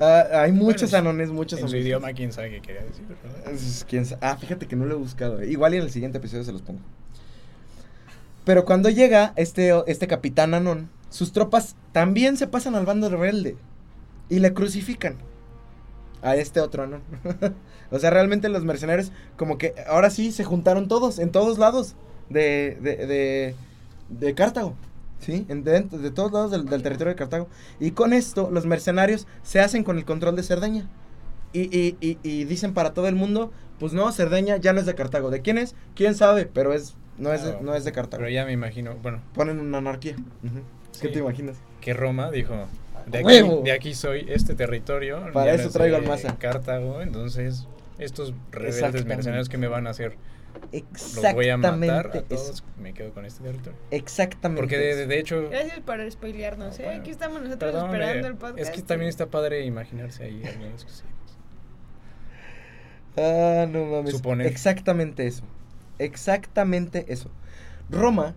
Ah, 0.00 0.24
hay 0.42 0.52
muchos 0.52 0.90
Bueno, 0.92 1.10
anones, 1.10 1.28
muchos 1.30 1.58
En 1.58 1.66
su 1.68 1.74
anones. 1.74 1.84
idioma, 1.84 2.12
quién 2.14 2.32
sabe 2.32 2.50
qué 2.52 2.60
quería 2.62 2.82
decir. 2.84 3.04
¿verdad? 3.06 3.52
Quién 3.86 4.06
Ah, 4.22 4.36
fíjate 4.40 4.66
que 4.66 4.76
no 4.76 4.86
lo 4.86 4.94
he 4.94 4.98
buscado. 4.98 5.42
eh. 5.42 5.50
Igual 5.50 5.74
y 5.74 5.76
en 5.76 5.82
el 5.82 5.90
siguiente 5.90 6.16
episodio 6.18 6.42
se 6.44 6.52
los 6.52 6.62
pongo. 6.62 6.80
Pero 8.46 8.64
cuando 8.64 8.88
llega 8.88 9.34
este, 9.36 9.72
este 9.86 10.06
capitán 10.06 10.54
Anón, 10.54 10.88
sus 11.10 11.32
tropas 11.32 11.76
también 11.92 12.36
se 12.38 12.46
pasan 12.46 12.74
al 12.74 12.86
bando 12.86 13.08
rebelde. 13.10 13.56
Y 14.28 14.38
le 14.38 14.54
crucifican. 14.54 15.16
A 16.22 16.36
este 16.36 16.60
otro 16.60 16.82
Anón. 16.84 17.02
o 17.90 17.98
sea, 17.98 18.10
realmente 18.10 18.48
los 18.48 18.64
mercenarios, 18.64 19.10
como 19.36 19.58
que 19.58 19.74
ahora 19.88 20.10
sí 20.10 20.32
se 20.32 20.44
juntaron 20.44 20.86
todos, 20.88 21.18
en 21.18 21.30
todos 21.32 21.58
lados 21.58 21.96
de, 22.28 22.78
de, 22.80 23.06
de, 23.06 23.54
de 24.08 24.34
Cartago. 24.34 24.74
¿Sí? 25.18 25.44
En- 25.48 25.64
de, 25.64 25.80
de 25.82 26.10
todos 26.10 26.32
lados 26.32 26.50
del, 26.50 26.66
del 26.66 26.82
territorio 26.82 27.12
de 27.12 27.16
Cartago. 27.18 27.48
Y 27.78 27.90
con 27.90 28.12
esto, 28.12 28.50
los 28.50 28.66
mercenarios 28.66 29.26
se 29.42 29.60
hacen 29.60 29.82
con 29.84 29.98
el 29.98 30.04
control 30.04 30.36
de 30.36 30.42
Cerdeña. 30.42 30.88
Y, 31.52 31.62
y, 31.76 31.96
y, 32.00 32.18
y 32.22 32.44
dicen 32.44 32.72
para 32.74 32.94
todo 32.94 33.08
el 33.08 33.16
mundo, 33.16 33.50
pues 33.78 33.92
no, 33.92 34.10
Cerdeña 34.12 34.58
ya 34.58 34.72
no 34.72 34.80
es 34.80 34.86
de 34.86 34.94
Cartago. 34.94 35.30
¿De 35.30 35.40
quién 35.42 35.58
es? 35.58 35.74
¿Quién 35.94 36.14
sabe? 36.14 36.46
Pero 36.46 36.72
es, 36.72 36.94
no, 37.18 37.32
es 37.32 37.42
de, 37.42 37.60
no 37.60 37.74
es 37.74 37.84
de 37.84 37.92
Cartago. 37.92 38.20
Pero 38.20 38.30
ya 38.32 38.44
me 38.44 38.52
imagino, 38.52 38.94
bueno, 39.02 39.20
Ponen 39.34 39.58
una 39.58 39.78
anarquía. 39.78 40.16
¿Qué 41.00 41.08
te 41.08 41.18
imaginas? 41.18 41.56
que 41.80 41.94
Roma 41.94 42.30
dijo, 42.30 42.66
de 43.06 43.18
aquí, 43.18 43.26
¡Huevo! 43.26 43.62
de 43.62 43.72
aquí 43.72 43.94
soy, 43.94 44.26
este 44.28 44.54
territorio. 44.54 45.32
Para 45.32 45.54
eso 45.54 45.70
traigo 45.70 45.96
al 45.96 46.04
Maza. 46.06 46.36
Cartago, 46.38 47.00
entonces 47.02 47.66
estos 47.98 48.34
rebeldes 48.50 49.04
mercenarios 49.06 49.48
que 49.48 49.58
me 49.58 49.66
van 49.68 49.86
a 49.86 49.90
hacer, 49.90 50.16
los 50.62 50.72
Exactamente. 50.72 51.34
voy 51.34 51.48
a 51.48 51.56
matar 51.56 52.06
a 52.06 52.18
eso. 52.18 52.22
todos, 52.28 52.64
me 52.78 52.92
quedo 52.92 53.12
con 53.12 53.24
este 53.24 53.42
territorio. 53.42 53.78
Exactamente. 53.90 54.60
Porque 54.62 54.76
de, 54.78 54.84
de- 54.84 55.00
eso. 55.02 55.08
de 55.08 55.18
hecho, 55.18 55.48
Gracias 55.50 55.80
por 55.80 56.10
spoilearnos, 56.10 56.78
¿eh? 56.78 56.84
Bueno, 56.84 57.00
Aquí 57.00 57.10
estamos 57.10 57.42
nosotros 57.42 57.72
perdón, 57.72 57.90
esperando 57.94 58.28
el 58.28 58.34
podcast. 58.36 58.58
es 58.58 58.70
que 58.70 58.82
también 58.82 59.08
está 59.08 59.26
padre 59.26 59.64
imaginarse 59.64 60.24
ahí 60.24 60.42
algunas. 60.44 60.86
Ah, 63.16 63.66
no 63.68 63.84
mames. 63.86 64.12
Suponer. 64.12 64.46
Exactamente 64.46 65.26
eso. 65.26 65.42
Exactamente 65.98 67.06
eso. 67.08 67.30
Roma 67.90 68.34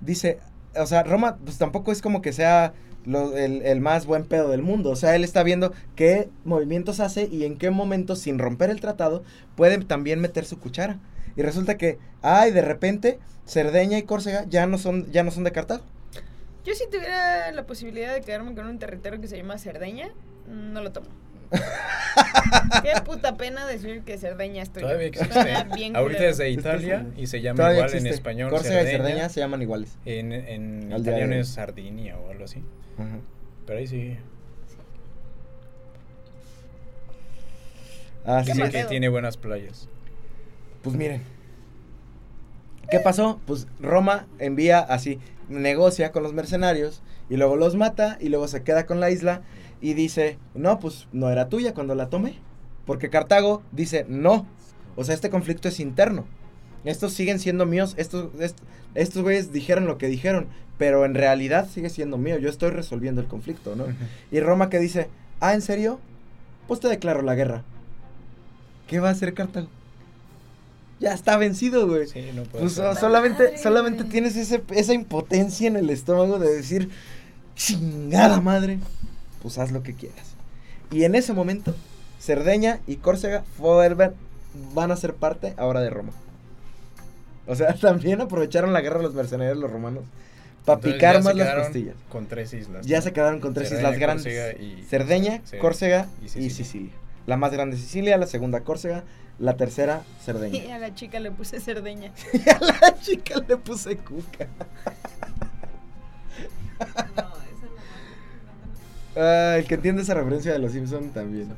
dice, 0.00 0.38
o 0.76 0.86
sea, 0.86 1.02
Roma 1.02 1.38
pues 1.44 1.58
tampoco 1.58 1.92
es 1.92 2.02
como 2.02 2.22
que 2.22 2.32
sea 2.32 2.74
el, 3.06 3.62
el 3.62 3.80
más 3.80 4.06
buen 4.06 4.24
pedo 4.24 4.48
del 4.48 4.62
mundo. 4.62 4.90
O 4.90 4.96
sea, 4.96 5.14
él 5.14 5.24
está 5.24 5.42
viendo 5.42 5.72
qué 5.96 6.28
movimientos 6.44 7.00
hace 7.00 7.28
y 7.30 7.44
en 7.44 7.56
qué 7.56 7.70
momento, 7.70 8.16
sin 8.16 8.38
romper 8.38 8.70
el 8.70 8.80
tratado, 8.80 9.22
puede 9.56 9.78
también 9.78 10.20
meter 10.20 10.44
su 10.44 10.58
cuchara. 10.58 10.98
Y 11.36 11.42
resulta 11.42 11.76
que, 11.76 11.98
ay, 12.22 12.52
de 12.52 12.62
repente, 12.62 13.18
Cerdeña 13.46 13.98
y 13.98 14.02
Córcega 14.02 14.44
ya 14.48 14.66
no 14.66 14.78
son, 14.78 15.10
ya 15.10 15.22
no 15.22 15.30
son 15.30 15.44
de 15.44 15.52
Cartago. 15.52 15.84
Yo 16.64 16.74
si 16.74 16.88
tuviera 16.88 17.52
la 17.52 17.66
posibilidad 17.66 18.14
de 18.14 18.22
quedarme 18.22 18.54
con 18.54 18.66
un 18.66 18.78
territorio 18.78 19.20
que 19.20 19.28
se 19.28 19.36
llama 19.36 19.58
Cerdeña, 19.58 20.08
no 20.48 20.82
lo 20.82 20.92
tomo. 20.92 21.08
Qué 22.82 23.00
puta 23.04 23.36
pena 23.36 23.66
decir 23.66 24.02
que 24.02 24.18
Cerdeña 24.18 24.62
es. 24.62 24.70
Todavía 24.70 25.06
existe. 25.06 25.38
bien 25.74 25.96
Ahorita 25.96 26.24
es 26.26 26.38
de 26.38 26.50
Italia 26.50 27.06
y 27.16 27.26
se 27.26 27.40
llama 27.40 27.56
Todavía 27.56 27.86
igual 27.86 27.96
en 27.96 28.06
español 28.06 28.50
Córcega 28.50 28.82
y 28.82 28.86
Cerdeña. 28.86 29.28
Se 29.28 29.40
llaman 29.40 29.62
iguales. 29.62 29.96
En, 30.04 30.32
en 30.32 30.92
Al 30.92 31.00
italiano 31.02 31.34
es 31.34 31.48
Sardinia 31.48 32.18
o 32.18 32.30
algo 32.30 32.44
así. 32.44 32.62
Ajá. 32.98 33.18
Pero 33.66 33.78
ahí 33.78 33.86
sí. 33.86 34.16
Así 38.24 38.46
Qué 38.46 38.52
Dicen 38.52 38.58
mal 38.66 38.74
es. 38.74 38.82
que 38.82 38.88
tiene 38.88 39.08
buenas 39.08 39.36
playas. 39.36 39.88
Pues 40.82 40.96
miren. 40.96 41.22
¿Qué 42.90 43.00
pasó? 43.00 43.40
Pues 43.46 43.66
Roma 43.80 44.26
envía 44.38 44.78
así, 44.80 45.18
negocia 45.48 46.12
con 46.12 46.22
los 46.22 46.32
mercenarios 46.32 47.02
y 47.30 47.36
luego 47.36 47.56
los 47.56 47.76
mata 47.76 48.18
y 48.20 48.28
luego 48.28 48.46
se 48.46 48.62
queda 48.62 48.86
con 48.86 49.00
la 49.00 49.10
isla 49.10 49.42
y 49.80 49.94
dice, 49.94 50.38
no, 50.54 50.78
pues 50.80 51.06
no 51.12 51.30
era 51.30 51.48
tuya 51.48 51.74
cuando 51.74 51.94
la 51.94 52.08
tomé. 52.08 52.34
Porque 52.86 53.10
Cartago 53.10 53.62
dice, 53.72 54.06
no. 54.08 54.46
O 54.96 55.04
sea, 55.04 55.14
este 55.14 55.30
conflicto 55.30 55.68
es 55.68 55.80
interno. 55.80 56.24
Estos 56.84 57.12
siguen 57.14 57.38
siendo 57.38 57.66
míos. 57.66 57.94
Estos, 57.96 58.28
est- 58.40 58.58
estos 58.94 59.22
güeyes 59.22 59.52
dijeron 59.52 59.86
lo 59.86 59.98
que 59.98 60.06
dijeron. 60.08 60.46
Pero 60.78 61.04
en 61.04 61.14
realidad 61.14 61.68
sigue 61.72 61.88
siendo 61.90 62.18
mío. 62.18 62.38
Yo 62.38 62.48
estoy 62.48 62.70
resolviendo 62.70 63.20
el 63.20 63.26
conflicto, 63.28 63.76
¿no? 63.76 63.86
Y 64.32 64.40
Roma 64.40 64.68
que 64.70 64.78
dice, 64.80 65.08
ah, 65.40 65.54
¿en 65.54 65.62
serio? 65.62 66.00
Pues 66.68 66.80
te 66.80 66.88
declaro 66.88 67.22
la 67.22 67.34
guerra. 67.34 67.62
¿Qué 68.88 69.00
va 69.00 69.08
a 69.08 69.12
hacer 69.12 69.34
Cartago? 69.34 69.68
Ya 71.00 71.12
está 71.14 71.36
vencido, 71.36 71.86
güey. 71.86 72.06
Sí, 72.06 72.22
no 72.34 72.42
puede 72.44 72.62
Pues 72.64 72.72
ser. 72.74 72.94
so- 72.94 73.00
solamente, 73.00 73.44
Madre, 73.44 73.58
solamente 73.58 73.98
güey. 74.02 74.10
tienes 74.12 74.36
ese, 74.36 74.62
esa 74.74 74.94
impotencia 74.94 75.68
en 75.68 75.76
el 75.76 75.90
estómago 75.90 76.38
de 76.38 76.54
decir, 76.54 76.90
chingada 77.56 78.40
madre, 78.40 78.78
pues 79.44 79.58
haz 79.58 79.70
lo 79.70 79.82
que 79.84 79.94
quieras. 79.94 80.26
Y 80.90 81.04
en 81.04 81.14
ese 81.14 81.32
momento, 81.34 81.74
Cerdeña 82.20 82.80
y 82.86 82.96
Córcega 82.96 83.44
vuelven- 83.58 84.14
van 84.74 84.90
a 84.90 84.96
ser 84.96 85.14
parte 85.14 85.52
ahora 85.58 85.80
de 85.82 85.90
Roma. 85.90 86.12
O 87.46 87.54
sea, 87.54 87.74
también 87.80 88.20
aprovecharon 88.22 88.72
la 88.72 88.80
guerra 88.80 88.96
de 88.98 89.04
los 89.04 89.14
mercenarios 89.14 89.58
los 89.58 89.70
romanos 89.70 90.02
para 90.64 90.80
picar 90.80 91.22
más 91.22 91.36
las 91.36 91.54
costillas. 91.66 91.94
Con 92.10 92.26
tres 92.26 92.54
islas. 92.54 92.86
Ya 92.86 92.96
¿no? 92.96 93.02
se 93.02 93.12
quedaron 93.12 93.38
con 93.40 93.52
tres 93.52 93.68
Cerdeña, 93.68 93.88
islas 93.90 94.00
grandes. 94.00 94.24
Córcega 94.24 94.62
y- 94.64 94.82
Cerdeña, 94.84 95.40
Sí. 95.44 95.58
Córcega 95.58 96.08
Y 96.22 96.38
y 96.46 96.50
Sicilia. 96.50 96.92
La 97.26 97.36
más 97.36 97.52
grande 97.52 97.76
Sicilia, 97.76 98.16
la 98.16 98.26
segunda 98.26 98.60
Córcega, 98.60 99.04
la 99.38 99.56
tercera 99.58 100.02
Y 100.20 100.24
Cerdeña. 100.24 100.76
a 100.76 100.78
la 100.78 100.94
chica 100.94 101.20
le 101.20 101.30
puse 101.32 101.60
Cerdeña. 101.60 102.12
y 102.32 102.48
a 102.48 102.58
la 102.80 102.98
chica 103.00 103.34
le 103.46 103.56
puse 103.58 103.96
cuca. 104.08 104.46
Ah, 109.16 109.56
el 109.58 109.66
que 109.66 109.74
entiende 109.74 110.02
esa 110.02 110.14
referencia 110.14 110.52
de 110.52 110.58
los 110.58 110.72
Simpson 110.72 111.10
también. 111.10 111.48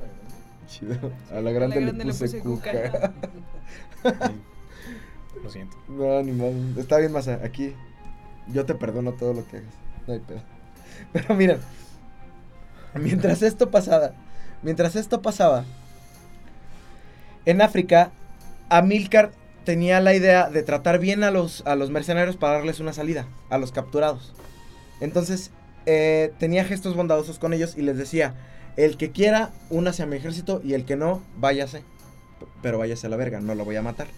Chido. 0.69 1.13
A 1.33 1.41
la 1.41 1.51
grande, 1.53 1.81
le, 1.81 1.93
puse 1.93 2.39
cuca. 2.41 3.13
Lo 5.43 5.51
siento. 5.51 5.77
no, 5.89 6.23
ni. 6.23 6.81
Está 6.81 6.99
bien, 6.99 7.13
Masa. 7.13 7.41
Aquí 7.43 7.75
yo 8.49 8.67
te 8.67 8.75
perdono 8.75 9.13
todo 9.13 9.33
lo 9.33 9.47
que 9.47 9.59
hagas. 9.59 9.75
No 10.07 10.15
hay 10.15 10.21
pedo. 10.21 10.41
Pero 11.13 11.35
miren. 11.35 11.61
Mientras 12.95 13.43
esto 13.43 13.71
pasaba. 13.71 14.13
Mientras 14.63 14.97
esto 14.97 15.23
pasaba. 15.23 15.65
En 17.45 17.61
África, 17.63 18.11
Amílcar 18.69 19.31
tenía 19.65 20.01
la 20.01 20.15
idea 20.15 20.49
de 20.49 20.63
tratar 20.63 20.99
bien 20.99 21.23
a 21.25 21.31
los, 21.31 21.63
a 21.67 21.77
los 21.77 21.91
mercenarios 21.91 22.37
para 22.37 22.55
darles 22.55 22.81
una 22.81 22.93
salida. 22.93 23.27
A 23.51 23.59
los 23.59 23.73
capturados. 23.73 24.35
Entonces, 25.01 25.51
eh, 25.87 26.33
tenía 26.39 26.65
gestos 26.65 26.95
bondadosos 26.97 27.39
con 27.39 27.53
ellos 27.53 27.75
y 27.77 27.83
les 27.83 27.97
decía, 27.97 28.35
el 28.77 28.97
que 28.97 29.11
quiera, 29.11 29.51
únase 29.71 30.03
a 30.03 30.07
mi 30.07 30.17
ejército 30.17 30.61
y 30.63 30.75
el 30.75 30.85
que 30.85 30.97
no, 30.97 31.23
váyase. 31.39 31.83
Pero 32.63 32.79
váyase 32.79 33.07
a 33.07 33.11
la 33.11 33.17
verga, 33.17 33.41
no 33.41 33.55
lo 33.55 33.65
voy 33.65 33.77
a 33.77 33.83
matar. 33.83 34.09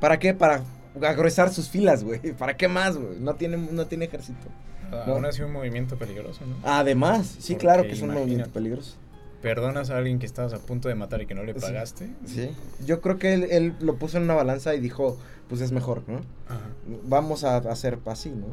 ¿Para 0.00 0.18
qué? 0.18 0.34
Para 0.34 0.62
agruesar 1.02 1.52
sus 1.52 1.68
filas, 1.68 2.04
güey. 2.04 2.20
¿Para 2.38 2.56
qué 2.56 2.68
más, 2.68 2.96
güey? 2.96 3.18
No 3.18 3.34
tiene, 3.34 3.56
no 3.56 3.86
tiene 3.86 4.04
ejército. 4.04 4.46
No. 4.90 5.14
Aún 5.14 5.24
así 5.24 5.42
un 5.42 5.52
movimiento 5.52 5.96
peligroso, 5.96 6.44
¿no? 6.46 6.56
Además, 6.62 7.26
sí, 7.40 7.54
Porque 7.54 7.60
claro 7.60 7.82
que 7.82 7.92
es 7.92 8.02
un 8.02 8.12
movimiento 8.12 8.50
peligroso. 8.50 8.96
Perdonas 9.42 9.90
a 9.90 9.98
alguien 9.98 10.18
que 10.18 10.26
estabas 10.26 10.52
a 10.54 10.58
punto 10.58 10.88
de 10.88 10.94
matar 10.94 11.20
y 11.22 11.26
que 11.26 11.34
no 11.34 11.42
le 11.42 11.52
Sí. 11.54 11.60
pagaste. 11.60 12.10
Sí. 12.26 12.50
Yo 12.86 13.00
creo 13.00 13.18
que 13.18 13.34
él, 13.34 13.46
él 13.50 13.74
lo 13.80 13.96
puso 13.96 14.18
en 14.18 14.22
una 14.24 14.34
balanza 14.34 14.74
y 14.74 14.80
dijo, 14.80 15.18
pues 15.48 15.60
es 15.60 15.72
mejor, 15.72 16.02
¿no? 16.06 16.18
Ajá. 16.48 16.60
Vamos 17.04 17.44
a 17.44 17.56
hacer 17.56 17.98
así, 18.06 18.30
¿no? 18.30 18.46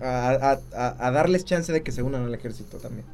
A, 0.00 1.10
darles 1.10 1.44
chance 1.44 1.72
de 1.72 1.82
que 1.82 1.92
se 1.92 2.02
unan 2.02 2.24
al 2.24 2.34
ejército 2.34 2.78
también. 2.78 3.06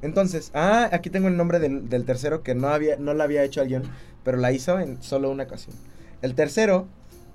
Entonces, 0.00 0.50
ah, 0.54 0.88
aquí 0.92 1.10
tengo 1.10 1.28
el 1.28 1.36
nombre 1.36 1.58
del, 1.58 2.04
tercero 2.04 2.42
que 2.42 2.54
no 2.54 2.68
había, 2.68 2.96
no 2.96 3.14
la 3.14 3.24
había 3.24 3.42
hecho 3.42 3.60
alguien, 3.60 3.82
pero 4.24 4.38
la 4.38 4.52
hizo 4.52 4.78
en 4.78 5.02
solo 5.02 5.30
una 5.30 5.44
ocasión. 5.44 5.74
El 6.22 6.34
tercero, 6.34 6.86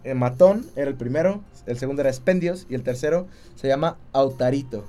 eh, 0.03 0.13
Matón, 0.13 0.65
era 0.75 0.89
el 0.89 0.95
primero, 0.95 1.43
el 1.65 1.77
segundo 1.77 2.01
era 2.01 2.09
Expendios 2.09 2.65
y 2.69 2.75
el 2.75 2.83
tercero 2.83 3.27
se 3.55 3.67
llama 3.67 3.97
Autarito. 4.13 4.85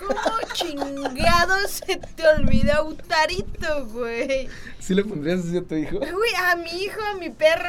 ¿Cómo 0.00 0.36
chingados 0.52 1.70
se 1.86 1.96
te 1.96 2.26
olvidó 2.28 2.72
Autarito, 2.74 3.86
güey? 3.86 4.48
¿Sí 4.80 4.94
le 4.94 5.04
pondrías 5.04 5.40
así 5.40 5.56
a 5.56 5.62
tu 5.62 5.74
hijo? 5.74 5.98
Güey, 5.98 6.34
a 6.36 6.56
mi 6.56 6.70
hijo, 6.70 7.00
a 7.02 7.14
mi 7.16 7.30
perro, 7.30 7.68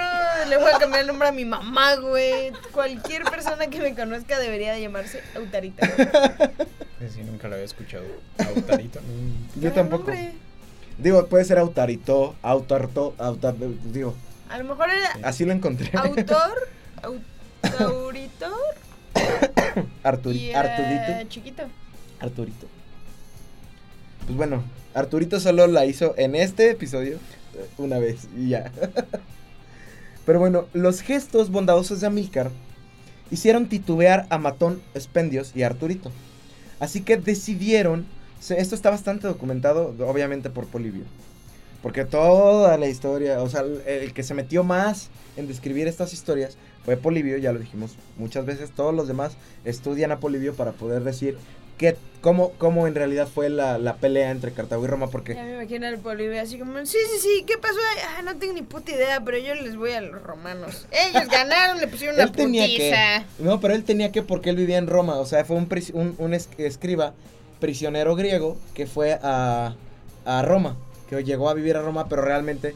le 0.49 0.57
voy 0.57 0.71
a 0.73 0.77
cambiar 0.79 1.01
el 1.01 1.07
nombre 1.07 1.27
a 1.27 1.31
mi 1.31 1.45
mamá, 1.45 1.95
güey. 1.95 2.51
Cualquier 2.71 3.23
persona 3.23 3.67
que 3.67 3.79
me 3.79 3.95
conozca 3.95 4.37
debería 4.39 4.73
de 4.73 4.81
llamarse 4.81 5.21
Autarito. 5.35 5.85
Pues 6.97 7.13
sí, 7.13 7.21
nunca 7.23 7.47
lo 7.47 7.55
había 7.55 7.65
escuchado. 7.65 8.05
Autarito. 8.55 8.99
mm, 9.01 9.59
Yo 9.61 9.71
tampoco. 9.73 10.11
Digo, 10.97 11.27
puede 11.27 11.45
ser 11.45 11.57
Autarito, 11.57 12.35
Autarto, 12.41 13.15
Autar, 13.17 13.55
digo, 13.57 14.15
A 14.49 14.57
lo 14.57 14.63
mejor 14.65 14.89
era 14.89 15.27
así 15.27 15.43
lo 15.45 15.51
encontré. 15.51 15.91
autor, 15.93 16.67
autorito 17.79 18.47
Arturi- 20.03 20.35
y 20.35 20.49
era 20.51 20.61
Arturito. 20.61 21.29
chiquito. 21.29 21.63
Arturito. 22.19 22.67
Pues 24.25 24.37
bueno, 24.37 24.63
Arturito 24.93 25.39
solo 25.39 25.67
la 25.67 25.85
hizo 25.85 26.15
en 26.17 26.35
este 26.35 26.71
episodio 26.71 27.17
eh, 27.55 27.67
una 27.77 27.99
vez 27.99 28.27
y 28.37 28.49
ya. 28.49 28.71
Pero 30.25 30.39
bueno, 30.39 30.65
los 30.73 31.01
gestos 31.01 31.51
bondadosos 31.51 32.01
de 32.01 32.07
Amílcar 32.07 32.49
hicieron 33.29 33.67
titubear 33.67 34.25
a 34.29 34.37
Matón, 34.37 34.81
Expendios 34.93 35.51
y 35.55 35.63
Arturito. 35.63 36.11
Así 36.79 37.01
que 37.01 37.17
decidieron, 37.17 38.05
esto 38.49 38.75
está 38.75 38.89
bastante 38.89 39.27
documentado 39.27 39.93
obviamente 40.07 40.49
por 40.49 40.65
Polibio. 40.65 41.03
Porque 41.83 42.03
toda 42.03 42.77
la 42.77 42.87
historia, 42.87 43.43
o 43.43 43.49
sea, 43.49 43.61
el 43.61 44.11
que 44.13 44.23
se 44.23 44.33
metió 44.33 44.63
más 44.63 45.09
en 45.37 45.47
describir 45.47 45.87
estas 45.87 46.13
historias 46.13 46.57
fue 46.83 46.97
Polibio, 46.97 47.37
ya 47.37 47.53
lo 47.53 47.59
dijimos 47.59 47.95
muchas 48.17 48.45
veces. 48.47 48.71
Todos 48.71 48.95
los 48.95 49.07
demás 49.07 49.37
estudian 49.65 50.11
a 50.11 50.19
Polibio 50.19 50.55
para 50.55 50.71
poder 50.71 51.03
decir 51.03 51.37
qué, 51.77 51.95
cómo, 52.21 52.51
cómo 52.57 52.87
en 52.87 52.95
realidad 52.95 53.27
fue 53.27 53.49
la, 53.49 53.77
la 53.77 53.95
pelea 53.97 54.31
entre 54.31 54.51
Cartago 54.51 54.83
y 54.83 54.87
Roma. 54.87 55.07
Porque 55.09 55.35
Ya 55.35 55.43
me 55.43 55.53
imagino 55.53 55.87
al 55.87 55.97
Polibio 55.99 56.41
así 56.41 56.57
como, 56.57 56.77
sí, 56.85 56.97
sí, 57.11 57.19
sí, 57.21 57.43
¿qué 57.47 57.57
pasó? 57.57 57.77
Ah, 58.17 58.21
no 58.23 58.35
tengo 58.37 58.53
ni 58.53 58.61
puta 58.63 58.91
idea, 58.91 59.21
pero 59.23 59.37
yo 59.37 59.53
les 59.55 59.75
voy 59.75 59.91
a 59.91 60.01
los 60.01 60.21
romanos. 60.21 60.87
Ellos 60.91 61.27
ganaron, 61.29 61.79
le 61.79 61.87
pusieron 61.87 62.15
una 62.15 62.31
tenía 62.31 62.63
putiza. 62.63 63.25
que. 63.37 63.43
No, 63.43 63.59
pero 63.59 63.73
él 63.75 63.83
tenía 63.83 64.11
que 64.11 64.21
porque 64.23 64.49
él 64.49 64.55
vivía 64.55 64.77
en 64.77 64.87
Roma. 64.87 65.17
O 65.17 65.25
sea, 65.25 65.45
fue 65.45 65.57
un, 65.57 65.67
un, 65.93 66.15
un 66.17 66.33
es- 66.33 66.49
escriba 66.57 67.13
prisionero 67.59 68.15
griego 68.15 68.57
que 68.73 68.85
fue 68.87 69.19
a, 69.21 69.75
a 70.25 70.41
Roma. 70.41 70.77
Que 71.09 71.23
llegó 71.23 71.49
a 71.49 71.53
vivir 71.53 71.77
a 71.77 71.81
Roma, 71.83 72.07
pero 72.09 72.23
realmente, 72.23 72.73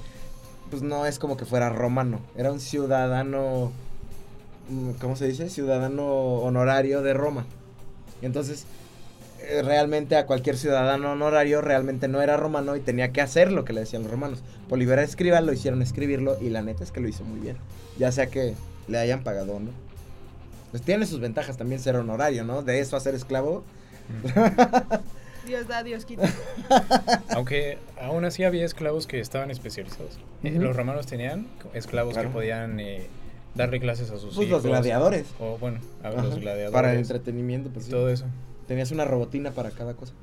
pues 0.70 0.84
no 0.84 1.08
es 1.08 1.18
como 1.18 1.36
que 1.36 1.46
fuera 1.46 1.70
romano. 1.70 2.20
Era 2.38 2.52
un 2.52 2.60
ciudadano. 2.60 3.72
mm, 4.70 4.92
¿Cómo 5.02 5.16
se 5.16 5.28
dice? 5.28 5.50
Ciudadano 5.50 6.06
honorario 6.06 7.02
de 7.02 7.14
Roma. 7.16 7.46
Entonces, 8.22 8.66
realmente 9.64 10.16
a 10.16 10.26
cualquier 10.26 10.58
ciudadano 10.58 11.12
honorario 11.12 11.62
realmente 11.62 12.08
no 12.08 12.22
era 12.22 12.38
romano 12.38 12.76
y 12.76 12.80
tenía 12.80 13.12
que 13.12 13.22
hacer 13.22 13.52
lo 13.52 13.66
que 13.66 13.74
le 13.74 13.82
decían 13.82 14.04
los 14.04 14.12
romanos. 14.12 14.40
Polibera 14.68 15.04
escriba, 15.04 15.42
lo 15.42 15.54
hicieron 15.54 15.82
escribirlo 15.82 16.38
y 16.42 16.50
la 16.50 16.62
neta 16.62 16.84
es 16.84 16.92
que 16.92 17.00
lo 17.02 17.08
hizo 17.08 17.24
muy 17.24 17.40
bien. 17.40 17.58
Ya 17.98 18.12
sea 18.12 18.28
que 18.28 18.54
le 18.88 18.98
hayan 18.98 19.24
pagado 19.24 19.54
o 19.56 19.60
no. 19.60 19.72
Pues 20.72 20.84
tiene 20.84 21.06
sus 21.06 21.20
ventajas 21.20 21.58
también 21.58 21.82
ser 21.82 21.96
honorario, 21.96 22.44
¿no? 22.44 22.62
De 22.62 22.80
eso 22.80 22.96
a 22.96 23.00
ser 23.00 23.16
esclavo. 23.16 23.64
Dios 25.48 25.68
da, 25.68 25.82
Dios 25.84 26.06
quita. 26.06 26.30
Aunque 27.30 27.80
aún 28.00 28.24
así 28.26 28.44
había 28.44 28.66
esclavos 28.66 29.08
que 29.08 29.20
estaban 29.20 29.50
especializados. 29.50 30.20
Eh. 30.44 30.52
Los 30.60 30.76
romanos 30.76 31.08
tenían 31.08 31.48
esclavos 31.74 32.14
Claro. 32.14 32.30
que 32.30 32.34
podían 32.34 32.80
eh, 32.80 33.08
darle 33.56 33.80
clases 33.80 34.12
a 34.12 34.18
sus 34.20 34.36
Pues 34.36 34.48
los 34.50 34.60
hijos. 34.62 34.64
gladiadores. 34.64 35.26
O 35.40 35.58
bueno, 35.58 35.80
a 36.04 36.10
Ajá, 36.10 36.22
los 36.24 36.36
gladiadores. 36.40 36.72
Para 36.72 36.92
el 36.94 37.00
entretenimiento, 37.00 37.70
pues 37.72 37.86
sí. 37.86 37.92
Todo 37.92 38.10
eso. 38.10 38.26
Tenías 38.70 38.92
una 38.92 39.04
robotina 39.04 39.50
para 39.50 39.72
cada 39.72 39.96
cosa. 39.96 40.14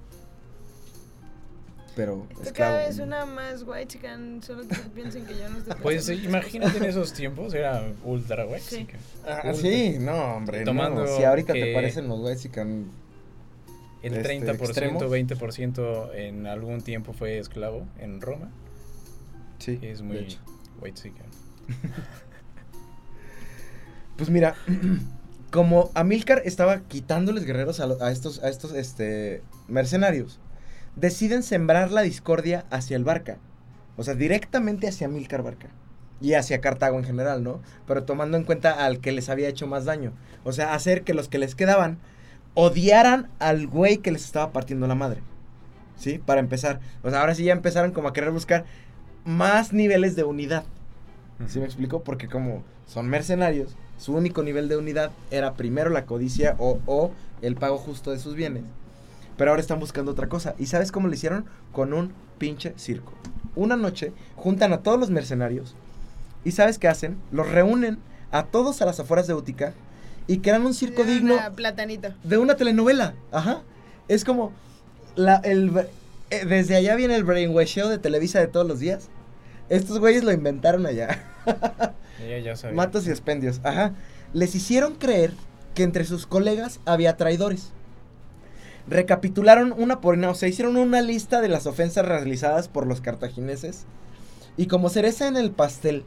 Pero 1.96 2.26
Esto 2.30 2.44
esclavo. 2.44 2.74
cada 2.74 2.86
vez 2.86 2.98
una 3.00 3.26
más 3.26 3.64
white 3.66 3.88
chican, 3.88 4.40
solo 4.40 4.68
que 4.68 4.76
piensen 4.94 5.26
que 5.26 5.36
yo 5.36 5.48
no 5.48 5.58
estoy 5.58 5.74
Pues 5.82 6.08
imagínate 6.08 6.78
en 6.78 6.84
esos 6.90 7.12
tiempos, 7.12 7.54
era 7.54 7.82
ultra 8.04 8.44
guay. 8.44 8.60
Sí. 8.60 8.86
Ah, 9.26 9.52
sí, 9.52 9.96
no, 9.98 10.36
hombre. 10.36 10.62
Tomando 10.62 11.04
no. 11.06 11.16
Si 11.16 11.24
ahorita 11.24 11.54
te 11.54 11.74
parecen 11.74 12.06
los 12.06 12.20
Mexican. 12.20 12.84
El 14.02 14.14
Este, 14.14 14.38
30%, 14.40 14.60
extremos. 14.60 15.02
20% 15.02 16.14
en 16.14 16.46
algún 16.46 16.82
tiempo 16.82 17.12
fue 17.14 17.38
esclavo 17.38 17.84
en 17.98 18.20
Roma. 18.20 18.48
Sí. 19.58 19.80
Es 19.82 20.02
muy 20.02 20.38
white 20.80 21.02
chicken. 21.02 21.26
Pues 24.16 24.30
mira, 24.30 24.54
como 25.56 25.90
Amilcar 25.94 26.42
estaba 26.44 26.80
quitándoles 26.80 27.46
guerreros 27.46 27.80
a, 27.80 27.86
a 28.04 28.12
estos, 28.12 28.44
a 28.44 28.50
estos 28.50 28.74
este, 28.74 29.42
mercenarios, 29.68 30.38
deciden 30.96 31.42
sembrar 31.42 31.92
la 31.92 32.02
discordia 32.02 32.66
hacia 32.68 32.94
el 32.94 33.04
Barca. 33.04 33.38
O 33.96 34.04
sea, 34.04 34.12
directamente 34.12 34.86
hacia 34.86 35.06
Amilcar 35.06 35.42
Barca. 35.42 35.68
Y 36.20 36.34
hacia 36.34 36.60
Cartago 36.60 36.98
en 36.98 37.06
general, 37.06 37.42
¿no? 37.42 37.62
Pero 37.86 38.04
tomando 38.04 38.36
en 38.36 38.44
cuenta 38.44 38.84
al 38.84 39.00
que 39.00 39.12
les 39.12 39.30
había 39.30 39.48
hecho 39.48 39.66
más 39.66 39.86
daño. 39.86 40.12
O 40.44 40.52
sea, 40.52 40.74
hacer 40.74 41.04
que 41.04 41.14
los 41.14 41.28
que 41.28 41.38
les 41.38 41.54
quedaban 41.54 42.00
odiaran 42.52 43.30
al 43.38 43.66
güey 43.66 43.96
que 43.96 44.12
les 44.12 44.26
estaba 44.26 44.52
partiendo 44.52 44.86
la 44.86 44.94
madre. 44.94 45.22
¿Sí? 45.96 46.18
Para 46.18 46.40
empezar. 46.40 46.80
O 47.02 47.08
sea, 47.08 47.22
ahora 47.22 47.34
sí 47.34 47.44
ya 47.44 47.54
empezaron 47.54 47.92
como 47.92 48.08
a 48.08 48.12
querer 48.12 48.30
buscar 48.30 48.66
más 49.24 49.72
niveles 49.72 50.16
de 50.16 50.24
unidad. 50.24 50.66
¿Sí 51.48 51.58
me 51.58 51.66
explico? 51.66 52.02
Porque 52.02 52.28
como 52.28 52.62
son 52.86 53.08
mercenarios, 53.08 53.76
su 53.98 54.14
único 54.14 54.42
nivel 54.42 54.68
de 54.68 54.76
unidad 54.76 55.10
era 55.30 55.54
primero 55.54 55.90
la 55.90 56.06
codicia 56.06 56.56
o, 56.58 56.78
o 56.86 57.10
el 57.42 57.56
pago 57.56 57.78
justo 57.78 58.10
de 58.10 58.18
sus 58.18 58.34
bienes. 58.34 58.64
Pero 59.36 59.50
ahora 59.50 59.60
están 59.60 59.80
buscando 59.80 60.12
otra 60.12 60.28
cosa. 60.28 60.54
¿Y 60.58 60.66
sabes 60.66 60.90
cómo 60.92 61.08
lo 61.08 61.14
hicieron? 61.14 61.44
Con 61.72 61.92
un 61.92 62.12
pinche 62.38 62.72
circo. 62.76 63.12
Una 63.54 63.76
noche 63.76 64.12
juntan 64.34 64.72
a 64.72 64.78
todos 64.82 64.98
los 64.98 65.10
mercenarios. 65.10 65.74
¿Y 66.44 66.52
sabes 66.52 66.78
qué 66.78 66.88
hacen? 66.88 67.18
Los 67.32 67.50
reúnen 67.50 67.98
a 68.30 68.44
todos 68.44 68.80
a 68.80 68.86
las 68.86 68.98
afueras 69.00 69.26
de 69.26 69.34
Utica 69.34 69.74
y 70.26 70.38
crean 70.38 70.64
un 70.64 70.74
circo 70.74 71.02
dan 71.04 71.10
digno 71.12 71.38
a 71.38 71.50
Platanito. 71.50 72.14
de 72.24 72.38
una 72.38 72.56
telenovela. 72.56 73.14
Ajá. 73.30 73.62
Es 74.08 74.24
como 74.24 74.52
la, 75.16 75.36
el, 75.36 75.70
eh, 76.30 76.44
desde 76.46 76.76
allá 76.76 76.94
viene 76.96 77.14
el 77.16 77.24
brainwasheo 77.24 77.88
de 77.88 77.98
Televisa 77.98 78.40
de 78.40 78.46
todos 78.46 78.66
los 78.66 78.78
días. 78.80 79.08
Estos 79.68 79.98
güeyes 79.98 80.24
lo 80.24 80.32
inventaron 80.32 80.86
allá. 80.86 81.24
Ella 82.22 82.38
ya 82.38 82.56
sabía. 82.56 82.76
Matos 82.76 83.06
y 83.06 83.10
expendios. 83.10 83.60
Ajá. 83.64 83.92
Les 84.32 84.54
hicieron 84.54 84.94
creer 84.94 85.32
que 85.74 85.82
entre 85.82 86.04
sus 86.04 86.26
colegas 86.26 86.80
había 86.86 87.16
traidores. 87.16 87.72
Recapitularon 88.88 89.72
una 89.76 90.00
por 90.00 90.14
una, 90.14 90.30
o 90.30 90.34
sea, 90.34 90.48
hicieron 90.48 90.76
una 90.76 91.00
lista 91.02 91.40
de 91.40 91.48
las 91.48 91.66
ofensas 91.66 92.06
realizadas 92.06 92.68
por 92.68 92.86
los 92.86 93.00
cartagineses. 93.00 93.84
Y 94.56 94.66
como 94.66 94.88
cereza 94.88 95.26
en 95.26 95.36
el 95.36 95.50
pastel, 95.50 96.04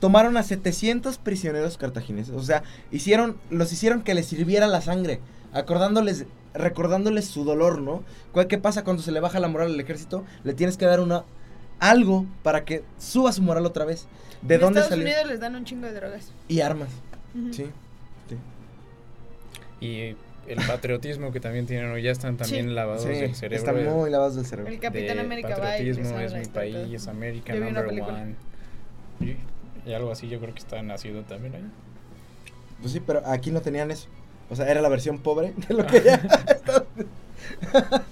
tomaron 0.00 0.36
a 0.36 0.42
700 0.42 1.18
prisioneros 1.18 1.78
cartagineses. 1.78 2.34
O 2.34 2.42
sea, 2.42 2.64
hicieron, 2.90 3.36
los 3.50 3.72
hicieron 3.72 4.02
que 4.02 4.14
les 4.14 4.26
sirviera 4.26 4.66
la 4.66 4.80
sangre, 4.80 5.20
acordándoles, 5.52 6.26
recordándoles 6.52 7.26
su 7.26 7.44
dolor, 7.44 7.80
¿no? 7.80 8.02
¿Cuál- 8.32 8.48
¿Qué 8.48 8.58
pasa 8.58 8.82
cuando 8.82 9.02
se 9.02 9.12
le 9.12 9.20
baja 9.20 9.38
la 9.38 9.48
moral 9.48 9.72
al 9.72 9.80
ejército? 9.80 10.24
Le 10.42 10.52
tienes 10.52 10.76
que 10.76 10.86
dar 10.86 10.98
una 11.00 11.24
algo 11.90 12.26
para 12.42 12.64
que 12.64 12.82
suba 12.98 13.32
su 13.32 13.42
moral 13.42 13.66
otra 13.66 13.84
vez. 13.84 14.06
¿De 14.42 14.56
en 14.56 14.60
dónde 14.60 14.80
Estados 14.80 14.98
salió? 15.00 15.04
Unidos 15.14 15.30
les 15.30 15.40
dan 15.40 15.54
un 15.56 15.64
chingo 15.64 15.86
de 15.86 15.94
drogas. 15.94 16.32
Y 16.48 16.60
armas. 16.60 16.90
Sí. 17.52 17.66
sí. 18.28 18.36
Y 19.80 20.16
el 20.50 20.66
patriotismo 20.66 21.32
que 21.32 21.40
también 21.40 21.66
tienen, 21.66 21.90
¿no? 21.90 21.98
ya 21.98 22.10
están 22.10 22.36
también 22.36 22.66
Sí. 22.68 22.72
lavados 22.74 23.02
Sí, 23.02 23.08
del 23.08 23.34
cerebro. 23.34 23.56
están 23.70 23.96
muy 23.96 24.10
lavados 24.10 24.34
del 24.36 24.44
cerebro. 24.46 24.70
El 24.72 24.78
Capitán 24.78 25.16
de 25.16 25.22
América 25.22 25.48
va 25.56 25.56
patriotismo 25.70 26.18
es 26.20 26.34
mi 26.34 26.42
todo. 26.44 26.52
país, 26.54 27.06
América 27.08 27.54
Yo 27.54 27.60
vi 27.62 27.68
una 27.68 27.82
number 27.82 28.02
one. 28.02 28.34
Y, 29.20 29.36
y 29.88 29.92
algo 29.94 30.10
así 30.10 30.28
yo 30.28 30.38
creo 30.40 30.52
que 30.52 30.60
está 30.60 30.82
nacido 30.82 31.22
también 31.22 31.54
ahí. 31.54 31.64
Pues 32.80 32.92
sí, 32.92 33.00
pero 33.00 33.22
aquí 33.26 33.50
no 33.50 33.62
tenían 33.62 33.90
eso. 33.90 34.08
O 34.50 34.56
sea, 34.56 34.68
era 34.70 34.82
la 34.82 34.88
versión 34.90 35.18
pobre 35.18 35.54
de 35.68 35.74
lo 35.74 35.86
que 35.86 36.02
ya 36.02 36.20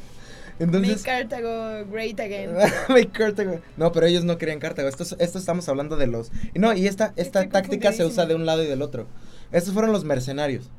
estaba- 0.64 0.80
Make 0.80 0.92
Entonces, 0.92 1.02
Cartago 1.04 1.90
great 1.90 2.18
again. 2.20 2.50
Make 2.88 3.08
Cartago. 3.10 3.60
No, 3.76 3.92
pero 3.92 4.06
ellos 4.06 4.24
no 4.24 4.38
querían 4.38 4.58
Cartago. 4.60 4.88
Esto, 4.88 5.02
es- 5.02 5.16
esto 5.18 5.38
estamos 5.38 5.68
hablando 5.68 5.96
de 5.96 6.06
los. 6.06 6.30
No, 6.54 6.72
y 6.74 6.86
esta, 6.86 7.12
esta 7.16 7.48
táctica 7.48 7.92
se 7.92 8.04
usa 8.04 8.26
de 8.26 8.34
un 8.34 8.46
lado 8.46 8.62
y 8.62 8.66
del 8.66 8.82
otro. 8.82 9.06
Estos 9.52 9.74
fueron 9.74 9.92
los 9.92 10.04
mercenarios. 10.04 10.70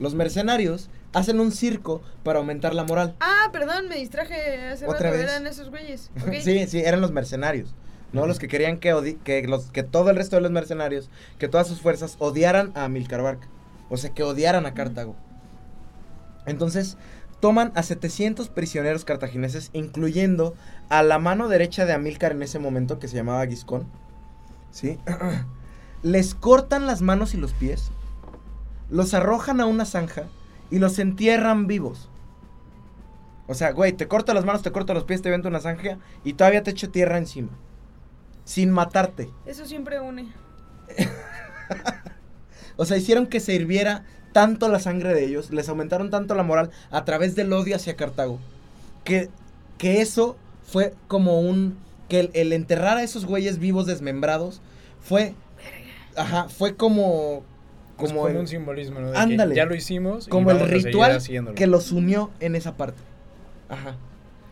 Los 0.00 0.14
mercenarios 0.14 0.90
hacen 1.12 1.40
un 1.40 1.50
circo 1.52 2.02
para 2.22 2.38
aumentar 2.38 2.74
la 2.74 2.84
moral. 2.84 3.14
Ah, 3.20 3.48
perdón, 3.52 3.88
me 3.88 3.96
distraje 3.96 4.66
hace 4.68 4.86
¿Otra 4.86 5.10
rato. 5.10 5.16
vez? 5.22 5.22
Eran 5.30 5.46
esos 5.46 5.70
güeyes. 5.70 6.10
Sí, 6.42 6.66
sí, 6.68 6.80
eran 6.80 7.00
los 7.00 7.10
mercenarios. 7.12 7.74
No 8.12 8.26
los 8.26 8.38
que 8.38 8.48
querían 8.48 8.78
que, 8.78 8.94
odi- 8.94 9.18
que, 9.22 9.42
los, 9.46 9.66
que 9.70 9.82
todo 9.82 10.08
el 10.10 10.16
resto 10.16 10.36
de 10.36 10.42
los 10.42 10.50
mercenarios, 10.50 11.10
que 11.38 11.46
todas 11.48 11.66
sus 11.68 11.80
fuerzas 11.80 12.16
odiaran 12.20 12.72
a 12.74 12.84
Amilcar 12.84 13.22
Barca. 13.22 13.48
O 13.90 13.96
sea, 13.96 14.10
que 14.10 14.22
odiaran 14.22 14.64
a 14.66 14.72
Cartago. 14.74 15.14
Entonces, 16.46 16.96
toman 17.40 17.72
a 17.74 17.82
700 17.82 18.48
prisioneros 18.48 19.04
cartagineses, 19.04 19.70
incluyendo 19.72 20.54
a 20.88 21.02
la 21.02 21.18
mano 21.18 21.48
derecha 21.48 21.86
de 21.86 21.92
Amílcar 21.92 22.32
en 22.32 22.42
ese 22.42 22.58
momento, 22.58 22.98
que 22.98 23.08
se 23.08 23.16
llamaba 23.16 23.46
Giscón. 23.46 23.86
¿Sí? 24.70 24.98
Les 26.02 26.34
cortan 26.34 26.86
las 26.86 27.02
manos 27.02 27.34
y 27.34 27.36
los 27.36 27.52
pies, 27.52 27.90
los 28.88 29.14
arrojan 29.14 29.60
a 29.60 29.66
una 29.66 29.84
zanja 29.84 30.24
y 30.70 30.78
los 30.78 30.98
entierran 30.98 31.66
vivos. 31.66 32.08
O 33.48 33.54
sea, 33.54 33.72
güey, 33.72 33.92
te 33.94 34.06
corto 34.06 34.34
las 34.34 34.44
manos, 34.44 34.62
te 34.62 34.72
corto 34.72 34.94
los 34.94 35.04
pies, 35.04 35.22
te 35.22 35.30
vento 35.30 35.48
una 35.48 35.60
zanja 35.60 35.98
y 36.22 36.34
todavía 36.34 36.62
te 36.62 36.70
echo 36.70 36.90
tierra 36.90 37.18
encima. 37.18 37.48
Sin 38.44 38.70
matarte. 38.70 39.30
Eso 39.46 39.66
siempre 39.66 40.00
une. 40.00 40.32
O 42.78 42.84
sea, 42.84 42.96
hicieron 42.96 43.26
que 43.26 43.40
se 43.40 43.54
hirviera 43.54 44.04
tanto 44.32 44.68
la 44.68 44.78
sangre 44.78 45.14
de 45.14 45.24
ellos, 45.24 45.50
les 45.50 45.68
aumentaron 45.68 46.10
tanto 46.10 46.34
la 46.34 46.42
moral 46.42 46.70
a 46.90 47.04
través 47.04 47.34
del 47.34 47.52
odio 47.52 47.76
hacia 47.76 47.96
Cartago, 47.96 48.38
que, 49.04 49.28
que 49.78 50.00
eso 50.00 50.36
fue 50.62 50.94
como 51.08 51.40
un... 51.40 51.78
que 52.08 52.20
el, 52.20 52.30
el 52.34 52.52
enterrar 52.52 52.98
a 52.98 53.02
esos 53.02 53.24
güeyes 53.24 53.58
vivos 53.58 53.86
desmembrados 53.86 54.60
fue... 55.00 55.34
Ajá, 56.16 56.48
fue 56.48 56.76
como... 56.76 57.42
Como, 57.96 58.14
Como, 58.14 58.28
el, 58.28 58.36
un 58.36 58.46
simbolismo, 58.46 59.00
¿no? 59.00 59.08
De 59.08 59.12
que 59.14 59.18
Ándale. 59.18 59.56
ya 59.56 59.64
lo 59.64 59.74
hicimos. 59.74 60.28
como 60.28 60.52
el 60.52 60.58
vamos 60.58 60.70
ritual 60.70 61.20
que 61.56 61.66
los 61.66 61.90
unió 61.90 62.30
en 62.38 62.54
esa 62.54 62.76
parte. 62.76 63.02
Ajá. 63.68 63.96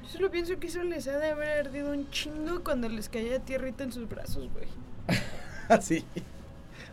Yo 0.03 0.09
solo 0.09 0.31
pienso 0.33 0.59
que 0.59 0.67
eso 0.67 0.83
les 0.83 1.07
ha 1.07 1.17
de 1.19 1.31
haber 1.31 1.67
ardido 1.67 1.93
un 1.93 2.11
chingo 2.11 2.65
cuando 2.65 2.89
les 2.89 3.09
caía 3.09 3.39
tierrita 3.39 3.85
en 3.85 3.93
sus 3.93 4.09
brazos, 4.09 4.49
güey. 4.53 4.67
Así. 5.69 6.05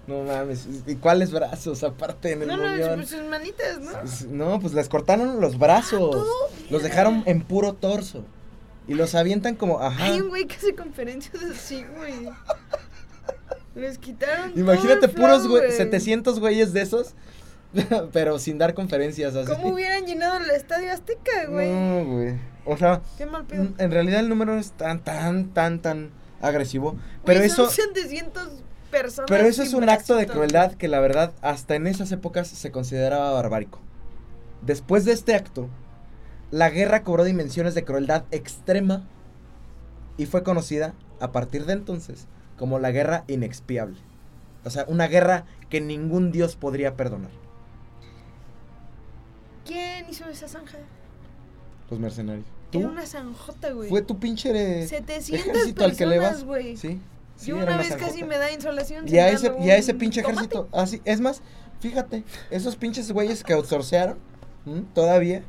No 0.08 0.24
mames. 0.24 0.68
¿Y 0.86 0.96
cuáles 0.96 1.32
brazos 1.32 1.84
aparte 1.84 2.34
en 2.34 2.42
el 2.42 2.48
No, 2.50 2.58
no, 2.58 2.96
pues 2.96 3.10
sus 3.10 3.24
manitas, 3.24 3.80
¿no? 3.80 3.92
Pues, 3.92 4.26
No, 4.28 4.60
pues 4.60 4.74
les 4.74 4.90
cortaron 4.90 5.40
los 5.40 5.58
brazos. 5.58 6.12
todo 6.12 6.26
los 6.70 6.84
dejaron 6.84 7.24
en 7.26 7.42
puro 7.42 7.74
torso. 7.74 8.24
Y 8.88 8.96
los 8.96 9.16
avientan 9.16 9.56
como, 9.56 9.80
ajá. 9.80 10.04
Hay 10.04 10.20
un 10.20 10.28
güey 10.30 10.46
que 10.46 10.58
hace 10.58 10.76
conferencias 10.76 11.42
así, 11.44 11.86
güey. 11.96 12.28
Les 13.76 13.98
quitaron. 13.98 14.52
todo 14.52 14.60
Imagínate 14.60 15.06
el 15.06 15.12
puros 15.14 15.48
güey, 15.48 15.72
700 15.72 16.40
güeyes 16.40 16.74
de 16.74 16.82
esos, 16.82 17.14
pero 18.12 18.38
sin 18.40 18.58
dar 18.58 18.74
conferencias 18.74 19.36
así. 19.36 19.52
¿Cómo 19.52 19.70
hubieran 19.70 20.06
llenado 20.06 20.38
el 20.38 20.50
estadio 20.52 20.92
Azteca, 20.92 21.46
güey? 21.48 21.70
No, 21.72 22.06
güey. 22.06 22.36
O 22.66 22.78
sea, 22.78 23.02
Qué 23.18 23.26
mal 23.26 23.46
pedo. 23.46 23.70
en 23.78 23.92
realidad 23.92 24.20
el 24.20 24.30
número 24.30 24.54
no 24.54 24.60
es 24.60 24.72
tan, 24.74 25.04
tan, 25.04 25.54
tan, 25.54 25.82
tan 25.82 26.12
agresivo. 26.42 26.92
Güey, 26.92 27.02
Pero 27.26 27.40
eso, 27.42 27.66
Son 27.70 27.94
700 27.96 28.50
personas. 28.94 29.28
pero 29.28 29.46
eso 29.48 29.64
es 29.64 29.74
un 29.74 29.90
acto 29.90 30.16
de 30.16 30.28
crueldad 30.28 30.74
que 30.74 30.88
la 30.88 31.00
verdad 31.00 31.34
hasta 31.42 31.76
en 31.76 31.88
esas 31.88 32.12
épocas 32.12 32.48
se 32.48 32.72
consideraba 32.72 33.32
barbárico. 33.32 33.80
Después 34.62 35.04
de 35.04 35.12
este 35.12 35.36
acto, 35.36 35.68
la 36.52 36.70
guerra 36.70 37.04
cobró 37.04 37.24
dimensiones 37.24 37.76
de 37.76 37.84
crueldad 37.84 38.24
extrema 38.32 39.04
y 40.18 40.26
fue 40.26 40.44
conocida 40.44 40.94
a 41.20 41.32
partir 41.32 41.66
de 41.66 41.74
entonces 41.74 42.28
como 42.58 42.80
la 42.80 42.92
guerra 42.92 43.24
inexpiable. 43.28 43.98
O 44.64 44.70
sea, 44.70 44.86
una 44.88 45.08
guerra 45.08 45.46
que 45.70 45.82
ningún 45.82 46.32
dios 46.32 46.56
podría 46.56 46.96
perdonar. 46.96 47.32
¿Quién 49.66 50.06
hizo 50.10 50.26
esa 50.30 50.48
zanja? 50.48 50.78
Los 51.90 52.00
mercenarios. 52.00 52.46
Era 52.72 52.86
¿Tú? 52.86 52.92
una 52.92 53.06
zanjota, 53.06 53.72
güey. 53.72 53.90
Fue 53.90 54.02
tu 54.02 54.20
pinche 54.20 54.88
700 54.88 55.30
ejército 55.48 55.86
al 55.86 55.96
que 55.96 56.06
le 56.06 56.20
vas. 56.20 56.46
Sí. 56.76 57.00
Sí, 57.36 57.48
Yo 57.52 57.58
una 57.58 57.78
vez 57.78 57.96
casi 57.96 58.24
me 58.24 58.38
da 58.38 58.52
insolación. 58.52 59.06
Y 59.08 59.18
a 59.18 59.30
ese, 59.30 59.52
y 59.62 59.70
a 59.70 59.78
ese 59.78 59.94
pinche 59.94 60.22
tomate. 60.22 60.40
ejército, 60.46 60.70
así, 60.72 61.02
es 61.06 61.20
más, 61.22 61.42
fíjate, 61.80 62.24
esos 62.52 62.76
pinches 62.76 63.12
güeyes 63.12 63.44
que 63.44 63.54
outsourcearon, 63.54 64.18
¿m? 64.66 64.84
todavía, 64.94 65.44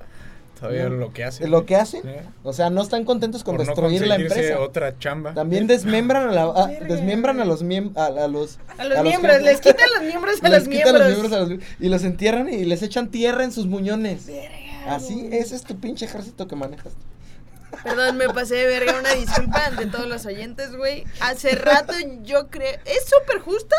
todavía 0.59 0.89
No. 0.89 0.97
lo 0.97 1.12
que 1.12 1.24
hacen. 1.24 1.51
Lo 1.51 1.66
que 1.66 1.77
hacen, 1.77 2.02
Sí. 2.02 2.09
o 2.43 2.52
sea, 2.52 2.70
no 2.70 2.82
están 2.82 3.05
contentos 3.05 3.44
con 3.44 3.56
Por 3.56 3.65
no 3.66 3.70
destruir 3.70 4.06
la 4.06 4.16
empresa. 4.16 4.61
otra 4.61 4.98
chamba. 4.98 5.35
También 5.35 5.66
desmembran 5.66 6.28
a, 6.28 6.32
la, 6.32 6.43
a- 6.44 6.66
Verga. 6.66 6.86
desmembran 6.94 7.40
a 7.40 7.44
los 7.44 7.62
miem- 7.65 7.97
a, 7.97 8.06
a 8.06 8.28
los 8.28 8.59
A 8.78 8.85
los 8.85 8.98
a 8.98 9.02
miembros, 9.02 9.43
les 9.43 9.61
quitan 9.61 9.89
los 9.94 10.05
miembros 10.05 10.43
a 10.43 10.48
los 10.48 10.66
miembros. 10.69 10.98
los 10.98 11.09
miembros 11.09 11.32
a 11.32 11.40
los 11.40 11.51
y 11.81 11.89
los 11.89 12.05
entierran 12.05 12.52
y 12.52 12.65
les 12.65 12.82
echan 12.82 13.11
tierra 13.11 13.44
en 13.44 13.52
sus 13.52 13.66
muñones. 13.66 14.27
Verga, 14.27 14.94
Así, 14.94 15.28
ese 15.32 15.55
es 15.56 15.62
tu 15.62 15.77
pinche 15.78 16.05
ejército 16.05 16.47
que 16.47 16.56
manejas. 16.56 16.93
Perdón, 17.82 18.16
me 18.16 18.28
pasé 18.28 18.55
de 18.56 18.66
verga. 18.66 18.98
Una 18.98 19.12
disculpa 19.14 19.66
ante 19.66 19.86
todos 19.86 20.06
los 20.09 20.24
oyentes, 20.26 20.74
güey. 20.76 21.05
Hace 21.20 21.55
rato 21.56 21.92
yo 22.22 22.48
creo. 22.48 22.78
Es 22.84 23.05
súper 23.09 23.40
justa, 23.40 23.76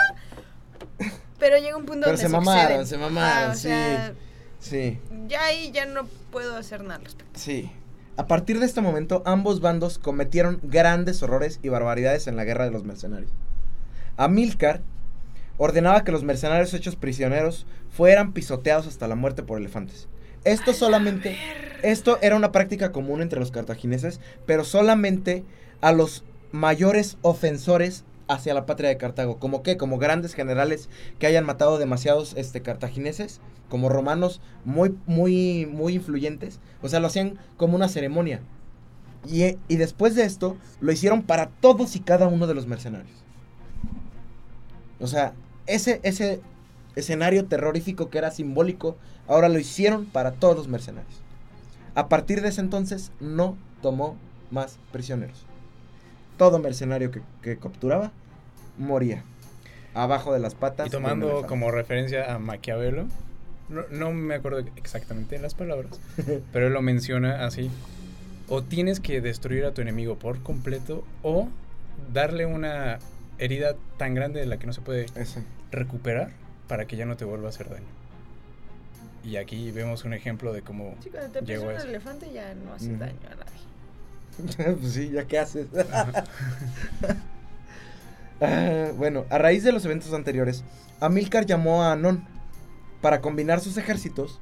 pero 1.39 1.57
llega 1.57 1.77
un 1.77 1.85
punto 1.85 2.01
Pero 2.05 2.17
donde 2.17 2.17
se 2.21 2.27
se 2.27 2.29
mamaron, 2.29 2.61
exceden. 2.81 2.87
se 2.87 2.97
mamaron, 2.97 3.51
Ah, 3.51 3.55
sí. 3.55 3.61
sea, 3.67 4.13
Sí, 4.59 4.99
ya 5.27 5.43
ahí 5.45 5.71
ya 5.71 5.85
no 5.85 6.07
puedo 6.31 6.55
hacer 6.57 6.81
nada 6.83 6.95
al 6.95 7.03
respecto. 7.05 7.39
sí. 7.39 7.71
A 8.17 8.27
partir 8.27 8.61
de 8.61 8.65
este 8.65 8.79
momento, 8.79 9.21
ambos 9.25 9.59
bandos 9.59 9.99
cometieron 9.99 10.61
grandes 10.63 11.21
horrores 11.21 11.59
y 11.63 11.67
barbaridades 11.67 12.27
en 12.27 12.37
la 12.37 12.45
guerra 12.45 12.63
de 12.63 12.71
los 12.71 12.85
mercenarios. 12.85 13.29
Amílcar 14.15 14.81
ordenaba 15.57 16.05
que 16.05 16.13
los 16.13 16.23
mercenarios 16.23 16.73
hechos 16.73 16.95
prisioneros 16.95 17.65
fueran 17.91 18.31
pisoteados 18.31 18.87
hasta 18.87 19.09
la 19.09 19.15
muerte 19.15 19.43
por 19.43 19.57
elefantes. 19.59 20.07
Esto 20.45 20.73
solamente, 20.73 21.37
esto 21.81 22.19
era 22.21 22.35
una 22.35 22.51
práctica 22.51 22.91
común 22.91 23.23
entre 23.23 23.39
los 23.39 23.49
cartagineses, 23.49 24.21
pero 24.45 24.63
solamente 24.63 25.43
a 25.81 25.91
los 25.91 26.23
mayores 26.51 27.17
ofensores 27.23 28.05
hacia 28.27 28.53
la 28.53 28.67
patria 28.67 28.89
de 28.89 28.97
Cartago. 28.97 29.39
¿Como 29.39 29.63
qué? 29.63 29.75
Como 29.75 29.97
grandes 29.97 30.35
generales 30.35 30.87
que 31.17 31.25
hayan 31.25 31.47
matado 31.47 31.79
demasiados 31.79 32.35
este, 32.37 32.61
cartagineses, 32.61 33.41
como 33.69 33.89
romanos 33.89 34.39
muy, 34.65 34.95
muy, 35.07 35.65
muy 35.65 35.95
influyentes. 35.95 36.59
O 36.83 36.89
sea, 36.89 36.99
lo 36.99 37.07
hacían 37.07 37.39
como 37.57 37.75
una 37.75 37.89
ceremonia. 37.89 38.41
Y, 39.27 39.57
y 39.67 39.77
después 39.77 40.13
de 40.13 40.25
esto, 40.25 40.57
lo 40.79 40.91
hicieron 40.91 41.23
para 41.23 41.47
todos 41.47 41.95
y 41.95 41.99
cada 41.99 42.27
uno 42.27 42.45
de 42.45 42.53
los 42.53 42.67
mercenarios. 42.67 43.23
O 44.99 45.07
sea, 45.07 45.33
ese, 45.65 45.99
ese 46.03 46.41
escenario 46.95 47.45
terrorífico 47.45 48.09
que 48.09 48.17
era 48.17 48.31
simbólico, 48.31 48.97
ahora 49.27 49.49
lo 49.49 49.59
hicieron 49.59 50.05
para 50.05 50.31
todos 50.31 50.55
los 50.55 50.67
mercenarios. 50.67 51.21
A 51.93 52.07
partir 52.09 52.41
de 52.41 52.49
ese 52.49 52.61
entonces, 52.61 53.11
no 53.19 53.57
tomó 53.81 54.17
más 54.51 54.77
prisioneros. 54.91 55.45
Todo 56.37 56.59
mercenario 56.59 57.11
que, 57.11 57.21
que 57.41 57.57
capturaba 57.57 58.11
moría. 58.77 59.23
Abajo 59.93 60.33
de 60.33 60.39
las 60.39 60.55
patas. 60.55 60.87
Y 60.87 60.89
tomando 60.89 61.45
como 61.47 61.71
referencia 61.71 62.33
a 62.33 62.39
Maquiavelo, 62.39 63.07
no, 63.69 63.83
no 63.89 64.11
me 64.11 64.35
acuerdo 64.35 64.63
exactamente 64.75 65.39
las 65.39 65.53
palabras, 65.53 65.99
pero 66.53 66.67
él 66.67 66.73
lo 66.73 66.81
menciona 66.81 67.45
así. 67.45 67.71
O 68.47 68.61
tienes 68.61 68.99
que 68.99 69.21
destruir 69.21 69.65
a 69.65 69.73
tu 69.73 69.81
enemigo 69.81 70.15
por 70.17 70.41
completo 70.43 71.03
o 71.23 71.47
darle 72.13 72.45
una 72.45 72.99
herida 73.39 73.75
tan 73.97 74.13
grande 74.13 74.39
de 74.39 74.45
la 74.45 74.57
que 74.57 74.67
no 74.67 74.73
se 74.73 74.81
puede 74.81 75.07
Ese. 75.15 75.43
recuperar 75.71 76.31
para 76.67 76.85
que 76.87 76.95
ya 76.95 77.05
no 77.05 77.15
te 77.17 77.25
vuelva 77.25 77.47
a 77.47 77.49
hacer 77.49 77.69
daño. 77.69 77.85
Y 79.23 79.37
aquí 79.37 79.71
vemos 79.71 80.03
un 80.05 80.13
ejemplo 80.13 80.53
de 80.53 80.61
cómo 80.61 80.95
Sí, 81.03 81.09
cuando 81.09 81.39
te 81.39 81.45
llegó 81.45 81.65
un 81.65 81.71
eso. 81.71 81.87
elefante 81.87 82.31
ya 82.31 82.53
no 82.53 82.73
hace 82.73 82.89
Ujú. 82.91 82.97
daño 82.99 83.19
a 83.31 83.35
nadie. 83.35 84.75
pues 84.79 84.93
sí, 84.93 85.09
ya 85.09 85.25
qué 85.25 85.39
haces. 85.39 85.67
Ah, 88.41 88.91
bueno, 88.97 89.25
a 89.29 89.37
raíz 89.37 89.63
de 89.63 89.71
los 89.71 89.85
eventos 89.85 90.13
anteriores, 90.13 90.63
Amílcar 90.99 91.45
llamó 91.45 91.83
a 91.83 91.93
Anón 91.93 92.25
para 93.01 93.21
combinar 93.21 93.61
sus 93.61 93.77
ejércitos 93.77 94.39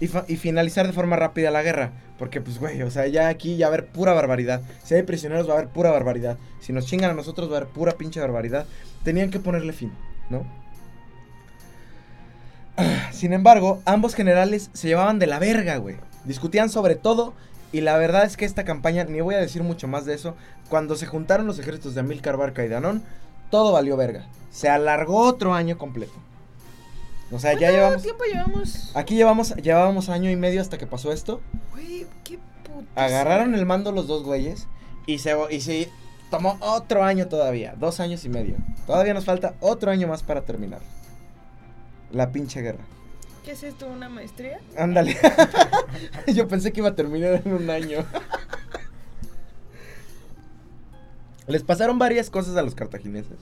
y, 0.00 0.06
y 0.26 0.36
finalizar 0.36 0.86
de 0.86 0.92
forma 0.92 1.14
rápida 1.16 1.50
la 1.50 1.62
guerra. 1.62 1.92
Porque, 2.18 2.40
pues, 2.40 2.58
güey, 2.58 2.82
o 2.82 2.90
sea, 2.90 3.06
ya 3.06 3.28
aquí 3.28 3.56
ya 3.56 3.68
va 3.68 3.74
a 3.74 3.78
haber 3.78 3.86
pura 3.90 4.12
barbaridad. 4.12 4.62
Si 4.82 4.94
hay 4.94 5.04
prisioneros, 5.04 5.48
va 5.48 5.52
a 5.54 5.58
haber 5.58 5.68
pura 5.68 5.92
barbaridad. 5.92 6.36
Si 6.60 6.72
nos 6.72 6.86
chingan 6.86 7.10
a 7.12 7.14
nosotros, 7.14 7.48
va 7.48 7.54
a 7.54 7.56
haber 7.58 7.68
pura 7.68 7.92
pinche 7.92 8.18
barbaridad. 8.20 8.66
Tenían 9.04 9.30
que 9.30 9.38
ponerle 9.38 9.72
fin, 9.72 9.92
¿no? 10.28 10.44
Sin 13.12 13.32
embargo, 13.32 13.82
ambos 13.84 14.14
generales 14.14 14.70
se 14.72 14.88
llevaban 14.88 15.18
de 15.18 15.26
la 15.26 15.38
verga, 15.38 15.76
güey. 15.76 15.96
Discutían 16.24 16.70
sobre 16.70 16.94
todo 16.94 17.34
y 17.72 17.80
la 17.80 17.96
verdad 17.98 18.24
es 18.24 18.36
que 18.36 18.44
esta 18.44 18.64
campaña, 18.64 19.04
ni 19.04 19.20
voy 19.20 19.34
a 19.34 19.40
decir 19.40 19.62
mucho 19.62 19.88
más 19.88 20.04
de 20.04 20.14
eso, 20.14 20.34
cuando 20.68 20.96
se 20.96 21.06
juntaron 21.06 21.46
los 21.46 21.58
ejércitos 21.58 21.94
de 21.94 22.00
Amílcar 22.00 22.36
Barca 22.36 22.64
y 22.64 22.68
Danón, 22.68 23.02
todo 23.50 23.72
valió 23.72 23.96
verga. 23.96 24.26
Se 24.50 24.68
alargó 24.68 25.18
otro 25.18 25.54
año 25.54 25.76
completo. 25.76 26.14
O 27.30 27.38
sea, 27.38 27.52
ya 27.52 27.58
¿Cuánto 27.58 27.76
llevamos... 27.76 28.02
tiempo 28.02 28.24
llevamos? 28.24 28.90
Aquí 28.94 29.14
llevamos, 29.14 29.54
llevábamos 29.56 30.08
año 30.08 30.30
y 30.30 30.36
medio 30.36 30.62
hasta 30.62 30.78
que 30.78 30.86
pasó 30.86 31.12
esto. 31.12 31.42
Güey, 31.72 32.06
qué 32.24 32.38
puto. 32.64 32.86
Agarraron 32.94 33.54
el 33.54 33.66
mando 33.66 33.92
los 33.92 34.06
dos 34.06 34.22
güeyes 34.22 34.66
y 35.06 35.18
se, 35.18 35.36
y 35.50 35.60
se 35.60 35.90
tomó 36.30 36.56
otro 36.60 37.04
año 37.04 37.28
todavía, 37.28 37.74
dos 37.78 38.00
años 38.00 38.24
y 38.24 38.30
medio. 38.30 38.56
Todavía 38.86 39.12
nos 39.12 39.26
falta 39.26 39.54
otro 39.60 39.90
año 39.90 40.08
más 40.08 40.22
para 40.22 40.42
terminar. 40.42 40.80
La 42.12 42.32
pinche 42.32 42.62
guerra. 42.62 42.84
¿Qué 43.44 43.52
es 43.52 43.62
esto? 43.62 43.86
¿Una 43.86 44.08
maestría? 44.08 44.60
Ándale. 44.76 45.16
Yo 46.34 46.48
pensé 46.48 46.72
que 46.72 46.80
iba 46.80 46.90
a 46.90 46.94
terminar 46.94 47.42
en 47.44 47.52
un 47.52 47.68
año. 47.70 48.04
Les 51.46 51.62
pasaron 51.62 51.98
varias 51.98 52.30
cosas 52.30 52.56
a 52.56 52.62
los 52.62 52.74
cartagineses. 52.74 53.38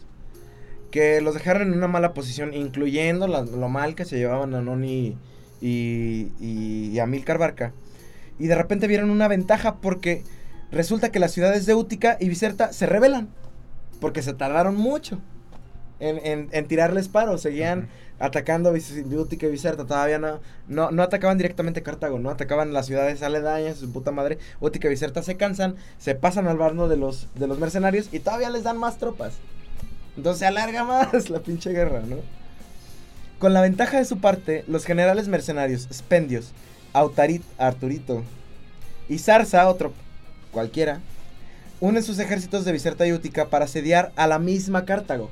Que 0.91 1.21
los 1.21 1.35
dejaron 1.35 1.63
en 1.63 1.75
una 1.75 1.89
mala 1.89 2.15
posición, 2.15 2.55
incluyendo 2.55 3.27
la- 3.27 3.43
lo 3.43 3.69
mal 3.69 3.95
que 3.97 4.05
se 4.05 4.17
llevaban 4.17 4.55
a 4.55 4.63
Noni 4.63 5.17
y, 5.61 6.29
y, 6.41 6.91
y 6.93 6.99
Amílcar 7.01 7.39
Barca. 7.39 7.73
Y 8.39 8.47
de 8.47 8.55
repente 8.55 8.87
vieron 8.87 9.11
una 9.11 9.27
ventaja 9.29 9.77
porque 9.77 10.23
resulta 10.71 11.11
que 11.11 11.19
las 11.19 11.33
ciudades 11.33 11.67
de 11.67 11.75
Útica 11.75 12.17
y 12.21 12.29
Biserta 12.29 12.73
se 12.73 12.87
rebelan. 12.87 13.29
Porque 14.01 14.23
se 14.23 14.35
tardaron 14.35 14.77
mucho 14.77 15.19
en, 16.01 16.19
en, 16.25 16.49
en 16.53 16.67
tirarles 16.67 17.09
paro. 17.09 17.39
Seguían 17.39 17.89
atacando 18.19 18.73
Útica 18.73 19.47
y 19.47 19.51
Biserta. 19.51 19.85
Todavía 19.85 20.19
no, 20.19 20.41
no, 20.69 20.91
no 20.91 21.03
atacaban 21.03 21.39
directamente 21.39 21.83
Cartago, 21.83 22.19
no 22.19 22.31
atacaban 22.31 22.73
las 22.73 22.87
ciudades 22.87 23.23
aledañas, 23.23 23.79
su 23.79 23.93
puta 23.93 24.11
madre. 24.11 24.39
Útica 24.61 24.89
y 24.89 24.91
Biserta 24.91 25.23
se 25.23 25.37
cansan, 25.37 25.77
se 25.99 26.15
pasan 26.15 26.49
al 26.49 26.59
bando 26.59 26.89
de 26.89 26.97
los, 26.97 27.29
de 27.35 27.47
los 27.47 27.59
mercenarios 27.59 28.09
y 28.13 28.21
todavía 28.21 28.51
les 28.51 28.65
dan 28.65 28.79
más 28.79 28.99
tropas. 28.99 29.35
Entonces 30.17 30.41
se 30.41 30.47
alarga 30.47 30.85
más 30.85 31.31
la 31.31 31.41
pinche 31.41 31.73
guerra, 31.73 32.01
¿no? 32.01 32.17
Con 33.39 33.53
la 33.53 33.61
ventaja 33.61 33.99
de 33.99 34.07
su 34.07 34.19
parte, 34.19 34.65
los 34.67 34.87
generales 34.87 35.29
mercenarios, 35.29 35.89
Spendios, 35.93 36.53
Autarit, 36.95 37.43
Arturito 37.59 38.23
y 39.11 39.19
Zarza, 39.19 39.69
otro 39.69 39.93
cualquiera, 40.53 41.01
unen 41.81 42.03
sus 42.03 42.19
ejércitos 42.19 42.65
de 42.65 42.73
Biserta 42.73 43.07
y 43.07 43.13
Útica 43.13 43.49
para 43.51 43.67
asediar 43.67 44.11
a 44.17 44.27
la 44.27 44.39
misma 44.39 44.87
Cartago. 44.87 45.29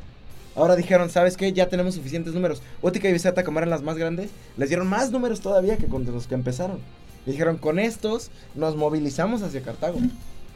Ahora 0.56 0.76
dijeron, 0.76 1.10
¿sabes 1.10 1.36
qué? 1.36 1.52
Ya 1.52 1.68
tenemos 1.68 1.94
suficientes 1.96 2.32
números. 2.34 2.62
Útica 2.80 3.08
y 3.08 3.12
Biserta, 3.12 3.42
como 3.44 3.58
eran 3.58 3.70
las 3.70 3.82
más 3.82 3.96
grandes, 3.96 4.30
les 4.56 4.68
dieron 4.68 4.86
más 4.86 5.10
números 5.10 5.40
todavía 5.40 5.76
que 5.76 5.86
con 5.86 6.04
los 6.06 6.26
que 6.26 6.34
empezaron. 6.34 6.78
Dijeron, 7.26 7.56
con 7.56 7.78
estos 7.78 8.30
nos 8.54 8.76
movilizamos 8.76 9.42
hacia 9.42 9.62
Cartago. 9.62 9.98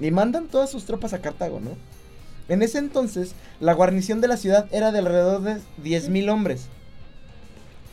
Y 0.00 0.10
mandan 0.12 0.46
todas 0.46 0.70
sus 0.70 0.84
tropas 0.84 1.12
a 1.14 1.20
Cartago, 1.20 1.58
¿no? 1.60 1.70
En 2.48 2.62
ese 2.62 2.78
entonces, 2.78 3.32
la 3.60 3.72
guarnición 3.74 4.20
de 4.20 4.28
la 4.28 4.36
ciudad 4.36 4.66
era 4.70 4.92
de 4.92 5.00
alrededor 5.00 5.42
de 5.42 5.54
10.000 5.82 6.30
hombres. 6.30 6.66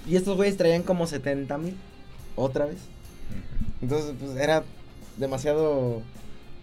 Y 0.07 0.15
estos 0.15 0.37
güeyes 0.37 0.57
traían 0.57 0.83
como 0.83 1.07
70.000. 1.07 1.73
Otra 2.35 2.65
vez. 2.65 2.77
Entonces, 3.81 4.13
pues 4.19 4.37
era 4.37 4.63
demasiado 5.17 6.01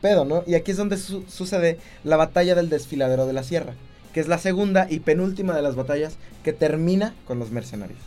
pedo, 0.01 0.25
¿no? 0.25 0.45
Y 0.47 0.55
aquí 0.55 0.71
es 0.71 0.77
donde 0.77 0.97
su- 0.97 1.25
sucede 1.29 1.79
la 2.05 2.17
batalla 2.17 2.55
del 2.55 2.69
desfiladero 2.69 3.27
de 3.27 3.33
la 3.33 3.43
sierra, 3.43 3.75
que 4.13 4.21
es 4.21 4.29
la 4.29 4.39
segunda 4.39 4.87
y 4.91 5.01
penúltima 5.01 5.55
de 5.55 5.63
las 5.63 5.75
batallas 5.77 6.17
que 6.45 6.53
termina 6.53 7.15
con 7.27 7.39
los 7.39 7.51
mercenarios. 7.51 7.99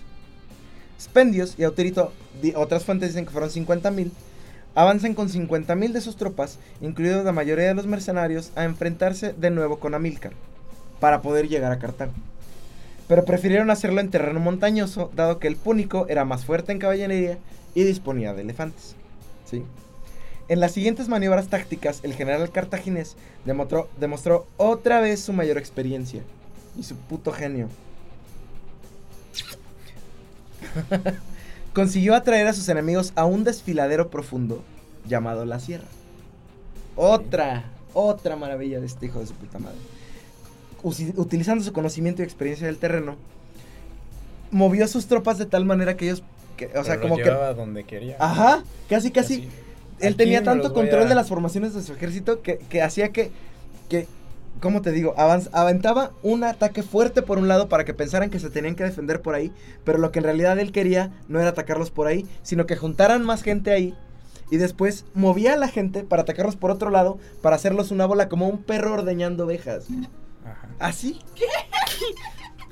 Spendios 1.00 1.56
y 1.58 1.64
Autorito, 1.64 2.14
di- 2.42 2.54
otras 2.56 2.84
fuentes 2.86 3.10
dicen 3.10 3.26
que 3.26 3.32
fueron 3.32 3.50
50.000, 3.50 4.12
avanzan 4.76 5.14
con 5.14 5.30
50.000 5.30 5.92
de 5.92 6.02
sus 6.02 6.16
tropas, 6.16 6.60
incluidos 6.82 7.26
la 7.26 7.32
mayoría 7.32 7.66
de 7.68 7.74
los 7.74 7.88
mercenarios, 7.88 8.52
a 8.56 8.64
enfrentarse 8.64 9.34
de 9.34 9.50
nuevo 9.50 9.80
con 9.80 9.94
Amílcar, 9.94 10.34
para 11.00 11.22
poder 11.22 11.48
llegar 11.48 11.72
a 11.72 11.80
Cartago. 11.80 12.14
Pero 13.08 13.26
prefirieron 13.26 13.70
hacerlo 13.70 14.02
en 14.02 14.10
terreno 14.10 14.40
montañoso, 14.40 15.12
dado 15.16 15.38
que 15.40 15.48
el 15.48 15.58
púnico 15.58 16.08
era 16.10 16.26
más 16.26 16.46
fuerte 16.46 16.72
en 16.72 16.80
caballería 16.80 17.38
y 17.76 17.84
disponía 17.84 18.34
de 18.34 18.42
elefantes. 18.42 18.96
¿sí? 19.50 19.64
En 20.48 20.60
las 20.60 20.74
siguientes 20.74 21.08
maniobras 21.08 21.48
tácticas, 21.48 22.02
el 22.04 22.14
general 22.14 22.52
cartaginés 22.52 23.16
demostró, 23.46 23.90
demostró 24.00 24.46
otra 24.58 25.00
vez 25.00 25.20
su 25.20 25.34
mayor 25.34 25.58
experiencia 25.58 26.22
y 26.78 26.84
su 26.84 26.96
puto 26.96 27.32
genio. 27.32 27.68
Consiguió 31.74 32.16
atraer 32.16 32.48
a 32.48 32.54
sus 32.54 32.70
enemigos 32.70 33.12
a 33.16 33.26
un 33.26 33.44
desfiladero 33.44 34.10
profundo 34.10 34.64
llamado 35.08 35.46
la 35.46 35.60
Sierra. 35.60 35.88
Otra, 36.96 37.66
otra 37.94 38.36
maravilla 38.36 38.80
de 38.80 38.86
este 38.86 39.08
hijo 39.08 39.20
de 39.20 39.28
su 39.28 39.34
puta 39.34 39.58
madre. 39.60 39.78
Utilizando 40.84 41.64
su 41.64 41.74
conocimiento 41.74 42.22
y 42.22 42.26
experiencia 42.26 42.68
del 42.68 42.78
terreno, 42.78 43.16
movió 44.52 44.86
a 44.86 44.88
sus 44.88 45.08
tropas 45.08 45.40
de 45.40 45.48
tal 45.48 45.66
manera 45.66 45.98
que 45.98 46.06
ellos 46.06 46.24
que, 46.56 46.68
o 46.78 46.84
sea, 46.84 47.02
como 47.02 47.18
lo 47.18 47.24
que... 47.24 47.30
donde 47.30 47.84
quería. 47.84 48.16
Ajá, 48.20 48.64
casi, 48.88 49.12
casi. 49.12 49.50
Él 50.00 50.16
tenía 50.16 50.44
tanto 50.44 50.74
control 50.74 51.04
a- 51.04 51.10
de 51.10 51.16
las 51.16 51.28
formaciones 51.30 51.74
de 51.74 51.82
su 51.82 51.94
ejército 51.94 52.42
que, 52.42 52.58
que 52.58 52.82
hacía 52.82 53.10
que, 53.12 53.32
que, 53.90 54.08
¿cómo 54.60 54.82
te 54.82 54.92
digo? 54.92 55.16
Avanz- 55.18 55.50
aventaba 55.54 56.12
un 56.24 56.44
ataque 56.44 56.84
fuerte 56.84 57.22
por 57.22 57.38
un 57.38 57.48
lado 57.48 57.70
para 57.70 57.86
que 57.86 57.94
pensaran 57.94 58.30
que 58.30 58.40
se 58.40 58.50
tenían 58.50 58.76
que 58.76 58.84
defender 58.84 59.22
por 59.22 59.36
ahí, 59.36 59.52
pero 59.84 59.98
lo 59.98 60.12
que 60.12 60.20
en 60.20 60.26
realidad 60.26 60.60
él 60.60 60.72
quería 60.72 61.12
no 61.28 61.40
era 61.40 61.50
atacarlos 61.50 61.92
por 61.92 62.08
ahí, 62.08 62.26
sino 62.44 62.66
que 62.66 62.76
juntaran 62.76 63.24
más 63.24 63.42
gente 63.44 63.72
ahí 63.72 63.94
y 64.52 64.58
después 64.58 65.06
movía 65.16 65.54
a 65.54 65.58
la 65.58 65.68
gente 65.70 66.04
para 66.04 66.22
atacarlos 66.24 66.56
por 66.56 66.70
otro 66.72 66.90
lado, 66.92 67.18
para 67.42 67.56
hacerlos 67.56 67.90
una 67.92 68.06
bola 68.06 68.30
como 68.30 68.48
un 68.48 68.62
perro 68.64 68.94
ordeñando 68.94 69.46
ovejas. 69.46 69.86
Ajá. 70.46 70.68
Así. 70.80 71.20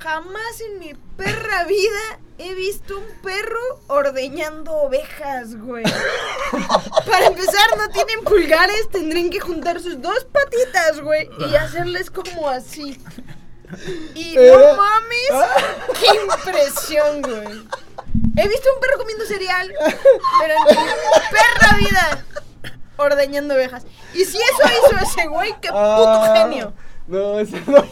Jamás 0.04 0.60
en 0.60 0.80
mi 0.80 0.92
perra 1.16 1.64
vida 1.64 2.18
he 2.36 2.52
visto 2.54 2.98
un 2.98 3.06
perro 3.22 3.80
ordeñando 3.86 4.70
ovejas, 4.72 5.56
güey. 5.56 5.82
Para 7.06 7.28
empezar, 7.28 7.78
no 7.78 7.88
tienen 7.88 8.22
pulgares, 8.22 8.90
tendrían 8.90 9.30
que 9.30 9.40
juntar 9.40 9.80
sus 9.80 10.02
dos 10.02 10.26
patitas, 10.26 11.00
güey, 11.00 11.30
y 11.50 11.54
hacerles 11.54 12.10
como 12.10 12.50
así. 12.50 13.00
Y 14.14 14.36
Eh. 14.36 14.52
no 14.52 14.76
mames, 14.76 15.48
qué 15.98 16.06
impresión, 16.22 17.22
güey. 17.22 17.66
He 18.36 18.48
visto 18.48 18.68
un 18.74 18.80
perro 18.80 18.98
comiendo 18.98 19.24
cereal, 19.24 19.72
pero 20.38 20.54
en 20.68 20.76
mi 20.76 21.20
perra 21.30 21.76
vida 21.78 22.24
ordeñando 22.98 23.54
ovejas. 23.54 23.84
Y 24.12 24.26
si 24.26 24.36
eso 24.36 24.62
hizo 24.86 24.98
ese 25.02 25.26
güey, 25.28 25.52
qué 25.62 25.68
puto 25.68 25.80
Ah, 25.80 26.34
genio. 26.36 26.74
No, 27.06 27.38
eso 27.38 27.56
no. 27.66 27.82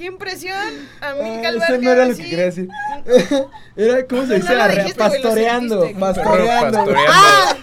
Qué 0.00 0.06
impresión. 0.06 0.56
A 1.02 1.12
mí 1.12 1.20
Ah, 1.44 1.50
eso 1.50 1.76
no 1.78 1.92
era 1.92 2.06
lo 2.06 2.16
que 2.16 2.22
quería 2.22 2.44
decir. 2.46 2.68
Era, 3.76 4.06
¿cómo 4.06 4.22
se 4.22 4.28
No, 4.28 4.34
dice? 4.36 4.54
no 4.54 4.64
güey, 4.64 4.88
lo 4.88 4.94
pastoreando. 4.96 5.80
sentiste. 5.80 6.00
Pastoreando. 6.00 6.78
Perro 6.78 6.92
güey. 6.94 7.04
Ah, 7.06 7.56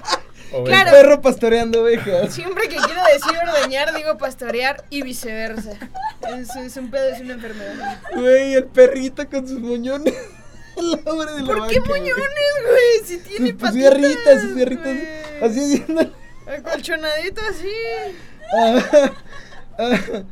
claro. 0.66 0.92
Perro 0.92 1.22
pastoreando 1.22 1.82
ovejas. 1.82 2.32
siempre 2.32 2.68
que 2.70 2.76
quiero 2.76 3.02
decir 3.12 3.34
ordeñar, 3.56 3.92
digo 3.96 4.20
pastorear 4.20 4.84
y 4.92 5.02
viceversa. 5.02 5.72
Es, 6.40 6.56
es 6.56 6.78
un 6.78 6.92
pedo, 6.92 7.10
es 7.10 7.22
una 7.22 7.34
enfermedad. 7.34 8.00
Güey, 8.16 8.54
el 8.54 8.66
perrito 8.66 9.28
con 9.28 9.48
sus 9.48 9.60
moñones. 9.60 10.14
El 10.78 11.00
hombre 11.06 11.32
de 11.34 11.42
la 11.42 11.48
¿Por 11.48 11.68
qué 11.70 11.80
vaca, 11.80 11.90
güey. 11.90 12.02
moñones, 12.02 12.54
güey? 12.70 13.04
Si 13.08 13.18
tiene 13.18 13.50
Sus 13.50 13.60
patitas. 13.60 13.74
pierritas, 13.74 14.42
sus 14.44 14.52
pierritas. 14.54 14.86
güey. 14.86 15.08
Así 15.42 15.60
haciendo. 15.82 16.14
Acolchonadito 16.46 17.42
así. 17.50 17.74
Ah, 18.54 19.12
ah, 19.80 20.24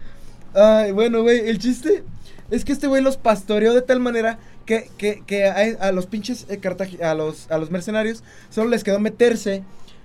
Ay, 0.56 0.91
bueno, 0.94 1.22
güey, 1.22 1.49
el 1.49 1.60
chiste 1.60 2.03
es 2.49 2.64
que 2.65 2.72
este 2.72 2.88
güey 2.88 3.02
los 3.03 3.18
pastoreó 3.18 3.73
de 3.73 3.82
tal 3.82 3.99
manera 3.99 4.40
que, 4.65 4.90
que, 4.98 5.22
que 5.27 5.45
a, 5.48 5.88
a 5.88 5.91
los 5.91 6.06
pinches 6.07 6.45
eh, 6.49 6.60
cartaje- 6.61 7.02
a 7.03 7.14
los, 7.14 7.52
a 7.52 7.57
los 7.57 7.72
mercenarios 7.72 8.23
solo 8.49 8.69
les 8.69 8.84
quedó 8.84 8.99
meterse 8.99 9.64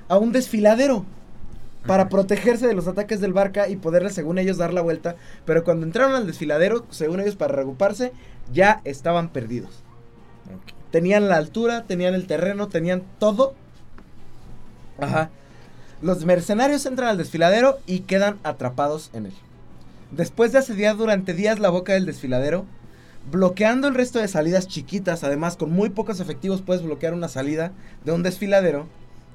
a 0.08 0.18
un 0.18 0.32
desfiladero 0.32 1.04
para 1.86 2.08
protegerse 2.10 2.66
de 2.66 2.74
los 2.74 2.88
ataques 2.88 3.20
del 3.20 3.32
barca 3.32 3.68
y 3.68 3.76
poderle, 3.76 4.10
según 4.10 4.38
ellos, 4.38 4.58
dar 4.58 4.74
la 4.74 4.82
vuelta. 4.82 5.16
Pero 5.46 5.64
cuando 5.64 5.86
entraron 5.86 6.14
al 6.14 6.26
desfiladero, 6.26 6.84
según 6.90 7.20
ellos, 7.20 7.36
para 7.36 7.54
reagruparse, 7.54 8.12
ya 8.52 8.82
estaban 8.84 9.30
perdidos. 9.30 9.82
Tenían 10.90 11.28
la 11.28 11.36
altura, 11.36 11.84
tenían 11.84 12.14
el 12.14 12.26
terreno, 12.26 12.68
tenían 12.68 13.02
todo. 13.18 13.54
Ajá. 15.00 15.30
Los 16.02 16.24
mercenarios 16.26 16.84
entran 16.84 17.08
al 17.08 17.16
desfiladero 17.18 17.78
y 17.86 18.00
quedan 18.00 18.38
atrapados 18.42 19.10
en 19.14 19.26
él. 19.26 19.32
Después 20.10 20.52
de 20.52 20.58
asediar 20.58 20.96
durante 20.96 21.34
días 21.34 21.60
la 21.60 21.70
boca 21.70 21.92
del 21.92 22.06
desfiladero, 22.06 22.66
bloqueando 23.30 23.88
el 23.88 23.94
resto 23.94 24.18
de 24.18 24.28
salidas 24.28 24.66
chiquitas, 24.66 25.22
además 25.24 25.56
con 25.56 25.70
muy 25.70 25.90
pocos 25.90 26.20
efectivos 26.20 26.62
puedes 26.62 26.82
bloquear 26.82 27.14
una 27.14 27.28
salida 27.28 27.72
de 28.04 28.12
un 28.12 28.22
desfiladero, 28.22 28.86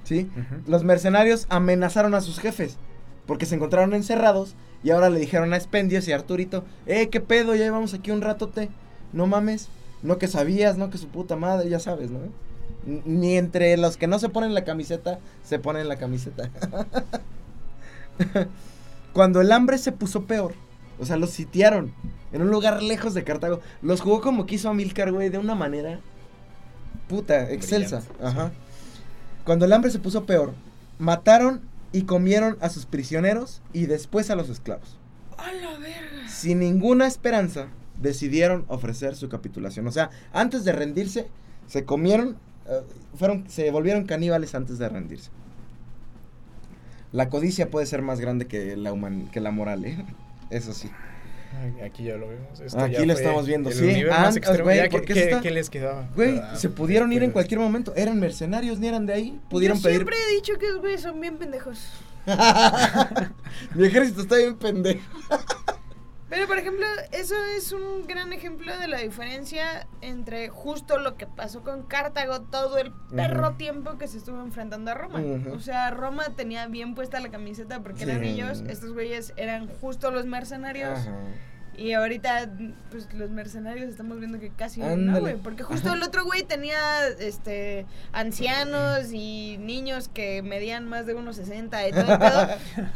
¿sí? 0.03 0.29
Los 0.67 0.83
mercenarios 0.83 1.45
amenazaron 1.49 2.13
a 2.13 2.21
sus 2.21 2.39
jefes 2.39 2.77
porque 3.25 3.45
se 3.45 3.55
encontraron 3.55 3.93
encerrados 3.93 4.55
y 4.83 4.91
ahora 4.91 5.09
le 5.09 5.19
dijeron 5.19 5.53
a 5.53 5.59
Spendios 5.59 6.07
y 6.07 6.11
a 6.11 6.15
Arturito, 6.15 6.63
eh, 6.85 7.09
qué 7.09 7.21
pedo, 7.21 7.55
ya 7.55 7.63
llevamos 7.63 7.93
aquí 7.93 8.11
un 8.11 8.21
ratote, 8.21 8.69
no 9.13 9.27
mames, 9.27 9.69
no 10.03 10.17
que 10.17 10.27
sabías, 10.27 10.77
no 10.77 10.89
que 10.89 10.97
su 10.97 11.07
puta 11.07 11.35
madre, 11.35 11.69
ya 11.69 11.79
sabes, 11.79 12.11
¿no? 12.11 12.19
Ni 12.85 13.37
entre 13.37 13.77
los 13.77 13.97
que 13.97 14.07
no 14.07 14.19
se 14.19 14.29
ponen 14.29 14.53
la 14.53 14.63
camiseta, 14.63 15.19
se 15.43 15.57
ponen 15.57 15.87
la 15.87 15.95
camiseta. 15.95 16.51
Cuando 19.13 19.41
el 19.41 19.51
hambre 19.51 19.77
se 19.79 19.91
puso 19.91 20.25
peor, 20.25 20.53
o 20.99 21.05
sea, 21.05 21.17
los 21.17 21.29
sitiaron 21.31 21.93
en 22.33 22.41
un 22.41 22.49
lugar 22.51 22.81
lejos 22.83 23.13
de 23.13 23.23
Cartago, 23.23 23.61
los 23.81 24.01
jugó 24.01 24.21
como 24.21 24.45
quiso 24.45 24.69
Amilcar, 24.69 25.11
güey, 25.11 25.29
de 25.29 25.37
una 25.37 25.55
manera 25.55 25.99
puta, 27.07 27.51
excelsa. 27.51 27.99
Brillante, 27.99 28.25
Ajá. 28.25 28.51
Cuando 29.45 29.65
el 29.65 29.73
hambre 29.73 29.91
se 29.91 29.99
puso 29.99 30.25
peor, 30.25 30.53
mataron 30.97 31.61
y 31.91 32.03
comieron 32.03 32.57
a 32.61 32.69
sus 32.69 32.85
prisioneros 32.85 33.61
y 33.73 33.85
después 33.85 34.29
a 34.29 34.35
los 34.35 34.49
esclavos. 34.49 34.97
A 35.37 35.51
la 35.53 35.77
verga. 35.77 36.27
Sin 36.27 36.59
ninguna 36.59 37.05
esperanza, 37.07 37.67
decidieron 38.01 38.65
ofrecer 38.67 39.15
su 39.15 39.29
capitulación. 39.29 39.87
O 39.87 39.91
sea, 39.91 40.09
antes 40.33 40.65
de 40.65 40.71
rendirse, 40.71 41.27
se 41.67 41.85
comieron, 41.85 42.37
eh, 42.67 42.81
fueron, 43.17 43.49
se 43.49 43.69
volvieron 43.71 44.05
caníbales 44.05 44.55
antes 44.55 44.77
de 44.79 44.89
rendirse. 44.89 45.29
La 47.11 47.29
codicia 47.29 47.69
puede 47.69 47.85
ser 47.85 48.01
más 48.01 48.19
grande 48.19 48.47
que 48.47 48.75
la, 48.75 48.91
human- 48.91 49.29
que 49.31 49.39
la 49.39 49.51
moral, 49.51 49.85
¿eh? 49.85 50.03
Eso 50.55 50.73
sí. 50.73 50.89
Aquí 51.83 52.03
ya 52.03 52.15
lo 52.17 52.27
vemos. 52.27 52.59
Esto 52.59 52.79
Aquí 52.79 52.93
ya 52.93 52.99
lo 53.05 53.13
fue 53.13 53.21
estamos 53.21 53.45
viendo, 53.47 53.69
el 53.69 53.75
sí. 53.75 53.81
nivel 53.85 54.11
Ah, 54.11 54.21
más 54.21 54.35
extremo. 54.35 54.63
güey, 54.65 54.77
Ya, 54.77 54.89
¿por 54.89 55.01
¿qué, 55.05 55.13
qué 55.13 55.23
está- 55.31 55.41
les 55.41 55.69
quedaba? 55.69 56.07
Güey, 56.15 56.37
Ah, 56.39 56.55
se 56.55 56.69
pudieron 56.69 57.11
ir 57.13 57.23
en 57.23 57.31
cualquier 57.31 57.59
momento. 57.59 57.93
Eran 57.95 58.19
mercenarios, 58.19 58.79
ni 58.79 58.87
eran 58.87 59.05
de 59.05 59.13
ahí. 59.13 59.39
Pudieron 59.49 59.77
Yo 59.77 59.83
pedir. 59.83 59.97
siempre 59.97 60.15
he 60.29 60.33
dicho 60.35 60.53
que 60.59 60.67
los 60.69 60.79
güeyes 60.81 61.01
son 61.01 61.19
bien 61.21 61.37
pendejos. 61.37 61.79
Mi 63.75 63.85
ejército 63.87 64.21
está 64.21 64.35
bien 64.37 64.55
pendejo. 64.57 65.01
Pero, 66.35 66.47
por 66.47 66.57
ejemplo, 66.57 66.85
eso 67.13 67.33
es 67.55 67.71
un 67.71 68.07
gran 68.07 68.33
ejemplo 68.33 68.77
de 68.77 68.89
la 68.89 68.97
diferencia 68.97 69.87
entre 70.01 70.49
justo 70.49 70.97
lo 70.97 71.15
que 71.15 71.27
pasó 71.27 71.63
con 71.63 71.83
Cartago 71.83 72.41
todo 72.41 72.77
el 72.77 72.91
perro 73.15 73.53
tiempo 73.53 73.97
que 73.97 74.09
se 74.09 74.17
estuvo 74.17 74.41
enfrentando 74.41 74.91
a 74.91 74.95
Roma. 74.95 75.21
O 75.53 75.61
sea, 75.61 75.91
Roma 75.91 76.25
tenía 76.35 76.67
bien 76.67 76.93
puesta 76.93 77.21
la 77.21 77.29
camiseta 77.29 77.81
porque 77.81 78.03
eran 78.03 78.25
ellos, 78.25 78.61
estos 78.67 78.91
güeyes 78.91 79.31
eran 79.37 79.69
justo 79.79 80.11
los 80.11 80.25
mercenarios. 80.25 80.99
Y 81.77 81.91
ahorita, 81.93 82.49
pues 82.89 83.13
los 83.13 83.29
mercenarios 83.31 83.89
estamos 83.89 84.17
viendo 84.19 84.39
que 84.39 84.49
casi 84.49 84.79
no, 84.81 85.19
güey. 85.19 85.35
Porque 85.35 85.63
justo 85.63 85.93
el 85.93 86.01
otro 86.03 86.23
güey 86.23 86.43
tenía 86.43 87.07
este 87.19 87.85
ancianos 88.13 89.11
y 89.11 89.57
niños 89.59 90.07
que 90.07 90.41
medían 90.41 90.87
más 90.87 91.05
de 91.05 91.15
1,60 91.17 91.89
y 91.89 91.91
todo 91.91 92.13
el 92.13 92.19
pedo. 92.19 92.47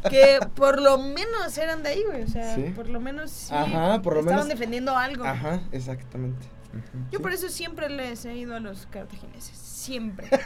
que 0.10 0.40
por 0.56 0.82
lo 0.82 0.98
menos 0.98 1.58
eran 1.58 1.84
de 1.84 1.90
ahí, 1.90 2.04
güey. 2.06 2.24
O 2.24 2.28
sea, 2.28 2.56
Sí. 2.56 2.72
por 2.76 2.88
lo 2.90 3.00
menos 3.00 3.32
sí. 3.32 3.54
Ajá, 3.54 4.02
por 4.02 4.14
lo 4.14 4.20
estaban 4.22 4.40
menos- 4.46 4.50
defendiendo 4.58 4.96
algo. 4.98 5.26
Ajá, 5.26 5.62
exactamente. 5.72 6.48
Yo 7.12 7.18
sí. 7.18 7.24
por 7.24 7.34
eso 7.34 7.50
siempre 7.50 7.90
les 7.90 8.24
he 8.26 8.36
ido 8.36 8.56
a 8.56 8.60
los 8.60 8.86
cartagineses. 8.88 9.58
Siempre. 9.58 10.28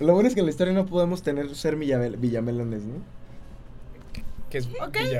Lo 0.00 0.12
bueno 0.14 0.28
es 0.28 0.34
que 0.34 0.40
en 0.40 0.46
la 0.46 0.50
historia 0.50 0.72
no 0.74 0.86
podemos 0.86 1.22
tener 1.22 1.54
ser 1.54 1.76
villamel- 1.78 2.18
villamelones, 2.18 2.84
¿no? 2.84 2.94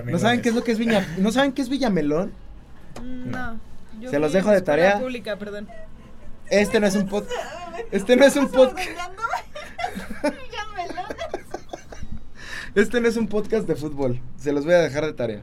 ¿No 0.07 0.19
saben 0.19 0.43
qué 0.43 0.49
es 0.51 0.55
lo 0.55 0.63
que 0.65 0.73
es 0.73 0.79
Viña 0.79 1.07
¿No 1.19 1.33
saben 1.33 1.53
qué 1.53 1.63
es 1.63 1.69
Villamelón? 1.69 2.33
Mm, 3.03 3.31
No. 3.31 3.61
Yo 4.01 4.11
Se 4.11 4.19
los 4.19 4.33
dejo 4.33 4.51
de 4.51 4.61
tarea. 4.61 4.99
pública, 4.99 5.37
perdón. 5.39 5.69
Este 6.51 6.81
no 6.81 6.87
es 6.87 6.97
un 6.97 7.09
pod 7.09 7.25
Este 7.93 8.17
no 8.17 8.25
es 8.25 8.37
un 8.37 8.49
podcast 8.49 8.89
Este 12.75 13.01
no 13.01 13.09
es 13.09 13.17
un 13.17 13.29
podcast 13.29 13.69
de 13.69 13.77
fútbol. 13.77 14.21
Se 14.37 14.53
los 14.53 14.65
voy 14.65 14.75
a 14.75 14.79
dejar 14.79 15.07
de 15.07 15.13
tarea. 15.13 15.43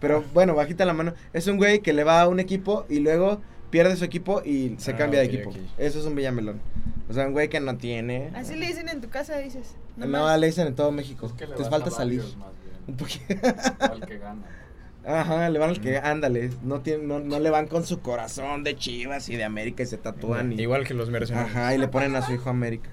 Pero 0.00 0.24
bueno, 0.34 0.54
bajita 0.56 0.84
la 0.84 0.92
mano. 0.92 1.14
Es 1.32 1.46
un 1.46 1.56
güey 1.56 1.78
que 1.80 1.92
le 1.92 2.02
va 2.02 2.20
a 2.20 2.28
un 2.28 2.40
equipo 2.40 2.86
y 2.88 2.98
luego 2.98 3.40
pierde 3.70 3.94
su 3.96 4.04
equipo 4.04 4.42
y 4.44 4.74
se 4.78 4.90
Ah, 4.92 4.96
cambia 4.96 5.20
de 5.20 5.26
equipo. 5.26 5.52
Eso 5.78 6.00
es 6.00 6.04
un 6.06 6.16
villamelón. 6.16 6.60
O 7.08 7.12
sea, 7.12 7.26
un 7.28 7.32
güey 7.34 7.48
que 7.48 7.60
no 7.60 7.76
tiene. 7.76 8.32
Así 8.34 8.56
le 8.56 8.66
dicen 8.66 8.88
en 8.88 9.00
tu 9.00 9.08
casa, 9.10 9.36
dices. 9.38 9.76
No, 9.96 10.36
le 10.36 10.46
dicen 10.46 10.66
en 10.66 10.74
todo 10.74 10.90
México. 10.90 11.26
Es 11.26 11.32
que 11.34 11.46
vas 11.46 11.68
falta 11.70 11.90
salir. 11.92 12.20
más. 12.20 12.48
Un 12.86 12.96
poquito. 12.96 13.34
Al 13.80 14.06
que 14.06 14.18
gana. 14.18 14.42
Ajá, 15.04 15.50
le 15.50 15.58
van 15.58 15.70
al 15.70 15.80
que, 15.80 15.98
ándale, 15.98 16.50
no, 16.62 16.80
tienen, 16.80 17.08
no, 17.08 17.18
no 17.18 17.40
le 17.40 17.50
van 17.50 17.66
con 17.66 17.84
su 17.84 18.00
corazón 18.00 18.62
de 18.62 18.76
Chivas 18.76 19.28
y 19.28 19.36
de 19.36 19.42
América 19.42 19.82
y 19.82 19.86
se 19.86 19.98
tatúan. 19.98 20.52
Y, 20.52 20.62
Igual 20.62 20.86
que 20.86 20.94
los 20.94 21.10
mercenarios. 21.10 21.50
Ajá, 21.50 21.74
y 21.74 21.78
le 21.78 21.88
ponen 21.88 22.14
a 22.14 22.22
su 22.22 22.32
hijo 22.32 22.50
América. 22.50 22.88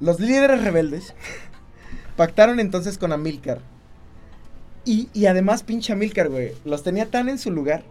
Los 0.00 0.20
líderes 0.20 0.62
rebeldes 0.62 1.14
pactaron 2.16 2.60
entonces 2.60 2.98
con 2.98 3.12
Amílcar. 3.12 3.60
Y, 4.84 5.08
y 5.14 5.26
además, 5.26 5.62
pinche 5.62 5.94
Amílcar, 5.94 6.28
güey, 6.28 6.52
los 6.66 6.82
tenía 6.82 7.10
tan 7.10 7.30
en 7.30 7.38
su 7.38 7.50
lugar 7.50 7.82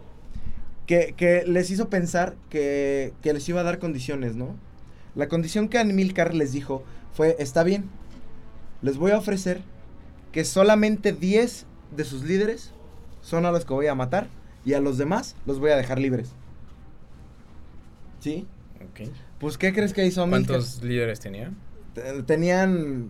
que, 0.86 1.14
que 1.16 1.42
les 1.46 1.70
hizo 1.70 1.88
pensar 1.88 2.36
que, 2.50 3.12
que 3.22 3.32
les 3.32 3.48
iba 3.48 3.60
a 3.60 3.64
dar 3.64 3.80
condiciones, 3.80 4.36
¿no? 4.36 4.54
La 5.16 5.26
condición 5.28 5.68
que 5.68 5.78
Amílcar 5.78 6.34
les 6.34 6.52
dijo 6.52 6.84
fue, 7.14 7.36
está 7.38 7.62
bien, 7.62 7.84
les 8.82 8.96
voy 8.98 9.12
a 9.12 9.18
ofrecer 9.18 9.60
que 10.32 10.44
solamente 10.44 11.12
10 11.12 11.64
de 11.96 12.04
sus 12.04 12.24
líderes 12.24 12.72
son 13.22 13.46
a 13.46 13.52
los 13.52 13.64
que 13.64 13.72
voy 13.72 13.86
a 13.86 13.94
matar 13.94 14.26
y 14.64 14.74
a 14.74 14.80
los 14.80 14.98
demás 14.98 15.36
los 15.46 15.58
voy 15.60 15.70
a 15.70 15.76
dejar 15.76 15.98
libres. 15.98 16.30
¿Sí? 18.20 18.46
Ok. 18.90 19.08
Pues, 19.38 19.58
¿qué 19.58 19.72
crees 19.72 19.92
que 19.92 20.04
hizo 20.06 20.22
Amílcar? 20.22 20.56
¿Cuántos 20.56 20.82
líderes 20.82 21.20
tenía? 21.20 21.50
Te- 21.94 22.22
Tenían. 22.22 23.08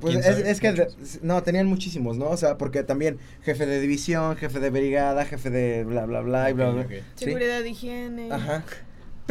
Pues 0.00 0.14
¿Quién 0.14 0.20
es, 0.24 0.36
sabe? 0.36 0.50
es 0.50 0.60
que. 0.60 0.86
No, 1.22 1.42
tenían 1.42 1.66
muchísimos, 1.66 2.16
¿no? 2.16 2.26
O 2.30 2.36
sea, 2.36 2.56
porque 2.58 2.82
también 2.82 3.18
jefe 3.42 3.66
de 3.66 3.80
división, 3.80 4.36
jefe 4.36 4.60
de 4.60 4.70
brigada, 4.70 5.24
jefe 5.24 5.50
de 5.50 5.84
bla, 5.84 6.06
bla, 6.06 6.20
bla, 6.20 6.50
y 6.50 6.52
bla, 6.52 6.70
bla. 6.70 6.86
Seguridad, 7.14 7.62
higiene. 7.64 8.30
Ajá. 8.32 8.64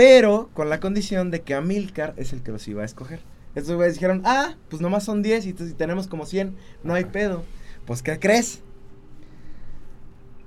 Pero 0.02 0.50
con 0.56 0.68
la 0.68 0.80
condición 0.80 1.30
de 1.30 1.44
que 1.44 1.54
Amilcar 1.54 2.16
es 2.18 2.34
el 2.34 2.42
que 2.42 2.52
los 2.52 2.68
iba 2.68 2.82
a 2.82 2.86
escoger. 2.86 3.20
Estos 3.54 3.76
güeyes 3.76 3.94
dijeron, 3.94 4.24
ah, 4.26 4.56
pues 4.68 4.82
nomás 4.82 5.04
son 5.04 5.22
10 5.22 5.46
y, 5.46 5.54
tenemos 5.54 6.08
como 6.08 6.26
100, 6.26 6.56
no 6.84 6.96
hay 6.96 7.06
pedo. 7.06 7.44
Pues, 7.86 8.02
¿qué 8.02 8.18
crees? 8.18 8.62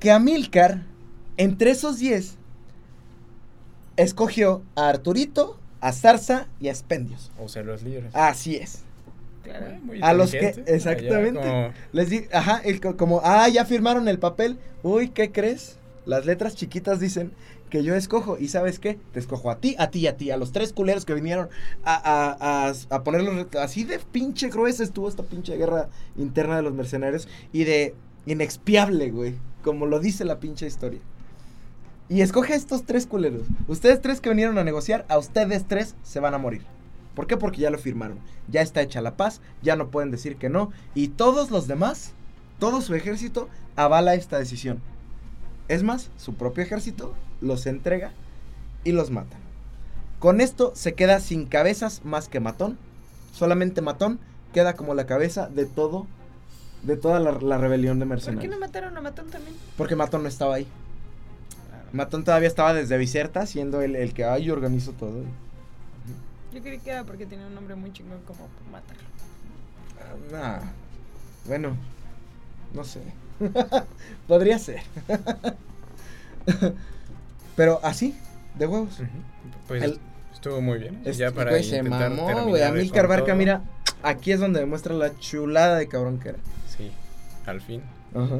Que 0.00 0.10
Amilcar, 0.10 0.82
entre 1.36 1.70
esos 1.70 2.00
10, 2.00 2.36
escogió 3.96 4.64
a 4.74 4.88
Arturito, 4.88 5.60
a 5.80 5.92
Zarza 5.92 6.48
y 6.58 6.66
a 6.66 6.72
Espendios. 6.72 7.30
O 7.38 7.48
sea, 7.48 7.62
los 7.62 7.84
líderes. 7.84 8.12
Así 8.12 8.56
es. 8.56 8.80
Claro. 9.44 9.78
Muy 9.84 10.00
A 10.02 10.14
los 10.14 10.32
que, 10.32 10.64
exactamente. 10.66 11.38
Allá 11.38 11.68
como- 11.68 11.74
Les 11.92 12.10
di, 12.10 12.24
ajá, 12.32 12.60
el 12.64 12.80
como, 12.80 13.20
ah, 13.22 13.48
ya 13.48 13.64
firmaron 13.64 14.08
el 14.08 14.18
papel. 14.18 14.58
Uy, 14.82 15.10
¿qué 15.10 15.30
crees? 15.30 15.78
Las 16.06 16.26
letras 16.26 16.56
chiquitas 16.56 16.98
dicen 16.98 17.32
que 17.70 17.82
yo 17.82 17.94
escojo. 17.94 18.38
¿Y 18.38 18.48
sabes 18.48 18.78
qué? 18.78 18.98
Te 19.12 19.20
escojo 19.20 19.50
a 19.50 19.58
ti, 19.58 19.76
a 19.78 19.90
ti 19.90 20.06
a 20.06 20.16
ti. 20.16 20.30
A 20.30 20.36
los 20.36 20.52
tres 20.52 20.72
culeros 20.72 21.04
que 21.04 21.14
vinieron 21.14 21.48
a, 21.84 21.94
a, 21.94 22.68
a. 22.68 23.62
Así 23.62 23.84
de 23.84 23.98
pinche 23.98 24.48
gruesa 24.48 24.82
estuvo 24.84 25.08
esta 25.08 25.22
pinche 25.22 25.56
guerra 25.56 25.88
interna 26.16 26.56
de 26.56 26.62
los 26.62 26.74
mercenarios. 26.74 27.28
Y 27.52 27.64
de 27.64 27.94
inexpiable, 28.26 29.10
güey. 29.10 29.34
Como 29.62 29.86
lo 29.86 30.00
dice 30.00 30.24
la 30.24 30.40
pinche 30.40 30.66
historia. 30.66 31.00
Y 32.08 32.20
escoge 32.20 32.52
a 32.52 32.56
estos 32.56 32.84
tres 32.84 33.06
culeros. 33.06 33.42
Ustedes 33.66 34.00
tres 34.00 34.20
que 34.20 34.28
vinieron 34.28 34.58
a 34.58 34.64
negociar, 34.64 35.06
a 35.08 35.18
ustedes 35.18 35.66
tres 35.66 35.94
se 36.02 36.20
van 36.20 36.34
a 36.34 36.38
morir. 36.38 36.62
¿Por 37.14 37.26
qué? 37.26 37.36
Porque 37.36 37.62
ya 37.62 37.70
lo 37.70 37.78
firmaron. 37.78 38.18
Ya 38.48 38.60
está 38.60 38.82
hecha 38.82 39.00
la 39.00 39.16
paz, 39.16 39.40
ya 39.62 39.74
no 39.76 39.90
pueden 39.90 40.10
decir 40.10 40.36
que 40.36 40.50
no. 40.50 40.70
Y 40.94 41.08
todos 41.08 41.50
los 41.50 41.66
demás, 41.66 42.12
todo 42.58 42.82
su 42.82 42.94
ejército, 42.94 43.48
avala 43.76 44.14
esta 44.14 44.38
decisión. 44.38 44.82
Es 45.68 45.82
más, 45.82 46.10
su 46.16 46.34
propio 46.34 46.62
ejército 46.62 47.14
los 47.40 47.66
entrega 47.66 48.12
y 48.84 48.92
los 48.92 49.10
mata. 49.10 49.36
Con 50.18 50.40
esto 50.40 50.72
se 50.74 50.94
queda 50.94 51.20
sin 51.20 51.46
cabezas 51.46 52.04
más 52.04 52.28
que 52.28 52.40
Matón. 52.40 52.78
Solamente 53.32 53.80
Matón 53.82 54.18
queda 54.52 54.74
como 54.74 54.94
la 54.94 55.06
cabeza 55.06 55.48
de 55.48 55.66
todo, 55.66 56.06
de 56.82 56.96
toda 56.96 57.18
la, 57.20 57.32
la 57.32 57.58
rebelión 57.58 57.98
de 57.98 58.06
¿Por 58.06 58.16
qué 58.18 58.26
mercenarios. 58.26 58.54
no 58.54 58.60
mataron 58.60 58.96
a 58.96 59.00
Matón 59.00 59.28
también? 59.30 59.56
Porque 59.76 59.96
Matón 59.96 60.22
no 60.22 60.28
estaba 60.28 60.54
ahí. 60.54 60.66
Matón 61.92 62.24
todavía 62.24 62.48
estaba 62.48 62.74
desde 62.74 62.96
Bicerta, 62.98 63.46
siendo 63.46 63.80
el, 63.80 63.96
el 63.96 64.14
que 64.14 64.24
ay, 64.24 64.50
organizó 64.50 64.92
todo. 64.92 65.22
Yo 66.52 66.60
creí 66.62 66.78
que 66.78 66.90
era 66.90 67.04
porque 67.04 67.26
tenía 67.26 67.46
un 67.46 67.54
nombre 67.54 67.74
muy 67.74 67.92
chingón 67.92 68.20
como 68.22 68.48
matarlo. 68.70 69.02
Ah, 70.32 70.60
nah. 70.62 70.70
Bueno, 71.46 71.76
no 72.72 72.84
sé. 72.84 73.00
Podría 74.28 74.58
ser. 74.58 74.82
Pero 77.56 77.80
así, 77.82 78.16
de 78.58 78.66
huevos. 78.66 78.98
Pues 79.68 79.82
El- 79.82 80.00
estuvo 80.32 80.60
muy 80.60 80.78
bien. 80.78 80.96
Este 81.04 81.14
ya 81.14 81.30
para 81.30 81.50
güey 81.50 81.64
se 81.64 81.76
intentar 81.78 82.10
mamó, 82.10 82.48
güey. 82.48 82.90
Barca, 82.90 83.34
mira, 83.34 83.62
aquí 84.02 84.32
es 84.32 84.40
donde 84.40 84.60
demuestra 84.60 84.94
la 84.94 85.16
chulada 85.18 85.76
de 85.76 85.88
cabrón 85.88 86.18
que 86.18 86.30
era. 86.30 86.38
Sí, 86.76 86.90
al 87.46 87.60
fin. 87.60 87.82
Ajá. 88.14 88.38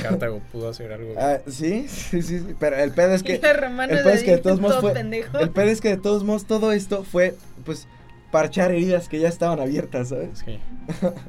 Cartago 0.00 0.40
pudo 0.52 0.68
hacer 0.68 0.92
algo. 0.92 1.14
Ah, 1.18 1.38
sí, 1.46 1.86
sí, 1.88 2.22
sí, 2.22 2.38
sí, 2.40 2.54
pero 2.58 2.76
el 2.76 2.92
pedo 2.92 3.14
es 3.14 3.22
que 3.22 3.34
el 3.34 3.40
pedo 3.40 4.10
es 4.10 4.22
que 4.22 4.32
de 4.32 4.38
todos 4.38 4.60
modos 4.60 4.80
fue 4.80 4.92
pendejo. 4.92 5.38
el 5.38 5.50
pedo 5.50 5.66
es 5.66 5.80
que 5.80 5.88
de 5.88 5.96
todos 5.96 6.22
modos 6.24 6.44
todo 6.46 6.72
esto 6.72 7.02
fue 7.02 7.34
pues 7.64 7.88
parchar 8.30 8.70
heridas 8.70 9.08
que 9.08 9.18
ya 9.18 9.28
estaban 9.28 9.58
abiertas, 9.60 10.10
¿sabes? 10.10 10.38
Sí, 10.44 10.58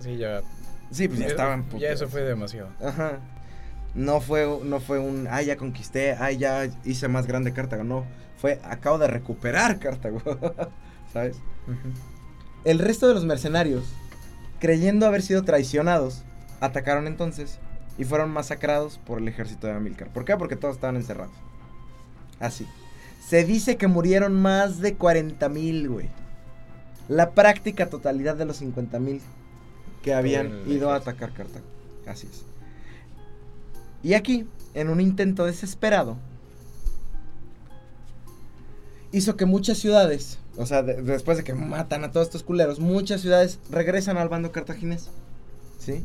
sí, 0.01 0.17
ya. 0.17 0.41
Sí, 0.91 1.07
pues 1.07 1.19
ya 1.19 1.25
ya- 1.25 1.31
estaban 1.31 1.63
Ya 1.63 1.69
puteadas. 1.69 1.95
eso 2.01 2.09
fue 2.09 2.21
demasiado. 2.21 2.69
Ajá. 2.83 3.19
No 3.95 4.21
fue, 4.21 4.47
no 4.63 4.79
fue 4.79 4.99
un, 4.99 5.27
ay, 5.29 5.47
ya 5.47 5.57
conquisté, 5.57 6.13
ay, 6.13 6.37
ya 6.37 6.67
hice 6.85 7.07
más 7.07 7.25
grande 7.27 7.53
Cartago. 7.53 7.83
No, 7.83 8.05
fue, 8.37 8.59
acabo 8.63 8.97
de 8.97 9.07
recuperar 9.07 9.79
Cartago. 9.79 10.21
¿Sabes? 11.13 11.37
El 12.63 12.79
resto 12.79 13.07
de 13.07 13.13
los 13.15 13.25
mercenarios, 13.25 13.83
creyendo 14.59 15.05
haber 15.07 15.21
sido 15.21 15.43
traicionados, 15.43 16.23
atacaron 16.59 17.07
entonces 17.07 17.59
y 17.97 18.03
fueron 18.05 18.29
masacrados 18.31 18.99
por 18.99 19.17
el 19.19 19.27
ejército 19.27 19.67
de 19.67 19.73
Amílcar. 19.73 20.09
¿Por 20.09 20.23
qué? 20.25 20.37
Porque 20.37 20.55
todos 20.55 20.75
estaban 20.75 20.95
encerrados. 20.95 21.33
Así. 22.39 22.67
Se 23.27 23.43
dice 23.43 23.77
que 23.77 23.87
murieron 23.87 24.39
más 24.39 24.79
de 24.79 24.95
40 24.95 25.49
mil, 25.49 25.89
güey. 25.89 26.09
La 27.07 27.31
práctica 27.31 27.87
totalidad 27.89 28.35
de 28.35 28.45
los 28.45 28.57
50 28.57 28.99
mil 28.99 29.21
que 30.03 30.13
habían 30.13 30.63
ido 30.69 30.91
a 30.91 30.95
atacar 30.95 31.33
Cartago. 31.33 31.65
Así 32.07 32.27
es. 32.31 32.43
Y 34.01 34.13
aquí, 34.13 34.45
en 34.73 34.89
un 34.89 35.01
intento 35.01 35.45
desesperado, 35.45 36.17
hizo 39.11 39.35
que 39.35 39.45
muchas 39.45 39.77
ciudades, 39.77 40.37
o 40.57 40.65
sea, 40.65 40.83
de- 40.83 41.01
después 41.01 41.37
de 41.37 41.43
que 41.43 41.53
matan 41.53 42.03
a 42.03 42.11
todos 42.11 42.27
estos 42.27 42.43
culeros, 42.43 42.79
muchas 42.79 43.21
ciudades 43.21 43.59
regresan 43.69 44.17
al 44.17 44.29
bando 44.29 44.51
cartaginés. 44.51 45.09
¿Sí? 45.79 46.03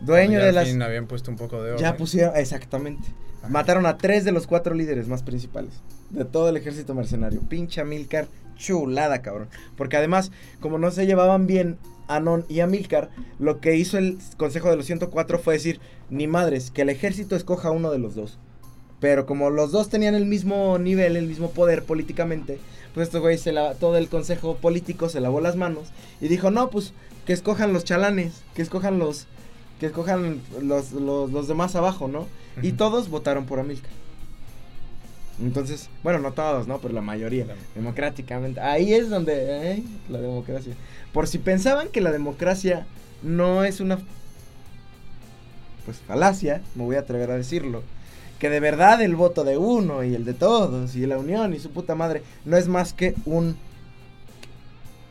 Dueño 0.00 0.38
Ya 0.38 0.42
de 0.44 0.48
al 0.50 0.54
las... 0.54 0.68
fin 0.68 0.82
habían 0.82 1.06
puesto 1.06 1.30
un 1.30 1.36
poco 1.36 1.62
de 1.62 1.72
orden. 1.72 1.82
Ya 1.82 1.96
pusieron, 1.96 2.36
exactamente. 2.36 3.08
Ajá. 3.40 3.48
Mataron 3.48 3.86
a 3.86 3.96
tres 3.98 4.24
de 4.24 4.32
los 4.32 4.46
cuatro 4.46 4.74
líderes 4.74 5.08
más 5.08 5.22
principales 5.22 5.72
de 6.10 6.24
todo 6.24 6.48
el 6.48 6.56
ejército 6.56 6.94
mercenario. 6.94 7.40
Pinche 7.40 7.80
Amílcar, 7.80 8.28
chulada, 8.56 9.22
cabrón. 9.22 9.48
Porque 9.76 9.96
además, 9.96 10.30
como 10.60 10.78
no 10.78 10.90
se 10.90 11.06
llevaban 11.06 11.46
bien 11.46 11.78
Anon 12.08 12.44
y 12.48 12.60
Amílcar, 12.60 13.10
lo 13.38 13.60
que 13.60 13.76
hizo 13.76 13.98
el 13.98 14.18
Consejo 14.36 14.70
de 14.70 14.76
los 14.76 14.86
104 14.86 15.38
fue 15.38 15.54
decir, 15.54 15.80
ni 16.10 16.26
madres, 16.26 16.70
que 16.70 16.82
el 16.82 16.88
ejército 16.88 17.36
escoja 17.36 17.70
uno 17.70 17.90
de 17.90 17.98
los 17.98 18.14
dos. 18.14 18.38
Pero 19.00 19.26
como 19.26 19.50
los 19.50 19.70
dos 19.70 19.88
tenían 19.88 20.14
el 20.14 20.26
mismo 20.26 20.78
nivel, 20.78 21.16
el 21.16 21.26
mismo 21.26 21.50
poder 21.50 21.84
políticamente, 21.84 22.58
pues 22.94 23.08
estos 23.08 23.20
güeyes, 23.20 23.44
todo 23.78 23.96
el 23.96 24.08
consejo 24.08 24.56
político 24.56 25.08
se 25.08 25.20
lavó 25.20 25.40
las 25.40 25.56
manos 25.56 25.88
y 26.20 26.28
dijo, 26.28 26.50
no, 26.50 26.70
pues 26.70 26.92
que 27.24 27.32
escojan 27.32 27.72
los 27.72 27.84
chalanes, 27.84 28.42
que 28.54 28.62
escojan 28.62 28.98
los, 28.98 29.26
que 29.78 29.86
escojan 29.86 30.40
los, 30.60 30.92
los, 30.92 31.30
los 31.30 31.46
demás 31.46 31.76
abajo, 31.76 32.08
¿no? 32.08 32.26
Y 32.60 32.72
todos 32.72 33.08
votaron 33.08 33.46
por 33.46 33.60
Amílcar. 33.60 33.92
Entonces, 35.40 35.88
bueno, 36.02 36.18
no 36.18 36.32
todos, 36.32 36.66
¿no? 36.66 36.78
Pero 36.78 36.94
la 36.94 37.00
mayoría, 37.00 37.46
democráticamente. 37.74 38.60
Ahí 38.60 38.92
es 38.92 39.08
donde, 39.08 39.72
¿eh? 39.72 39.82
La 40.08 40.20
democracia. 40.20 40.74
Por 41.12 41.28
si 41.28 41.38
pensaban 41.38 41.88
que 41.88 42.00
la 42.00 42.10
democracia 42.10 42.86
no 43.22 43.64
es 43.64 43.80
una, 43.80 43.98
pues, 45.84 45.98
falacia, 45.98 46.62
me 46.74 46.84
voy 46.84 46.96
a 46.96 47.00
atrever 47.00 47.30
a 47.30 47.36
decirlo. 47.36 47.82
Que 48.38 48.50
de 48.50 48.60
verdad 48.60 49.00
el 49.02 49.16
voto 49.16 49.44
de 49.44 49.56
uno 49.56 50.04
y 50.04 50.14
el 50.14 50.24
de 50.24 50.34
todos 50.34 50.94
y 50.94 51.06
la 51.06 51.18
unión 51.18 51.54
y 51.54 51.58
su 51.58 51.70
puta 51.70 51.94
madre 51.94 52.22
no 52.44 52.56
es 52.56 52.68
más 52.68 52.92
que 52.92 53.14
un 53.24 53.56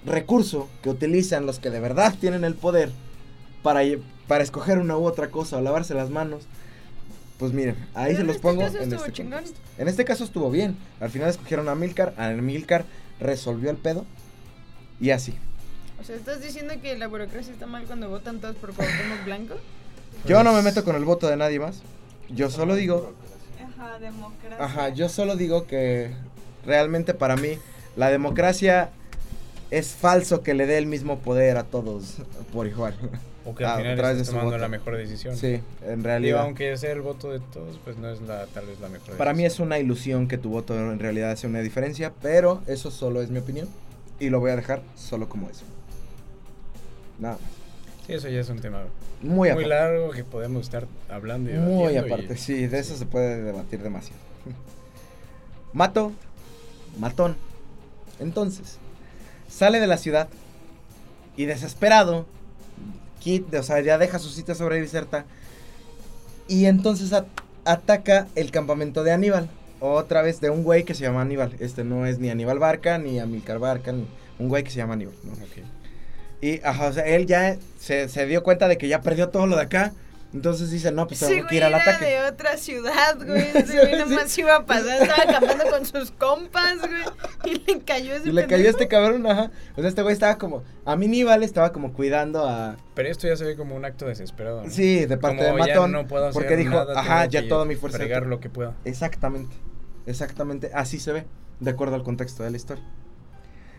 recurso 0.06 0.70
que 0.82 0.90
utilizan 0.90 1.46
los 1.46 1.60
que 1.60 1.70
de 1.70 1.82
verdad 1.82 2.16
tienen 2.20 2.46
el 2.46 2.56
poder 2.56 2.90
para, 3.64 3.82
para 4.28 4.44
escoger 4.44 4.78
una 4.80 4.98
u 4.98 5.04
otra 5.06 5.30
cosa 5.30 5.58
o 5.58 5.62
lavarse 5.62 5.94
las 5.94 6.10
manos. 6.10 6.44
Pues 7.38 7.54
miren, 7.54 7.76
ahí 7.94 8.14
Pero 8.14 8.18
se 8.18 8.24
los 8.24 8.36
este 8.38 8.42
pongo 8.48 8.62
caso 8.62 8.78
en 8.78 8.94
este. 8.94 9.54
En 9.78 9.88
este 9.88 10.06
caso 10.06 10.24
estuvo 10.24 10.50
bien. 10.50 10.76
Al 11.00 11.10
final 11.12 11.30
escogieron 11.30 11.70
a 11.70 11.76
Milcar, 11.76 12.14
a 12.18 12.30
Milcar 12.30 12.86
resolvió 13.20 13.70
el 13.70 13.78
pedo 13.78 14.06
y 15.00 15.12
así. 15.12 15.36
O 16.02 16.04
sea, 16.04 16.16
¿estás 16.16 16.42
diciendo 16.42 16.74
que 16.82 16.98
la 16.98 17.08
burocracia 17.08 17.54
está 17.54 17.68
mal 17.68 17.84
cuando 17.86 18.10
votan 18.10 18.40
todos 18.40 18.56
por 18.56 18.74
Cuauhtémoc 18.74 19.24
Blanco? 19.26 19.56
Yo 20.26 20.44
no 20.44 20.52
me 20.52 20.62
Pues, 20.62 20.76
meto 20.76 20.84
con 20.84 20.96
el 20.96 21.06
voto 21.06 21.28
de 21.28 21.38
nadie 21.38 21.60
más. 21.60 21.82
Yo 22.30 22.50
solo 22.50 22.76
digo, 22.76 23.14
Ajá, 23.78 24.00
democracia. 24.00 24.64
ajá, 24.66 24.90
yo 24.90 25.08
solo 25.10 25.36
digo 25.36 25.68
que 25.68 26.12
realmente 26.66 27.14
para 27.14 27.36
mí 27.36 27.60
la 27.96 28.10
democracia 28.10 28.90
es 29.70 29.90
falso 29.90 30.42
que 30.44 30.54
le 30.54 30.66
dé 30.66 30.78
el 30.78 30.88
mismo 30.88 31.20
poder 31.20 31.58
a 31.58 31.64
todos 31.64 32.16
por 32.52 32.66
igual. 32.68 32.96
O 33.50 33.56
que 33.56 33.64
al 33.66 33.78
final 33.78 33.96
través 33.98 34.18
de 34.18 34.22
estás 34.24 34.34
tomando 34.34 34.52
voto. 34.52 34.62
la 34.62 34.68
mejor 34.68 34.98
decisión. 34.98 35.36
Sí, 35.38 35.62
en 35.86 36.04
realidad. 36.04 36.42
aunque 36.42 36.76
sea 36.78 36.92
el 36.92 37.02
voto 37.02 37.32
de 37.32 37.40
todos, 37.40 37.80
pues 37.84 37.98
no 37.98 38.10
es 38.10 38.22
la, 38.22 38.46
tal 38.48 38.66
vez 38.68 38.80
la 38.80 38.90
mejor 38.90 39.16
Para 39.18 39.34
mí 39.34 39.44
es 39.44 39.52
decisión. 39.54 39.68
una 39.68 39.80
ilusión 39.80 40.28
que 40.28 40.38
tu 40.38 40.50
voto 40.50 40.76
en 40.76 41.00
realidad 41.00 41.32
hace 41.32 41.48
una 41.48 41.60
diferencia, 41.62 42.12
pero 42.22 42.62
eso 42.68 42.92
solo 42.92 43.22
es 43.22 43.30
mi 43.30 43.40
opinión 43.40 43.68
y 44.20 44.30
lo 44.30 44.40
voy 44.40 44.52
a 44.52 44.56
dejar 44.58 44.82
solo 44.96 45.30
como 45.30 45.50
eso. 45.50 45.64
Nada 47.20 47.36
más. 47.36 47.52
Sí, 48.06 48.14
eso 48.14 48.28
ya 48.30 48.40
es 48.40 48.50
un 48.50 48.60
tema 48.60 48.84
Muy 49.22 49.52
muy, 49.54 49.66
largo 49.66 50.12
que 50.12 50.24
podemos 50.24 50.64
estar 50.64 50.86
hablando 51.10 51.50
y 51.50 51.56
Muy 51.56 51.94
y- 51.94 51.98
aparte, 51.98 52.38
sí, 52.38 52.68
de 52.68 52.80
eso 52.80 52.96
se 52.98 53.06
puede 53.06 53.42
debatir 53.44 53.82
demasiado. 53.82 54.20
Mato, 55.74 56.12
matón. 57.00 57.36
Entonces, 58.20 58.78
sale 59.50 59.80
de 59.80 59.88
la 59.88 59.98
ciudad 59.98 60.28
y 61.36 61.46
desesperado, 61.46 62.26
O 63.58 63.64
sea, 63.64 63.82
ya 63.82 63.98
deja 63.98 64.20
su 64.20 64.30
sitio 64.30 64.56
sobre 64.56 64.80
Biserta 64.80 65.26
Y 66.48 66.66
entonces 66.66 67.12
ataca 67.66 68.28
el 68.36 68.52
campamento 68.52 69.04
de 69.04 69.12
Aníbal. 69.12 69.50
Otra 69.80 70.22
vez 70.22 70.42
de 70.42 70.50
un 70.50 70.64
güey 70.64 70.84
que 70.84 70.96
se 70.96 71.04
llama 71.04 71.22
Aníbal. 71.22 71.56
Este 71.60 71.84
no 71.84 72.06
es 72.06 72.20
ni 72.20 72.30
Aníbal 72.30 72.60
Barca, 72.60 72.98
ni 72.98 73.20
Amilcar 73.20 73.60
Barca, 73.60 73.92
ni 73.92 74.08
un 74.40 74.50
güey 74.50 74.64
que 74.64 74.72
se 74.72 74.78
llama 74.78 74.94
Aníbal. 74.94 75.16
Y, 76.42 76.62
ajá, 76.64 76.88
o 76.88 76.94
sea, 76.94 77.06
él 77.06 77.26
ya 77.26 77.58
se, 77.80 78.10
se 78.10 78.26
dio 78.26 78.44
cuenta 78.44 78.68
de 78.68 78.78
que 78.78 78.88
ya 78.88 79.02
perdió 79.02 79.30
todo 79.30 79.48
lo 79.48 79.56
de 79.56 79.64
acá. 79.64 79.94
Entonces 80.34 80.70
dice, 80.70 80.92
no, 80.92 81.08
pues 81.08 81.22
tengo 81.22 81.48
que 81.48 81.56
ir 81.56 81.64
al 81.64 81.74
era 81.74 81.82
ataque. 81.82 82.06
de 82.06 82.20
otra 82.26 82.58
ciudad, 82.58 83.16
güey. 83.26 83.46
Sí, 83.66 83.78
güey 83.78 83.94
sí. 83.94 84.00
nomás 84.00 84.38
iba 84.38 84.58
a 84.58 84.66
pasar, 84.66 85.02
estaba 85.02 85.24
acampando 85.24 85.64
con 85.72 85.86
sus 85.86 86.12
compas, 86.12 86.78
güey. 86.80 87.54
Y 87.56 87.64
le 87.66 87.80
cayó 87.80 88.14
ese 88.16 88.30
Y 88.30 88.32
le 88.34 88.42
cayó 88.42 88.50
pendejo. 88.58 88.70
este 88.72 88.88
cabrón, 88.90 89.26
ajá. 89.26 89.52
O 89.78 89.80
sea, 89.80 89.88
este 89.90 90.02
güey 90.02 90.12
estaba 90.14 90.38
como, 90.38 90.64
a 90.86 90.96
mí 90.98 91.06
Aníbal 91.06 91.44
estaba 91.44 91.72
como 91.72 91.94
cuidando 91.94 92.46
a... 92.48 92.76
Pero 92.94 93.10
esto 93.10 93.26
ya 93.26 93.38
se 93.38 93.46
ve 93.46 93.56
como 93.56 93.76
un 93.76 93.86
acto 93.86 94.06
desesperado. 94.06 94.64
¿no? 94.66 94.70
Sí, 94.70 95.06
de 95.06 95.18
parte 95.18 95.38
Como 95.46 95.56
de 95.58 95.62
ya 95.66 95.74
Matón. 95.76 95.92
no 95.94 96.08
puedo 96.08 96.26
hacer 96.28 96.34
porque 96.42 96.58
dijo, 96.58 96.72
nada, 96.76 97.00
ajá, 97.00 97.26
ya 97.28 97.48
toda 97.48 97.64
mi 97.64 97.76
fuerza. 97.76 97.98
fregar 97.98 98.26
lo 98.26 98.42
que 98.42 98.50
pueda. 98.50 98.76
Exactamente, 98.84 99.56
exactamente, 100.08 100.72
así 100.74 101.00
se 101.00 101.14
ve, 101.14 101.26
de 101.62 101.72
acuerdo 101.72 101.96
al 101.96 102.04
contexto 102.04 102.44
de 102.44 102.52
la 102.52 102.58
historia. 102.58 102.84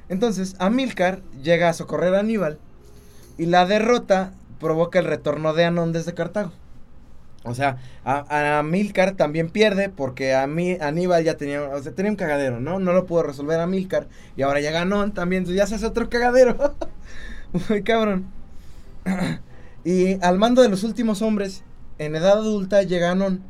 Entonces, 0.08 0.56
Amílcar 0.58 1.20
llega 1.42 1.68
a 1.68 1.74
socorrer 1.74 2.14
a 2.14 2.20
Aníbal 2.20 2.58
y 3.36 3.44
la 3.46 3.66
derrota 3.66 4.32
provoca 4.60 4.98
el 4.98 5.04
retorno 5.04 5.54
de 5.54 5.64
Anón 5.64 5.92
desde 5.92 6.14
Cartago. 6.14 6.52
O 7.44 7.54
sea, 7.54 7.78
a, 8.04 8.24
a 8.28 8.58
Amílcar 8.58 9.14
también 9.14 9.48
pierde 9.48 9.88
porque 9.88 10.34
a 10.34 10.46
mí, 10.46 10.76
Aníbal 10.80 11.24
ya 11.24 11.36
tenía, 11.36 11.62
o 11.62 11.82
sea, 11.82 11.92
tenía 11.92 12.10
un 12.10 12.16
cagadero, 12.16 12.60
¿no? 12.60 12.78
No 12.78 12.92
lo 12.92 13.06
pudo 13.06 13.22
resolver 13.22 13.60
Amílcar 13.60 14.08
y 14.36 14.42
ahora 14.42 14.60
llega 14.60 14.82
Anón 14.82 15.12
también, 15.14 15.44
ya 15.44 15.66
se 15.66 15.76
hace 15.76 15.86
otro 15.86 16.10
cagadero. 16.10 16.74
Muy 17.68 17.82
cabrón. 17.82 18.26
y 19.84 20.22
al 20.24 20.38
mando 20.38 20.62
de 20.62 20.68
los 20.68 20.84
últimos 20.84 21.22
hombres, 21.22 21.62
en 21.98 22.16
edad 22.16 22.32
adulta 22.32 22.82
llega 22.82 23.12
Anón. 23.12 23.42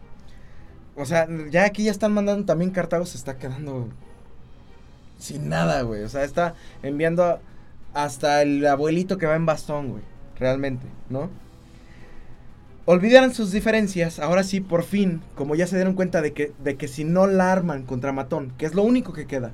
O 0.94 1.04
sea, 1.06 1.26
ya 1.50 1.64
aquí 1.64 1.84
ya 1.84 1.90
están 1.90 2.12
mandando 2.12 2.44
también 2.44 2.70
Cartago 2.70 3.06
se 3.06 3.16
está 3.16 3.38
quedando 3.38 3.88
sin 5.18 5.48
nada, 5.48 5.82
güey. 5.82 6.02
O 6.02 6.08
sea, 6.08 6.24
está 6.24 6.54
enviando 6.82 7.40
hasta 7.94 8.42
el 8.42 8.66
abuelito 8.66 9.18
que 9.18 9.26
va 9.26 9.36
en 9.36 9.46
bastón, 9.46 9.90
güey. 9.90 10.02
Realmente, 10.38 10.86
¿no? 11.10 11.30
Olvidaron 12.86 13.34
sus 13.34 13.52
diferencias, 13.52 14.18
ahora 14.18 14.42
sí, 14.44 14.60
por 14.60 14.82
fin, 14.82 15.20
como 15.34 15.54
ya 15.54 15.66
se 15.66 15.76
dieron 15.76 15.94
cuenta 15.94 16.22
de 16.22 16.32
que, 16.32 16.52
de 16.64 16.76
que 16.76 16.88
si 16.88 17.04
no 17.04 17.26
la 17.26 17.52
arman 17.52 17.82
contra 17.82 18.12
Matón, 18.12 18.52
que 18.56 18.64
es 18.64 18.74
lo 18.74 18.82
único 18.82 19.12
que 19.12 19.26
queda. 19.26 19.52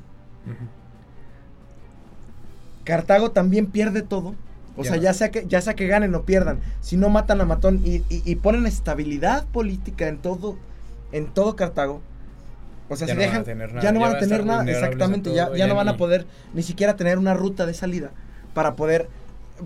Cartago 2.84 3.30
también 3.30 3.66
pierde 3.66 4.02
todo. 4.02 4.34
O 4.76 4.82
Ya. 4.82 4.90
sea, 4.90 4.96
ya 4.98 5.14
sea, 5.14 5.30
que, 5.30 5.46
ya 5.46 5.60
sea 5.60 5.74
que 5.74 5.86
ganen 5.86 6.14
o 6.16 6.22
pierdan, 6.22 6.58
si 6.80 6.96
no 6.96 7.08
matan 7.08 7.40
a 7.40 7.44
Matón 7.44 7.80
y, 7.84 7.96
y- 8.08 8.22
y 8.24 8.34
ponen 8.36 8.66
estabilidad 8.66 9.46
política 9.46 10.08
en 10.08 10.18
todo, 10.18 10.56
en 11.12 11.26
todo 11.26 11.54
Cartago. 11.54 12.02
O 12.88 12.96
sea, 12.96 13.06
Ya 13.06 13.14
si 13.14 13.18
no 13.20 13.20
van 13.26 13.28
a 13.28 13.30
dejan, 13.30 13.44
tener 13.44 13.68
nada, 13.70 13.82
ya 13.82 13.92
no 13.92 14.00
ya 14.00 14.04
van 14.06 14.12
va 14.12 14.16
a 14.16 14.20
tener 14.20 14.44
nada, 14.44 14.70
exactamente, 14.70 15.32
ya, 15.32 15.46
todo, 15.46 15.54
ya 15.56 15.58
ya 15.60 15.66
no 15.68 15.74
van 15.76 15.88
a 15.88 15.96
poder 15.96 16.26
ni 16.54 16.62
siquiera 16.62 16.96
tener 16.96 17.18
una 17.18 17.34
ruta 17.34 17.66
de 17.66 17.74
salida 17.74 18.10
para 18.52 18.74
poder, 18.74 19.08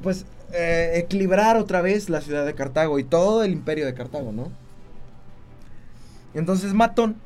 pues, 0.03 0.27
eh, 0.53 0.93
equilibrar 0.95 1.57
otra 1.57 1.83
vez 1.83 2.09
la 2.09 2.21
ciudad 2.21 2.47
de 2.47 2.55
Cartago 2.55 2.99
y 2.99 3.05
todo 3.05 3.43
el 3.45 3.53
imperio 3.53 3.87
de 3.87 3.95
Cartago, 3.95 4.33
¿no? 4.33 4.51
Entonces 6.35 6.75
Matón 6.75 7.17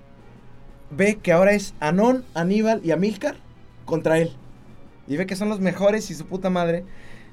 ve 0.90 1.16
que 1.22 1.32
ahora 1.32 1.52
es 1.52 1.74
Anón, 1.80 2.24
Aníbal 2.34 2.80
y 2.84 2.90
Amílcar 2.90 3.36
contra 3.84 4.18
él. 4.18 4.32
Y 5.06 5.16
ve 5.16 5.26
que 5.26 5.36
son 5.36 5.48
los 5.48 5.60
mejores 5.60 6.10
y 6.10 6.14
su 6.14 6.26
puta 6.26 6.50
madre. 6.50 6.84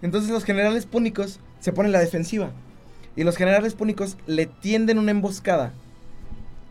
Entonces 0.02 0.32
los 0.32 0.44
generales 0.44 0.86
púnicos 0.86 1.40
se 1.60 1.74
ponen 1.74 1.92
la 1.92 2.00
defensiva. 2.00 2.52
Y 3.16 3.24
los 3.24 3.36
generales 3.36 3.74
púnicos 3.74 4.18
le 4.28 4.46
tienden 4.46 4.98
una 4.98 5.12
emboscada 5.12 5.74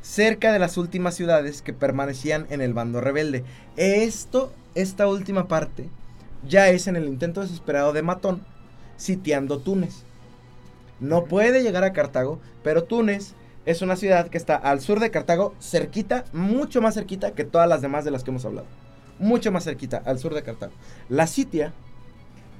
cerca 0.00 0.52
de 0.52 0.58
las 0.58 0.76
últimas 0.76 1.14
ciudades 1.14 1.60
que 1.60 1.72
permanecían 1.72 2.46
en 2.50 2.60
el 2.60 2.72
bando 2.72 3.00
rebelde. 3.00 3.44
Esto, 3.76 4.52
esta 4.74 5.06
última 5.06 5.48
parte, 5.48 5.88
ya 6.46 6.68
es 6.68 6.86
en 6.86 6.96
el 6.96 7.08
intento 7.08 7.40
desesperado 7.40 7.92
de 7.92 8.02
Matón 8.02 8.42
sitiando 8.98 9.60
Túnez. 9.60 10.02
No 11.00 11.24
puede 11.24 11.62
llegar 11.62 11.84
a 11.84 11.94
Cartago, 11.94 12.38
pero 12.62 12.84
Túnez 12.84 13.34
es 13.64 13.80
una 13.80 13.96
ciudad 13.96 14.28
que 14.28 14.36
está 14.36 14.56
al 14.56 14.80
sur 14.80 15.00
de 15.00 15.10
Cartago, 15.10 15.54
cerquita, 15.60 16.26
mucho 16.34 16.82
más 16.82 16.94
cerquita 16.94 17.32
que 17.32 17.44
todas 17.44 17.68
las 17.68 17.80
demás 17.80 18.04
de 18.04 18.10
las 18.10 18.24
que 18.24 18.30
hemos 18.30 18.44
hablado. 18.44 18.66
Mucho 19.18 19.50
más 19.50 19.64
cerquita, 19.64 20.02
al 20.04 20.18
sur 20.18 20.34
de 20.34 20.42
Cartago. 20.42 20.72
La 21.08 21.26
sitia, 21.26 21.72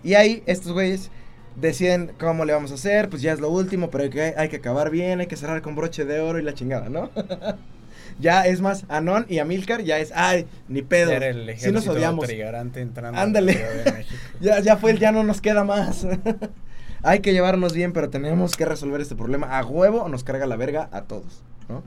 y 0.03 0.15
ahí 0.15 0.43
estos 0.47 0.73
güeyes 0.73 1.11
deciden 1.57 2.13
cómo 2.19 2.45
le 2.45 2.53
vamos 2.53 2.71
a 2.71 2.75
hacer, 2.75 3.09
pues 3.09 3.23
ya 3.23 3.33
es 3.33 3.41
lo 3.41 3.51
último, 3.51 3.91
pero 3.91 4.05
hay 4.05 4.11
que, 4.11 4.35
hay 4.37 4.49
que 4.49 4.57
acabar 4.57 4.91
bien, 4.91 5.21
hay 5.21 5.27
que 5.27 5.37
cerrar 5.37 5.61
con 5.63 5.75
broche 5.75 6.05
de 6.05 6.21
oro 6.21 6.39
y 6.39 6.43
la 6.43 6.55
chingada, 6.55 6.89
¿no? 6.89 7.11
ya 8.19 8.47
es 8.47 8.61
más, 8.61 8.85
Anón 8.89 9.27
y 9.29 9.39
Amílcar 9.39 9.83
ya 9.83 9.99
es, 9.99 10.13
ay, 10.15 10.47
ni 10.69 10.83
pedo. 10.83 11.13
Era 11.13 11.29
el 11.29 11.45
Sí 11.45 11.51
ejército 11.51 11.73
nos 11.73 11.89
odiamos. 11.89 12.29
entrando 12.29 13.19
Ándale. 13.19 13.59
Ya, 14.41 14.61
ya 14.61 14.77
fue 14.77 14.93
el 14.93 14.99
ya 14.99 15.13
no 15.13 15.25
nos 15.25 15.41
queda 15.41 15.65
más. 15.65 16.07
Hay 17.03 17.21
que 17.21 17.33
llevarnos 17.33 17.73
bien, 17.73 17.93
pero 17.93 18.11
tenemos 18.11 18.57
que 18.57 18.65
resolver 18.65 19.01
este 19.01 19.15
problema. 19.15 19.59
A 19.59 19.65
huevo 19.65 20.09
nos 20.09 20.25
carga 20.25 20.47
la 20.47 20.57
verga 20.57 20.89
a 20.93 21.03
todos, 21.03 21.43
¿no? 21.69 21.83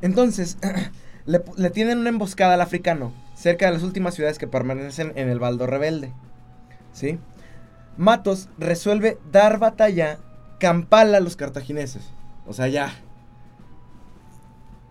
Entonces, 0.00 0.58
le, 1.26 1.42
le 1.56 1.70
tienen 1.70 1.98
una 1.98 2.08
emboscada 2.08 2.54
al 2.54 2.60
africano 2.60 3.12
cerca 3.34 3.66
de 3.66 3.72
las 3.72 3.82
últimas 3.82 4.14
ciudades 4.14 4.38
que 4.38 4.46
permanecen 4.46 5.12
en 5.16 5.28
el 5.28 5.38
baldo 5.38 5.66
rebelde. 5.66 6.12
¿Sí? 6.92 7.18
Matos 7.96 8.48
resuelve 8.58 9.18
dar 9.30 9.58
batalla 9.58 10.18
campal 10.58 11.14
a 11.14 11.20
los 11.20 11.36
cartagineses. 11.36 12.10
O 12.46 12.52
sea, 12.52 12.68
ya. 12.68 12.92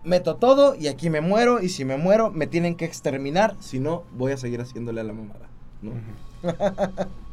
Meto 0.04 0.36
todo 0.36 0.74
y 0.74 0.88
aquí 0.88 1.10
me 1.10 1.20
muero. 1.20 1.60
Y 1.62 1.68
si 1.68 1.84
me 1.84 1.96
muero, 1.96 2.30
me 2.30 2.46
tienen 2.46 2.76
que 2.76 2.84
exterminar. 2.84 3.56
Si 3.60 3.80
no, 3.80 4.04
voy 4.12 4.32
a 4.32 4.36
seguir 4.36 4.60
haciéndole 4.60 5.00
a 5.00 5.04
la 5.04 5.12
mamada. 5.12 5.48
¿no? 5.82 5.92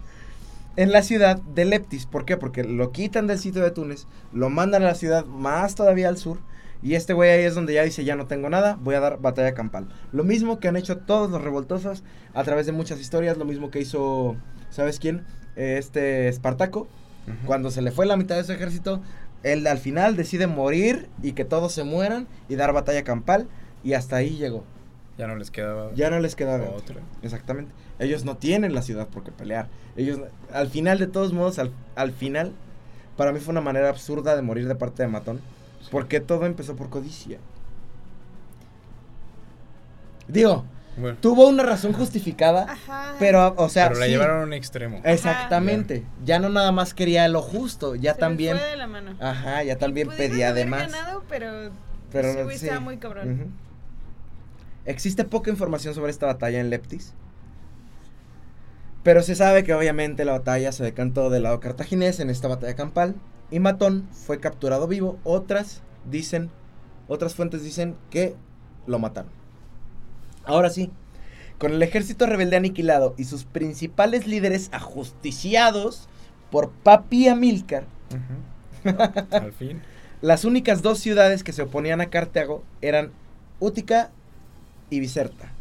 En 0.78 0.94
la 0.94 1.02
ciudad 1.02 1.42
de 1.42 1.66
Leptis. 1.66 2.06
¿Por 2.06 2.24
qué? 2.24 2.38
Porque 2.38 2.64
lo 2.64 2.94
quitan 2.94 3.28
del 3.28 3.40
sitio 3.40 3.62
de 3.62 3.72
Túnez, 3.72 4.08
lo 4.32 4.50
mandan 4.50 4.84
a 4.84 4.86
la 4.86 4.96
ciudad 4.96 5.26
más 5.26 5.76
todavía 5.76 6.08
al 6.08 6.18
sur. 6.18 6.38
Y 6.82 6.96
este 6.96 7.14
güey 7.14 7.30
ahí 7.30 7.44
es 7.44 7.56
donde 7.56 7.74
ya 7.74 7.84
dice, 7.84 8.06
ya 8.06 8.16
no 8.16 8.26
tengo 8.26 8.50
nada, 8.50 8.78
voy 8.82 8.96
a 8.96 9.02
dar 9.02 9.20
batalla 9.20 9.54
campal. 9.54 9.90
Lo 10.14 10.24
mismo 10.24 10.60
que 10.60 10.70
han 10.70 10.78
hecho 10.78 10.98
todos 10.98 11.30
los 11.30 11.42
revoltosos 11.42 12.04
a 12.34 12.44
través 12.44 12.66
de 12.66 12.72
muchas 12.72 13.00
historias, 13.00 13.38
lo 13.38 13.46
mismo 13.46 13.70
que 13.70 13.82
hizo, 13.82 14.38
¿sabes 14.70 15.00
quién? 15.00 15.26
Este 15.56 16.30
Espartaco. 16.30 16.88
Cuando 17.46 17.70
se 17.70 17.84
le 17.84 17.92
fue 17.92 18.08
la 18.08 18.18
mitad 18.18 18.36
de 18.36 18.44
su 18.44 18.52
ejército, 18.52 19.02
él 19.44 19.66
al 19.68 19.78
final 19.78 20.16
decide 20.16 20.48
morir 20.48 21.10
y 21.22 21.34
que 21.34 21.46
todos 21.46 21.72
se 21.74 21.84
mueran 21.84 22.28
y 22.50 22.56
dar 22.56 22.74
batalla 22.74 23.04
campal. 23.04 23.48
Y 23.84 23.94
hasta 23.94 24.18
ahí 24.18 24.38
llegó. 24.38 24.64
Ya 25.18 25.28
no 25.28 25.36
les 25.36 25.52
quedaba 25.52 25.92
Ya 25.94 26.10
no 26.10 26.20
les 26.20 26.36
queda 26.36 26.58
de 26.58 26.66
otra. 26.66 26.78
otra. 26.78 26.96
Exactamente. 27.22 27.72
Ellos 28.00 28.26
no 28.26 28.38
tienen 28.38 28.74
la 28.74 28.82
ciudad 28.82 29.08
por 29.08 29.24
qué 29.24 29.32
pelear. 29.32 29.68
Ellos, 29.96 30.20
al 30.54 30.68
final, 30.70 31.00
de 31.00 31.08
todos 31.08 31.34
modos, 31.34 31.60
al, 31.60 31.72
al 31.96 32.12
final, 32.12 32.54
para 33.18 33.32
mí 33.32 33.40
fue 33.40 33.52
una 33.52 33.62
manera 33.62 33.90
absurda 33.90 34.36
de 34.36 34.42
morir 34.42 34.68
de 34.68 34.76
parte 34.76 35.04
de 35.04 35.10
Matón. 35.10 35.40
Porque 35.90 36.20
todo 36.20 36.46
empezó 36.46 36.76
por 36.76 36.90
codicia. 36.90 37.40
Digo, 40.28 40.66
Bueno, 40.98 41.18
tuvo 41.22 41.48
una 41.48 41.64
razón 41.64 41.94
justificada, 41.94 42.64
Ajá. 42.70 43.16
pero, 43.18 43.54
o 43.58 43.70
sea, 43.70 43.88
pero 43.88 44.00
la 44.02 44.06
sí, 44.08 44.12
llevaron 44.12 44.42
a 44.42 44.44
un 44.44 44.54
extremo. 44.54 45.00
Exactamente. 45.06 46.04
Ya 46.26 46.40
no 46.40 46.50
nada 46.50 46.72
más 46.72 46.94
quería 46.94 47.28
lo 47.30 47.42
justo, 47.42 47.96
ya 47.96 48.14
Se 48.14 48.20
también. 48.20 48.58
fue 48.58 48.68
de 48.68 48.76
la 48.78 48.88
mano. 48.88 49.16
Ajá, 49.20 49.64
ya 49.64 49.78
también 49.78 50.10
pedía 50.10 50.50
haber 50.50 50.66
de 50.66 50.70
más. 50.70 50.92
ganado, 50.92 51.24
pero, 51.30 51.72
Pero 52.12 52.50
sí. 52.50 52.56
estaba 52.66 52.82
muy 52.82 52.98
cabrón. 52.98 53.32
Ujú. 53.34 53.50
Existe 54.86 55.24
poca 55.24 55.50
información 55.50 55.94
sobre 55.96 56.12
esta 56.12 56.26
batalla 56.26 56.60
en 56.60 56.70
Leptis. 56.70 57.14
Pero 59.04 59.24
se 59.24 59.36
sabe 59.36 59.64
que 59.64 59.74
obviamente 59.74 60.26
la 60.26 60.34
batalla 60.34 60.72
se 60.72 60.84
decantó 60.84 61.30
del 61.30 61.44
lado 61.44 61.60
cartaginés 61.60 62.20
en 62.20 62.30
esta 62.30 62.48
batalla 62.48 62.76
campal. 62.76 63.16
Y 63.50 63.60
Matón 63.60 64.08
fue 64.12 64.40
capturado 64.40 64.88
vivo. 64.88 65.18
Otras 65.24 65.82
dicen, 66.10 66.50
otras 67.08 67.34
fuentes 67.34 67.64
dicen 67.64 67.96
que 68.10 68.36
lo 68.88 69.00
mataron. 69.00 69.32
Ahora 70.46 70.70
sí, 70.70 70.92
con 71.58 71.72
el 71.74 71.82
ejército 71.84 72.26
rebelde 72.26 72.58
aniquilado 72.58 73.14
y 73.18 73.26
sus 73.26 73.44
principales 73.46 74.26
líderes 74.28 74.70
ajusticiados 74.74 76.08
por 76.50 76.70
Papi 76.72 77.28
Amílcar, 77.28 77.84
Ujú. 78.10 78.98
Al 79.36 79.54
fin. 79.54 79.82
las 80.22 80.44
únicas 80.46 80.82
dos 80.82 81.00
ciudades 81.00 81.44
que 81.44 81.54
se 81.54 81.62
oponían 81.62 82.02
a 82.02 82.10
Cartago 82.10 82.64
eran 82.82 83.12
Útica 83.60 84.10
y 84.90 85.00
Biserta. 85.00 85.52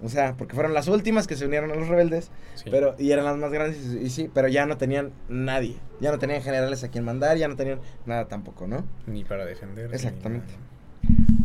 O 0.00 0.08
sea, 0.08 0.34
porque 0.38 0.54
fueron 0.54 0.74
las 0.74 0.86
últimas 0.86 1.26
que 1.26 1.34
se 1.34 1.44
unieron 1.44 1.72
a 1.72 1.74
los 1.74 1.88
rebeldes, 1.88 2.30
Sí. 2.54 2.66
pero 2.70 2.94
y 3.00 3.10
eran 3.10 3.24
las 3.24 3.36
más 3.36 3.50
grandes 3.50 3.84
y, 3.84 3.98
y 4.06 4.10
sí, 4.10 4.30
pero 4.32 4.46
ya 4.46 4.64
no 4.64 4.76
tenían 4.76 5.10
nadie, 5.28 5.76
ya 6.00 6.12
no 6.12 6.18
tenían 6.20 6.40
generales 6.40 6.84
a 6.84 6.88
quien 6.88 7.04
mandar, 7.04 7.36
ya 7.36 7.48
no 7.48 7.56
tenían 7.56 7.80
nada 8.06 8.28
tampoco, 8.28 8.68
¿no? 8.68 8.84
Ni 9.08 9.24
para 9.24 9.44
defender. 9.44 9.92
Exactamente. 9.92 10.54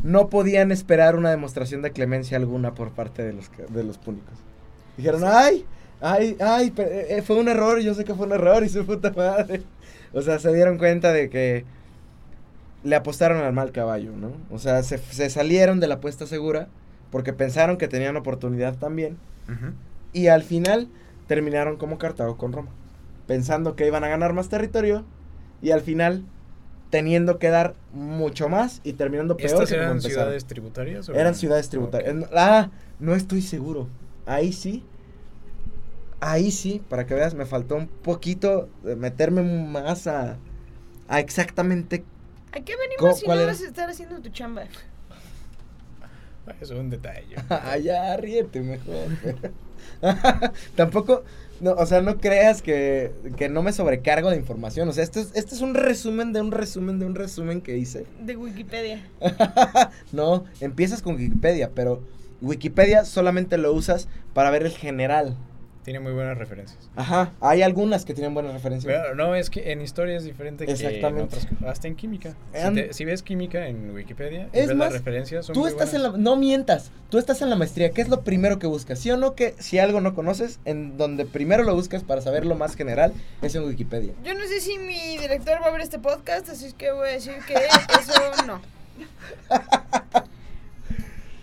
No 0.03 0.29
podían 0.29 0.71
esperar 0.71 1.15
una 1.15 1.31
demostración 1.31 1.81
de 1.81 1.91
clemencia 1.91 2.37
alguna 2.37 2.75
por 2.75 2.91
parte 2.91 3.23
de 3.23 3.33
los 3.33 3.49
de 3.69 3.83
los 3.83 3.97
púnicos. 3.97 4.33
Dijeron, 4.97 5.23
"Ay, 5.25 5.65
ay, 6.01 6.35
ay, 6.39 6.71
pe- 6.71 7.17
eh, 7.17 7.21
fue 7.21 7.39
un 7.39 7.47
error, 7.47 7.79
yo 7.79 7.93
sé 7.93 8.03
que 8.03 8.13
fue 8.13 8.25
un 8.27 8.33
error 8.33 8.63
y 8.63 8.69
su 8.69 8.85
puta 8.85 9.11
madre." 9.15 9.63
O 10.13 10.21
sea, 10.21 10.37
se 10.39 10.53
dieron 10.53 10.77
cuenta 10.77 11.11
de 11.13 11.29
que 11.29 11.65
le 12.83 12.95
apostaron 12.95 13.41
al 13.41 13.53
mal 13.53 13.71
caballo, 13.71 14.11
¿no? 14.11 14.31
O 14.51 14.59
sea, 14.59 14.83
se, 14.83 14.97
se 14.97 15.29
salieron 15.29 15.79
de 15.79 15.87
la 15.87 15.95
apuesta 15.95 16.27
segura 16.27 16.67
porque 17.11 17.31
pensaron 17.33 17.77
que 17.77 17.87
tenían 17.87 18.17
oportunidad 18.17 18.75
también. 18.75 19.17
Y 20.11 20.27
al 20.27 20.43
final 20.43 20.89
terminaron 21.27 21.77
como 21.77 21.97
Cartago 21.97 22.37
con 22.37 22.51
Roma, 22.51 22.69
pensando 23.25 23.75
que 23.75 23.87
iban 23.87 24.03
a 24.03 24.09
ganar 24.09 24.33
más 24.33 24.49
territorio 24.49 25.05
y 25.61 25.71
al 25.71 25.81
final 25.81 26.23
teniendo 26.93 27.39
que 27.39 27.49
dar 27.49 27.73
mucho 27.91 28.49
más 28.49 28.79
y 28.83 28.93
terminando 28.93 29.35
peor 29.35 29.49
¿Estas 29.49 29.71
eran 29.71 29.93
empezaron. 29.93 30.11
ciudades 30.13 30.45
tributarias? 30.45 31.09
o- 31.09 31.15
Eran 31.15 31.33
ciudades 31.33 31.67
tributarias. 31.67 32.15
Ah, 32.35 32.69
no 32.99 33.15
estoy 33.15 33.41
seguro. 33.41 33.87
Ahí 34.27 34.53
sí. 34.53 34.83
Ahí 36.19 36.51
sí, 36.51 36.83
para 36.89 37.07
que 37.07 37.15
veas, 37.15 37.33
me 37.33 37.47
faltó 37.47 37.77
un 37.77 37.87
poquito 37.87 38.69
de 38.83 38.95
meterme 38.95 39.41
más 39.41 40.05
a, 40.05 40.37
a 41.07 41.19
exactamente. 41.19 42.03
¿A 42.51 42.59
qué 42.59 42.75
venimos 42.77 42.99
¿Cómo- 42.99 43.15
si 43.15 43.27
no 43.27 43.47
vas 43.47 43.61
a 43.63 43.65
estar 43.65 43.89
haciendo 43.89 44.19
tu 44.21 44.29
chamba? 44.29 44.65
Ah, 46.45 46.53
Eso 46.61 46.75
es 46.75 46.79
un 46.79 46.91
detalle. 46.91 47.35
Allá, 47.49 48.15
ríete 48.17 48.61
mejor. 48.61 49.07
Tampoco, 50.75 51.23
no, 51.59 51.71
o 51.71 51.85
sea, 51.85 52.01
no 52.01 52.17
creas 52.17 52.61
que, 52.61 53.11
que 53.37 53.49
no 53.49 53.61
me 53.61 53.73
sobrecargo 53.73 54.29
de 54.29 54.37
información. 54.37 54.89
O 54.89 54.93
sea, 54.93 55.03
esto 55.03 55.19
es, 55.19 55.31
este 55.33 55.55
es 55.55 55.61
un 55.61 55.73
resumen 55.73 56.33
de 56.33 56.41
un 56.41 56.51
resumen 56.51 56.99
de 56.99 57.05
un 57.05 57.15
resumen 57.15 57.61
que 57.61 57.77
hice. 57.77 58.05
De 58.21 58.35
Wikipedia. 58.35 59.07
no, 60.11 60.45
empiezas 60.59 61.01
con 61.01 61.15
Wikipedia, 61.15 61.71
pero 61.73 62.01
Wikipedia 62.41 63.05
solamente 63.05 63.57
lo 63.57 63.73
usas 63.73 64.07
para 64.33 64.49
ver 64.49 64.63
el 64.63 64.71
general. 64.71 65.37
Tiene 65.83 65.99
muy 65.99 66.13
buenas 66.13 66.37
referencias. 66.37 66.79
Ajá, 66.95 67.33
hay 67.41 67.61
algunas 67.61 68.05
que 68.05 68.13
tienen 68.13 68.33
buenas 68.33 68.53
referencias. 68.53 68.91
Pero 68.93 69.15
no, 69.15 69.35
es 69.35 69.49
que 69.49 69.73
en 69.73 69.81
historia 69.81 70.15
es 70.15 70.23
diferente 70.23 70.65
que 70.65 70.71
en 70.71 71.17
otras 71.19 71.45
Hasta 71.67 71.89
en 71.89 71.95
química. 71.95 72.35
Si, 72.55 72.73
te- 72.73 72.93
si 72.93 73.03
ves 73.03 73.21
química 73.21 73.67
en 73.67 73.91
Wikipedia, 73.91 74.47
Es 74.53 74.67
ves 74.67 74.75
más, 74.77 74.85
las 74.87 74.93
referencias, 74.93 75.45
son 75.45 75.53
Tú 75.53 75.61
muy 75.61 75.69
estás 75.69 75.93
en 75.93 76.03
la... 76.03 76.09
No 76.11 76.37
mientas, 76.37 76.91
tú 77.09 77.17
estás 77.17 77.41
en 77.41 77.49
la 77.49 77.57
maestría. 77.57 77.89
¿Qué 77.91 78.01
es 78.01 78.07
lo 78.07 78.21
primero 78.21 78.59
que 78.59 78.67
buscas? 78.67 78.97
¿Sí 78.99 79.11
o 79.11 79.17
no 79.17 79.35
que 79.35 79.55
si 79.59 79.77
algo 79.77 79.99
no 79.99 80.15
conoces, 80.15 80.59
en 80.63 80.97
donde 80.97 81.25
primero 81.25 81.63
lo 81.63 81.75
buscas 81.75 82.01
para 82.03 82.21
saber 82.21 82.45
lo 82.45 82.55
más 82.55 82.75
general, 82.75 83.11
es 83.41 83.53
en 83.55 83.65
Wikipedia? 83.65 84.13
Yo 84.23 84.33
no 84.35 84.47
sé 84.47 84.61
si 84.61 84.77
mi 84.77 85.17
director 85.17 85.61
va 85.61 85.67
a 85.67 85.71
ver 85.71 85.81
este 85.81 85.99
podcast, 85.99 86.47
así 86.47 86.71
que 86.73 86.91
voy 86.93 87.09
a 87.09 87.11
decir 87.11 87.33
que 87.45 87.55
eso 87.55 88.13
no. 88.47 88.61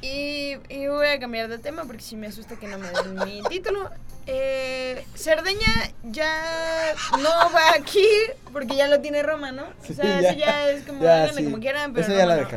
Y, 0.02 0.56
y 0.68 0.86
voy 0.86 1.08
a 1.08 1.18
cambiar 1.20 1.48
de 1.48 1.58
tema 1.58 1.84
porque 1.84 2.02
sí 2.02 2.16
me 2.16 2.26
asusta 2.28 2.56
que 2.56 2.66
no 2.68 2.78
me 2.78 2.88
den 2.90 3.14
mi 3.24 3.42
título. 3.48 3.90
Eh, 4.26 5.04
Cerdeña 5.14 5.90
ya 6.04 6.94
no 7.22 7.28
va 7.54 7.74
aquí 7.76 8.04
porque 8.52 8.76
ya 8.76 8.86
lo 8.88 9.00
tiene 9.00 9.22
Roma, 9.22 9.50
¿no? 9.52 9.64
Sí, 9.82 9.92
o 9.92 9.96
sea, 9.96 10.20
ya. 10.20 10.30
eso 10.30 10.38
ya 10.38 10.70
es 10.70 10.84
como 10.84 11.02
Ya, 11.02 11.22
háganle 11.24 11.40
sí. 11.40 11.44
como 11.44 11.58
quieran, 11.60 11.92
pero 11.92 12.06
Eso 12.06 12.16
ya 12.16 12.26
la 12.26 12.36
no. 12.36 12.48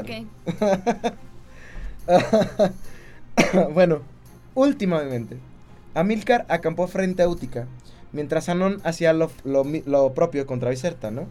bueno, 3.73 4.01
últimamente, 4.55 5.37
Amílcar 5.93 6.45
acampó 6.49 6.87
frente 6.87 7.23
a 7.23 7.27
Útica, 7.29 7.65
mientras 8.11 8.49
Anón 8.49 8.81
hacía 8.83 9.13
lo, 9.13 9.31
lo 9.43 9.63
lo 9.85 10.13
propio 10.13 10.45
contra 10.45 10.69
Biserta, 10.69 11.11
¿no? 11.11 11.27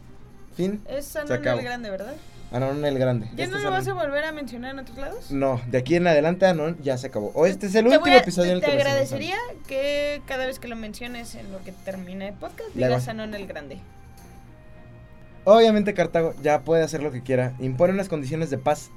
Fin, 0.56 0.82
Es 0.88 1.14
acabó. 1.16 1.58
el 1.60 1.64
Grande, 1.64 1.90
¿verdad? 1.90 2.14
Anón 2.52 2.84
el 2.84 2.98
Grande. 2.98 3.26
¿Ya 3.34 3.44
Este 3.44 3.56
no 3.56 3.62
lo 3.62 3.70
vas 3.70 3.88
a 3.88 3.94
volver 3.94 4.24
a 4.24 4.32
mencionar 4.32 4.72
en 4.72 4.80
otros 4.80 4.98
lados? 4.98 5.30
No, 5.30 5.60
de 5.70 5.78
aquí 5.78 5.96
en 5.96 6.06
adelante 6.06 6.46
Anón 6.46 6.76
ya 6.82 6.98
se 6.98 7.06
acabó. 7.06 7.30
O 7.34 7.46
este 7.46 7.66
es 7.66 7.74
el 7.74 7.88
Te 7.88 7.96
último 7.96 8.14
a- 8.14 8.18
episodio 8.18 8.50
en 8.50 8.56
el 8.56 8.60
Te 8.60 8.66
que 8.66 8.72
a 8.72 8.76
agradecería 8.76 9.36
que 9.66 10.20
cada 10.26 10.46
vez 10.46 10.58
que 10.58 10.68
lo 10.68 10.76
menciones 10.76 11.34
en 11.34 11.50
lo 11.50 11.62
que 11.64 11.72
termine 11.72 12.28
el 12.28 12.34
podcast 12.34 12.70
digas 12.74 12.90
vas- 12.90 13.08
Anón 13.08 13.34
el 13.34 13.46
Grande. 13.46 13.78
Obviamente 15.44 15.94
Cartago 15.94 16.34
ya 16.42 16.60
puede 16.60 16.82
hacer 16.84 17.02
lo 17.02 17.10
que 17.10 17.22
quiera. 17.22 17.54
Impone 17.58 17.92
unas 17.94 18.08
condiciones 18.08 18.50
de 18.50 18.58
paz 18.58 18.90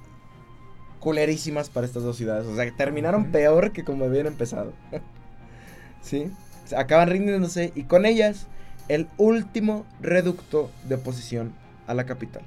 culerísimas 1.00 1.70
para 1.70 1.86
estas 1.88 2.04
dos 2.04 2.18
ciudades. 2.18 2.46
O 2.48 2.56
sea, 2.56 2.66
que 2.66 2.72
terminaron 2.72 3.26
peor 3.32 3.72
que 3.72 3.84
como 3.84 4.06
habían 4.06 4.28
empezado. 4.28 4.74
¿Sí? 6.02 6.32
O 6.66 6.68
sea, 6.68 6.82
acaban 6.82 7.10
rindiéndose 7.10 7.72
y 7.76 7.84
con 7.84 8.06
ellas 8.06 8.48
el 8.90 9.08
último 9.18 9.86
reducto 10.02 10.70
de 10.88 10.96
oposición 10.96 11.54
a 11.88 11.94
la 11.96 12.06
capital. 12.06 12.44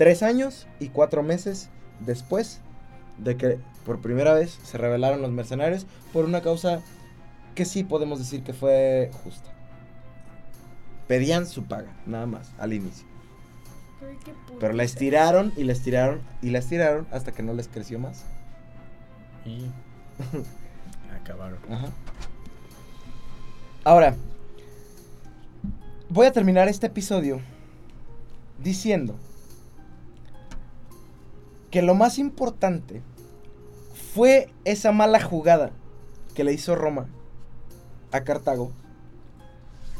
Tres 0.00 0.22
años 0.22 0.66
y 0.78 0.88
cuatro 0.88 1.22
meses 1.22 1.68
después 1.98 2.62
de 3.18 3.36
que 3.36 3.58
por 3.84 4.00
primera 4.00 4.32
vez 4.32 4.58
se 4.62 4.78
rebelaron 4.78 5.20
los 5.20 5.30
mercenarios 5.30 5.86
por 6.14 6.24
una 6.24 6.40
causa 6.40 6.80
que 7.54 7.66
sí 7.66 7.84
podemos 7.84 8.18
decir 8.18 8.42
que 8.42 8.54
fue 8.54 9.10
justa. 9.22 9.50
Pedían 11.06 11.46
su 11.46 11.64
paga, 11.64 11.94
nada 12.06 12.24
más, 12.24 12.50
al 12.58 12.72
inicio. 12.72 13.06
Pero 14.58 14.72
la 14.72 14.84
estiraron 14.84 15.52
y 15.54 15.64
la 15.64 15.72
estiraron 15.72 16.22
y 16.40 16.48
la 16.48 16.60
estiraron 16.60 17.06
hasta 17.10 17.32
que 17.32 17.42
no 17.42 17.52
les 17.52 17.68
creció 17.68 17.98
más. 17.98 18.24
Y 19.44 19.66
acabaron. 21.14 21.58
Ajá. 21.70 21.88
Ahora, 23.84 24.16
voy 26.08 26.26
a 26.26 26.32
terminar 26.32 26.68
este 26.68 26.86
episodio 26.86 27.42
diciendo 28.62 29.18
que 31.70 31.82
lo 31.82 31.94
más 31.94 32.18
importante 32.18 33.02
fue 34.14 34.52
esa 34.64 34.92
mala 34.92 35.20
jugada 35.20 35.70
que 36.34 36.44
le 36.44 36.52
hizo 36.52 36.74
Roma 36.74 37.06
a 38.12 38.22
Cartago 38.22 38.72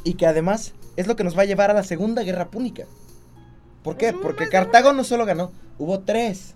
y 0.05 0.15
que 0.15 0.27
además 0.27 0.75
es 0.97 1.07
lo 1.07 1.17
que 1.17 1.25
nos 1.25 1.37
va 1.37 1.43
a 1.43 1.47
llevar 1.47 1.71
a 1.71 1.75
la 1.75 1.85
Segunda 1.85 2.23
Guerra 2.23 2.51
Púnica. 2.51 2.87
¿Por 3.83 3.97
qué? 3.97 4.13
Porque 4.13 4.49
Cartago 4.49 4.93
no 4.93 5.05
solo 5.05 5.25
ganó, 5.25 5.53
hubo 5.79 6.01
tres. 6.01 6.55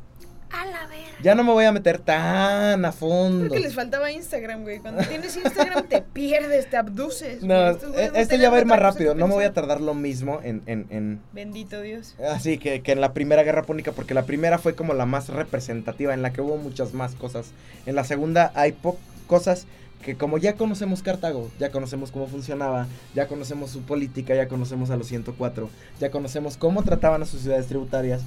A 0.50 0.66
la 0.66 0.72
verga. 0.72 0.83
Ya 1.24 1.34
no 1.34 1.42
me 1.42 1.52
voy 1.52 1.64
a 1.64 1.72
meter 1.72 1.98
tan 1.98 2.84
a 2.84 2.92
fondo. 2.92 3.46
Creo 3.48 3.52
que 3.54 3.60
les 3.60 3.74
faltaba 3.74 4.12
Instagram, 4.12 4.62
güey. 4.62 4.78
Cuando 4.80 5.02
tienes 5.04 5.34
Instagram 5.36 5.88
te 5.88 6.02
pierdes, 6.12 6.68
te 6.68 6.76
abduces. 6.76 7.42
No, 7.42 7.70
e- 7.70 7.72
no 8.12 8.14
este 8.14 8.38
ya 8.38 8.50
va 8.50 8.58
a 8.58 8.60
ir 8.60 8.66
más 8.66 8.78
rápido. 8.78 9.14
No 9.14 9.26
me 9.26 9.34
voy 9.34 9.44
a 9.44 9.52
tardar 9.54 9.80
lo 9.80 9.94
mismo 9.94 10.40
en, 10.44 10.62
en, 10.66 10.86
en- 10.90 11.20
Bendito 11.32 11.80
Dios. 11.80 12.14
Así 12.30 12.58
que, 12.58 12.82
que 12.82 12.92
en 12.92 13.00
la 13.00 13.14
primera 13.14 13.42
guerra 13.42 13.62
púnica, 13.62 13.92
porque 13.92 14.12
la 14.14 14.26
primera 14.26 14.58
fue 14.58 14.74
como 14.74 14.92
la 14.92 15.06
más 15.06 15.30
representativa, 15.30 16.12
en 16.12 16.20
la 16.22 16.32
que 16.32 16.42
hubo 16.42 16.58
muchas 16.58 16.92
más 16.92 17.14
cosas. 17.14 17.46
En 17.86 17.96
la 17.96 18.04
segunda 18.04 18.52
hay 18.54 18.72
po- 18.72 18.98
cosas 19.26 19.66
que 20.04 20.16
como 20.16 20.36
ya 20.36 20.52
conocemos 20.56 21.02
Cartago, 21.02 21.50
ya 21.58 21.70
conocemos 21.70 22.10
cómo 22.10 22.26
funcionaba, 22.26 22.86
ya 23.14 23.26
conocemos 23.26 23.70
su 23.70 23.80
política, 23.80 24.34
ya 24.34 24.46
conocemos 24.48 24.90
a 24.90 24.96
los 24.98 25.06
104, 25.06 25.70
ya 25.98 26.10
conocemos 26.10 26.58
cómo 26.58 26.82
trataban 26.82 27.22
a 27.22 27.24
sus 27.24 27.40
ciudades 27.40 27.66
tributarias 27.68 28.20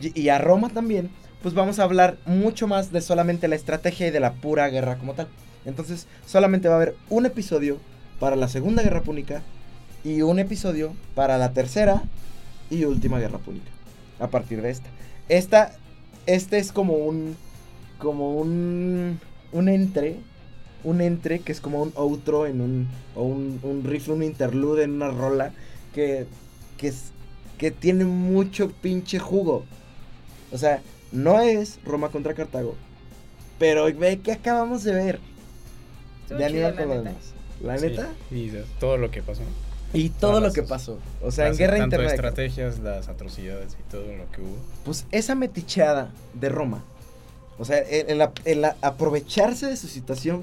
y, 0.00 0.20
y 0.20 0.28
a 0.28 0.38
Roma 0.38 0.68
también, 0.68 1.10
pues 1.42 1.54
vamos 1.54 1.78
a 1.78 1.84
hablar 1.84 2.16
mucho 2.26 2.66
más 2.66 2.92
de 2.92 3.00
solamente 3.00 3.48
la 3.48 3.56
estrategia 3.56 4.08
y 4.08 4.10
de 4.10 4.20
la 4.20 4.32
pura 4.34 4.68
guerra 4.68 4.98
como 4.98 5.14
tal. 5.14 5.28
Entonces, 5.64 6.06
solamente 6.26 6.68
va 6.68 6.74
a 6.74 6.76
haber 6.78 6.96
un 7.10 7.26
episodio 7.26 7.78
para 8.20 8.36
la 8.36 8.48
Segunda 8.48 8.82
Guerra 8.82 9.02
Púnica 9.02 9.42
y 10.04 10.22
un 10.22 10.38
episodio 10.38 10.94
para 11.14 11.38
la 11.38 11.52
Tercera 11.52 12.04
y 12.70 12.84
Última 12.84 13.18
Guerra 13.18 13.38
Púnica. 13.38 13.70
A 14.18 14.28
partir 14.28 14.62
de 14.62 14.70
esta. 14.70 14.88
Esta, 15.28 15.72
este 16.26 16.58
es 16.58 16.72
como 16.72 16.94
un, 16.94 17.36
como 17.98 18.36
un, 18.36 19.18
un 19.52 19.68
entre, 19.68 20.16
un 20.84 21.00
entre 21.00 21.40
que 21.40 21.52
es 21.52 21.60
como 21.60 21.82
un 21.82 21.92
outro 21.96 22.46
en 22.46 22.60
un, 22.60 22.88
o 23.14 23.24
un, 23.24 23.58
un 23.62 23.84
riff, 23.84 24.08
un 24.08 24.22
interlude 24.22 24.84
en 24.84 24.92
una 24.92 25.08
rola 25.08 25.52
que, 25.92 26.26
que, 26.78 26.88
es, 26.88 27.10
que 27.58 27.70
tiene 27.72 28.04
mucho 28.04 28.70
pinche 28.70 29.18
jugo. 29.18 29.64
O 30.52 30.58
sea, 30.58 30.80
no 31.12 31.40
es 31.40 31.78
Roma 31.84 32.08
contra 32.10 32.34
Cartago, 32.34 32.74
pero 33.58 33.84
ve 33.84 34.18
que 34.20 34.32
acabamos 34.32 34.82
de 34.84 34.92
ver. 34.92 35.20
Estuvo 36.22 36.38
de 36.38 36.46
chido, 36.48 36.66
Aníbal 36.66 36.74
la 36.74 36.80
con 36.80 36.88
lo 36.88 36.94
neta. 36.96 37.08
demás. 37.10 37.32
La 37.62 37.78
Sí, 37.78 37.86
neta. 37.86 38.08
Y 38.30 38.50
todo 38.80 38.96
lo 38.98 39.10
que 39.10 39.22
pasó. 39.22 39.42
Y 39.92 40.08
todo 40.10 40.18
Todas 40.20 40.34
lo 40.36 40.46
las- 40.48 40.54
que 40.54 40.62
pasó. 40.62 40.98
O 41.22 41.30
sea, 41.30 41.44
en 41.46 41.50
Las- 41.52 41.58
guerra 41.58 41.76
tanto 41.78 41.96
interna. 41.96 42.08
de 42.08 42.14
estrategias, 42.14 42.78
las 42.80 43.08
atrocidades 43.08 43.76
y 43.80 43.90
todo 43.90 44.14
lo 44.14 44.30
que 44.30 44.42
hubo. 44.42 44.56
pues 44.84 45.06
esa 45.12 45.34
meticheada 45.34 46.10
de 46.34 46.48
Roma, 46.48 46.82
o 47.58 47.64
sea, 47.64 47.78
el, 47.78 48.10
el 48.10 48.20
ap- 48.22 48.38
el 48.44 48.64
a- 48.64 48.76
aprovecharse 48.82 49.66
de 49.66 49.76
su 49.76 49.86
situación 49.86 50.42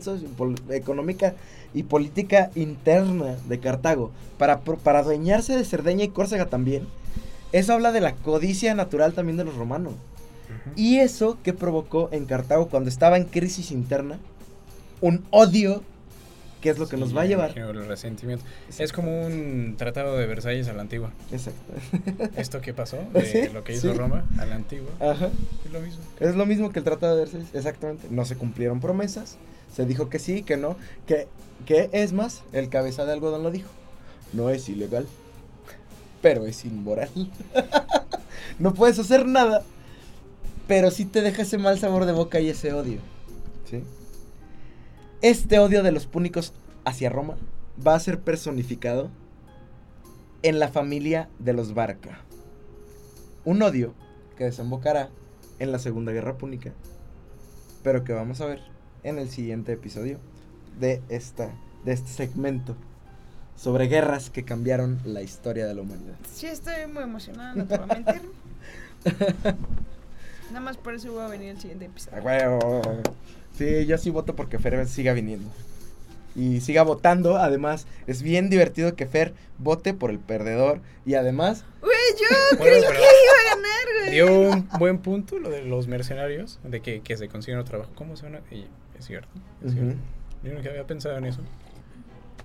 económica 0.69 1.35
y 1.73 1.83
política 1.83 2.49
interna 2.55 3.35
de 3.47 3.59
Cartago 3.59 4.11
para, 4.37 4.61
para 4.61 4.99
adueñarse 4.99 5.55
de 5.55 5.65
Cerdeña 5.65 6.05
y 6.05 6.09
Córcega 6.09 6.45
también, 6.47 6.87
eso 7.51 7.73
habla 7.73 7.91
de 7.91 8.01
la 8.01 8.15
codicia 8.15 8.73
natural 8.73 9.13
también 9.13 9.37
de 9.37 9.43
los 9.43 9.55
romanos. 9.55 9.93
Y 10.75 10.99
eso 10.99 11.37
que 11.43 11.53
provocó 11.53 12.09
en 12.11 12.25
Cartago 12.25 12.69
cuando 12.69 12.89
estaba 12.89 13.17
en 13.17 13.25
crisis 13.25 13.71
interna, 13.71 14.19
un 15.01 15.23
odio 15.31 15.83
que 16.61 16.69
es 16.69 16.79
lo 16.79 16.87
que 16.87 16.95
Sí, 16.95 17.01
nos 17.01 17.15
va 17.15 17.23
a 17.23 17.25
llevar. 17.25 17.57
El 17.59 17.85
resentimiento. 17.87 18.45
Es 18.79 18.93
como 18.93 19.25
un 19.25 19.75
tratado 19.77 20.17
de 20.17 20.25
Versalles 20.27 20.69
a 20.69 20.73
la 20.73 20.81
antigua. 20.81 21.11
Exacto. 21.29 21.59
Esto 22.37 22.61
que 22.61 22.73
pasó, 22.73 22.99
de 23.13 23.25
Sí, 23.25 23.53
lo 23.53 23.65
que 23.65 23.73
hizo 23.73 23.91
sí. 23.91 23.97
Roma 23.97 24.23
a 24.39 24.45
la 24.45 24.55
antigua, 24.55 24.89
Ajá. 25.01 25.29
es 25.65 25.71
lo 25.73 25.81
mismo. 25.81 26.01
Es 26.21 26.35
lo 26.35 26.45
mismo 26.45 26.71
que 26.71 26.79
el 26.79 26.85
Tratado 26.85 27.15
de 27.17 27.23
Versalles, 27.23 27.49
exactamente. 27.53 28.07
No 28.09 28.23
se 28.23 28.37
cumplieron 28.37 28.79
promesas, 28.79 29.37
se 29.75 29.85
dijo 29.85 30.07
que 30.09 30.19
sí, 30.19 30.43
que 30.43 30.55
no, 30.55 30.77
que, 31.05 31.27
que 31.65 31.89
es 31.91 32.13
más, 32.13 32.43
el 32.53 32.69
cabeza 32.69 33.03
de 33.05 33.11
algodón 33.11 33.43
lo 33.43 33.51
dijo. 33.51 33.67
No 34.31 34.49
es 34.49 34.69
ilegal, 34.69 35.05
pero 36.21 36.45
es 36.45 36.63
inmoral. 36.63 37.09
no 38.59 38.73
puedes 38.73 38.99
hacer 38.99 39.25
nada, 39.25 39.63
pero 40.67 40.91
sí 40.91 41.05
te 41.05 41.21
deja 41.21 41.41
ese 41.41 41.57
mal 41.57 41.79
sabor 41.79 42.05
de 42.05 42.11
boca 42.13 42.39
y 42.39 42.49
ese 42.49 42.73
odio. 42.73 42.99
¿Sí? 43.69 43.83
Este 45.21 45.59
odio 45.59 45.83
de 45.83 45.91
los 45.91 46.05
púnicos 46.05 46.53
hacia 46.85 47.09
Roma 47.09 47.35
va 47.85 47.95
a 47.95 47.99
ser 47.99 48.19
personificado 48.19 49.09
en 50.41 50.59
la 50.59 50.67
familia 50.67 51.29
de 51.39 51.53
los 51.53 51.73
Barca. 51.73 52.19
Un 53.45 53.61
odio 53.61 53.93
que 54.37 54.45
desembocará 54.45 55.09
en 55.59 55.71
la 55.71 55.79
Segunda 55.79 56.11
Guerra 56.11 56.37
Púnica, 56.37 56.73
pero 57.83 58.03
que 58.03 58.13
vamos 58.13 58.41
a 58.41 58.45
ver 58.45 58.61
en 59.03 59.19
el 59.19 59.29
siguiente 59.29 59.73
episodio 59.73 60.19
de, 60.79 61.01
esta, 61.09 61.51
de 61.85 61.93
este 61.93 62.09
segmento 62.09 62.75
sobre 63.55 63.87
guerras 63.87 64.29
que 64.29 64.43
cambiaron 64.43 64.99
la 65.05 65.21
historia 65.21 65.65
de 65.65 65.75
la 65.75 65.81
humanidad. 65.81 66.15
Sí, 66.31 66.47
estoy 66.47 66.87
muy 66.91 67.03
emocionada, 67.03 67.55
no 67.55 67.65
te 67.65 67.77
voy 67.77 67.87
a 67.89 67.93
mentir. 67.93 68.21
Nada 70.53 70.65
más 70.65 70.77
por 70.77 70.93
eso 70.93 71.11
voy 71.11 71.23
a 71.23 71.27
venir 71.27 71.49
el 71.49 71.59
siguiente 71.59 71.85
episodio. 71.85 72.21
huevo. 72.21 72.81
Sí, 73.57 73.85
yo 73.87 73.97
sí 73.97 74.11
voto 74.11 74.35
porque 74.35 74.59
Fer 74.59 74.87
siga 74.87 75.13
viniendo. 75.13 75.49
Y 76.35 76.61
siga 76.61 76.83
votando. 76.83 77.37
Además, 77.37 77.87
es 78.07 78.21
bien 78.21 78.49
divertido 78.51 78.95
que 78.95 79.07
Fer 79.07 79.33
vote 79.57 79.93
por 79.95 80.11
el 80.11 80.19
perdedor. 80.19 80.79
Y 81.05 81.15
además, 81.15 81.65
Güey, 81.81 81.93
yo 82.19 82.57
Bueno, 82.57 82.75
creí 82.75 82.81
que 82.81 82.97
iba 82.97 83.51
a 83.51 83.55
ganar, 83.55 83.85
güey. 83.99 84.11
Dio 84.11 84.31
un 84.51 84.69
buen 84.79 84.99
punto 84.99 85.39
lo 85.39 85.49
de 85.49 85.63
los 85.63 85.87
mercenarios, 85.87 86.59
de 86.63 86.81
que, 86.81 87.01
que 87.01 87.17
se 87.17 87.27
consiguen 87.29 87.59
otro 87.59 87.71
trabajo. 87.71 87.91
¿Cómo 87.95 88.15
se 88.15 88.23
van 88.23 88.35
a...? 88.35 88.41
Y 88.53 88.67
es 88.99 89.05
cierto, 89.05 89.29
es 89.65 89.71
Ujú. 89.73 89.81
cierto. 89.81 89.97
Yo 90.43 90.53
nunca 90.53 90.69
había 90.69 90.85
pensado 90.85 91.17
en 91.17 91.25
eso. 91.25 91.41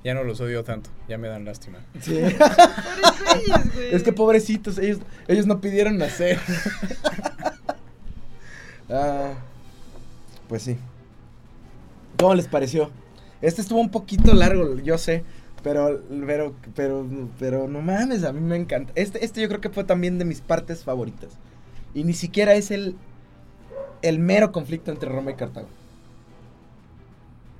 Ya 0.04 0.14
no 0.14 0.22
los 0.24 0.40
odio 0.40 0.62
tanto, 0.64 0.88
ya 1.08 1.18
me 1.18 1.28
dan 1.28 1.44
lástima. 1.44 1.78
sí. 2.00 2.14
Pobres 2.14 2.38
güeyes, 2.38 3.74
güey. 3.74 3.94
es 3.94 4.02
que 4.02 4.12
pobrecitos, 4.12 4.78
ellos, 4.78 4.98
ellos 5.26 5.46
no 5.46 5.60
pidieron 5.60 5.98
nacer. 5.98 6.38
Ah, 8.90 9.34
pues 10.48 10.62
sí. 10.62 10.76
¿Cómo 12.18 12.34
les 12.34 12.48
pareció? 12.48 12.90
Este 13.40 13.60
estuvo 13.60 13.80
un 13.80 13.90
poquito 13.90 14.34
largo, 14.34 14.76
yo 14.78 14.98
sé. 14.98 15.24
Pero, 15.62 16.00
pero, 16.74 17.06
pero, 17.38 17.68
no 17.68 17.82
mames, 17.82 18.24
a 18.24 18.32
mí 18.32 18.40
me 18.40 18.56
encanta. 18.56 18.92
Este, 18.94 19.24
este 19.24 19.40
yo 19.40 19.48
creo 19.48 19.60
que 19.60 19.70
fue 19.70 19.84
también 19.84 20.18
de 20.18 20.24
mis 20.24 20.40
partes 20.40 20.84
favoritas. 20.84 21.30
Y 21.94 22.04
ni 22.04 22.12
siquiera 22.12 22.54
es 22.54 22.70
el, 22.70 22.96
el 24.02 24.18
mero 24.18 24.52
conflicto 24.52 24.90
entre 24.90 25.08
Roma 25.08 25.32
y 25.32 25.34
Cartago. 25.34 25.68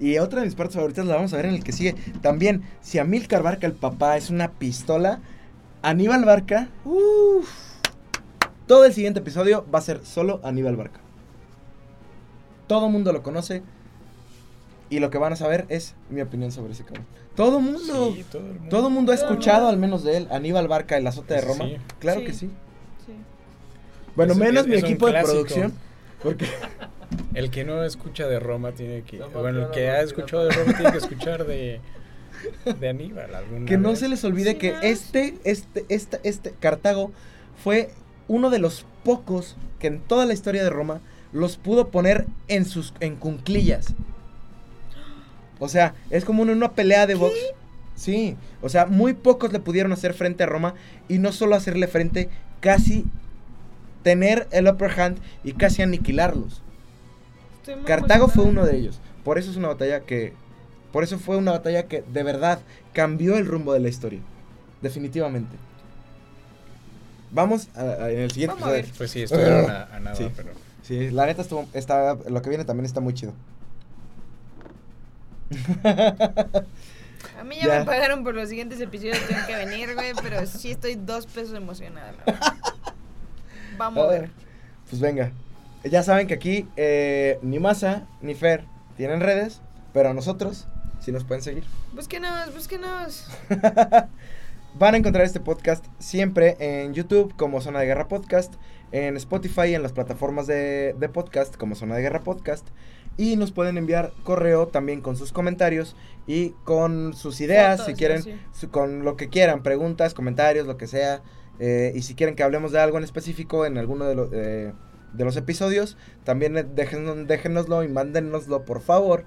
Y 0.01 0.19
otra 0.19 0.41
de 0.41 0.47
mis 0.47 0.55
partes 0.55 0.77
favoritas 0.77 1.07
la 1.07 1.17
vamos 1.17 1.33
a 1.33 1.37
ver 1.37 1.47
en 1.47 1.55
el 1.55 1.65
que 1.65 1.73
sigue. 1.73 1.97
También, 2.23 2.63
si 2.81 2.99
Amílcar 2.99 3.43
Barca, 3.43 3.67
el 3.67 3.73
papá, 3.73 4.17
es 4.17 4.31
una 4.31 4.53
pistola, 4.53 5.21
Aníbal 5.83 6.25
Barca. 6.25 6.69
Todo 8.67 8.85
el 8.85 8.93
siguiente 8.93 9.21
episodio 9.21 9.67
va 9.75 9.81
a 9.81 9.83
ser 9.83 10.05
solo 10.05 10.41
Aníbal 10.45 10.77
Barca. 10.77 11.01
Todo 12.69 12.89
mundo 12.89 13.13
lo 13.13 13.23
conoce. 13.25 13.63
Y 14.91 15.01
lo 15.01 15.11
que 15.11 15.19
van 15.19 15.33
a 15.33 15.37
saber 15.37 15.67
es 15.69 15.95
mi 16.09 16.21
opinión 16.23 16.51
sobre 16.53 16.73
ese 16.73 16.85
cabrón. 16.85 17.05
Todo 17.35 17.61
mundo. 17.61 18.13
Sí, 18.15 18.25
todo 18.31 18.43
el 18.43 18.49
mundo. 18.55 18.69
Todo 18.71 18.89
el 18.89 18.95
mundo 18.95 19.13
ha 19.13 19.15
el 19.17 19.21
escuchado 19.21 19.59
mundo. 19.59 19.71
al 19.71 19.77
menos 19.79 20.05
de 20.05 20.17
él. 20.17 20.29
Aníbal 20.31 20.67
Barca, 20.69 20.97
el 20.97 21.07
azote 21.07 21.35
de 21.35 21.41
Sí. 21.43 21.47
Roma. 21.47 21.65
Claro 21.99 22.21
Sí. 22.21 22.27
que 22.27 22.33
sí. 22.33 22.47
Sí. 23.07 23.13
Bueno, 24.17 24.33
Es- 24.33 24.39
menos 24.39 24.63
es- 24.63 24.69
mi 24.69 24.77
es 24.77 24.85
equipo 24.85 25.07
de 25.11 25.21
producción. 25.23 25.73
Porque 26.23 26.47
El 27.35 27.51
que 27.51 27.65
no 27.65 27.85
escucha 27.85 28.27
de 28.27 28.39
Roma 28.41 28.73
tiene 28.73 29.03
que... 29.03 29.19
No, 29.19 29.29
bueno, 29.31 29.67
el 29.67 29.71
que 29.71 29.89
ha 29.89 30.03
escuchado 30.03 30.45
de 30.45 30.51
Roma 30.51 30.75
tiene 30.77 30.93
que 30.93 30.99
escuchar 30.99 31.47
de... 31.47 31.81
De 32.79 32.89
Aníbal 32.89 33.35
alguna 33.35 33.67
que 33.67 33.79
no 33.79 33.91
vez. 33.91 33.99
se 34.01 34.09
les 34.09 34.23
olvide 34.25 34.53
Sí, 34.53 34.57
que 34.59 34.73
no. 34.73 34.81
este, 34.83 35.35
este, 35.45 35.85
este, 35.89 36.21
este 36.23 36.53
Cartago 36.61 37.11
fue 37.63 37.91
uno 38.29 38.51
de 38.51 38.59
los 38.59 38.85
pocos 39.05 39.57
que 39.79 39.87
en 39.89 40.01
toda 40.01 40.25
la 40.27 40.35
historia 40.35 40.63
de 40.63 40.71
Roma 40.71 41.01
los 41.33 41.57
pudo 41.57 41.89
poner 41.89 42.27
en 42.49 42.65
sus 42.65 42.95
en 43.01 43.17
cunclillas. 43.17 43.95
O 45.59 45.69
sea, 45.69 45.95
es 46.11 46.25
como 46.25 46.43
en 46.45 46.51
una 46.51 46.73
pelea 46.73 47.07
de 47.07 47.15
box. 47.17 47.35
Sí, 47.97 48.37
o 48.63 48.69
sea, 48.69 48.87
muy 48.87 49.13
pocos 49.15 49.53
le 49.53 49.59
pudieron 49.59 49.93
hacer 49.93 50.15
frente 50.15 50.45
a 50.45 50.47
Roma 50.47 50.75
y 51.09 51.19
no 51.19 51.33
solo 51.33 51.57
hacerle 51.57 51.89
frente, 51.89 52.29
casi 52.61 53.05
tener 54.05 54.47
el 54.53 54.69
upper 54.69 54.99
hand 55.01 55.19
y 55.43 55.53
casi 55.55 55.83
aniquilarlos. 55.83 56.63
Estoy 57.61 57.83
Cartago 57.85 58.29
fue 58.29 58.45
uno 58.45 58.65
de 58.65 58.77
ellos. 58.77 59.01
Por 59.25 59.37
eso 59.39 59.51
es 59.51 59.57
una 59.57 59.69
batalla 59.69 60.01
que. 60.01 60.33
Por 60.93 61.03
eso 61.05 61.19
fue 61.19 61.37
una 61.37 61.51
batalla 61.51 61.87
que 61.87 62.03
de 62.03 62.23
verdad 62.23 62.61
cambió 62.93 63.37
el 63.37 63.45
rumbo 63.47 63.73
de 63.75 63.81
la 63.81 63.89
historia. 63.89 64.21
Definitivamente. 64.81 65.57
Vamos 67.31 67.69
a- 67.75 67.81
a- 67.83 68.11
en 68.11 68.21
el 68.21 68.31
siguiente 68.31 68.55
Vamos 68.55 68.69
a 68.69 68.73
ver. 68.73 68.81
episodio. 68.85 68.99
Pues 68.99 69.11
sí, 69.11 69.23
estuvieron 69.23 69.71
a, 69.71 69.83
a 69.95 70.01
nada, 70.01 70.17
Sí. 70.17 70.31
pero... 70.35 70.51
Sí, 70.89 71.11
la 71.11 71.27
neta 71.27 71.43
estuvo. 71.43 71.67
Está, 71.75 72.15
lo 72.15 72.41
que 72.41 72.49
viene 72.49 72.65
también 72.65 72.87
está 72.87 73.01
muy 73.01 73.13
chido. 73.13 73.35
A 77.39 77.45
mí 77.45 77.57
ya, 77.57 77.67
Ya. 77.67 77.79
me 77.81 77.85
pagaron 77.85 78.25
por 78.25 78.35
los 78.35 78.49
siguientes 78.49 78.81
episodios, 78.81 79.19
tengo 79.29 79.47
que 79.47 79.55
venir, 79.55 79.95
güey, 79.95 80.13
pero 80.23 80.47
sí 80.47 80.71
estoy 80.71 80.95
dos 80.95 81.27
pesos 81.27 81.55
emocionada. 81.55 82.13
verdad. 82.27 82.41
Vamos 83.77 84.05
a 84.05 84.09
ver. 84.09 84.31
Pues 84.89 85.01
venga. 85.01 85.31
Ya 85.85 86.03
saben 86.03 86.27
que 86.27 86.35
aquí 86.35 86.67
eh, 86.77 87.39
ni 87.43 87.59
Masa 87.59 88.07
ni 88.21 88.35
Fer 88.35 88.65
tienen 88.97 89.21
redes, 89.21 89.61
pero 89.93 90.13
nosotros 90.15 90.67
sí 91.01 91.13
nos 91.13 91.25
pueden 91.25 91.43
seguir. 91.43 91.65
Búsquenos, 91.93 92.53
búsquenos. 92.55 93.27
Van 94.75 94.95
a 94.95 94.97
encontrar 94.97 95.25
este 95.25 95.41
podcast 95.41 95.85
siempre 95.99 96.57
en 96.61 96.95
YouTube 96.95 97.35
como 97.37 97.61
Zona 97.61 97.81
de 97.81 97.87
Guerra 97.87 98.09
Podcast, 98.09 98.55
en 98.93 99.17
Spotify, 99.17 99.75
en 99.75 99.83
las 99.83 99.93
plataformas 99.93 100.47
de, 100.47 100.95
de 100.99 101.09
podcast 101.09 101.57
como 101.57 101.75
Zona 101.75 101.97
de 101.97 102.03
Guerra 102.03 102.21
Podcast. 102.21 102.67
Y 103.17 103.35
nos 103.37 103.51
pueden 103.51 103.79
enviar 103.79 104.13
correo 104.23 104.69
también 104.69 105.01
con 105.01 105.17
sus 105.17 105.33
comentarios 105.33 105.97
y 106.29 106.51
con 106.65 107.15
sus 107.15 107.41
ideas, 107.41 107.81
Fotos, 107.81 107.87
si 107.93 107.99
quieren, 107.99 108.23
sí. 108.23 108.33
su- 108.53 108.71
con 108.71 109.05
lo 109.05 109.17
que 109.17 109.29
quieran, 109.29 109.63
preguntas, 109.65 110.15
comentarios, 110.15 110.67
lo 110.67 110.77
que 110.77 110.87
sea. 110.87 111.21
eh, 111.59 111.93
y 111.97 112.03
si 112.03 112.15
quieren 112.15 112.37
que 112.37 112.45
hablemos 112.45 112.71
de 112.71 112.79
algo 112.79 112.97
en 112.99 113.03
específico 113.05 113.67
en 113.67 113.77
alguno 113.79 114.05
de, 114.05 114.15
los 114.15 114.29
eh, 114.33 114.73
de 115.13 115.25
los 115.25 115.37
episodios, 115.37 115.97
también 116.23 116.57
eh, 116.57 116.65
déjenos- 116.65 117.27
déjennoslo 117.27 117.83
y 117.83 117.89
mándennoslo 117.89 118.65
por 118.65 118.81
favor 118.81 119.25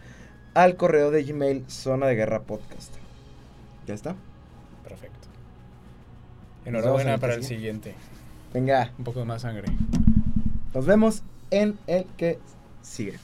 al 0.53 0.77
correo 0.77 1.11
de 1.11 1.23
Gmail 1.25 1.65
Zona 1.69 2.07
de 2.07 2.15
Guerra 2.15 2.43
Podcast. 2.43 2.93
¿Ya 3.85 3.93
está? 3.93 4.15
Perfecto. 4.87 5.27
Enhorabuena 6.65 7.17
para 7.17 7.33
el 7.33 7.43
siguiente. 7.43 7.95
Venga. 8.53 8.91
Un 8.97 9.03
poco 9.03 9.25
más 9.25 9.43
sangre. 9.43 9.67
Nos 10.73 10.85
vemos 10.85 11.23
en 11.51 11.77
el 11.87 12.05
que 12.17 12.39
sigue. 12.81 13.19